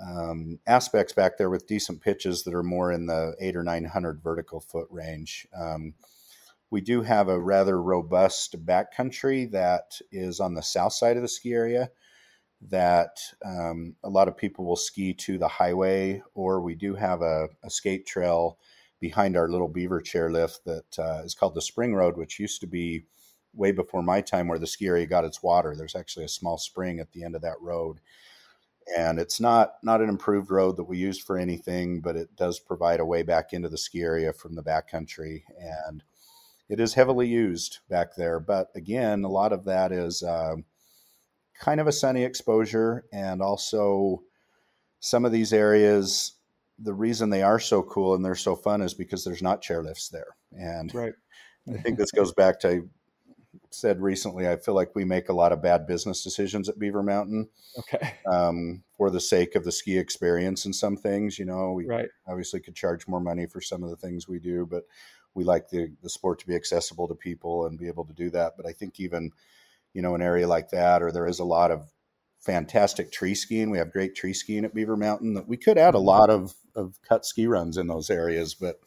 um, 0.03 0.59
aspects 0.65 1.13
back 1.13 1.38
there 1.38 1.49
with 1.49 1.67
decent 1.67 2.01
pitches 2.01 2.43
that 2.43 2.55
are 2.55 2.63
more 2.63 2.91
in 2.91 3.05
the 3.05 3.35
eight 3.39 3.55
or 3.55 3.63
nine 3.63 3.85
hundred 3.85 4.23
vertical 4.23 4.59
foot 4.59 4.88
range. 4.89 5.45
Um, 5.55 5.93
we 6.72 6.82
do 6.82 7.02
have 7.02 7.28
a 7.28 7.40
rather 7.40 7.82
robust 7.82 8.66
backcountry 8.66 9.50
that 9.52 10.00
is 10.12 10.40
on 10.40 10.54
the 10.54 10.62
south 10.62 10.94
side 10.94 11.16
of 11.16 11.22
the 11.22 11.28
ski 11.28 11.54
area 11.54 11.90
that 12.62 13.18
um, 13.46 13.96
a 14.04 14.10
lot 14.10 14.28
of 14.28 14.36
people 14.36 14.66
will 14.66 14.76
ski 14.76 15.14
to 15.14 15.38
the 15.38 15.48
highway, 15.48 16.22
or 16.34 16.62
we 16.62 16.76
do 16.76 16.94
have 16.94 17.22
a, 17.22 17.48
a 17.64 17.70
skate 17.70 18.06
trail 18.06 18.58
behind 19.00 19.38
our 19.38 19.48
little 19.48 19.70
beaver 19.70 20.02
chairlift 20.02 20.64
that 20.66 21.00
uh, 21.00 21.22
is 21.24 21.34
called 21.34 21.56
the 21.56 21.62
Spring 21.62 21.96
Road, 21.96 22.18
which 22.18 22.40
used 22.40 22.60
to 22.60 22.68
be 22.68 23.06
way 23.54 23.72
before 23.72 24.04
my 24.04 24.20
time 24.20 24.48
where 24.48 24.60
the 24.60 24.68
ski 24.68 24.88
area 24.88 25.06
got 25.06 25.24
its 25.24 25.41
water. 25.41 25.74
There's 25.76 25.96
actually 25.96 26.26
a 26.26 26.30
small 26.30 26.58
spring 26.58 27.00
at 27.00 27.14
the 27.14 27.24
end 27.24 27.36
of 27.36 27.41
that 27.44 27.62
road 27.62 28.02
and 28.98 29.20
it's 29.20 29.40
not 29.40 29.74
not 29.84 30.02
an 30.02 30.10
improved 30.10 30.50
road 30.50 30.78
that 30.78 30.86
we 30.86 30.98
use 30.98 31.20
for 31.20 31.38
anything, 31.38 32.02
but 32.02 32.16
it 32.16 32.36
does 32.36 32.60
provide 32.60 33.00
a 33.00 33.06
way 33.06 33.24
back 33.24 33.54
into 33.54 33.70
the 33.70 33.78
ski 33.78 34.02
area 34.02 34.34
from 34.34 34.56
the 34.56 34.64
backcountry, 34.64 35.44
and 35.60 36.04
it 36.70 36.80
is 36.80 36.94
heavily 36.94 37.28
used 37.28 37.80
back 37.90 38.16
there. 38.16 38.40
But 38.40 38.70
again, 38.76 39.24
a 39.24 39.30
lot 39.30 39.52
of 39.52 39.66
that 39.66 39.91
is 39.91 40.24
uh, 40.24 40.56
kind 41.60 41.82
of 41.82 41.88
a 41.88 41.91
sunny 41.91 42.24
exposure, 42.24 43.06
and 43.12 43.41
also 43.41 44.22
some 45.00 45.26
of 45.26 45.32
these 45.32 45.54
areas. 45.54 46.34
The 46.82 46.94
reason 46.94 47.30
they 47.30 47.44
are 47.44 47.60
so 47.60 47.84
cool 47.84 48.16
and 48.16 48.24
they're 48.24 48.36
so 48.36 48.56
fun 48.56 48.82
is 48.82 48.94
because 48.94 49.26
there's 49.26 49.41
not 49.41 49.62
chairlifts 49.62 50.10
there, 50.10 50.38
and 50.58 50.94
right. 50.94 51.14
I 51.68 51.78
think 51.78 51.98
this 51.98 52.12
goes 52.12 52.34
back 52.34 52.60
to 52.62 52.90
said 53.72 54.02
recently, 54.02 54.48
I 54.48 54.56
feel 54.56 54.74
like 54.74 54.96
we 54.96 55.06
make 55.06 55.30
a 55.30 55.34
lot 55.34 55.52
of 55.52 55.62
bad 55.62 55.86
business 55.86 56.24
decisions 56.24 56.70
at 56.70 56.80
Beaver 56.80 57.04
Mountain. 57.04 57.50
Okay. 57.78 58.14
Um, 58.32 58.84
for 58.98 59.10
the 59.10 59.20
sake 59.20 59.56
of 59.56 59.64
the 59.64 59.72
ski 59.72 59.98
experience 59.98 60.66
and 60.66 60.76
some 60.76 60.98
things, 60.98 61.40
you 61.40 61.46
know, 61.46 61.72
we 61.72 61.86
right. 61.86 62.10
obviously 62.28 62.60
could 62.60 62.76
charge 62.76 63.08
more 63.08 63.20
money 63.20 63.46
for 63.46 63.62
some 63.62 63.84
of 63.84 63.90
the 63.90 63.96
things 63.96 64.28
we 64.28 64.40
do, 64.40 64.66
but 64.70 64.84
we 65.40 65.45
like 65.45 65.70
the, 65.70 65.91
the 66.03 66.10
sport 66.10 66.40
to 66.40 66.48
be 66.48 66.56
accessible 66.56 67.07
to 67.07 67.16
people 67.16 67.66
and 67.66 67.80
be 67.80 67.88
able 67.88 68.06
to 68.06 68.14
do 68.14 68.30
that. 68.32 68.53
But 68.57 68.68
I 68.68 68.74
think 68.74 68.99
even, 68.99 69.32
you 69.94 70.02
know, 70.02 70.14
an 70.14 70.22
area 70.22 70.48
like 70.48 70.70
that, 70.72 71.02
or 71.02 71.11
there 71.11 71.26
is 71.28 71.40
a 71.40 71.45
lot 71.45 71.72
of 71.72 71.90
fantastic 72.40 73.11
tree 73.11 73.36
skiing. 73.36 73.70
We 73.70 73.78
have 73.78 73.94
great 73.94 74.16
tree 74.16 74.34
skiing 74.34 74.66
at 74.66 74.76
Beaver 74.76 74.98
Mountain 74.98 75.36
that 75.36 75.48
we 75.48 75.56
could 75.56 75.78
add 75.78 75.95
a 75.95 75.98
mm-hmm. 75.98 76.07
lot 76.07 76.30
of, 76.30 76.53
of 76.76 76.99
cut 77.07 77.26
ski 77.26 77.48
runs 77.48 77.78
in 77.78 77.88
those 77.88 78.10
areas, 78.10 78.53
but 78.53 78.82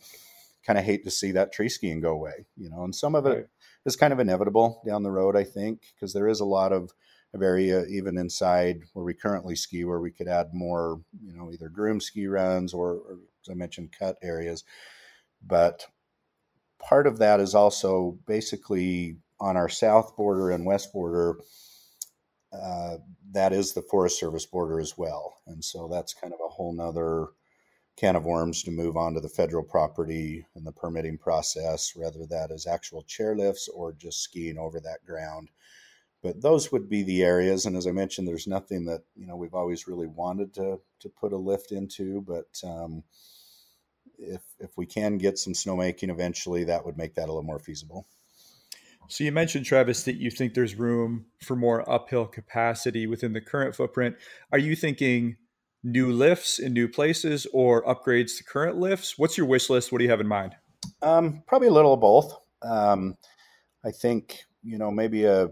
kind 0.66 0.78
of 0.78 0.84
hate 0.84 1.04
to 1.04 1.10
see 1.10 1.32
that 1.32 1.52
tree 1.52 1.68
skiing 1.68 2.00
go 2.00 2.12
away, 2.12 2.46
you 2.56 2.70
know, 2.70 2.84
and 2.84 2.94
some 2.94 3.14
of 3.14 3.26
it, 3.26 3.48
is 3.84 3.96
kind 3.96 4.12
of 4.12 4.20
inevitable 4.20 4.80
down 4.86 5.02
the 5.02 5.10
road, 5.10 5.36
I 5.36 5.44
think, 5.44 5.82
because 5.94 6.12
there 6.12 6.28
is 6.28 6.40
a 6.40 6.44
lot 6.44 6.72
of, 6.72 6.92
of 7.34 7.42
area 7.42 7.84
even 7.86 8.16
inside 8.18 8.82
where 8.92 9.04
we 9.04 9.14
currently 9.14 9.56
ski 9.56 9.84
where 9.84 10.00
we 10.00 10.10
could 10.10 10.28
add 10.28 10.52
more, 10.52 11.00
you 11.24 11.34
know, 11.34 11.50
either 11.50 11.68
groom 11.68 12.00
ski 12.00 12.26
runs 12.26 12.74
or, 12.74 12.90
or 12.92 13.18
as 13.42 13.50
I 13.50 13.54
mentioned, 13.54 13.94
cut 13.98 14.18
areas. 14.22 14.64
But 15.44 15.86
part 16.82 17.06
of 17.06 17.18
that 17.18 17.40
is 17.40 17.54
also 17.54 18.18
basically 18.26 19.16
on 19.40 19.56
our 19.56 19.68
south 19.68 20.16
border 20.16 20.50
and 20.50 20.66
west 20.66 20.92
border. 20.92 21.38
Uh, 22.52 22.98
that 23.32 23.52
is 23.52 23.72
the 23.72 23.82
Forest 23.82 24.20
Service 24.20 24.44
border 24.44 24.78
as 24.78 24.98
well, 24.98 25.40
and 25.46 25.64
so 25.64 25.88
that's 25.88 26.12
kind 26.12 26.34
of 26.34 26.40
a 26.44 26.48
whole 26.48 26.72
nother 26.74 27.28
can 27.96 28.16
of 28.16 28.24
worms 28.24 28.62
to 28.62 28.70
move 28.70 28.96
on 28.96 29.14
to 29.14 29.20
the 29.20 29.28
federal 29.28 29.62
property 29.62 30.46
and 30.54 30.66
the 30.66 30.72
permitting 30.72 31.18
process, 31.18 31.92
whether 31.94 32.26
that 32.26 32.50
is 32.50 32.66
actual 32.66 33.04
chairlifts 33.04 33.68
or 33.72 33.92
just 33.92 34.22
skiing 34.22 34.58
over 34.58 34.80
that 34.80 35.04
ground. 35.04 35.50
But 36.22 36.40
those 36.40 36.70
would 36.70 36.88
be 36.88 37.02
the 37.02 37.22
areas, 37.22 37.66
and 37.66 37.76
as 37.76 37.86
I 37.86 37.92
mentioned, 37.92 38.28
there's 38.28 38.46
nothing 38.46 38.84
that 38.86 39.02
you 39.16 39.26
know 39.26 39.36
we've 39.36 39.54
always 39.54 39.88
really 39.88 40.06
wanted 40.06 40.54
to 40.54 40.80
to 41.00 41.08
put 41.08 41.32
a 41.32 41.36
lift 41.36 41.72
into, 41.72 42.20
but 42.22 42.60
um, 42.64 43.02
if 44.22 44.42
if 44.58 44.70
we 44.76 44.86
can 44.86 45.18
get 45.18 45.38
some 45.38 45.52
snowmaking 45.52 46.10
eventually, 46.10 46.64
that 46.64 46.84
would 46.84 46.96
make 46.96 47.14
that 47.14 47.24
a 47.24 47.32
little 47.32 47.42
more 47.42 47.58
feasible. 47.58 48.06
So 49.08 49.24
you 49.24 49.32
mentioned 49.32 49.66
Travis 49.66 50.04
that 50.04 50.16
you 50.16 50.30
think 50.30 50.54
there's 50.54 50.74
room 50.74 51.26
for 51.42 51.56
more 51.56 51.88
uphill 51.90 52.26
capacity 52.26 53.06
within 53.06 53.32
the 53.32 53.40
current 53.40 53.74
footprint. 53.74 54.16
Are 54.52 54.58
you 54.58 54.74
thinking 54.74 55.36
new 55.82 56.12
lifts 56.12 56.58
in 56.58 56.72
new 56.72 56.88
places 56.88 57.46
or 57.52 57.84
upgrades 57.84 58.38
to 58.38 58.44
current 58.44 58.78
lifts? 58.78 59.18
What's 59.18 59.36
your 59.36 59.46
wish 59.46 59.68
list? 59.68 59.92
What 59.92 59.98
do 59.98 60.04
you 60.04 60.10
have 60.10 60.20
in 60.20 60.28
mind? 60.28 60.54
Um, 61.02 61.42
probably 61.46 61.68
a 61.68 61.72
little 61.72 61.94
of 61.94 62.00
both. 62.00 62.34
Um, 62.62 63.16
I 63.84 63.90
think 63.90 64.44
you 64.62 64.78
know 64.78 64.90
maybe 64.90 65.24
a 65.24 65.48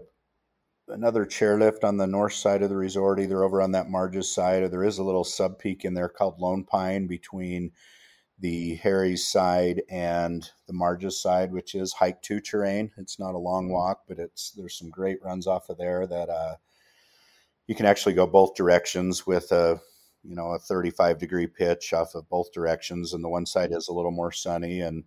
another 0.87 1.25
chairlift 1.25 1.83
on 1.83 1.97
the 1.97 2.07
north 2.07 2.33
side 2.33 2.61
of 2.63 2.69
the 2.69 2.75
resort, 2.75 3.19
either 3.19 3.43
over 3.43 3.61
on 3.61 3.71
that 3.71 3.89
Marge's 3.89 4.33
side, 4.33 4.63
or 4.63 4.69
there 4.69 4.83
is 4.83 4.97
a 4.97 5.03
little 5.03 5.23
sub 5.23 5.59
peak 5.59 5.85
in 5.85 5.93
there 5.93 6.09
called 6.09 6.39
Lone 6.39 6.63
Pine 6.63 7.07
between 7.07 7.71
the 8.41 8.75
Harry's 8.75 9.27
side 9.27 9.83
and 9.89 10.49
the 10.65 10.73
Marge's 10.73 11.21
side, 11.21 11.53
which 11.53 11.75
is 11.75 11.93
hike 11.93 12.21
two 12.23 12.41
terrain. 12.41 12.91
It's 12.97 13.19
not 13.19 13.35
a 13.35 13.39
long 13.39 13.65
mm-hmm. 13.65 13.73
walk, 13.73 14.01
but 14.07 14.17
it's 14.17 14.51
there's 14.51 14.77
some 14.77 14.89
great 14.89 15.23
runs 15.23 15.47
off 15.47 15.69
of 15.69 15.77
there 15.77 16.07
that 16.07 16.29
uh, 16.29 16.55
you 17.67 17.75
can 17.75 17.85
actually 17.85 18.15
go 18.15 18.25
both 18.25 18.55
directions 18.55 19.25
with 19.27 19.51
a 19.51 19.79
you 20.23 20.35
know 20.35 20.51
a 20.51 20.59
35 20.59 21.19
degree 21.19 21.47
pitch 21.47 21.93
off 21.93 22.15
of 22.15 22.29
both 22.29 22.51
directions 22.51 23.13
and 23.13 23.23
the 23.23 23.29
one 23.29 23.45
side 23.45 23.71
is 23.71 23.87
a 23.87 23.93
little 23.93 24.11
more 24.11 24.31
sunny 24.31 24.81
and 24.81 25.03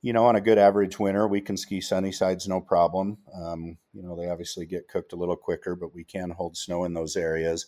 you 0.00 0.12
know 0.12 0.24
on 0.26 0.34
a 0.34 0.40
good 0.40 0.58
average 0.58 0.98
winter 0.98 1.28
we 1.28 1.40
can 1.40 1.56
ski 1.56 1.80
sunny 1.80 2.10
sides 2.10 2.48
no 2.48 2.60
problem 2.60 3.18
um, 3.40 3.76
you 3.92 4.02
know 4.02 4.16
they 4.16 4.28
obviously 4.28 4.66
get 4.66 4.88
cooked 4.88 5.12
a 5.12 5.16
little 5.16 5.36
quicker 5.36 5.76
but 5.76 5.94
we 5.94 6.02
can 6.02 6.30
hold 6.30 6.56
snow 6.56 6.84
in 6.84 6.92
those 6.92 7.14
areas 7.14 7.66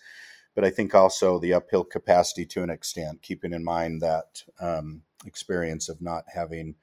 but 0.54 0.64
i 0.64 0.70
think 0.70 0.94
also 0.94 1.38
the 1.38 1.52
uphill 1.52 1.84
capacity 1.84 2.44
to 2.46 2.62
an 2.62 2.70
extent 2.70 3.22
keeping 3.22 3.52
in 3.52 3.64
mind 3.64 4.00
that 4.00 4.42
um, 4.60 5.02
experience 5.26 5.88
of 5.88 6.00
not 6.00 6.24
having 6.32 6.74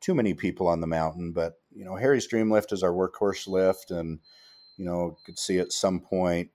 too 0.00 0.14
many 0.14 0.34
people 0.34 0.68
on 0.68 0.80
the 0.80 0.86
mountain 0.86 1.32
but 1.32 1.54
you 1.74 1.84
know 1.84 1.96
harry's 1.96 2.26
dream 2.26 2.50
lift 2.50 2.72
is 2.72 2.82
our 2.82 2.92
workhorse 2.92 3.46
lift 3.48 3.90
and 3.90 4.18
you 4.76 4.84
know 4.84 5.16
could 5.24 5.38
see 5.38 5.58
at 5.58 5.72
some 5.72 6.00
point 6.00 6.50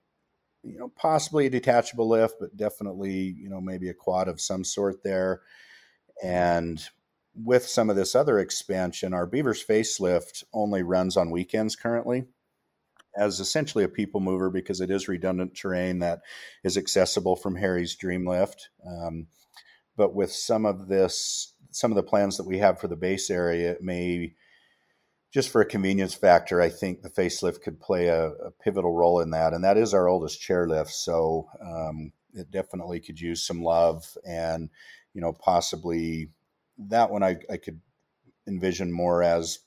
you 0.64 0.78
know, 0.78 0.90
possibly 0.96 1.46
a 1.46 1.50
detachable 1.50 2.08
lift, 2.08 2.36
but 2.40 2.56
definitely, 2.56 3.12
you 3.12 3.48
know, 3.48 3.60
maybe 3.60 3.90
a 3.90 3.94
quad 3.94 4.28
of 4.28 4.40
some 4.40 4.64
sort 4.64 5.02
there. 5.04 5.42
And 6.22 6.82
with 7.34 7.66
some 7.66 7.90
of 7.90 7.96
this 7.96 8.14
other 8.14 8.38
expansion, 8.38 9.12
our 9.12 9.26
Beaver's 9.26 9.64
facelift 9.64 10.44
only 10.52 10.82
runs 10.82 11.16
on 11.16 11.30
weekends 11.30 11.76
currently 11.76 12.24
as 13.16 13.40
essentially 13.40 13.84
a 13.84 13.88
people 13.88 14.20
mover 14.20 14.50
because 14.50 14.80
it 14.80 14.90
is 14.90 15.08
redundant 15.08 15.54
terrain 15.54 16.00
that 16.00 16.20
is 16.62 16.76
accessible 16.76 17.36
from 17.36 17.56
Harry's 17.56 17.94
Dream 17.94 18.26
Lift. 18.26 18.70
Um, 18.86 19.26
but 19.96 20.14
with 20.14 20.32
some 20.32 20.66
of 20.66 20.88
this, 20.88 21.54
some 21.70 21.92
of 21.92 21.96
the 21.96 22.02
plans 22.02 22.36
that 22.36 22.46
we 22.46 22.58
have 22.58 22.80
for 22.80 22.88
the 22.88 22.96
base 22.96 23.30
area, 23.30 23.72
it 23.72 23.82
may 23.82 24.34
just 25.32 25.48
for 25.48 25.60
a 25.60 25.66
convenience 25.66 26.14
factor, 26.14 26.60
I 26.60 26.68
think 26.68 27.02
the 27.02 27.10
facelift 27.10 27.60
could 27.62 27.80
play 27.80 28.06
a, 28.06 28.28
a 28.28 28.50
pivotal 28.62 28.92
role 28.92 29.20
in 29.20 29.30
that, 29.30 29.52
and 29.52 29.64
that 29.64 29.76
is 29.76 29.92
our 29.92 30.06
oldest 30.06 30.40
chairlift. 30.40 30.90
So 30.90 31.48
um, 31.60 32.12
it 32.34 32.52
definitely 32.52 33.00
could 33.00 33.20
use 33.20 33.44
some 33.44 33.60
love, 33.60 34.16
and 34.24 34.70
you 35.12 35.20
know, 35.20 35.32
possibly 35.32 36.28
that 36.78 37.10
one 37.10 37.24
I, 37.24 37.38
I 37.50 37.56
could 37.56 37.80
envision 38.46 38.92
more 38.92 39.24
as 39.24 39.58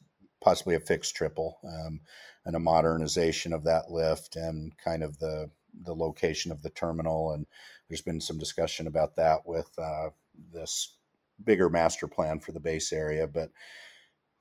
possibly 0.42 0.76
a 0.76 0.80
fixed 0.80 1.16
triple 1.16 1.60
um, 1.66 2.00
and 2.48 2.56
a 2.56 2.60
modernization 2.60 3.52
of 3.54 3.66
that 3.66 3.92
lift 3.92 4.38
and 4.38 4.76
kind 4.78 5.04
of 5.04 5.20
the 5.20 5.52
the 5.84 5.94
location 5.94 6.52
of 6.52 6.64
the 6.64 6.72
terminal. 6.72 7.34
And 7.34 7.46
there's 7.88 8.02
been 8.02 8.22
some 8.22 8.40
discussion 8.40 8.88
about 8.88 9.16
that 9.18 9.46
with 9.46 9.70
uh, 9.78 10.10
this 10.52 10.96
bigger 11.44 11.70
master 11.70 12.08
plan 12.08 12.40
for 12.40 12.54
the 12.54 12.60
base 12.60 12.92
area, 12.92 13.28
but 13.28 13.52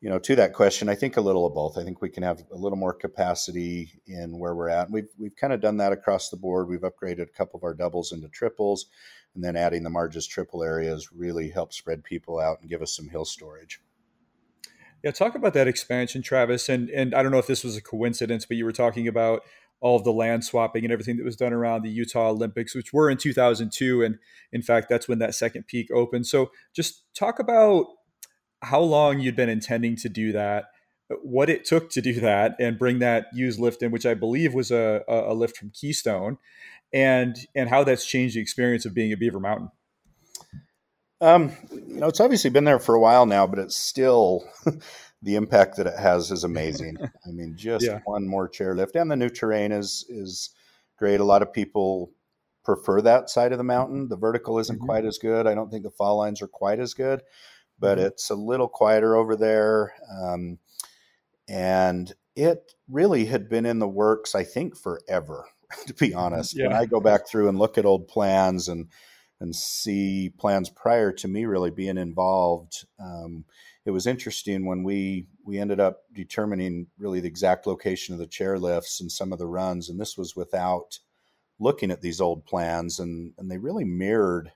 you 0.01 0.11
know, 0.11 0.19
to 0.21 0.37
that 0.37 0.53
question, 0.53 0.91
I 0.91 0.95
think 0.95 1.17
a 1.17 1.23
little 1.23 1.47
of 1.47 1.55
both. 1.55 1.79
I 1.79 1.83
think 1.83 2.03
we 2.03 2.11
can 2.11 2.23
have 2.23 2.43
a 2.53 2.57
little 2.57 2.77
more 2.77 2.93
capacity 2.93 3.99
in 4.07 4.39
where 4.39 4.55
we're 4.55 4.69
at. 4.69 4.91
We've 4.91 5.09
we've 5.19 5.35
kind 5.35 5.53
of 5.53 5.61
done 5.61 5.79
that 5.79 5.93
across 5.93 6.29
the 6.29 6.37
board. 6.37 6.69
We've 6.69 6.81
upgraded 6.81 7.23
a 7.23 7.37
couple 7.37 7.59
of 7.59 7.65
our 7.65 7.75
doubles 7.75 8.13
into 8.13 8.29
triples, 8.29 8.87
and 9.35 9.43
then 9.43 9.57
adding 9.57 9.83
the 9.83 9.91
Marges 9.91 10.27
triple 10.27 10.63
areas 10.63 11.13
really 11.13 11.49
helps 11.49 11.79
spread 11.79 12.05
people 12.05 12.39
out 12.39 12.61
and 12.61 12.69
give 12.69 12.83
us 12.83 12.95
some 12.95 13.09
hill 13.09 13.25
storage. 13.25 13.81
Yeah, 15.05 15.11
talk 15.13 15.35
about 15.35 15.55
that 15.55 15.69
expansion, 15.69 16.23
Travis. 16.23 16.69
And 16.69 16.91
and 16.91 17.15
I 17.15 17.23
don't 17.23 17.33
know 17.33 17.39
if 17.39 17.47
this 17.47 17.65
was 17.65 17.77
a 17.77 17.83
coincidence, 17.83 18.45
but 18.47 18.57
you 18.57 18.65
were 18.65 18.73
talking 18.73 19.09
about 19.09 19.43
all 19.81 19.97
of 19.97 20.05
the 20.05 20.13
land 20.13 20.45
swapping 20.45 20.85
and 20.85 20.93
everything 20.93 21.17
that 21.19 21.25
was 21.25 21.37
done 21.37 21.53
around 21.53 21.83
the 21.83 21.91
Utah 21.91 22.31
Olympics, 22.31 22.75
which 22.75 22.93
were 22.93 23.11
in 23.11 23.19
2002, 23.19 24.03
and 24.03 24.19
in 24.53 24.63
fact, 24.63 24.89
that's 24.89 25.07
when 25.09 25.19
that 25.19 25.35
second 25.35 25.67
peak 25.67 25.91
opened. 25.93 26.27
So 26.27 26.51
just 26.75 27.05
talk 27.15 27.39
about 27.39 27.87
how 28.63 28.81
long 28.81 29.21
you'd 29.21 29.37
been 29.37 29.51
intending 29.51 29.97
to 29.97 30.09
do 30.09 30.33
that, 30.33 30.67
what 31.23 31.51
it 31.51 31.65
took 31.65 31.91
to 31.91 32.01
do 32.01 32.21
that, 32.21 32.57
and 32.59 32.79
bring 32.79 33.01
that 33.01 33.27
used 33.35 33.61
lift 33.61 33.83
in, 33.83 33.91
which 33.93 34.07
I 34.07 34.15
believe 34.15 34.55
was 34.55 34.71
a, 34.71 35.03
a 35.09 35.35
lift 35.35 35.57
from 35.59 35.71
Keystone, 35.71 36.39
and 36.93 37.37
and 37.55 37.69
how 37.69 37.85
that's 37.85 38.07
changed 38.07 38.37
the 38.37 38.41
experience 38.41 38.87
of 38.87 38.95
being 38.95 39.13
at 39.13 39.19
Beaver 39.21 39.41
Mountain. 39.41 39.71
Um, 41.21 41.53
you 41.71 42.01
know, 42.01 42.09
it's 42.09 42.21
obviously 42.21 42.51
been 42.51 42.65
there 42.65 42.79
for 42.79 42.95
a 42.95 43.01
while 43.01 43.27
now, 43.27 43.47
but 43.47 43.59
it's 43.59 43.77
still 43.77 44.45
the 45.23 45.37
impact 45.37 45.77
that 45.77 45.87
it 45.87 45.99
has 45.99 46.31
is 46.31 46.45
amazing. 46.45 46.97
I 47.27 47.31
mean, 47.31 47.55
just 47.57 47.87
yeah. 47.87 48.01
one 48.05 48.27
more 48.27 48.49
chairlift, 48.49 49.01
and 49.01 49.11
the 49.11 49.17
new 49.17 49.31
terrain 49.31 49.73
is 49.73 50.05
is 50.09 50.51
great. 50.99 51.21
A 51.21 51.25
lot 51.25 51.43
of 51.43 51.53
people 51.53 52.13
prefer 52.65 53.01
that 53.01 53.31
side 53.31 53.53
of 53.53 53.59
the 53.59 53.65
mountain. 53.65 54.09
The 54.09 54.17
vertical 54.17 54.59
isn't 54.59 54.77
mm-hmm. 54.77 54.87
quite 54.87 55.05
as 55.05 55.19
good. 55.19 55.47
I 55.47 55.55
don't 55.55 55.71
think 55.71 55.85
the 55.85 55.91
fall 55.91 56.19
lines 56.19 56.43
are 56.43 56.49
quite 56.49 56.81
as 56.81 56.95
good 56.95 57.23
but 57.79 57.99
mm-hmm. 57.99 58.07
it's 58.09 58.31
a 58.31 58.35
little 58.35 58.69
quieter 58.69 59.17
over 59.17 59.37
there. 59.37 59.95
Um, 60.11 60.59
and 61.49 62.13
it 62.35 62.73
really 62.89 63.27
had 63.27 63.49
been 63.49 63.67
in 63.67 63.79
the 63.79 63.89
works, 63.89 64.35
I 64.35 64.45
think, 64.45 64.77
forever, 64.77 65.47
to 65.87 65.95
be 65.95 66.15
honest. 66.15 66.57
Yeah. 66.57 66.69
When 66.69 66.77
I 66.77 66.87
go 66.87 67.01
back 67.01 67.29
through 67.29 67.49
and 67.49 67.59
look 67.59 67.79
at 67.79 67.85
old 67.85 68.09
plans 68.09 68.69
and 68.69 68.89
and 69.41 69.55
see 69.55 70.31
plans 70.39 70.71
prior 70.71 71.13
to 71.13 71.29
me 71.29 71.45
really 71.45 71.71
being 71.71 71.99
involved, 71.99 72.87
um, 72.99 73.45
it 73.85 73.91
was 73.91 74.07
interesting 74.07 74.67
when 74.67 74.83
we 74.83 75.27
we 75.45 75.59
ended 75.59 75.81
up 75.81 76.03
determining 76.13 76.89
really 76.99 77.21
the 77.21 77.29
exact 77.29 77.67
location 77.67 78.15
of 78.15 78.19
the 78.19 78.27
chairlifts 78.27 79.01
and 79.01 79.13
some 79.13 79.33
of 79.33 79.39
the 79.39 79.47
runs, 79.47 79.89
and 79.89 80.01
this 80.01 80.17
was 80.17 80.35
without 80.35 80.99
looking 81.59 81.91
at 81.91 82.03
these 82.03 82.21
old 82.21 82.45
plans, 82.45 82.99
and 82.99 83.33
and 83.39 83.51
they 83.51 83.59
really 83.59 83.85
mirrored 83.85 84.53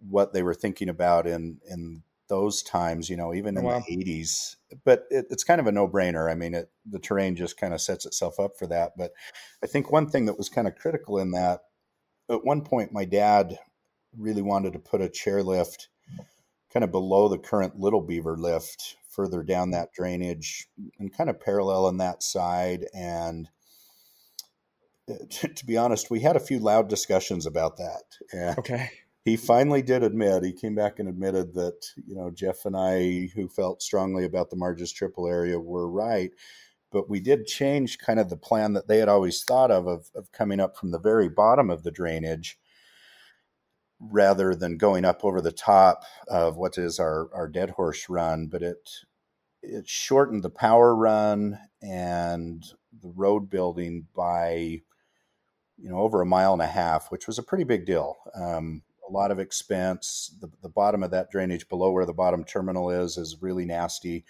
what 0.00 0.32
they 0.32 0.42
were 0.42 0.54
thinking 0.54 0.88
about 0.88 1.26
in 1.26 1.58
in 1.68 2.02
those 2.28 2.62
times, 2.62 3.08
you 3.08 3.16
know, 3.16 3.34
even 3.34 3.56
in 3.56 3.64
wow. 3.64 3.82
the 3.86 3.96
80s. 3.96 4.56
But 4.84 5.06
it, 5.10 5.26
it's 5.30 5.44
kind 5.44 5.60
of 5.60 5.66
a 5.66 5.72
no 5.72 5.88
brainer. 5.88 6.30
I 6.30 6.34
mean, 6.34 6.54
it, 6.54 6.70
the 6.84 6.98
terrain 6.98 7.34
just 7.34 7.56
kind 7.56 7.74
of 7.74 7.80
sets 7.80 8.06
itself 8.06 8.38
up 8.38 8.52
for 8.58 8.66
that. 8.66 8.92
But 8.96 9.12
I 9.62 9.66
think 9.66 9.90
one 9.90 10.08
thing 10.08 10.26
that 10.26 10.38
was 10.38 10.48
kind 10.48 10.68
of 10.68 10.76
critical 10.76 11.18
in 11.18 11.32
that, 11.32 11.60
at 12.30 12.44
one 12.44 12.62
point, 12.62 12.92
my 12.92 13.06
dad 13.06 13.58
really 14.18 14.42
wanted 14.42 14.72
to 14.74 14.78
put 14.78 15.00
a 15.00 15.08
chairlift 15.08 15.88
kind 16.72 16.84
of 16.84 16.90
below 16.90 17.28
the 17.28 17.38
current 17.38 17.78
Little 17.78 18.02
Beaver 18.02 18.36
lift, 18.36 18.96
further 19.08 19.42
down 19.42 19.70
that 19.70 19.92
drainage 19.92 20.68
and 20.98 21.12
kind 21.12 21.30
of 21.30 21.40
parallel 21.40 21.86
on 21.86 21.96
that 21.98 22.22
side. 22.22 22.86
And 22.94 23.48
to 25.08 25.66
be 25.66 25.76
honest, 25.76 26.10
we 26.10 26.20
had 26.20 26.36
a 26.36 26.40
few 26.40 26.58
loud 26.58 26.88
discussions 26.88 27.46
about 27.46 27.78
that. 27.78 28.02
And 28.32 28.58
okay 28.58 28.90
he 29.28 29.36
finally 29.36 29.82
did 29.82 30.02
admit 30.02 30.42
he 30.42 30.52
came 30.52 30.74
back 30.74 30.98
and 30.98 31.08
admitted 31.08 31.54
that 31.54 31.86
you 32.06 32.14
know 32.14 32.30
jeff 32.30 32.64
and 32.64 32.76
i 32.76 33.28
who 33.34 33.48
felt 33.48 33.82
strongly 33.82 34.24
about 34.24 34.50
the 34.50 34.56
marges 34.56 34.92
triple 34.92 35.26
area 35.26 35.58
were 35.58 35.88
right 35.88 36.30
but 36.90 37.10
we 37.10 37.20
did 37.20 37.46
change 37.46 37.98
kind 37.98 38.18
of 38.18 38.30
the 38.30 38.36
plan 38.36 38.72
that 38.72 38.88
they 38.88 38.96
had 38.96 39.10
always 39.10 39.44
thought 39.44 39.70
of, 39.70 39.86
of 39.86 40.10
of, 40.14 40.32
coming 40.32 40.60
up 40.60 40.76
from 40.76 40.90
the 40.90 40.98
very 40.98 41.28
bottom 41.28 41.68
of 41.68 41.82
the 41.82 41.90
drainage 41.90 42.58
rather 44.00 44.54
than 44.54 44.76
going 44.76 45.04
up 45.04 45.24
over 45.24 45.40
the 45.40 45.52
top 45.52 46.04
of 46.28 46.56
what 46.56 46.78
is 46.78 46.98
our, 46.98 47.28
our 47.34 47.48
dead 47.48 47.70
horse 47.70 48.08
run 48.08 48.46
but 48.46 48.62
it 48.62 48.90
it 49.62 49.88
shortened 49.88 50.42
the 50.42 50.50
power 50.50 50.94
run 50.94 51.58
and 51.82 52.64
the 53.02 53.12
road 53.14 53.50
building 53.50 54.06
by 54.14 54.80
you 55.76 55.90
know 55.90 55.98
over 55.98 56.20
a 56.20 56.26
mile 56.26 56.52
and 56.52 56.62
a 56.62 56.66
half 56.66 57.10
which 57.10 57.26
was 57.26 57.38
a 57.38 57.42
pretty 57.42 57.64
big 57.64 57.84
deal 57.84 58.16
um, 58.34 58.82
a 59.08 59.12
lot 59.12 59.30
of 59.30 59.38
expense. 59.38 60.34
The, 60.40 60.50
the 60.62 60.68
bottom 60.68 61.02
of 61.02 61.10
that 61.10 61.30
drainage 61.30 61.68
below 61.68 61.90
where 61.90 62.06
the 62.06 62.12
bottom 62.12 62.44
terminal 62.44 62.90
is 62.90 63.16
is 63.16 63.38
really 63.40 63.64
nasty. 63.64 64.24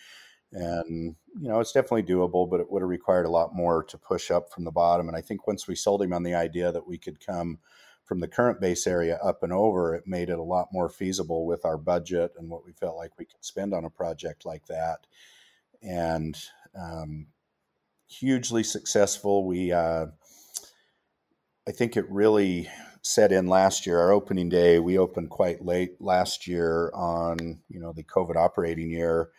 And, 0.51 1.17
you 1.39 1.49
know, 1.49 1.61
it's 1.61 1.73
definitely 1.73 2.05
doable, 2.05 2.49
but 2.49 2.61
it 2.61 2.71
would 2.71 2.81
have 2.81 2.89
required 2.89 3.27
a 3.27 3.31
lot 3.31 3.55
more 3.55 3.85
to 3.85 3.99
push 3.99 4.31
up 4.31 4.51
from 4.51 4.65
the 4.65 4.71
bottom. 4.71 5.07
And 5.07 5.17
I 5.17 5.21
think 5.21 5.47
once 5.47 5.69
we 5.69 5.75
sold 5.75 6.01
him 6.01 6.13
on 6.13 6.23
the 6.23 6.35
idea 6.35 6.73
that 6.73 6.87
we 6.87 6.97
could 6.97 7.25
come 7.25 7.59
from 8.09 8.21
the 8.21 8.29
current 8.29 8.59
base 8.59 8.87
area 8.87 9.21
up 9.23 9.43
and 9.43 9.53
over, 9.53 9.95
it 9.95 10.05
made 10.07 10.31
it 10.31 10.39
a 10.39 10.43
lot 10.43 10.69
more 10.73 10.89
feasible 10.89 11.47
with 11.47 11.67
our 11.67 11.77
budget 11.77 12.33
and 12.39 12.49
what 12.49 12.65
we 12.65 12.73
felt 12.73 12.97
like 12.97 13.19
we 13.19 13.27
could 13.27 13.45
spend 13.45 13.75
on 13.75 13.85
a 13.85 13.91
project 13.91 14.47
like 14.47 14.67
that. 14.67 15.07
And 15.83 16.37
um, 16.75 17.27
hugely 18.09 18.65
successful. 18.65 19.47
We, 19.47 19.73
uh, 19.73 20.07
I 21.69 21.71
think 21.71 21.99
it 21.99 22.11
really 22.11 22.71
set 23.03 23.31
in 23.31 23.47
last 23.47 23.87
year. 23.87 24.01
Our 24.01 24.13
opening 24.13 24.49
day, 24.49 24.79
we 24.79 24.99
opened 24.99 25.29
quite 25.29 25.63
late 25.63 26.01
last 26.01 26.47
year 26.47 26.91
on 26.95 27.61
you 27.69 27.79
know 27.79 27.93
the 27.93 28.05
COVID 28.05 28.37
operating 28.37 28.91
year, 28.91 29.31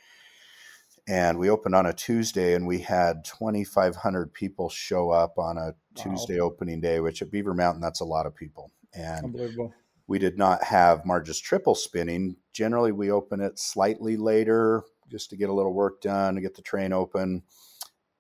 and 1.07 1.39
we 1.39 1.49
opened 1.49 1.75
on 1.75 1.87
a 1.87 1.93
Tuesday, 1.93 2.53
and 2.53 2.67
we 2.67 2.79
had 2.79 3.25
2,500 3.25 4.33
people 4.33 4.69
show 4.69 5.09
up 5.09 5.37
on 5.37 5.57
a. 5.57 5.73
Tuesday 6.01 6.39
opening 6.39 6.81
day, 6.81 6.99
which 6.99 7.21
at 7.21 7.31
Beaver 7.31 7.53
Mountain 7.53 7.81
that's 7.81 8.01
a 8.01 8.05
lot 8.05 8.25
of 8.25 8.35
people. 8.35 8.71
And 8.93 9.25
Unbelievable. 9.25 9.73
We 10.07 10.17
did 10.17 10.37
not 10.37 10.63
have 10.63 11.05
Marges 11.05 11.39
triple 11.39 11.75
spinning. 11.75 12.35
Generally, 12.51 12.93
we 12.93 13.11
open 13.11 13.41
it 13.41 13.59
slightly 13.59 14.17
later 14.17 14.83
just 15.07 15.29
to 15.29 15.37
get 15.37 15.49
a 15.49 15.53
little 15.53 15.73
work 15.73 16.01
done 16.01 16.35
to 16.35 16.41
get 16.41 16.55
the 16.55 16.61
train 16.61 16.93
open 16.93 17.43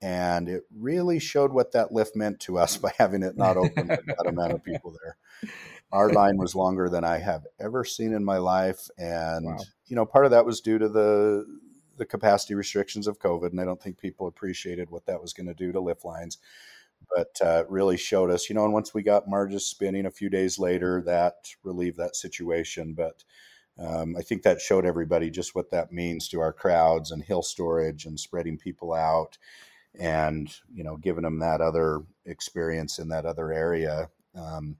and 0.01 0.47
it 0.47 0.63
really 0.75 1.19
showed 1.19 1.51
what 1.51 1.73
that 1.73 1.91
lift 1.91 2.15
meant 2.15 2.39
to 2.41 2.57
us 2.57 2.77
by 2.77 2.91
having 2.97 3.23
it 3.23 3.37
not 3.37 3.57
open 3.57 3.87
for 3.87 4.03
that 4.07 4.27
amount 4.27 4.53
of 4.53 4.63
people 4.63 4.95
there. 5.03 5.17
Our 5.91 6.09
line 6.13 6.37
was 6.37 6.55
longer 6.55 6.89
than 6.89 7.03
I 7.03 7.17
have 7.17 7.45
ever 7.59 7.83
seen 7.83 8.13
in 8.13 8.23
my 8.23 8.37
life, 8.37 8.89
and 8.97 9.45
wow. 9.45 9.57
you 9.87 9.95
know, 9.95 10.05
part 10.05 10.25
of 10.25 10.31
that 10.31 10.45
was 10.45 10.61
due 10.61 10.77
to 10.77 10.89
the 10.89 11.45
the 11.97 12.05
capacity 12.05 12.55
restrictions 12.55 13.07
of 13.07 13.19
COVID, 13.19 13.51
and 13.51 13.59
I 13.59 13.65
don't 13.65 13.81
think 13.81 13.97
people 13.97 14.27
appreciated 14.27 14.89
what 14.89 15.05
that 15.07 15.21
was 15.21 15.33
going 15.33 15.47
to 15.47 15.53
do 15.53 15.73
to 15.73 15.81
lift 15.81 16.05
lines. 16.05 16.37
But 17.15 17.39
uh, 17.41 17.63
really 17.69 17.97
showed 17.97 18.29
us, 18.29 18.49
you 18.49 18.55
know, 18.55 18.65
and 18.65 18.73
once 18.73 18.93
we 18.93 19.01
got 19.03 19.27
Marges 19.27 19.65
spinning 19.65 20.05
a 20.05 20.11
few 20.11 20.29
days 20.29 20.59
later, 20.59 21.01
that 21.05 21.35
relieved 21.63 21.97
that 21.97 22.15
situation. 22.15 22.93
But 22.93 23.23
um, 23.79 24.15
I 24.17 24.21
think 24.21 24.43
that 24.43 24.61
showed 24.61 24.85
everybody 24.85 25.29
just 25.29 25.55
what 25.55 25.71
that 25.71 25.91
means 25.91 26.27
to 26.29 26.39
our 26.41 26.53
crowds 26.53 27.11
and 27.11 27.23
hill 27.23 27.41
storage 27.41 28.05
and 28.05 28.19
spreading 28.19 28.57
people 28.57 28.93
out 28.93 29.37
and 29.99 30.53
you 30.73 30.83
know 30.83 30.97
giving 30.97 31.23
them 31.23 31.39
that 31.39 31.61
other 31.61 32.01
experience 32.25 32.99
in 32.99 33.09
that 33.09 33.25
other 33.25 33.51
area 33.51 34.09
um, 34.35 34.75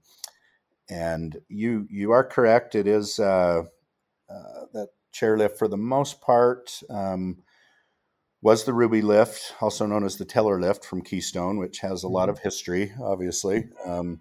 and 0.88 1.38
you 1.48 1.86
you 1.90 2.12
are 2.12 2.24
correct 2.24 2.74
it 2.74 2.86
is 2.86 3.18
uh, 3.18 3.62
uh, 4.30 4.64
that 4.72 4.88
chairlift 5.12 5.58
for 5.58 5.68
the 5.68 5.76
most 5.76 6.20
part 6.20 6.80
um, 6.90 7.38
was 8.42 8.64
the 8.64 8.72
ruby 8.72 9.02
lift 9.02 9.54
also 9.60 9.86
known 9.86 10.04
as 10.04 10.16
the 10.16 10.24
teller 10.24 10.60
lift 10.60 10.84
from 10.84 11.02
keystone 11.02 11.58
which 11.58 11.78
has 11.78 12.02
a 12.02 12.08
lot 12.08 12.24
mm-hmm. 12.24 12.30
of 12.30 12.38
history 12.40 12.92
obviously 13.02 13.68
um, 13.86 14.20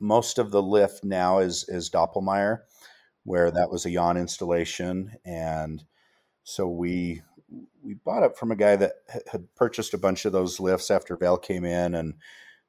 most 0.00 0.38
of 0.38 0.50
the 0.50 0.62
lift 0.62 1.04
now 1.04 1.38
is 1.38 1.64
is 1.68 1.90
doppelmayr 1.90 2.60
where 3.24 3.50
that 3.50 3.70
was 3.70 3.86
a 3.86 3.90
Yan 3.90 4.16
installation 4.16 5.12
and 5.24 5.84
so 6.44 6.68
we 6.68 7.22
we 7.82 7.94
bought 7.94 8.22
it 8.22 8.36
from 8.36 8.50
a 8.50 8.56
guy 8.56 8.76
that 8.76 8.92
had 9.30 9.54
purchased 9.54 9.94
a 9.94 9.98
bunch 9.98 10.24
of 10.24 10.32
those 10.32 10.60
lifts 10.60 10.90
after 10.90 11.16
Vail 11.16 11.36
came 11.36 11.64
in, 11.64 11.94
and 11.94 12.14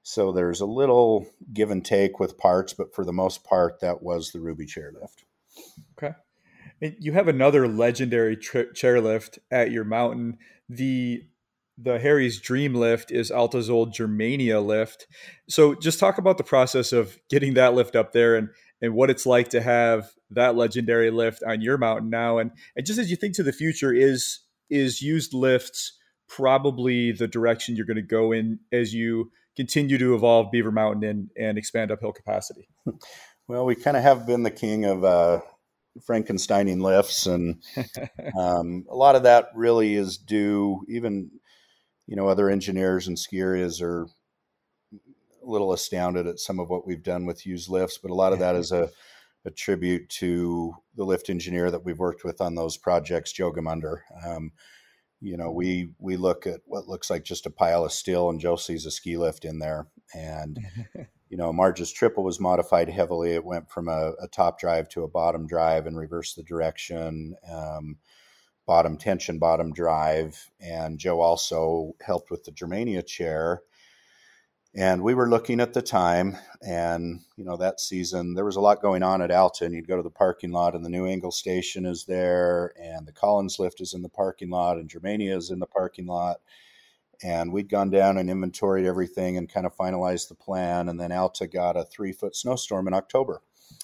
so 0.04 0.32
there's 0.32 0.62
a 0.62 0.66
little 0.66 1.26
give 1.54 1.72
and 1.72 1.84
take 1.84 2.20
with 2.20 2.38
parts, 2.38 2.74
but 2.74 2.94
for 2.94 3.06
the 3.06 3.14
most 3.14 3.44
part, 3.44 3.80
that 3.80 4.02
was 4.02 4.32
the 4.32 4.40
Ruby 4.40 4.66
chairlift. 4.66 5.24
Okay. 5.98 6.16
You 6.82 7.14
have 7.14 7.28
another 7.28 7.68
legendary 7.68 8.36
tri- 8.36 8.66
chairlift 8.74 9.40
at 9.52 9.72
your 9.72 9.84
mountain. 9.84 10.38
The 10.70 11.24
the 11.78 12.00
Harry's 12.00 12.40
Dream 12.40 12.74
lift 12.74 13.12
is 13.12 13.32
Alta's 13.32 13.70
old 13.70 13.94
Germania 13.94 14.62
lift. 14.62 15.08
So 15.50 15.76
just 15.76 16.00
talk 16.00 16.18
about 16.18 16.38
the 16.38 16.44
process 16.44 16.94
of 16.94 17.20
getting 17.30 17.54
that 17.56 17.74
lift 17.74 17.96
up 17.96 18.14
there 18.14 18.36
and 18.36 18.50
and 18.82 18.94
what 18.94 19.10
it's 19.10 19.26
like 19.26 19.50
to 19.50 19.62
have 19.62 20.10
that 20.32 20.56
legendary 20.56 21.12
lift 21.12 21.44
on 21.44 21.62
your 21.62 21.78
mountain 21.78 22.10
now. 22.10 22.38
And 22.38 22.52
and 22.76 22.86
just 22.86 23.00
as 23.00 23.10
you 23.10 23.16
think 23.16 23.36
to 23.36 23.44
the 23.44 23.54
future, 23.54 23.94
is 23.94 24.40
is 24.70 25.02
used 25.02 25.34
lifts 25.34 25.98
probably 26.28 27.12
the 27.12 27.28
direction 27.28 27.76
you're 27.76 27.86
going 27.86 27.96
to 27.96 28.02
go 28.02 28.32
in 28.32 28.60
as 28.72 28.94
you 28.94 29.32
continue 29.56 29.98
to 29.98 30.16
evolve 30.16 30.52
Beaver 30.52 30.72
Mountain 30.72 31.04
and, 31.04 31.30
and 31.38 31.58
expand 31.58 31.92
uphill 31.92 32.12
capacity? 32.12 32.68
Well, 33.48 33.66
we 33.66 33.76
kind 33.76 33.96
of 33.96 34.02
have 34.02 34.26
been 34.26 34.42
the 34.42 34.50
king 34.50 34.86
of 34.86 35.04
uh, 35.04 35.42
Frankensteining 36.00 36.82
lifts, 36.82 37.26
and 37.26 37.62
um, 38.40 38.86
a 38.90 38.96
lot 38.96 39.16
of 39.16 39.24
that 39.24 39.50
really 39.56 39.96
is 39.96 40.18
due. 40.18 40.86
Even 40.90 41.32
you 42.08 42.16
know, 42.16 42.28
other 42.28 42.50
engineers 42.50 43.08
and 43.08 43.18
ski 43.18 43.40
areas 43.40 43.82
are 43.82 44.04
a 44.94 45.50
little 45.50 45.74
astounded 45.74 46.28
at 46.28 46.40
some 46.40 46.60
of 46.60 46.70
what 46.70 46.86
we've 46.86 47.04
done 47.04 47.26
with 47.26 47.46
used 47.46 47.70
lifts, 47.70 47.98
but 47.98 48.12
a 48.12 48.16
lot 48.16 48.34
of 48.34 48.40
that 48.40 48.56
is 48.56 48.72
a, 48.72 48.90
a 49.46 49.52
tribute 49.52 50.10
to 50.10 50.74
the 50.96 51.04
lift 51.04 51.30
engineer 51.30 51.70
that 51.70 51.84
we've 51.84 52.00
worked 52.00 52.24
with 52.24 52.42
on 52.42 52.56
those 52.56 52.78
projects, 52.78 53.32
Joe 53.32 53.52
Gamunder. 53.52 54.02
Um, 54.26 54.52
you 55.22 55.38
know, 55.38 55.52
we 55.52 55.94
we 56.00 56.18
look 56.18 56.46
at 56.46 56.62
what 56.66 56.88
looks 56.88 57.10
like 57.10 57.24
just 57.24 57.46
a 57.46 57.52
pile 57.52 57.86
of 57.86 57.92
steel, 57.92 58.30
and 58.30 58.40
Joe 58.40 58.56
sees 58.56 58.86
a 58.86 58.92
ski 58.92 59.18
lift 59.18 59.46
in 59.46 59.60
there, 59.60 59.88
and 60.14 60.60
you 61.30 61.38
know, 61.38 61.52
Marge's 61.52 61.92
triple 61.92 62.24
was 62.24 62.40
modified 62.40 62.90
heavily. 62.90 63.32
It 63.32 63.44
went 63.44 63.70
from 63.70 63.88
a, 63.88 64.14
a 64.22 64.28
top 64.28 64.60
drive 64.60 64.90
to 64.90 65.04
a 65.04 65.08
bottom 65.08 65.48
drive 65.48 65.88
and 65.88 65.98
reversed 65.98 66.36
the 66.36 66.44
direction. 66.44 67.36
Um, 67.52 67.98
bottom 68.66 68.98
tension, 68.98 69.40
bottom 69.40 69.74
drive. 69.74 70.50
And 70.60 71.00
Joe 71.00 71.22
also 71.22 71.94
helped 72.02 72.32
with 72.32 72.44
the 72.44 72.52
Germania 72.52 73.04
chair. 73.04 73.62
And 74.78 75.04
we 75.04 75.14
were 75.14 75.30
looking 75.30 75.62
at 75.62 75.74
the 75.74 75.82
time, 75.82 76.38
and 76.62 77.22
you 77.38 77.46
know 77.46 77.56
that 77.56 77.80
season 77.80 78.34
there 78.34 78.44
was 78.44 78.58
a 78.58 78.62
lot 78.62 78.82
going 78.82 79.04
on 79.04 79.22
at 79.22 79.32
Alton. 79.32 79.72
You'd 79.72 79.88
go 79.88 79.96
to 79.96 80.04
the 80.04 80.10
parking 80.10 80.52
lot, 80.52 80.76
and 80.76 80.84
the 80.84 80.90
new 80.90 81.06
angle 81.06 81.32
station 81.32 81.86
is 81.86 82.04
there, 82.04 82.74
and 82.78 83.08
the 83.08 83.14
Collins 83.14 83.58
lift 83.58 83.80
is 83.80 83.94
in 83.94 84.02
the 84.02 84.10
parking 84.10 84.50
lot, 84.50 84.76
and 84.76 84.90
Germania 84.90 85.38
is 85.38 85.50
in 85.50 85.60
the 85.60 85.66
parking 85.66 86.08
lot 86.08 86.42
and 87.24 87.52
we'd 87.52 87.70
gone 87.70 87.90
down 87.90 88.18
and 88.18 88.30
inventoried 88.30 88.86
everything 88.86 89.38
and 89.38 89.52
kind 89.52 89.66
of 89.66 89.76
finalized 89.76 90.30
the 90.30 90.36
plan. 90.36 90.90
And 90.90 91.00
then 91.00 91.12
Alta 91.12 91.48
got 91.48 91.78
a 91.78 91.84
three 91.84 92.12
foot 92.12 92.36
snowstorm 92.36 92.88
in 92.88 92.94
October. 92.94 93.42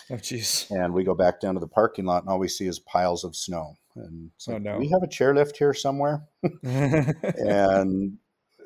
Oh, 0.10 0.16
jeez. 0.16 0.70
And 0.72 0.94
we 0.94 1.04
go 1.04 1.16
back 1.16 1.40
down 1.40 1.54
to 1.56 1.60
the 1.60 1.68
parking 1.68 2.06
lot, 2.06 2.24
and 2.24 2.30
all 2.30 2.40
we 2.40 2.48
see 2.48 2.68
is 2.68 2.80
piles 2.80 3.24
of 3.24 3.36
snow. 3.36 3.78
And 3.96 4.32
so 4.38 4.54
oh, 4.54 4.58
no. 4.58 4.78
we 4.78 4.90
have 4.90 5.04
a 5.04 5.08
chairlift 5.08 5.58
here 5.58 5.74
somewhere. 5.74 6.24
and 6.64 8.18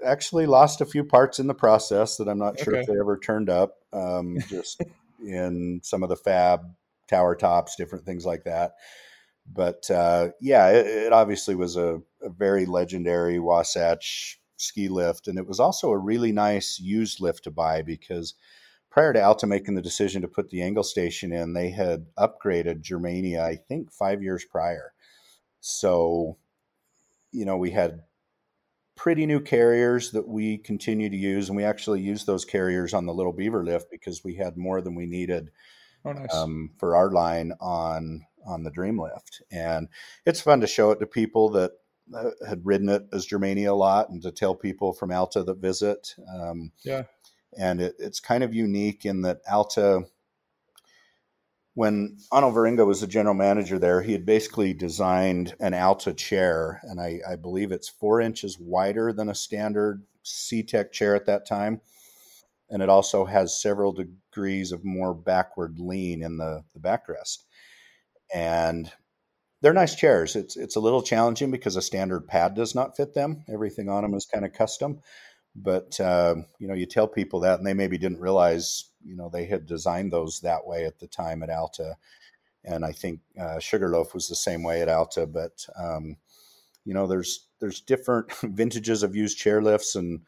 actually 0.04 0.46
lost 0.46 0.82
a 0.82 0.86
few 0.86 1.04
parts 1.04 1.40
in 1.40 1.48
the 1.48 1.54
process 1.54 2.18
that 2.18 2.28
I'm 2.28 2.38
not 2.38 2.60
sure 2.60 2.74
okay. 2.74 2.82
if 2.82 2.88
they 2.88 3.00
ever 3.00 3.18
turned 3.18 3.50
up, 3.50 3.78
um, 3.94 4.38
just 4.50 4.82
in 5.26 5.80
some 5.84 6.04
of 6.04 6.10
the 6.10 6.16
fab 6.16 6.62
tower 7.08 7.36
tops, 7.36 7.76
different 7.76 8.06
things 8.06 8.26
like 8.26 8.44
that. 8.44 8.76
But 9.52 9.90
uh, 9.92 10.30
yeah, 10.42 10.70
it, 10.70 10.88
it, 10.88 11.14
obviously 11.14 11.56
was 11.56 11.76
a, 11.76 12.02
a 12.22 12.30
very 12.30 12.66
legendary 12.66 13.40
Wasatch 13.40 14.40
ski 14.58 14.88
lift. 14.88 15.28
And 15.28 15.38
it 15.38 15.48
was 15.48 15.60
also 15.60 15.90
a 15.90 15.98
really 15.98 16.32
nice 16.32 16.80
used 16.80 17.22
lift 17.22 17.44
to 17.46 17.52
buy 17.52 17.82
because 17.82 18.34
prior 18.90 19.14
to 19.14 19.22
Alta 19.22 19.48
making 19.48 19.76
the 19.76 19.82
decision 19.82 20.22
to 20.22 20.28
put 20.28 20.50
the 20.50 20.62
angle 20.62 20.84
station 20.84 21.34
in, 21.34 21.54
they 21.54 21.70
had 21.70 22.06
upgraded 22.18 22.82
Germania, 22.82 23.44
I 23.44 23.56
think, 23.56 23.92
five 23.92 24.24
years 24.24 24.46
prior. 24.46 24.94
So, 25.60 26.38
you 27.32 27.46
know, 27.46 27.58
we 27.58 27.72
had 27.72 28.04
pretty 28.96 29.26
new 29.26 29.42
carriers 29.42 30.12
that 30.12 30.28
we 30.28 30.58
continue 30.58 31.10
to 31.10 31.18
use, 31.18 31.50
and 31.50 31.58
we 31.58 31.64
actually 31.64 32.02
used 32.02 32.26
those 32.26 32.46
carriers 32.46 32.94
on 32.94 33.06
the 33.06 33.14
Little 33.14 33.34
Beaver 33.34 33.64
lift 33.64 33.92
because 33.92 34.24
we 34.24 34.36
had 34.36 34.56
more 34.56 34.82
than 34.82 34.96
we 34.96 35.06
needed 35.06 35.52
oh, 36.06 36.14
nice. 36.14 36.34
um, 36.34 36.72
for 36.78 36.96
our 36.96 37.12
line 37.12 37.52
on 37.60 38.26
on 38.48 38.64
the 38.64 38.72
Dream 38.72 39.00
lift. 39.00 39.42
And 39.52 39.90
it's 40.26 40.40
fun 40.40 40.62
to 40.62 40.68
show 40.68 40.92
it 40.92 41.00
to 41.00 41.08
people 41.08 41.50
that 41.50 41.72
had 42.48 42.66
ridden 42.66 42.90
it 42.90 43.08
as 43.12 43.26
Germania 43.26 43.72
a 43.72 43.76
lot 43.76 44.10
and 44.10 44.22
to 44.22 44.32
tell 44.32 44.56
people 44.56 44.94
from 44.94 45.12
Alta 45.12 45.44
that 45.44 45.58
visit. 45.58 46.16
Um, 46.34 46.72
yeah. 46.84 47.04
And 47.58 47.82
it, 47.82 47.96
it's 48.00 48.20
kind 48.20 48.44
of 48.44 48.54
unique 48.54 49.06
in 49.06 49.22
that 49.22 49.42
Alta, 49.50 50.04
when 51.74 52.18
Onno 52.32 52.54
Wieringa 52.54 52.86
was 52.86 53.02
the 53.02 53.08
general 53.08 53.36
manager 53.36 53.80
there, 53.80 54.02
he 54.02 54.12
had 54.12 54.26
basically 54.26 54.74
designed 54.74 55.56
an 55.60 55.74
Alta 55.74 56.14
chair. 56.14 56.80
And 56.84 57.02
I, 57.02 57.22
I 57.28 57.36
believe 57.36 57.72
it's 57.72 57.90
four 57.90 58.22
inches 58.22 58.60
wider 58.60 59.12
than 59.12 59.30
a 59.30 59.36
standard 59.36 60.04
CTEC 60.24 60.92
chair 60.92 61.16
at 61.16 61.26
that 61.26 61.48
time. 61.48 61.82
And 62.70 62.82
it 62.82 62.90
also 62.90 63.26
has 63.26 63.62
several 63.62 63.94
degrees 63.94 64.72
of 64.72 64.84
more 64.84 65.14
backward 65.14 65.80
lean 65.80 66.24
in 66.24 66.38
the, 66.38 66.64
the 66.74 66.80
backrest. 66.80 67.44
And 68.34 68.92
they're 69.66 69.74
nice 69.74 69.96
chairs. 69.96 70.36
It's 70.36 70.56
it's 70.56 70.76
a 70.76 70.80
little 70.80 71.02
challenging 71.02 71.50
because 71.50 71.76
a 71.76 71.82
standard 71.82 72.28
pad 72.28 72.54
does 72.54 72.76
not 72.76 72.96
fit 72.96 73.16
them. 73.16 73.44
Everything 73.52 73.90
on 73.90 74.04
them 74.04 74.14
is 74.14 74.28
kind 74.28 74.46
of 74.46 74.54
custom. 74.54 75.00
But 75.56 76.00
uh, 76.00 76.36
you 76.60 76.68
know, 76.68 76.76
you 76.76 76.86
tell 76.86 77.08
people 77.08 77.40
that, 77.40 77.58
and 77.58 77.66
they 77.66 77.74
maybe 77.74 77.98
didn't 77.98 78.20
realize 78.20 78.92
you 79.04 79.16
know 79.16 79.28
they 79.28 79.46
had 79.46 79.66
designed 79.66 80.14
those 80.14 80.42
that 80.42 80.68
way 80.68 80.86
at 80.86 81.00
the 81.00 81.08
time 81.08 81.42
at 81.42 81.50
Alta. 81.50 81.96
And 82.64 82.86
I 82.86 82.92
think 82.92 83.22
uh, 83.42 83.58
Sugarloaf 83.58 84.14
was 84.14 84.28
the 84.28 84.36
same 84.36 84.62
way 84.62 84.84
at 84.84 84.88
Alta. 84.88 85.26
But 85.26 85.66
um, 85.76 86.18
you 86.84 86.94
know, 86.94 87.08
there's 87.08 87.48
there's 87.60 87.82
different 87.82 88.32
vintages 88.44 89.02
of 89.02 89.16
used 89.16 89.40
chairlifts, 89.40 89.96
and 89.96 90.22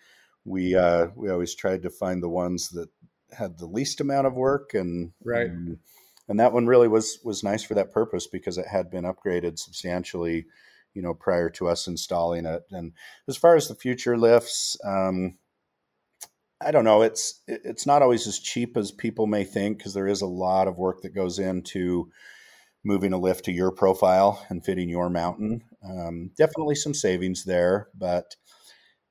we 0.46 0.76
uh, 0.76 1.10
we 1.16 1.30
always 1.30 1.54
tried 1.54 1.84
to 1.84 1.92
find 1.92 2.24
the 2.24 2.30
ones 2.30 2.70
that 2.70 2.90
had 3.38 3.60
the 3.60 3.68
least 3.68 4.02
amount 4.02 4.26
of 4.26 4.34
work 4.34 4.74
and 4.74 5.12
right. 5.24 5.46
And, 5.46 5.78
and 6.28 6.40
that 6.40 6.54
one 6.54 6.68
really 6.68 6.88
was 6.88 7.20
was 7.24 7.44
nice 7.44 7.64
for 7.64 7.76
that 7.76 7.92
purpose 7.92 8.28
because 8.28 8.58
it 8.58 8.68
had 8.68 8.90
been 8.90 9.06
upgraded 9.06 9.58
substantially, 9.58 10.46
you 10.94 11.02
know, 11.02 11.14
prior 11.14 11.50
to 11.52 11.68
us 11.68 11.88
installing 11.88 12.46
it. 12.46 12.64
And 12.72 12.94
as 13.28 13.38
far 13.38 13.56
as 13.56 13.68
the 13.68 13.76
future 13.76 14.18
lifts, 14.18 14.78
um, 14.84 15.38
I 16.60 16.72
don't 16.72 16.84
know. 16.84 17.02
It's 17.02 17.42
it's 17.48 17.86
not 17.86 18.02
always 18.02 18.28
as 18.28 18.40
cheap 18.40 18.78
as 18.78 18.92
people 18.92 19.28
may 19.28 19.44
think 19.44 19.78
because 19.78 19.94
there 19.94 20.08
is 20.08 20.22
a 20.22 20.28
lot 20.28 20.68
of 20.68 20.78
work 20.78 21.02
that 21.02 21.16
goes 21.16 21.40
into 21.40 22.12
moving 22.84 23.14
a 23.14 23.18
lift 23.18 23.46
to 23.46 23.52
your 23.52 23.72
profile 23.72 24.46
and 24.50 24.64
fitting 24.64 24.90
your 24.90 25.10
mountain. 25.10 25.64
Um, 25.84 26.32
definitely 26.38 26.76
some 26.76 26.94
savings 26.94 27.44
there, 27.44 27.90
but 27.96 28.36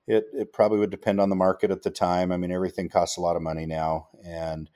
it 0.06 0.24
it 0.32 0.52
probably 0.52 0.78
would 0.78 0.90
depend 0.90 1.20
on 1.20 1.30
the 1.30 1.36
market 1.36 1.70
at 1.70 1.82
the 1.82 1.90
time. 1.90 2.32
I 2.32 2.36
mean, 2.36 2.52
everything 2.52 2.88
costs 2.88 3.16
a 3.16 3.20
lot 3.20 3.36
of 3.36 3.43
money 3.43 3.66
now, 3.66 4.09
and 4.24 4.68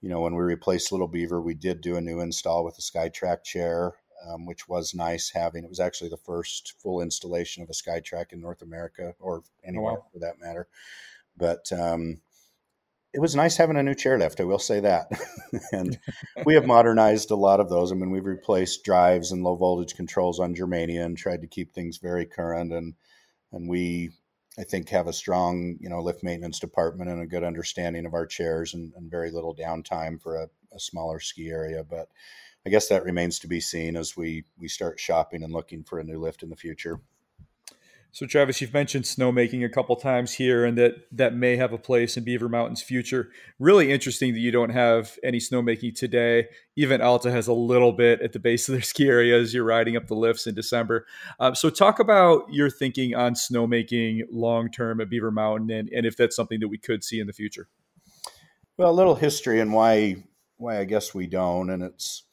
you 0.00 0.08
know, 0.08 0.20
when 0.20 0.34
we 0.34 0.42
replaced 0.42 0.92
Little 0.92 1.08
Beaver, 1.08 1.40
we 1.40 1.54
did 1.54 1.80
do 1.80 1.96
a 1.96 2.00
new 2.00 2.20
install 2.20 2.64
with 2.64 2.78
a 2.78 2.82
Skytrac 2.82 3.44
chair, 3.44 3.94
um, 4.26 4.46
which 4.46 4.68
was 4.68 4.94
nice 4.94 5.30
having. 5.30 5.64
It 5.64 5.70
was 5.70 5.80
actually 5.80 6.10
the 6.10 6.16
first 6.16 6.74
full 6.82 7.00
installation 7.00 7.62
of 7.62 7.68
a 7.68 7.72
Skytrac 7.72 8.32
in 8.32 8.40
North 8.40 8.62
America 8.62 9.14
or 9.18 9.42
anywhere 9.64 9.92
oh, 9.92 9.94
wow. 9.96 10.06
for 10.12 10.18
that 10.20 10.40
matter. 10.40 10.68
But 11.36 11.70
um, 11.72 12.20
it 13.12 13.20
was 13.20 13.34
nice 13.34 13.56
having 13.56 13.76
a 13.76 13.82
new 13.82 13.94
chairlift. 13.94 14.40
I 14.40 14.44
will 14.44 14.58
say 14.58 14.80
that. 14.80 15.10
and 15.72 15.98
we 16.44 16.54
have 16.54 16.66
modernized 16.66 17.30
a 17.30 17.36
lot 17.36 17.60
of 17.60 17.68
those. 17.68 17.92
I 17.92 17.94
mean, 17.94 18.10
we've 18.10 18.24
replaced 18.24 18.84
drives 18.84 19.32
and 19.32 19.42
low 19.42 19.56
voltage 19.56 19.96
controls 19.96 20.38
on 20.38 20.54
Germania 20.54 21.04
and 21.04 21.16
tried 21.16 21.42
to 21.42 21.46
keep 21.46 21.72
things 21.72 21.98
very 21.98 22.24
current. 22.24 22.72
And 22.72 22.94
and 23.52 23.68
we 23.68 24.10
I 24.58 24.64
think 24.64 24.88
have 24.88 25.06
a 25.06 25.12
strong, 25.12 25.76
you 25.80 25.88
know, 25.88 26.00
lift 26.00 26.24
maintenance 26.24 26.58
department 26.58 27.10
and 27.10 27.22
a 27.22 27.26
good 27.26 27.44
understanding 27.44 28.04
of 28.04 28.14
our 28.14 28.26
chairs 28.26 28.74
and, 28.74 28.92
and 28.96 29.10
very 29.10 29.30
little 29.30 29.54
downtime 29.54 30.20
for 30.20 30.36
a, 30.36 30.48
a, 30.74 30.80
smaller 30.80 31.20
ski 31.20 31.50
area. 31.50 31.84
But 31.84 32.08
I 32.66 32.70
guess 32.70 32.88
that 32.88 33.04
remains 33.04 33.38
to 33.40 33.48
be 33.48 33.60
seen 33.60 33.96
as 33.96 34.16
we 34.16 34.44
we 34.58 34.68
start 34.68 34.98
shopping 34.98 35.42
and 35.44 35.52
looking 35.52 35.84
for 35.84 36.00
a 36.00 36.04
new 36.04 36.18
lift 36.18 36.42
in 36.42 36.50
the 36.50 36.56
future. 36.56 37.00
So, 38.12 38.26
Travis, 38.26 38.60
you've 38.60 38.74
mentioned 38.74 39.04
snowmaking 39.04 39.64
a 39.64 39.68
couple 39.68 39.94
times 39.94 40.32
here, 40.32 40.64
and 40.64 40.76
that 40.78 40.94
that 41.12 41.34
may 41.34 41.56
have 41.56 41.72
a 41.72 41.78
place 41.78 42.16
in 42.16 42.24
Beaver 42.24 42.48
Mountain's 42.48 42.82
future. 42.82 43.30
Really 43.60 43.92
interesting 43.92 44.32
that 44.32 44.40
you 44.40 44.50
don't 44.50 44.70
have 44.70 45.16
any 45.22 45.38
snowmaking 45.38 45.94
today. 45.94 46.48
Even 46.74 47.00
Alta 47.00 47.30
has 47.30 47.46
a 47.46 47.52
little 47.52 47.92
bit 47.92 48.20
at 48.20 48.32
the 48.32 48.40
base 48.40 48.68
of 48.68 48.72
their 48.72 48.82
ski 48.82 49.06
area 49.06 49.38
as 49.38 49.54
you're 49.54 49.64
riding 49.64 49.96
up 49.96 50.08
the 50.08 50.16
lifts 50.16 50.48
in 50.48 50.56
December. 50.56 51.06
Um, 51.38 51.54
so, 51.54 51.70
talk 51.70 52.00
about 52.00 52.52
your 52.52 52.68
thinking 52.68 53.14
on 53.14 53.34
snowmaking 53.34 54.22
long 54.32 54.70
term 54.70 55.00
at 55.00 55.08
Beaver 55.08 55.30
Mountain, 55.30 55.70
and, 55.70 55.88
and 55.90 56.04
if 56.04 56.16
that's 56.16 56.34
something 56.34 56.58
that 56.60 56.68
we 56.68 56.78
could 56.78 57.04
see 57.04 57.20
in 57.20 57.28
the 57.28 57.32
future. 57.32 57.68
Well, 58.76 58.90
a 58.90 58.92
little 58.92 59.14
history 59.14 59.60
and 59.60 59.72
why 59.72 60.24
why 60.56 60.78
I 60.78 60.84
guess 60.84 61.14
we 61.14 61.28
don't, 61.28 61.70
and 61.70 61.82
it's 61.82 62.24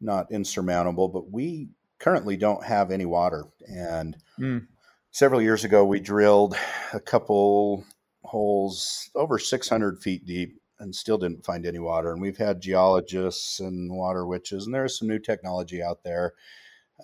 not 0.00 0.30
insurmountable, 0.30 1.08
but 1.08 1.32
we 1.32 1.70
currently 1.98 2.36
don't 2.36 2.64
have 2.64 2.92
any 2.92 3.04
water, 3.04 3.46
and 3.66 4.16
mm 4.38 4.64
several 5.10 5.42
years 5.42 5.64
ago, 5.64 5.84
we 5.84 6.00
drilled 6.00 6.56
a 6.92 7.00
couple 7.00 7.84
holes 8.24 9.10
over 9.14 9.38
600 9.38 10.02
feet 10.02 10.26
deep 10.26 10.60
and 10.80 10.94
still 10.94 11.18
didn't 11.18 11.44
find 11.44 11.66
any 11.66 11.78
water. 11.78 12.12
And 12.12 12.20
we've 12.20 12.36
had 12.36 12.60
geologists 12.60 13.60
and 13.60 13.90
water 13.90 14.26
witches, 14.26 14.66
and 14.66 14.74
there's 14.74 14.98
some 14.98 15.08
new 15.08 15.18
technology 15.18 15.82
out 15.82 16.04
there. 16.04 16.34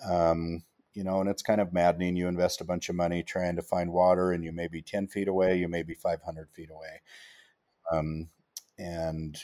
Um, 0.07 0.63
you 0.93 1.03
know, 1.03 1.19
and 1.19 1.29
it's 1.29 1.41
kind 1.41 1.59
of 1.59 1.73
maddening. 1.73 2.15
You 2.15 2.27
invest 2.27 2.61
a 2.61 2.65
bunch 2.65 2.87
of 2.87 2.95
money 2.95 3.21
trying 3.21 3.57
to 3.57 3.61
find 3.61 3.91
water, 3.91 4.31
and 4.31 4.43
you 4.43 4.53
may 4.53 4.67
be 4.67 4.81
10 4.81 5.07
feet 5.07 5.27
away, 5.27 5.57
you 5.57 5.67
may 5.67 5.83
be 5.83 5.93
500 5.93 6.49
feet 6.51 6.69
away. 6.71 7.01
Um, 7.91 8.29
and 8.77 9.37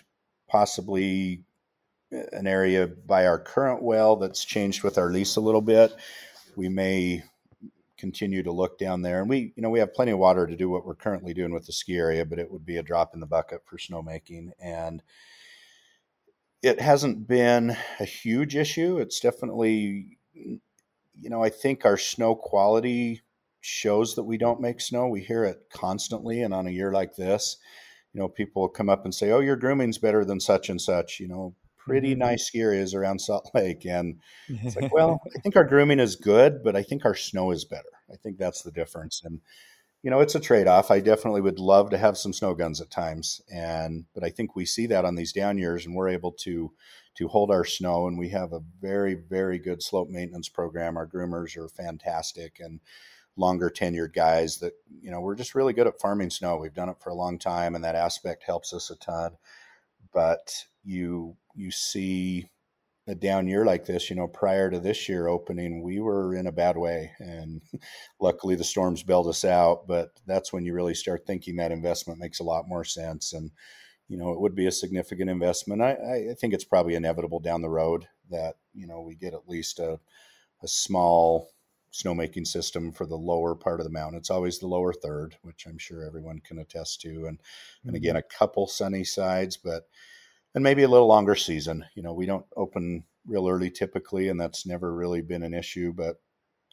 possibly 0.48 1.44
an 2.12 2.48
area 2.48 2.88
by 2.88 3.26
our 3.26 3.40
current 3.40 3.82
well 3.82 4.16
that's 4.16 4.44
changed 4.44 4.84
with 4.84 4.98
our 4.98 5.12
lease 5.12 5.36
a 5.36 5.42
little 5.42 5.62
bit. 5.62 5.94
We 6.56 6.70
may 6.70 7.24
continue 8.02 8.42
to 8.42 8.52
look 8.52 8.80
down 8.80 9.04
there. 9.04 9.22
And 9.22 9.30
we, 9.30 9.54
you 9.56 9.62
know, 9.62 9.70
we 9.70 9.80
have 9.80 9.94
plenty 9.94 10.12
of 10.12 10.18
water 10.18 10.48
to 10.48 10.58
do 10.58 10.70
what 10.70 10.86
we're 10.86 10.96
currently 10.96 11.34
doing 11.34 11.54
with 11.54 11.68
the 11.68 11.72
ski 11.72 11.96
area, 11.96 12.26
but 12.26 12.40
it 12.40 12.52
would 12.52 12.66
be 12.66 12.78
a 12.78 12.84
drop 12.84 13.14
in 13.14 13.20
the 13.20 13.28
bucket 13.28 13.62
for 13.64 13.78
snowmaking. 13.78 14.50
And 14.60 15.04
it 16.64 16.82
hasn't 16.82 17.28
been 17.28 17.78
a 18.00 18.06
huge 18.06 18.56
issue. 18.56 18.98
It's 18.98 19.20
definitely, 19.20 20.18
you 20.34 21.30
know, 21.30 21.44
I 21.44 21.50
think 21.50 21.86
our 21.86 21.98
snow 21.98 22.36
quality 22.36 23.22
shows 23.62 24.16
that 24.16 24.24
we 24.24 24.38
don't 24.38 24.60
make 24.60 24.82
snow. 24.82 25.08
We 25.08 25.22
hear 25.22 25.46
it 25.46 25.68
constantly. 25.72 26.42
And 26.42 26.54
on 26.54 26.66
a 26.66 26.72
year 26.72 26.92
like 26.92 27.16
this, 27.16 27.58
you 28.14 28.20
know, 28.20 28.28
people 28.28 28.68
come 28.68 28.90
up 28.90 29.06
and 29.06 29.16
say, 29.16 29.32
"Oh, 29.32 29.40
your 29.40 29.56
grooming's 29.56 30.00
better 30.00 30.26
than 30.26 30.40
such 30.40 30.70
and 30.70 30.82
such." 30.82 31.20
You 31.20 31.28
know, 31.28 31.56
pretty 31.86 32.12
mm-hmm. 32.12 32.20
nice 32.20 32.48
ski 32.48 32.62
areas 32.62 32.94
around 32.94 33.20
Salt 33.20 33.50
Lake. 33.54 33.86
And 33.86 34.20
it's 34.48 34.76
like, 34.76 34.94
well, 34.94 35.22
I 35.36 35.40
think 35.40 35.56
our 35.56 35.64
grooming 35.64 36.00
is 36.00 36.16
good, 36.16 36.64
but 36.64 36.76
I 36.76 36.84
think 36.84 37.06
our 37.06 37.16
snow 37.16 37.52
is 37.52 37.66
better. 37.66 37.90
I 38.12 38.16
think 38.16 38.38
that's 38.38 38.62
the 38.62 38.72
difference. 38.72 39.22
And, 39.24 39.42
you 40.04 40.12
know, 40.12 40.20
it's 40.20 40.36
a 40.36 40.40
trade 40.40 40.68
off. 40.68 40.92
I 40.92 41.00
definitely 41.00 41.42
would 41.42 41.60
love 41.60 41.90
to 41.92 41.98
have 41.98 42.18
some 42.18 42.34
snow 42.34 42.54
guns 42.54 42.82
at 42.82 42.92
times. 42.92 43.42
And, 43.54 44.06
but 44.14 44.24
I 44.24 44.30
think 44.30 44.56
we 44.56 44.66
see 44.66 44.88
that 44.88 45.06
on 45.06 45.16
these 45.16 45.34
down 45.34 45.58
years 45.58 45.86
and 45.86 45.96
we're 45.96 46.10
able 46.10 46.32
to, 46.34 46.72
to 47.16 47.28
hold 47.28 47.52
our 47.52 47.66
snow. 47.66 48.08
And 48.08 48.18
we 48.18 48.30
have 48.30 48.54
a 48.54 48.64
very, 48.80 49.16
very 49.16 49.60
good 49.60 49.82
slope 49.82 50.10
maintenance 50.10 50.50
program. 50.50 50.98
Our 50.98 51.08
groomers 51.08 51.58
are 51.58 51.68
fantastic 51.68 52.60
and 52.60 52.80
longer 53.38 53.70
tenured 53.70 54.14
guys 54.14 54.58
that, 54.58 54.74
you 55.02 55.10
know, 55.10 55.22
we're 55.22 55.36
just 55.36 55.56
really 55.56 55.74
good 55.74 55.88
at 55.88 56.00
farming 56.00 56.30
snow. 56.30 56.58
We've 56.58 56.74
done 56.74 56.90
it 56.90 57.00
for 57.00 57.10
a 57.10 57.16
long 57.16 57.40
time 57.40 57.76
and 57.76 57.84
that 57.84 57.96
aspect 57.96 58.44
helps 58.44 58.74
us 58.74 58.90
a 58.90 58.96
ton. 58.98 59.32
But 60.14 60.66
you 60.84 61.38
you 61.56 61.72
see 61.72 62.50
a 63.08 63.16
down 63.16 63.48
year 63.48 63.66
like 63.66 63.86
this, 63.86 64.10
you 64.10 64.16
know, 64.16 64.28
prior 64.28 64.70
to 64.70 64.80
this 64.80 65.10
year 65.10 65.28
opening, 65.28 65.82
we 65.82 66.00
were 66.00 66.36
in 66.36 66.48
a 66.48 66.52
bad 66.52 66.78
way. 66.78 67.12
And 67.20 67.62
luckily 68.20 68.56
the 68.56 68.64
storms 68.64 69.04
bailed 69.04 69.28
us 69.28 69.44
out. 69.44 69.88
But 69.88 70.10
that's 70.28 70.54
when 70.54 70.66
you 70.66 70.74
really 70.74 70.94
start 70.94 71.26
thinking 71.26 71.56
that 71.56 71.72
investment 71.72 72.20
makes 72.20 72.40
a 72.40 72.44
lot 72.44 72.68
more 72.68 72.84
sense. 72.84 73.34
And, 73.34 73.52
you 74.08 74.18
know, 74.18 74.32
it 74.32 74.40
would 74.40 74.56
be 74.56 74.68
a 74.68 74.72
significant 74.72 75.30
investment. 75.30 75.82
I, 75.82 75.92
I 76.32 76.36
think 76.40 76.54
it's 76.54 76.64
probably 76.64 76.96
inevitable 76.96 77.40
down 77.40 77.62
the 77.62 77.70
road 77.70 78.08
that, 78.30 78.56
you 78.74 78.88
know, 78.88 79.02
we 79.02 79.16
get 79.16 79.34
at 79.34 79.48
least 79.48 79.80
a, 79.80 80.00
a 80.62 80.68
small 80.68 81.50
snowmaking 81.92 82.48
system 82.48 82.92
for 82.92 83.06
the 83.06 83.18
lower 83.18 83.56
part 83.56 83.80
of 83.80 83.86
the 83.86 83.92
mountain. 83.92 84.18
It's 84.18 84.30
always 84.30 84.60
the 84.60 84.68
lower 84.68 84.94
third, 84.94 85.36
which 85.42 85.66
I'm 85.68 85.78
sure 85.78 86.06
everyone 86.06 86.40
can 86.40 86.60
attest 86.60 87.02
to. 87.02 87.26
And, 87.26 87.38
mm-hmm. 87.38 87.90
and 87.90 87.98
again, 87.98 88.16
a 88.16 88.22
couple 88.22 88.68
sunny 88.68 89.04
sides, 89.04 89.58
but, 89.58 89.88
and 90.56 90.64
maybe 90.64 90.84
a 90.84 90.88
little 90.88 91.08
longer 91.08 91.36
season. 91.36 91.86
You 91.96 92.04
know, 92.04 92.14
we 92.14 92.26
don't 92.26 92.46
open 92.56 93.04
real 93.26 93.48
early 93.48 93.70
typically, 93.70 94.30
and 94.30 94.40
that's 94.40 94.66
never 94.66 94.94
really 94.94 95.22
been 95.22 95.44
an 95.44 95.54
issue, 95.54 95.94
but 95.94 96.22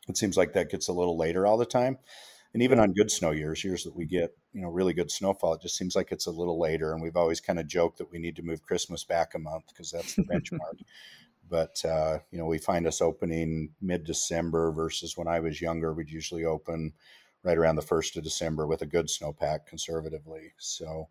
it 0.09 0.17
seems 0.17 0.37
like 0.37 0.53
that 0.55 0.71
gets 0.71 0.89
a 0.89 0.93
little 0.93 1.19
later 1.19 1.47
all 1.47 1.59
the 1.59 1.67
time. 1.67 1.99
And 2.55 2.63
even 2.63 2.79
on 2.79 2.95
good 2.95 3.11
snow 3.11 3.33
years, 3.33 3.63
years 3.63 3.85
that 3.85 3.95
we 3.95 4.07
get, 4.07 4.31
you 4.53 4.63
know, 4.63 4.69
really 4.69 4.95
good 4.95 5.11
snowfall, 5.11 5.55
it 5.55 5.61
just 5.61 5.77
seems 5.77 5.95
like 5.95 6.13
it's 6.13 6.27
a 6.27 6.31
little 6.31 6.59
later. 6.59 6.93
And 6.93 7.03
we've 7.03 7.17
always 7.17 7.41
kind 7.41 7.59
of 7.59 7.67
joked 7.67 7.99
that 7.99 8.11
we 8.11 8.19
need 8.19 8.37
to 8.37 8.43
move 8.43 8.63
Christmas 8.63 9.05
back 9.05 9.35
a 9.35 9.39
month 9.39 9.65
because 9.69 9.91
that's 9.91 10.15
the 10.15 10.23
benchmark. 10.33 10.81
But 11.49 11.85
uh, 11.85 12.19
you 12.31 12.39
know, 12.39 12.47
we 12.47 12.59
find 12.59 12.87
us 12.87 13.01
opening 13.01 13.71
mid-December 13.81 14.73
versus 14.73 15.17
when 15.17 15.29
I 15.29 15.41
was 15.41 15.61
younger, 15.61 15.93
we'd 15.93 16.11
usually 16.11 16.45
open 16.45 16.93
right 17.45 17.59
around 17.59 17.77
the 17.77 17.83
first 17.83 18.17
of 18.17 18.25
December 18.25 18.67
with 18.67 18.83
a 18.83 18.87
good 18.87 19.07
snowpack 19.07 19.67
conservatively. 19.67 20.53
So 20.59 21.09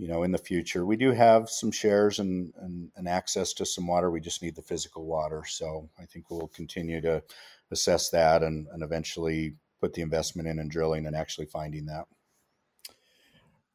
you 0.00 0.08
know, 0.08 0.22
in 0.22 0.32
the 0.32 0.38
future. 0.38 0.86
We 0.86 0.96
do 0.96 1.12
have 1.12 1.50
some 1.50 1.70
shares 1.70 2.20
and, 2.20 2.54
and, 2.62 2.90
and, 2.96 3.06
access 3.06 3.52
to 3.52 3.66
some 3.66 3.86
water. 3.86 4.10
We 4.10 4.18
just 4.18 4.40
need 4.40 4.56
the 4.56 4.62
physical 4.62 5.04
water. 5.04 5.42
So 5.46 5.90
I 5.98 6.06
think 6.06 6.30
we'll 6.30 6.48
continue 6.48 7.02
to 7.02 7.22
assess 7.70 8.08
that 8.08 8.42
and, 8.42 8.66
and 8.72 8.82
eventually 8.82 9.56
put 9.78 9.92
the 9.92 10.00
investment 10.00 10.48
in 10.48 10.58
and 10.58 10.70
drilling 10.70 11.04
and 11.04 11.14
actually 11.14 11.48
finding 11.48 11.84
that. 11.84 12.06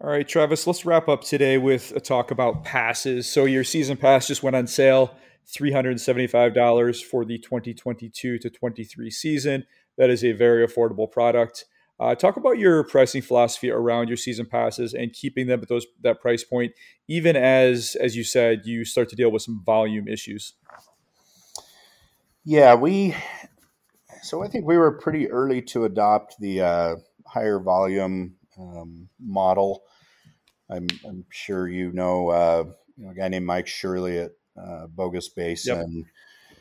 All 0.01 0.09
right, 0.09 0.27
Travis, 0.27 0.65
let's 0.65 0.83
wrap 0.83 1.07
up 1.07 1.23
today 1.23 1.59
with 1.59 1.93
a 1.95 1.99
talk 1.99 2.31
about 2.31 2.63
passes. 2.63 3.31
So 3.31 3.45
your 3.45 3.63
season 3.63 3.95
pass 3.95 4.27
just 4.27 4.41
went 4.41 4.55
on 4.55 4.65
sale, 4.65 5.15
$375 5.47 7.03
for 7.03 7.25
the 7.25 7.37
2022 7.37 8.39
to 8.39 8.49
23 8.49 9.11
season. 9.11 9.65
That 9.97 10.09
is 10.09 10.23
a 10.23 10.33
very 10.33 10.65
affordable 10.67 11.11
product. 11.11 11.65
Uh, 11.97 12.13
talk 12.13 12.35
about 12.35 12.57
your 12.57 12.83
pricing 12.83 13.21
philosophy 13.21 13.71
around 13.71 14.09
your 14.09 14.17
season 14.17 14.45
passes 14.45 14.93
and 14.93 15.13
keeping 15.13 15.47
them 15.47 15.61
at 15.61 15.69
those 15.69 15.85
that 16.01 16.19
price 16.19 16.43
point, 16.43 16.73
even 17.07 17.37
as 17.37 17.95
as 18.01 18.17
you 18.17 18.23
said, 18.23 18.63
you 18.65 18.83
start 18.83 19.07
to 19.07 19.15
deal 19.15 19.31
with 19.31 19.41
some 19.41 19.63
volume 19.65 20.07
issues. 20.07 20.53
Yeah, 22.43 22.75
we. 22.75 23.15
So 24.23 24.43
I 24.43 24.47
think 24.47 24.65
we 24.65 24.77
were 24.77 24.97
pretty 24.97 25.29
early 25.29 25.61
to 25.63 25.85
adopt 25.85 26.35
the 26.39 26.61
uh, 26.61 26.95
higher 27.25 27.59
volume 27.59 28.35
um, 28.59 29.07
model. 29.19 29.83
I'm, 30.69 30.87
I'm, 31.07 31.25
sure 31.29 31.67
you 31.67 31.91
know, 31.91 32.29
uh, 32.29 32.63
you 32.97 33.05
know, 33.05 33.11
a 33.11 33.13
guy 33.13 33.27
named 33.27 33.45
Mike 33.45 33.67
Shirley 33.67 34.17
at 34.17 34.31
uh, 34.57 34.87
Bogus 34.87 35.29
Basin 35.29 36.05
yep. 36.49 36.55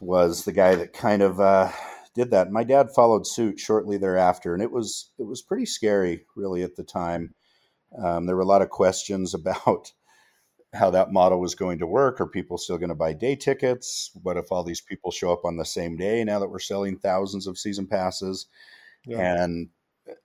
was 0.00 0.44
the 0.44 0.52
guy 0.52 0.74
that 0.74 0.92
kind 0.92 1.22
of 1.22 1.40
uh, 1.40 1.70
did 2.14 2.30
that. 2.30 2.50
My 2.50 2.64
dad 2.64 2.90
followed 2.94 3.26
suit 3.26 3.58
shortly 3.58 3.96
thereafter, 3.96 4.54
and 4.54 4.62
it 4.62 4.70
was 4.70 5.10
it 5.18 5.24
was 5.24 5.42
pretty 5.42 5.66
scary, 5.66 6.26
really, 6.36 6.62
at 6.62 6.76
the 6.76 6.84
time. 6.84 7.34
Um, 8.02 8.26
there 8.26 8.36
were 8.36 8.42
a 8.42 8.46
lot 8.46 8.62
of 8.62 8.70
questions 8.70 9.34
about 9.34 9.92
how 10.74 10.90
that 10.90 11.12
model 11.12 11.40
was 11.40 11.54
going 11.54 11.78
to 11.78 11.86
work. 11.86 12.20
Are 12.20 12.26
people 12.26 12.56
still 12.56 12.78
going 12.78 12.88
to 12.88 12.94
buy 12.94 13.12
day 13.12 13.36
tickets? 13.36 14.10
What 14.22 14.36
if 14.36 14.50
all 14.50 14.64
these 14.64 14.80
people 14.80 15.10
show 15.10 15.32
up 15.32 15.44
on 15.44 15.56
the 15.56 15.64
same 15.64 15.96
day 15.96 16.24
now 16.24 16.38
that 16.38 16.48
we're 16.48 16.58
selling 16.58 16.98
thousands 16.98 17.46
of 17.46 17.58
season 17.58 17.86
passes? 17.86 18.46
Yeah. 19.06 19.42
And 19.42 19.68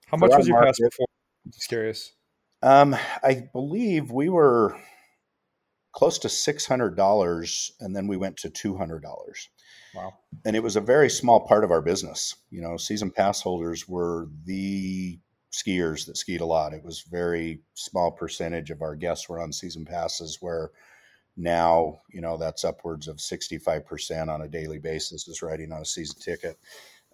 how 0.06 0.18
much 0.18 0.32
was 0.36 0.48
your 0.48 0.57
market, 0.57 0.69
pass 0.69 0.80
before? 0.80 1.07
Just 1.49 1.68
curious. 1.68 2.14
Um, 2.61 2.95
I 3.24 3.49
believe 3.52 4.11
we 4.11 4.30
were 4.30 4.78
close 5.98 6.19
to 6.19 6.30
six 6.30 6.68
hundred 6.68 6.95
dollars, 6.95 7.72
and 7.80 7.95
then 7.95 8.06
we 8.06 8.18
went 8.18 8.38
to 8.38 8.52
two 8.52 8.78
hundred 8.78 9.02
dollars. 9.02 9.49
Wow. 9.95 10.14
And 10.45 10.56
it 10.56 10.61
was 10.61 10.76
a 10.76 10.82
very 10.82 11.10
small 11.10 11.48
part 11.48 11.64
of 11.64 11.72
our 11.72 11.82
business. 11.82 12.36
You 12.52 12.61
know, 12.61 12.78
season 12.78 13.10
pass 13.10 13.41
holders 13.41 13.90
were 13.90 14.28
the 14.45 15.18
skiers 15.52 16.06
that 16.06 16.15
skied 16.15 16.41
a 16.41 16.45
lot. 16.45 16.76
It 16.76 16.84
was 16.84 17.02
very 17.02 17.61
small 17.74 18.11
percentage 18.11 18.69
of 18.69 18.84
our 18.84 18.95
guests 18.95 19.28
were 19.28 19.41
on 19.41 19.52
season 19.52 19.86
passes 19.86 20.38
where 20.40 20.69
now, 21.36 22.02
you 22.11 22.22
know, 22.22 22.38
that's 22.38 22.64
upwards 22.64 23.07
of 23.07 23.18
65% 23.18 24.28
on 24.28 24.41
a 24.41 24.48
daily 24.48 24.78
basis 24.78 25.28
is 25.28 25.41
riding 25.41 25.72
on 25.72 25.82
a 25.82 25.86
season 25.86 26.19
ticket. 26.19 26.60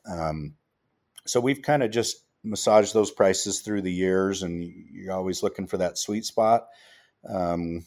Um, 0.05 0.55
so 1.25 1.39
we've 1.39 1.61
kind 1.61 1.83
of 1.83 1.91
just 1.91 2.25
massaged 2.43 2.93
those 2.93 3.11
prices 3.11 3.61
through 3.61 3.83
the 3.83 3.93
years 3.93 4.43
and 4.43 4.61
you're 4.91 5.13
always 5.13 5.41
looking 5.41 5.67
for 5.67 5.77
that 5.77 5.97
sweet 5.97 6.25
spot. 6.25 6.67
Um, 7.29 7.85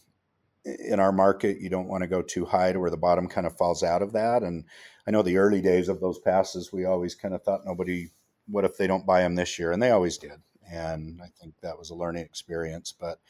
in 0.67 0.99
our 0.99 1.13
market, 1.13 1.61
you 1.61 1.71
don't 1.71 1.89
want 1.89 2.03
to 2.03 2.09
go 2.09 2.23
too 2.23 2.45
high 2.45 2.73
to 2.73 2.81
where 2.81 2.91
the 2.91 2.97
bottom 2.97 3.29
kind 3.29 3.47
of 3.47 3.57
falls 3.57 3.83
out 3.83 4.03
of 4.03 4.13
that. 4.13 4.43
And 4.43 4.65
I 5.07 5.11
know 5.13 5.23
the 5.23 5.39
early 5.39 5.61
days 5.61 5.89
of 5.89 6.01
those 6.01 6.19
passes, 6.19 6.73
we 6.73 6.85
always 6.85 7.15
kind 7.15 7.35
of 7.35 7.43
thought 7.43 7.65
nobody, 7.65 8.09
what 8.49 8.65
if 8.65 8.77
they 8.77 8.87
don't 8.87 9.07
buy 9.07 9.23
them 9.23 9.37
this 9.37 9.59
year? 9.59 9.73
And 9.73 9.83
they 9.83 9.91
always 9.91 10.19
did. 10.19 10.41
And 10.69 11.21
I 11.23 11.29
think 11.41 11.55
that 11.63 11.79
was 11.79 11.91
a 11.91 11.95
learning 11.95 12.25
experience. 12.25 12.93
But 12.93 13.21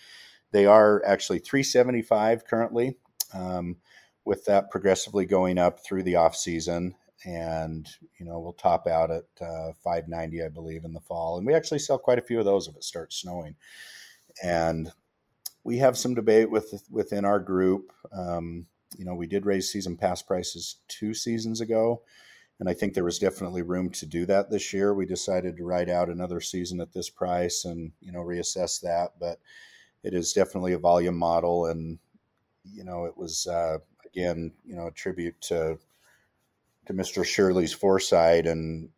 they 0.52 0.64
are 0.64 1.04
actually 1.04 1.40
375 1.40 2.46
currently, 2.46 2.96
um, 3.34 3.76
with 4.24 4.46
that 4.46 4.70
progressively 4.70 5.26
going 5.26 5.58
up 5.58 5.84
through 5.84 6.04
the 6.04 6.16
off 6.16 6.34
season. 6.34 6.94
And 7.24 7.88
you 8.18 8.26
know 8.26 8.38
we'll 8.38 8.52
top 8.52 8.86
out 8.86 9.10
at 9.10 9.24
uh, 9.40 9.72
590, 9.82 10.42
I 10.44 10.48
believe, 10.48 10.84
in 10.84 10.92
the 10.92 11.00
fall. 11.00 11.36
And 11.36 11.46
we 11.46 11.54
actually 11.54 11.80
sell 11.80 11.98
quite 11.98 12.18
a 12.18 12.22
few 12.22 12.38
of 12.38 12.44
those 12.44 12.68
if 12.68 12.76
it 12.76 12.84
starts 12.84 13.16
snowing. 13.16 13.56
And 14.42 14.92
we 15.66 15.78
have 15.78 15.98
some 15.98 16.14
debate 16.14 16.48
with 16.48 16.84
within 16.90 17.24
our 17.24 17.40
group. 17.40 17.92
Um, 18.12 18.66
you 18.96 19.04
know, 19.04 19.14
we 19.14 19.26
did 19.26 19.44
raise 19.44 19.68
season 19.68 19.96
pass 19.96 20.22
prices 20.22 20.76
two 20.86 21.12
seasons 21.12 21.60
ago, 21.60 22.02
and 22.60 22.68
I 22.68 22.72
think 22.72 22.94
there 22.94 23.04
was 23.04 23.18
definitely 23.18 23.62
room 23.62 23.90
to 23.90 24.06
do 24.06 24.26
that 24.26 24.48
this 24.48 24.72
year. 24.72 24.94
We 24.94 25.06
decided 25.06 25.56
to 25.56 25.64
ride 25.64 25.90
out 25.90 26.08
another 26.08 26.40
season 26.40 26.80
at 26.80 26.92
this 26.92 27.10
price 27.10 27.64
and 27.64 27.90
you 28.00 28.12
know 28.12 28.20
reassess 28.20 28.80
that, 28.82 29.14
but 29.18 29.40
it 30.04 30.14
is 30.14 30.32
definitely 30.32 30.72
a 30.72 30.78
volume 30.78 31.18
model, 31.18 31.66
and 31.66 31.98
you 32.64 32.84
know 32.84 33.06
it 33.06 33.16
was 33.16 33.48
uh, 33.48 33.78
again 34.06 34.52
you 34.64 34.76
know 34.76 34.86
a 34.86 34.92
tribute 34.92 35.40
to 35.42 35.78
to 36.86 36.92
Mr. 36.94 37.24
Shirley's 37.24 37.72
foresight, 37.72 38.46
and 38.46 38.90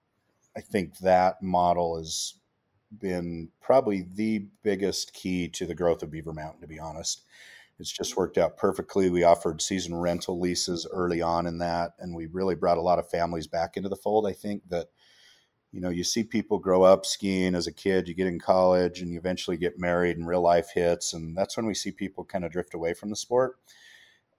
I 0.54 0.60
think 0.60 0.98
that 0.98 1.42
model 1.42 1.96
is 1.98 2.34
been 2.96 3.50
probably 3.60 4.06
the 4.14 4.46
biggest 4.62 5.12
key 5.12 5.48
to 5.48 5.66
the 5.66 5.74
growth 5.74 6.02
of 6.02 6.10
Beaver 6.10 6.32
Mountain, 6.32 6.60
to 6.60 6.66
be 6.66 6.78
honest. 6.78 7.24
It's 7.78 7.92
just 7.92 8.16
worked 8.16 8.38
out 8.38 8.56
perfectly. 8.56 9.08
We 9.08 9.22
offered 9.22 9.62
season 9.62 9.94
rental 9.94 10.40
leases 10.40 10.86
early 10.90 11.22
on 11.22 11.46
in 11.46 11.58
that, 11.58 11.92
and 11.98 12.14
we 12.14 12.26
really 12.26 12.56
brought 12.56 12.78
a 12.78 12.82
lot 12.82 12.98
of 12.98 13.08
families 13.08 13.46
back 13.46 13.76
into 13.76 13.88
the 13.88 13.96
fold. 13.96 14.26
I 14.26 14.32
think 14.32 14.62
that, 14.68 14.88
you 15.70 15.80
know, 15.80 15.90
you 15.90 16.02
see 16.02 16.24
people 16.24 16.58
grow 16.58 16.82
up 16.82 17.06
skiing 17.06 17.54
as 17.54 17.68
a 17.68 17.72
kid, 17.72 18.08
you 18.08 18.14
get 18.14 18.26
in 18.26 18.40
college, 18.40 19.00
and 19.00 19.12
you 19.12 19.18
eventually 19.18 19.56
get 19.56 19.78
married, 19.78 20.16
and 20.16 20.26
real 20.26 20.40
life 20.40 20.70
hits. 20.74 21.12
And 21.12 21.36
that's 21.36 21.56
when 21.56 21.66
we 21.66 21.74
see 21.74 21.92
people 21.92 22.24
kind 22.24 22.44
of 22.44 22.50
drift 22.50 22.74
away 22.74 22.94
from 22.94 23.10
the 23.10 23.16
sport. 23.16 23.58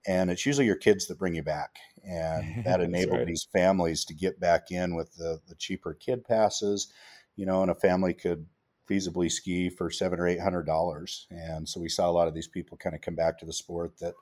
And 0.06 0.30
it's 0.30 0.44
usually 0.44 0.66
your 0.66 0.76
kids 0.76 1.06
that 1.06 1.18
bring 1.18 1.34
you 1.34 1.42
back. 1.42 1.76
And 2.04 2.64
that 2.64 2.82
enabled 2.82 3.18
right. 3.18 3.26
these 3.26 3.44
families 3.44 4.04
to 4.06 4.14
get 4.14 4.38
back 4.38 4.70
in 4.70 4.94
with 4.94 5.14
the, 5.16 5.40
the 5.48 5.54
cheaper 5.54 5.94
kid 5.94 6.24
passes, 6.24 6.92
you 7.36 7.46
know, 7.46 7.62
and 7.62 7.70
a 7.70 7.74
family 7.74 8.14
could 8.14 8.46
feasibly 8.88 9.30
ski 9.30 9.70
for 9.70 9.90
seven 9.90 10.18
or 10.18 10.26
eight 10.26 10.40
hundred 10.40 10.66
dollars. 10.66 11.26
And 11.30 11.68
so 11.68 11.80
we 11.80 11.88
saw 11.88 12.10
a 12.10 12.12
lot 12.12 12.28
of 12.28 12.34
these 12.34 12.48
people 12.48 12.76
kind 12.76 12.94
of 12.94 13.00
come 13.00 13.14
back 13.14 13.38
to 13.38 13.46
the 13.46 13.52
sport 13.52 13.98
that, 14.00 14.14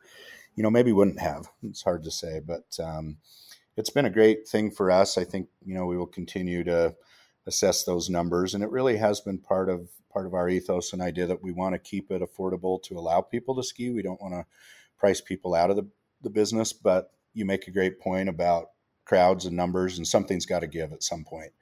you 0.54 0.62
know, 0.62 0.70
maybe 0.70 0.92
wouldn't 0.92 1.20
have. 1.20 1.48
It's 1.62 1.82
hard 1.82 2.04
to 2.04 2.10
say, 2.10 2.40
but 2.44 2.78
um, 2.82 3.16
it's 3.78 3.90
been 3.90 4.04
a 4.04 4.10
great 4.10 4.48
thing 4.48 4.70
for 4.70 4.90
us. 4.90 5.16
I 5.16 5.24
think 5.24 5.48
you 5.64 5.74
know 5.74 5.86
we 5.86 5.96
will 5.96 6.06
continue 6.06 6.64
to 6.64 6.94
assess 7.46 7.84
those 7.84 8.10
numbers, 8.10 8.54
and 8.54 8.62
it 8.62 8.70
really 8.70 8.96
has 8.96 9.20
been 9.20 9.38
part 9.38 9.70
of 9.70 9.88
part 10.12 10.26
of 10.26 10.34
our 10.34 10.48
ethos 10.48 10.92
and 10.92 11.00
idea 11.00 11.26
that 11.26 11.42
we 11.42 11.52
want 11.52 11.74
to 11.74 11.78
keep 11.78 12.10
it 12.10 12.22
affordable 12.22 12.82
to 12.82 12.98
allow 12.98 13.20
people 13.20 13.54
to 13.54 13.62
ski. 13.62 13.90
We 13.90 14.02
don't 14.02 14.20
want 14.20 14.34
to 14.34 14.44
price 14.98 15.20
people 15.20 15.54
out 15.54 15.70
of 15.70 15.76
the, 15.76 15.86
the 16.22 16.30
business, 16.30 16.72
but 16.72 17.12
you 17.34 17.44
make 17.44 17.68
a 17.68 17.72
great 17.72 18.00
point 18.00 18.28
about 18.28 18.70
crowds 19.04 19.46
and 19.46 19.56
numbers, 19.56 19.96
and 19.96 20.06
something's 20.06 20.46
got 20.46 20.60
to 20.60 20.66
give 20.66 20.92
at 20.92 21.04
some 21.04 21.24
point. 21.24 21.52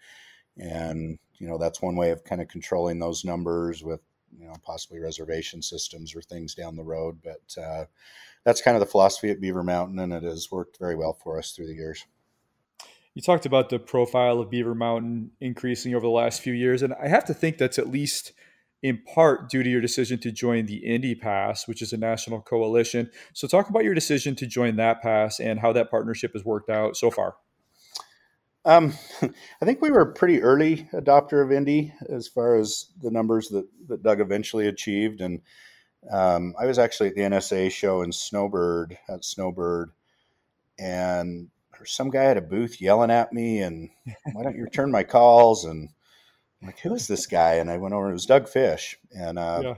And 0.56 1.18
you 1.38 1.48
know 1.48 1.58
that's 1.58 1.82
one 1.82 1.96
way 1.96 2.10
of 2.10 2.24
kind 2.24 2.40
of 2.40 2.48
controlling 2.48 2.98
those 2.98 3.24
numbers 3.24 3.82
with 3.82 4.00
you 4.38 4.46
know 4.46 4.54
possibly 4.62 4.98
reservation 4.98 5.62
systems 5.62 6.14
or 6.14 6.22
things 6.22 6.54
down 6.54 6.76
the 6.76 6.84
road. 6.84 7.18
But 7.22 7.62
uh, 7.62 7.84
that's 8.44 8.62
kind 8.62 8.76
of 8.76 8.80
the 8.80 8.90
philosophy 8.90 9.30
at 9.30 9.40
Beaver 9.40 9.62
Mountain, 9.62 9.98
and 9.98 10.12
it 10.12 10.22
has 10.22 10.50
worked 10.50 10.78
very 10.78 10.96
well 10.96 11.12
for 11.12 11.38
us 11.38 11.52
through 11.52 11.66
the 11.66 11.74
years. 11.74 12.04
You 13.14 13.22
talked 13.22 13.46
about 13.46 13.70
the 13.70 13.78
profile 13.78 14.40
of 14.40 14.50
Beaver 14.50 14.74
Mountain 14.74 15.30
increasing 15.40 15.94
over 15.94 16.04
the 16.04 16.10
last 16.10 16.42
few 16.42 16.52
years, 16.52 16.82
and 16.82 16.92
I 17.02 17.08
have 17.08 17.24
to 17.26 17.34
think 17.34 17.56
that's 17.56 17.78
at 17.78 17.88
least 17.88 18.32
in 18.82 19.02
part 19.02 19.48
due 19.48 19.62
to 19.62 19.70
your 19.70 19.80
decision 19.80 20.18
to 20.20 20.30
join 20.30 20.66
the 20.66 20.76
Indy 20.76 21.14
Pass, 21.14 21.66
which 21.66 21.80
is 21.80 21.92
a 21.92 21.96
national 21.96 22.42
coalition. 22.42 23.10
So, 23.32 23.48
talk 23.48 23.70
about 23.70 23.84
your 23.84 23.94
decision 23.94 24.36
to 24.36 24.46
join 24.46 24.76
that 24.76 25.02
pass 25.02 25.40
and 25.40 25.60
how 25.60 25.72
that 25.72 25.90
partnership 25.90 26.34
has 26.34 26.44
worked 26.44 26.68
out 26.68 26.96
so 26.96 27.10
far. 27.10 27.36
Um, 28.66 28.92
I 29.22 29.64
think 29.64 29.80
we 29.80 29.90
were 29.90 30.02
a 30.02 30.12
pretty 30.12 30.42
early 30.42 30.88
adopter 30.92 31.42
of 31.42 31.52
Indy 31.52 31.94
as 32.08 32.28
far 32.28 32.56
as 32.56 32.86
the 33.00 33.10
numbers 33.10 33.48
that, 33.48 33.66
that 33.88 34.02
Doug 34.02 34.20
eventually 34.20 34.66
achieved. 34.66 35.20
And 35.20 35.40
um, 36.10 36.54
I 36.60 36.66
was 36.66 36.78
actually 36.78 37.08
at 37.10 37.14
the 37.14 37.22
NSA 37.22 37.70
show 37.70 38.02
in 38.02 38.12
Snowbird 38.12 38.98
at 39.08 39.24
Snowbird, 39.24 39.92
and 40.78 41.48
some 41.84 42.10
guy 42.10 42.24
at 42.24 42.36
a 42.36 42.42
booth 42.42 42.80
yelling 42.80 43.10
at 43.10 43.32
me, 43.32 43.60
and 43.60 43.88
why 44.32 44.42
don't 44.42 44.56
you 44.56 44.64
return 44.64 44.90
my 44.90 45.04
calls? 45.04 45.64
And 45.64 45.88
I'm 46.60 46.66
like, 46.66 46.80
who 46.80 46.94
is 46.94 47.06
this 47.06 47.26
guy? 47.26 47.54
And 47.54 47.70
I 47.70 47.78
went 47.78 47.94
over, 47.94 48.10
it 48.10 48.14
was 48.14 48.26
Doug 48.26 48.48
Fish. 48.48 48.98
And 49.16 49.38
uh, 49.38 49.60
yeah. 49.62 49.74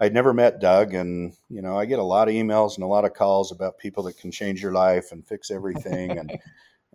I'd 0.00 0.14
never 0.14 0.32
met 0.32 0.60
Doug. 0.60 0.94
And, 0.94 1.34
you 1.48 1.62
know, 1.62 1.78
I 1.78 1.86
get 1.86 1.98
a 1.98 2.04
lot 2.04 2.28
of 2.28 2.34
emails 2.34 2.74
and 2.74 2.84
a 2.84 2.88
lot 2.88 3.04
of 3.04 3.14
calls 3.14 3.52
about 3.52 3.78
people 3.78 4.04
that 4.04 4.18
can 4.18 4.30
change 4.30 4.62
your 4.62 4.72
life 4.72 5.12
and 5.12 5.26
fix 5.26 5.50
everything. 5.50 6.18
and 6.18 6.38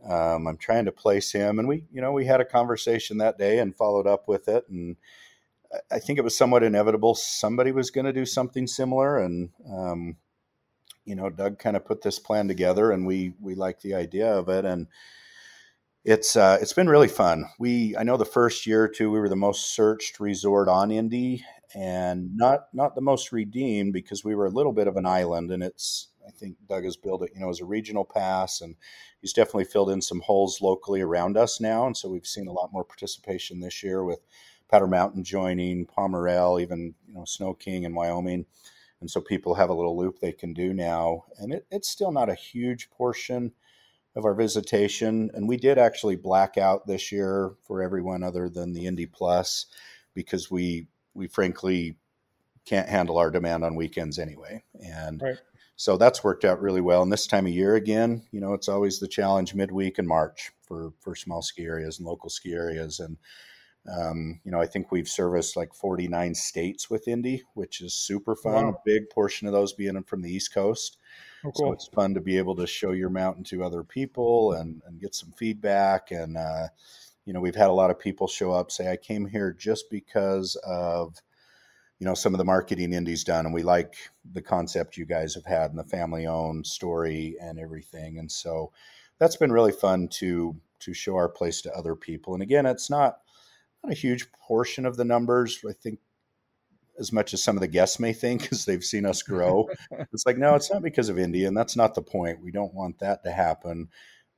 um, 0.08 0.48
I'm 0.48 0.58
trying 0.58 0.86
to 0.86 0.92
place 0.92 1.32
him, 1.32 1.60
and 1.60 1.68
we, 1.68 1.86
you 1.92 2.02
know, 2.02 2.12
we 2.12 2.26
had 2.26 2.42
a 2.42 2.46
conversation 2.46 3.18
that 3.18 3.38
day 3.38 3.60
and 3.60 3.76
followed 3.76 4.08
up 4.08 4.28
with 4.28 4.48
it, 4.48 4.66
and 4.70 4.96
I 5.92 6.00
think 6.00 6.18
it 6.18 6.24
was 6.24 6.38
somewhat 6.38 6.64
inevitable 6.64 7.16
somebody 7.16 7.72
was 7.72 7.92
going 7.92 8.06
to 8.06 8.14
do 8.14 8.26
something 8.26 8.68
similar, 8.68 9.18
and 9.20 9.50
um, 9.72 10.18
you 11.06 11.16
know, 11.16 11.30
Doug 11.30 11.60
kind 11.60 11.76
of 11.76 11.86
put 11.86 12.02
this 12.02 12.20
plan 12.20 12.48
together, 12.48 12.92
and 12.92 13.06
we 13.06 13.34
we 13.42 13.56
like 13.56 13.82
the 13.82 13.96
idea 13.96 14.32
of 14.32 14.50
it, 14.50 14.66
and 14.66 14.88
it's 16.06 16.36
uh, 16.36 16.58
it's 16.62 16.74
been 16.74 16.90
really 16.90 17.08
fun. 17.08 17.46
We 17.60 17.96
I 17.98 18.04
know 18.04 18.18
the 18.18 18.26
first 18.26 18.66
year 18.66 18.84
or 18.84 18.88
two 18.88 19.12
we 19.12 19.20
were 19.20 19.30
the 19.30 19.36
most 19.36 19.76
searched 19.76 20.20
resort 20.20 20.68
on 20.68 20.92
Indy, 20.92 21.46
and 21.76 22.36
not 22.36 22.68
not 22.74 22.96
the 22.96 23.02
most 23.02 23.32
redeemed 23.32 23.94
because 23.94 24.24
we 24.24 24.36
were 24.36 24.46
a 24.46 24.52
little 24.52 24.74
bit 24.74 24.88
of 24.88 24.98
an 24.98 25.06
island, 25.06 25.52
and 25.52 25.62
it's 25.62 26.08
I 26.30 26.32
think 26.32 26.58
Doug 26.68 26.86
has 26.86 26.96
built 26.96 27.24
it, 27.24 27.32
you 27.34 27.42
know, 27.42 27.50
as 27.50 27.60
a 27.60 27.66
regional 27.66 28.06
pass, 28.06 28.62
and 28.62 28.76
he's 29.22 29.34
definitely 29.34 29.66
filled 29.66 29.90
in 29.90 30.02
some 30.02 30.22
holes 30.22 30.62
locally 30.62 31.02
around 31.02 31.38
us 31.38 31.60
now. 31.60 31.86
And 31.86 31.98
so 31.98 32.08
we've 32.10 32.28
seen 32.28 32.48
a 32.48 32.54
lot 32.54 32.72
more 32.72 32.84
participation 32.84 33.60
this 33.60 33.84
year 33.84 34.04
with 34.04 34.20
Powder 34.70 34.88
Mountain 34.88 35.24
joining, 35.24 35.86
Pomerelle, 35.86 36.62
even 36.62 36.94
you 37.08 37.14
know 37.16 37.26
Snow 37.26 37.54
King 37.54 37.84
in 37.84 37.96
Wyoming. 37.96 38.46
And 39.02 39.10
so 39.10 39.22
people 39.22 39.56
have 39.56 39.70
a 39.70 39.74
little 39.74 39.98
loop 39.98 40.20
they 40.20 40.34
can 40.34 40.54
do 40.54 40.74
now, 40.74 41.26
and 41.40 41.54
it, 41.54 41.66
it's 41.72 41.90
still 41.90 42.12
not 42.12 42.30
a 42.30 42.36
huge 42.36 42.90
portion 42.92 43.54
of 44.16 44.26
our 44.26 44.36
visitation. 44.36 45.32
And 45.34 45.48
we 45.48 45.58
did 45.58 45.78
actually 45.78 46.16
black 46.16 46.58
out 46.58 46.86
this 46.86 47.12
year 47.12 47.54
for 47.64 47.82
everyone 47.82 48.24
other 48.24 48.50
than 48.50 48.74
the 48.74 48.86
Indy 48.86 49.06
Plus 49.06 49.66
because 50.14 50.52
we 50.52 50.88
we 51.14 51.28
frankly 51.28 51.96
can't 52.66 52.90
handle 52.90 53.18
our 53.18 53.32
demand 53.32 53.64
on 53.64 53.76
weekends 53.76 54.20
anyway. 54.20 54.64
And 54.86 55.22
right. 55.22 55.38
So 55.80 55.96
that's 55.96 56.26
worked 56.26 56.44
out 56.44 56.60
really 56.60 56.82
well. 56.82 57.02
And 57.02 57.10
this 57.10 57.26
time 57.26 57.46
of 57.46 57.54
year, 57.54 57.76
again, 57.76 58.24
you 58.32 58.42
know, 58.42 58.54
it's 58.54 58.68
always 58.68 59.00
the 59.00 59.08
challenge 59.08 59.56
midweek 59.56 59.98
in 59.98 60.06
March 60.06 60.52
for 60.68 60.92
for 61.00 61.16
small 61.16 61.42
ski 61.42 61.64
areas 61.64 62.00
and 62.00 62.06
local 62.06 62.30
ski 62.30 62.52
areas. 62.52 63.00
And 63.00 63.16
um, 63.90 64.42
you 64.44 64.52
know, 64.52 64.60
I 64.60 64.66
think 64.66 64.92
we've 64.92 65.08
serviced 65.08 65.56
like 65.56 65.74
49 65.74 66.36
states 66.36 66.90
with 66.90 67.08
Indy, 67.08 67.44
which 67.54 67.80
is 67.80 67.94
super 67.94 68.36
fun. 68.36 68.66
Wow. 68.66 68.72
A 68.74 68.82
big 68.84 69.10
portion 69.10 69.48
of 69.48 69.54
those 69.54 69.72
being 69.72 70.04
from 70.04 70.22
the 70.22 70.30
East 70.30 70.54
Coast. 70.54 70.98
Oh, 71.46 71.52
cool. 71.52 71.68
So 71.68 71.72
it's 71.72 71.88
fun 71.88 72.14
to 72.16 72.20
be 72.20 72.38
able 72.38 72.58
to 72.58 72.68
show 72.68 72.92
your 72.92 73.10
mountain 73.10 73.46
to 73.46 73.64
other 73.64 73.86
people 73.86 74.52
and, 74.52 74.82
and 74.86 75.00
get 75.00 75.16
some 75.16 75.32
feedback. 75.32 76.12
And, 76.12 76.36
uh, 76.36 76.68
you 77.24 77.32
know, 77.32 77.40
we've 77.40 77.56
had 77.56 77.70
a 77.70 77.74
lot 77.74 77.90
of 77.90 77.98
people 77.98 78.28
show 78.28 78.52
up 78.52 78.70
say, 78.70 78.92
I 78.92 78.98
came 78.98 79.26
here 79.26 79.54
just 79.58 79.90
because 79.90 80.58
of 80.58 81.22
you 82.00 82.06
know 82.06 82.14
some 82.14 82.34
of 82.34 82.38
the 82.38 82.46
marketing 82.46 82.94
Indy's 82.94 83.26
done 83.26 83.46
and 83.46 83.54
we 83.54 83.62
like 83.62 83.96
the 84.32 84.42
concept 84.42 84.98
you 84.98 85.06
guys 85.06 85.36
have 85.36 85.46
had 85.46 85.70
and 85.70 85.80
the 85.80 85.84
family 85.84 86.26
owned 86.26 86.66
story 86.66 87.36
and 87.42 87.60
everything. 87.60 88.18
And 88.18 88.32
so 88.32 88.72
that's 89.20 89.36
been 89.36 89.52
really 89.52 89.74
fun 89.74 90.08
to 90.14 90.56
to 90.80 90.94
show 90.94 91.16
our 91.16 91.28
place 91.28 91.62
to 91.62 91.74
other 91.74 91.96
people. 91.96 92.34
And 92.34 92.42
again 92.42 92.66
it's 92.66 92.90
not 92.90 93.20
not 93.84 93.92
a 93.92 93.96
huge 93.96 94.32
portion 94.32 94.86
of 94.86 94.96
the 94.96 95.06
numbers. 95.06 95.60
I 95.70 95.74
think 95.74 96.00
as 96.98 97.12
much 97.12 97.34
as 97.34 97.44
some 97.44 97.56
of 97.56 97.62
the 97.62 97.68
guests 97.68 98.00
may 98.00 98.12
think 98.14 98.42
because 98.42 98.66
they've 98.66 98.84
seen 98.84 99.06
us 99.06 99.22
grow. 99.22 99.70
It's 100.14 100.26
like 100.26 100.38
no 100.38 100.56
it's 100.56 100.72
not 100.72 100.82
because 100.82 101.10
of 101.10 101.20
indy 101.20 101.46
and 101.46 101.56
that's 101.56 101.76
not 101.76 101.96
the 101.96 102.02
point. 102.02 102.42
We 102.42 102.52
don't 102.52 102.74
want 102.74 103.00
that 103.00 103.24
to 103.26 103.32
happen. 103.32 103.90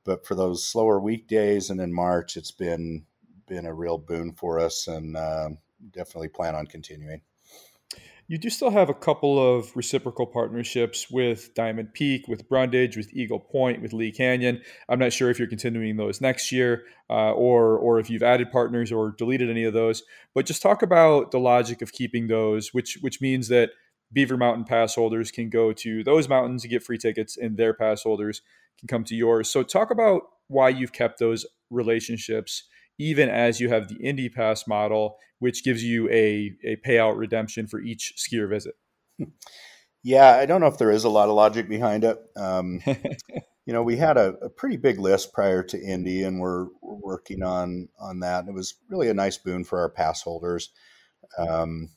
But 0.04 0.26
for 0.26 0.34
those 0.34 0.66
slower 0.66 0.98
weekdays 0.98 1.70
and 1.70 1.80
in 1.80 1.94
march 1.94 2.36
it's 2.36 2.50
been 2.50 3.06
been 3.46 3.66
a 3.66 3.74
real 3.74 3.98
boon 3.98 4.32
for 4.32 4.58
us 4.58 4.88
and 4.88 5.16
uh, 5.16 5.50
definitely 5.92 6.28
plan 6.28 6.56
on 6.56 6.66
continuing 6.66 7.20
you 8.32 8.38
do 8.38 8.48
still 8.48 8.70
have 8.70 8.88
a 8.88 8.94
couple 8.94 9.38
of 9.38 9.76
reciprocal 9.76 10.24
partnerships 10.24 11.10
with 11.10 11.54
Diamond 11.54 11.92
Peak, 11.92 12.26
with 12.28 12.48
Brundage, 12.48 12.96
with 12.96 13.12
Eagle 13.12 13.38
Point, 13.38 13.82
with 13.82 13.92
Lee 13.92 14.10
Canyon. 14.10 14.62
I'm 14.88 14.98
not 14.98 15.12
sure 15.12 15.28
if 15.28 15.38
you're 15.38 15.46
continuing 15.46 15.98
those 15.98 16.22
next 16.22 16.50
year, 16.50 16.84
uh, 17.10 17.32
or 17.32 17.76
or 17.76 17.98
if 17.98 18.08
you've 18.08 18.22
added 18.22 18.50
partners 18.50 18.90
or 18.90 19.10
deleted 19.18 19.50
any 19.50 19.64
of 19.64 19.74
those. 19.74 20.02
But 20.34 20.46
just 20.46 20.62
talk 20.62 20.80
about 20.80 21.30
the 21.30 21.38
logic 21.38 21.82
of 21.82 21.92
keeping 21.92 22.28
those, 22.28 22.72
which 22.72 22.96
which 23.02 23.20
means 23.20 23.48
that 23.48 23.72
Beaver 24.10 24.38
Mountain 24.38 24.64
pass 24.64 24.94
holders 24.94 25.30
can 25.30 25.50
go 25.50 25.74
to 25.74 26.02
those 26.02 26.26
mountains 26.26 26.62
to 26.62 26.68
get 26.68 26.82
free 26.82 26.96
tickets, 26.96 27.36
and 27.36 27.58
their 27.58 27.74
pass 27.74 28.02
holders 28.02 28.40
can 28.78 28.88
come 28.88 29.04
to 29.04 29.14
yours. 29.14 29.50
So 29.50 29.62
talk 29.62 29.90
about 29.90 30.22
why 30.48 30.70
you've 30.70 30.94
kept 30.94 31.18
those 31.18 31.44
relationships 31.68 32.62
even 32.98 33.28
as 33.28 33.60
you 33.60 33.68
have 33.68 33.88
the 33.88 33.96
Indy 33.96 34.28
Pass 34.28 34.66
model, 34.66 35.16
which 35.38 35.64
gives 35.64 35.82
you 35.82 36.08
a, 36.10 36.52
a 36.64 36.76
payout 36.86 37.16
redemption 37.16 37.66
for 37.66 37.80
each 37.80 38.14
skier 38.16 38.48
visit. 38.48 38.74
Yeah, 40.04 40.36
I 40.36 40.46
don't 40.46 40.60
know 40.60 40.66
if 40.66 40.78
there 40.78 40.90
is 40.90 41.04
a 41.04 41.08
lot 41.08 41.28
of 41.28 41.36
logic 41.36 41.68
behind 41.68 42.02
it. 42.04 42.18
Um, 42.36 42.80
you 43.66 43.72
know, 43.72 43.82
we 43.82 43.96
had 43.96 44.16
a, 44.16 44.34
a, 44.42 44.48
pretty 44.48 44.76
big 44.76 44.98
list 44.98 45.32
prior 45.32 45.62
to 45.62 45.80
Indy, 45.80 46.24
and 46.24 46.40
we're, 46.40 46.66
we're, 46.80 46.96
working 47.02 47.42
on 47.42 47.88
on 48.00 48.20
that. 48.20 48.40
And 48.40 48.48
it 48.48 48.54
was 48.54 48.74
really 48.88 49.08
a 49.08 49.14
nice 49.14 49.38
boon 49.38 49.64
for 49.64 49.80
our 49.80 49.88
pass 49.88 50.22
holders. 50.22 50.70
Um, 51.38 51.90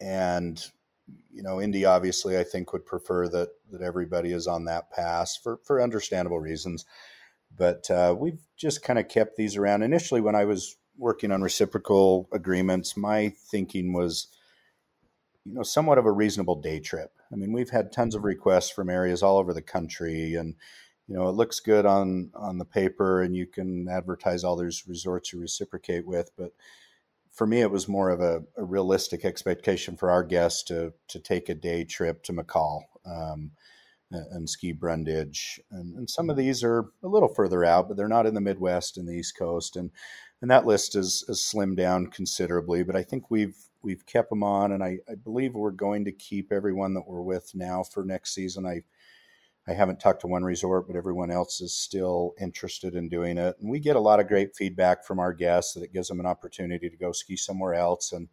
and 0.00 0.64
you 1.32 1.42
know, 1.42 1.60
Indy 1.60 1.84
obviously, 1.84 2.38
I 2.38 2.44
think 2.44 2.72
would 2.72 2.86
prefer 2.86 3.28
that 3.28 3.50
that 3.70 3.82
everybody 3.82 4.32
is 4.32 4.46
on 4.46 4.64
that 4.64 4.90
pass 4.90 5.36
for 5.36 5.58
for 5.64 5.80
understandable 5.80 6.40
reasons. 6.40 6.84
But 7.56 7.90
uh, 7.90 8.14
we've 8.18 8.40
just 8.56 8.82
kind 8.82 8.98
of 8.98 9.08
kept 9.08 9.36
these 9.36 9.56
around. 9.56 9.82
Initially, 9.82 10.20
when 10.20 10.34
I 10.34 10.44
was 10.44 10.76
working 10.96 11.32
on 11.32 11.42
reciprocal 11.42 12.28
agreements, 12.32 12.96
my 12.96 13.32
thinking 13.50 13.92
was, 13.92 14.28
you 15.44 15.54
know, 15.54 15.62
somewhat 15.62 15.98
of 15.98 16.06
a 16.06 16.12
reasonable 16.12 16.60
day 16.60 16.80
trip. 16.80 17.12
I 17.32 17.36
mean, 17.36 17.52
we've 17.52 17.70
had 17.70 17.92
tons 17.92 18.14
of 18.14 18.24
requests 18.24 18.70
from 18.70 18.88
areas 18.88 19.22
all 19.22 19.38
over 19.38 19.52
the 19.52 19.62
country, 19.62 20.34
and 20.34 20.54
you 21.06 21.14
know, 21.14 21.28
it 21.28 21.32
looks 21.32 21.60
good 21.60 21.84
on 21.86 22.30
on 22.34 22.58
the 22.58 22.64
paper, 22.64 23.22
and 23.22 23.36
you 23.36 23.46
can 23.46 23.88
advertise 23.88 24.44
all 24.44 24.56
those 24.56 24.84
resorts 24.86 25.32
you 25.32 25.40
reciprocate 25.40 26.06
with, 26.06 26.30
but 26.36 26.52
for 27.34 27.46
me, 27.48 27.60
it 27.60 27.70
was 27.70 27.88
more 27.88 28.10
of 28.10 28.20
a, 28.20 28.44
a, 28.56 28.64
realistic 28.64 29.24
expectation 29.24 29.96
for 29.96 30.10
our 30.10 30.22
guests 30.22 30.62
to 30.64 30.92
to 31.08 31.18
take 31.18 31.48
a 31.48 31.54
day 31.54 31.84
trip 31.84 32.22
to 32.22 32.32
McCall 32.32 32.82
um, 33.04 33.50
and 34.30 34.48
ski 34.48 34.72
Brundage, 34.72 35.60
and, 35.70 35.96
and, 35.96 36.10
some 36.10 36.30
of 36.30 36.36
mm-hmm. 36.36 36.46
these 36.46 36.64
are 36.64 36.86
a 37.02 37.08
little 37.08 37.28
further 37.28 37.64
out, 37.64 37.88
but 37.88 37.96
they're 37.96 38.08
not 38.08 38.26
in 38.26 38.34
the 38.34 38.40
Midwest 38.40 38.96
and 38.96 39.08
the 39.08 39.14
East 39.14 39.36
Coast, 39.36 39.76
and 39.76 39.90
and 40.40 40.50
that 40.50 40.66
list 40.66 40.94
is, 40.94 41.24
is 41.28 41.40
slimmed 41.40 41.76
down 41.76 42.08
considerably. 42.08 42.82
But 42.82 42.96
I 42.96 43.02
think 43.02 43.30
we've 43.30 43.56
we've 43.82 44.04
kept 44.06 44.30
them 44.30 44.42
on, 44.42 44.72
and 44.72 44.82
I, 44.82 44.98
I 45.08 45.14
believe 45.14 45.54
we're 45.54 45.70
going 45.70 46.04
to 46.04 46.12
keep 46.12 46.52
everyone 46.52 46.94
that 46.94 47.06
we're 47.06 47.22
with 47.22 47.52
now 47.54 47.82
for 47.82 48.04
next 48.04 48.34
season. 48.34 48.66
I 48.66 48.82
I 49.66 49.72
haven't 49.72 50.00
talked 50.00 50.20
to 50.20 50.26
one 50.26 50.44
resort, 50.44 50.86
but 50.86 50.96
everyone 50.96 51.30
else 51.30 51.60
is 51.60 51.74
still 51.74 52.34
interested 52.38 52.94
in 52.94 53.08
doing 53.08 53.38
it. 53.38 53.56
And 53.60 53.70
we 53.70 53.78
get 53.78 53.96
a 53.96 54.00
lot 54.00 54.20
of 54.20 54.28
great 54.28 54.54
feedback 54.54 55.04
from 55.06 55.18
our 55.18 55.32
guests 55.32 55.72
that 55.72 55.82
it 55.82 55.92
gives 55.92 56.08
them 56.08 56.20
an 56.20 56.26
opportunity 56.26 56.90
to 56.90 56.96
go 56.96 57.12
ski 57.12 57.36
somewhere 57.36 57.74
else. 57.74 58.12
And 58.12 58.28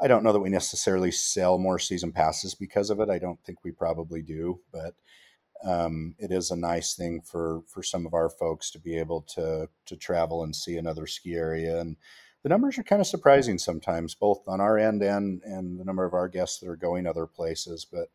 I 0.00 0.08
don't 0.08 0.22
know 0.22 0.32
that 0.32 0.40
we 0.40 0.50
necessarily 0.50 1.10
sell 1.10 1.58
more 1.58 1.78
season 1.78 2.12
passes 2.12 2.54
because 2.54 2.90
of 2.90 3.00
it. 3.00 3.08
I 3.08 3.18
don't 3.18 3.42
think 3.44 3.64
we 3.64 3.70
probably 3.70 4.22
do, 4.22 4.60
but 4.72 4.94
um, 5.64 6.14
it 6.18 6.30
is 6.30 6.50
a 6.50 6.56
nice 6.56 6.94
thing 6.94 7.22
for 7.22 7.62
for 7.66 7.82
some 7.82 8.06
of 8.06 8.14
our 8.14 8.28
folks 8.28 8.70
to 8.72 8.78
be 8.78 8.98
able 8.98 9.22
to 9.34 9.68
to 9.86 9.96
travel 9.96 10.42
and 10.42 10.54
see 10.54 10.76
another 10.76 11.06
ski 11.06 11.34
area. 11.34 11.80
And 11.80 11.96
the 12.42 12.50
numbers 12.50 12.78
are 12.78 12.82
kind 12.82 13.00
of 13.00 13.06
surprising 13.06 13.58
sometimes, 13.58 14.14
both 14.14 14.42
on 14.46 14.60
our 14.60 14.78
end 14.78 15.02
and 15.02 15.42
and 15.42 15.80
the 15.80 15.84
number 15.84 16.04
of 16.04 16.14
our 16.14 16.28
guests 16.28 16.60
that 16.60 16.68
are 16.68 16.76
going 16.76 17.06
other 17.06 17.26
places. 17.26 17.86
But 17.90 18.08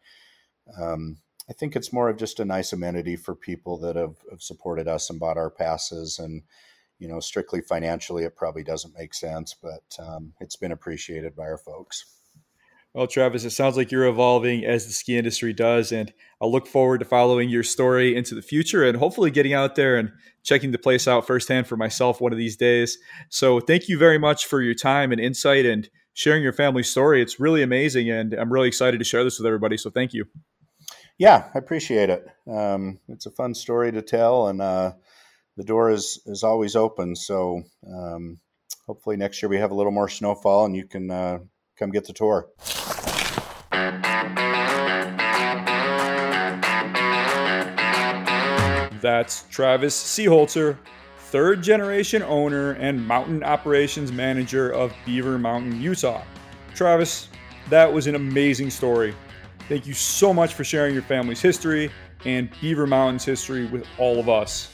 um, 0.79 1.17
I 1.49 1.53
think 1.53 1.75
it's 1.75 1.91
more 1.91 2.09
of 2.09 2.17
just 2.17 2.39
a 2.39 2.45
nice 2.45 2.71
amenity 2.71 3.15
for 3.15 3.35
people 3.35 3.77
that 3.79 3.95
have, 3.95 4.15
have, 4.29 4.41
supported 4.41 4.87
us 4.87 5.09
and 5.09 5.19
bought 5.19 5.37
our 5.37 5.49
passes. 5.49 6.19
And, 6.19 6.43
you 7.01 7.07
know, 7.07 7.19
strictly 7.19 7.61
financially, 7.61 8.23
it 8.23 8.35
probably 8.35 8.63
doesn't 8.63 8.95
make 8.95 9.15
sense, 9.15 9.55
but 9.59 9.83
um, 9.99 10.33
it's 10.39 10.55
been 10.55 10.71
appreciated 10.71 11.35
by 11.35 11.43
our 11.43 11.57
folks. 11.57 12.05
Well, 12.93 13.07
Travis, 13.07 13.43
it 13.43 13.51
sounds 13.51 13.75
like 13.75 13.91
you're 13.91 14.05
evolving 14.05 14.63
as 14.65 14.85
the 14.85 14.93
ski 14.93 15.17
industry 15.17 15.51
does. 15.51 15.91
And 15.91 16.13
I 16.41 16.45
look 16.45 16.67
forward 16.67 16.99
to 16.99 17.05
following 17.05 17.49
your 17.49 17.63
story 17.63 18.15
into 18.15 18.35
the 18.35 18.41
future 18.41 18.83
and 18.83 18.97
hopefully 18.97 19.31
getting 19.31 19.53
out 19.53 19.75
there 19.75 19.97
and 19.97 20.11
checking 20.43 20.71
the 20.71 20.77
place 20.77 21.07
out 21.07 21.25
firsthand 21.25 21.65
for 21.65 21.75
myself 21.75 22.21
one 22.21 22.33
of 22.33 22.37
these 22.37 22.57
days. 22.57 22.99
So, 23.29 23.59
thank 23.59 23.89
you 23.89 23.97
very 23.97 24.19
much 24.19 24.45
for 24.45 24.61
your 24.61 24.75
time 24.75 25.11
and 25.11 25.19
insight 25.19 25.65
and 25.65 25.89
sharing 26.13 26.43
your 26.43 26.53
family 26.53 26.83
story. 26.83 27.21
It's 27.21 27.39
really 27.39 27.63
amazing. 27.63 28.11
And 28.11 28.33
I'm 28.33 28.53
really 28.53 28.67
excited 28.67 28.99
to 28.99 29.05
share 29.05 29.23
this 29.23 29.39
with 29.39 29.47
everybody. 29.47 29.77
So, 29.77 29.89
thank 29.89 30.13
you 30.13 30.25
yeah, 31.21 31.49
I 31.53 31.59
appreciate 31.59 32.09
it. 32.09 32.27
Um, 32.51 32.99
it's 33.07 33.27
a 33.27 33.31
fun 33.31 33.53
story 33.53 33.91
to 33.91 34.01
tell, 34.01 34.47
and 34.47 34.59
uh, 34.59 34.93
the 35.57 35.63
door 35.63 35.89
is 35.89 36.21
is 36.25 36.43
always 36.43 36.75
open. 36.75 37.15
So 37.15 37.63
um, 37.87 38.39
hopefully 38.85 39.17
next 39.17 39.41
year 39.41 39.49
we 39.49 39.57
have 39.57 39.71
a 39.71 39.75
little 39.75 39.91
more 39.91 40.09
snowfall, 40.09 40.65
and 40.65 40.75
you 40.75 40.85
can 40.85 41.11
uh, 41.11 41.39
come 41.77 41.91
get 41.91 42.05
the 42.05 42.13
tour. 42.13 42.47
That's 49.01 49.45
Travis 49.49 49.95
Seeholzer, 49.95 50.77
third 51.17 51.63
generation 51.63 52.21
owner 52.21 52.73
and 52.73 53.05
mountain 53.07 53.43
operations 53.43 54.11
manager 54.11 54.69
of 54.69 54.93
Beaver 55.07 55.39
Mountain, 55.39 55.81
Utah. 55.81 56.23
Travis, 56.75 57.29
that 57.69 57.91
was 57.91 58.05
an 58.05 58.13
amazing 58.13 58.69
story. 58.69 59.15
Thank 59.67 59.87
you 59.87 59.93
so 59.93 60.33
much 60.33 60.53
for 60.53 60.63
sharing 60.63 60.93
your 60.93 61.03
family's 61.03 61.41
history 61.41 61.89
and 62.25 62.49
Beaver 62.61 62.85
Mountain's 62.85 63.25
history 63.25 63.65
with 63.65 63.87
all 63.97 64.19
of 64.19 64.29
us. 64.29 64.71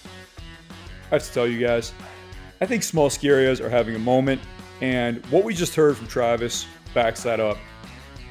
I 1.09 1.15
have 1.15 1.23
to 1.25 1.33
tell 1.33 1.47
you 1.47 1.65
guys, 1.65 1.93
I 2.59 2.65
think 2.65 2.83
small 2.83 3.09
ski 3.09 3.29
areas 3.29 3.61
are 3.61 3.69
having 3.69 3.95
a 3.95 3.99
moment, 3.99 4.41
and 4.81 5.25
what 5.27 5.43
we 5.43 5.53
just 5.53 5.73
heard 5.73 5.95
from 5.95 6.07
Travis 6.07 6.65
backs 6.93 7.23
that 7.23 7.39
up. 7.39 7.57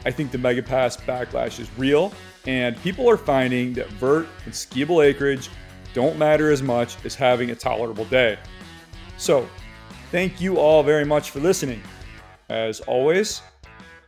I 0.04 0.10
think 0.10 0.30
the 0.30 0.38
Megapass 0.38 1.00
backlash 1.00 1.58
is 1.58 1.70
real, 1.78 2.12
and 2.46 2.76
people 2.82 3.08
are 3.08 3.16
finding 3.16 3.72
that 3.74 3.88
vert 3.92 4.28
and 4.44 4.52
skiable 4.52 5.04
acreage 5.04 5.48
don't 5.94 6.18
matter 6.18 6.50
as 6.50 6.62
much 6.62 7.02
as 7.04 7.14
having 7.14 7.50
a 7.50 7.54
tolerable 7.54 8.04
day. 8.04 8.38
So, 9.16 9.48
thank 10.10 10.40
you 10.40 10.58
all 10.58 10.82
very 10.82 11.04
much 11.04 11.30
for 11.30 11.40
listening. 11.40 11.82
As 12.50 12.80
always, 12.80 13.40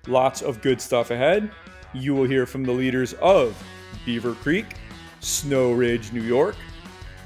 lots 0.07 0.43
of 0.43 0.61
good 0.61 0.81
stuff 0.81 1.11
ahead, 1.11 1.51
you 1.95 2.15
will 2.15 2.27
hear 2.27 2.45
from 2.45 2.65
the 2.65 2.73
leaders 2.73 3.15
of 3.15 3.61
Beaver 4.05 4.35
Creek, 4.35 4.67
Snow 5.21 5.73
Ridge, 5.73 6.13
New 6.13 6.23
York, 6.23 6.57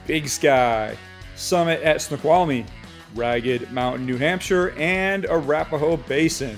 Big 0.07 0.29
Sky, 0.29 0.97
Summit 1.43 1.83
at 1.83 2.01
Snoqualmie, 2.01 2.65
Ragged 3.15 3.71
Mountain, 3.73 4.07
New 4.07 4.17
Hampshire, 4.17 4.71
and 4.79 5.27
Arapahoe 5.27 5.97
Basin. 5.97 6.57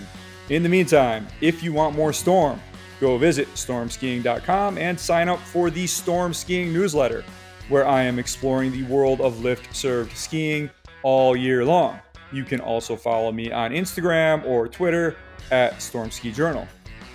In 0.51 0.63
the 0.63 0.69
meantime, 0.69 1.27
if 1.41 1.63
you 1.63 1.73
want 1.73 1.97
more 1.97 2.13
storm, 2.13 2.61
go 3.01 3.17
visit 3.19 3.49
stormskiing.com 3.55 4.79
and 4.79 4.99
sign 4.99 5.29
up 5.29 5.41
for 5.41 5.71
the 5.71 5.87
Storm 5.87 6.35
Skiing 6.35 6.73
newsletter, 6.73 7.25
where 7.69 7.87
I 7.87 8.03
am 8.03 8.19
exploring 8.19 8.73
the 8.73 8.85
world 8.85 9.21
of 9.21 9.41
lift 9.41 9.75
served 9.75 10.17
skiing 10.17 10.71
all 11.03 11.35
year 11.35 11.65
long. 11.65 11.99
You 12.33 12.45
can 12.45 12.61
also 12.61 12.97
follow 12.97 13.33
me 13.33 13.53
on 13.53 13.71
Instagram 13.71 14.45
or 14.45 14.69
Twitter 14.69 15.17
at 15.51 15.81
Storm 15.81 16.11
Ski 16.11 16.31
Journal. 16.31 16.69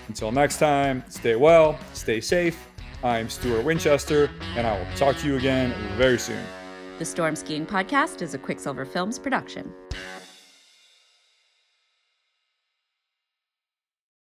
Until 0.07 0.31
next 0.31 0.57
time, 0.57 1.03
stay 1.07 1.35
well, 1.35 1.77
stay 1.93 2.19
safe. 2.19 2.67
I'm 3.03 3.29
Stuart 3.29 3.63
Winchester, 3.63 4.29
and 4.55 4.65
I 4.65 4.77
will 4.77 4.97
talk 4.97 5.17
to 5.17 5.27
you 5.27 5.37
again 5.37 5.73
very 5.97 6.17
soon. 6.17 6.43
The 6.99 7.05
Storm 7.05 7.37
Skiing 7.37 7.65
Podcast 7.65 8.21
is 8.21 8.33
a 8.33 8.37
Quicksilver 8.37 8.83
Films 8.83 9.17
production. 9.17 9.73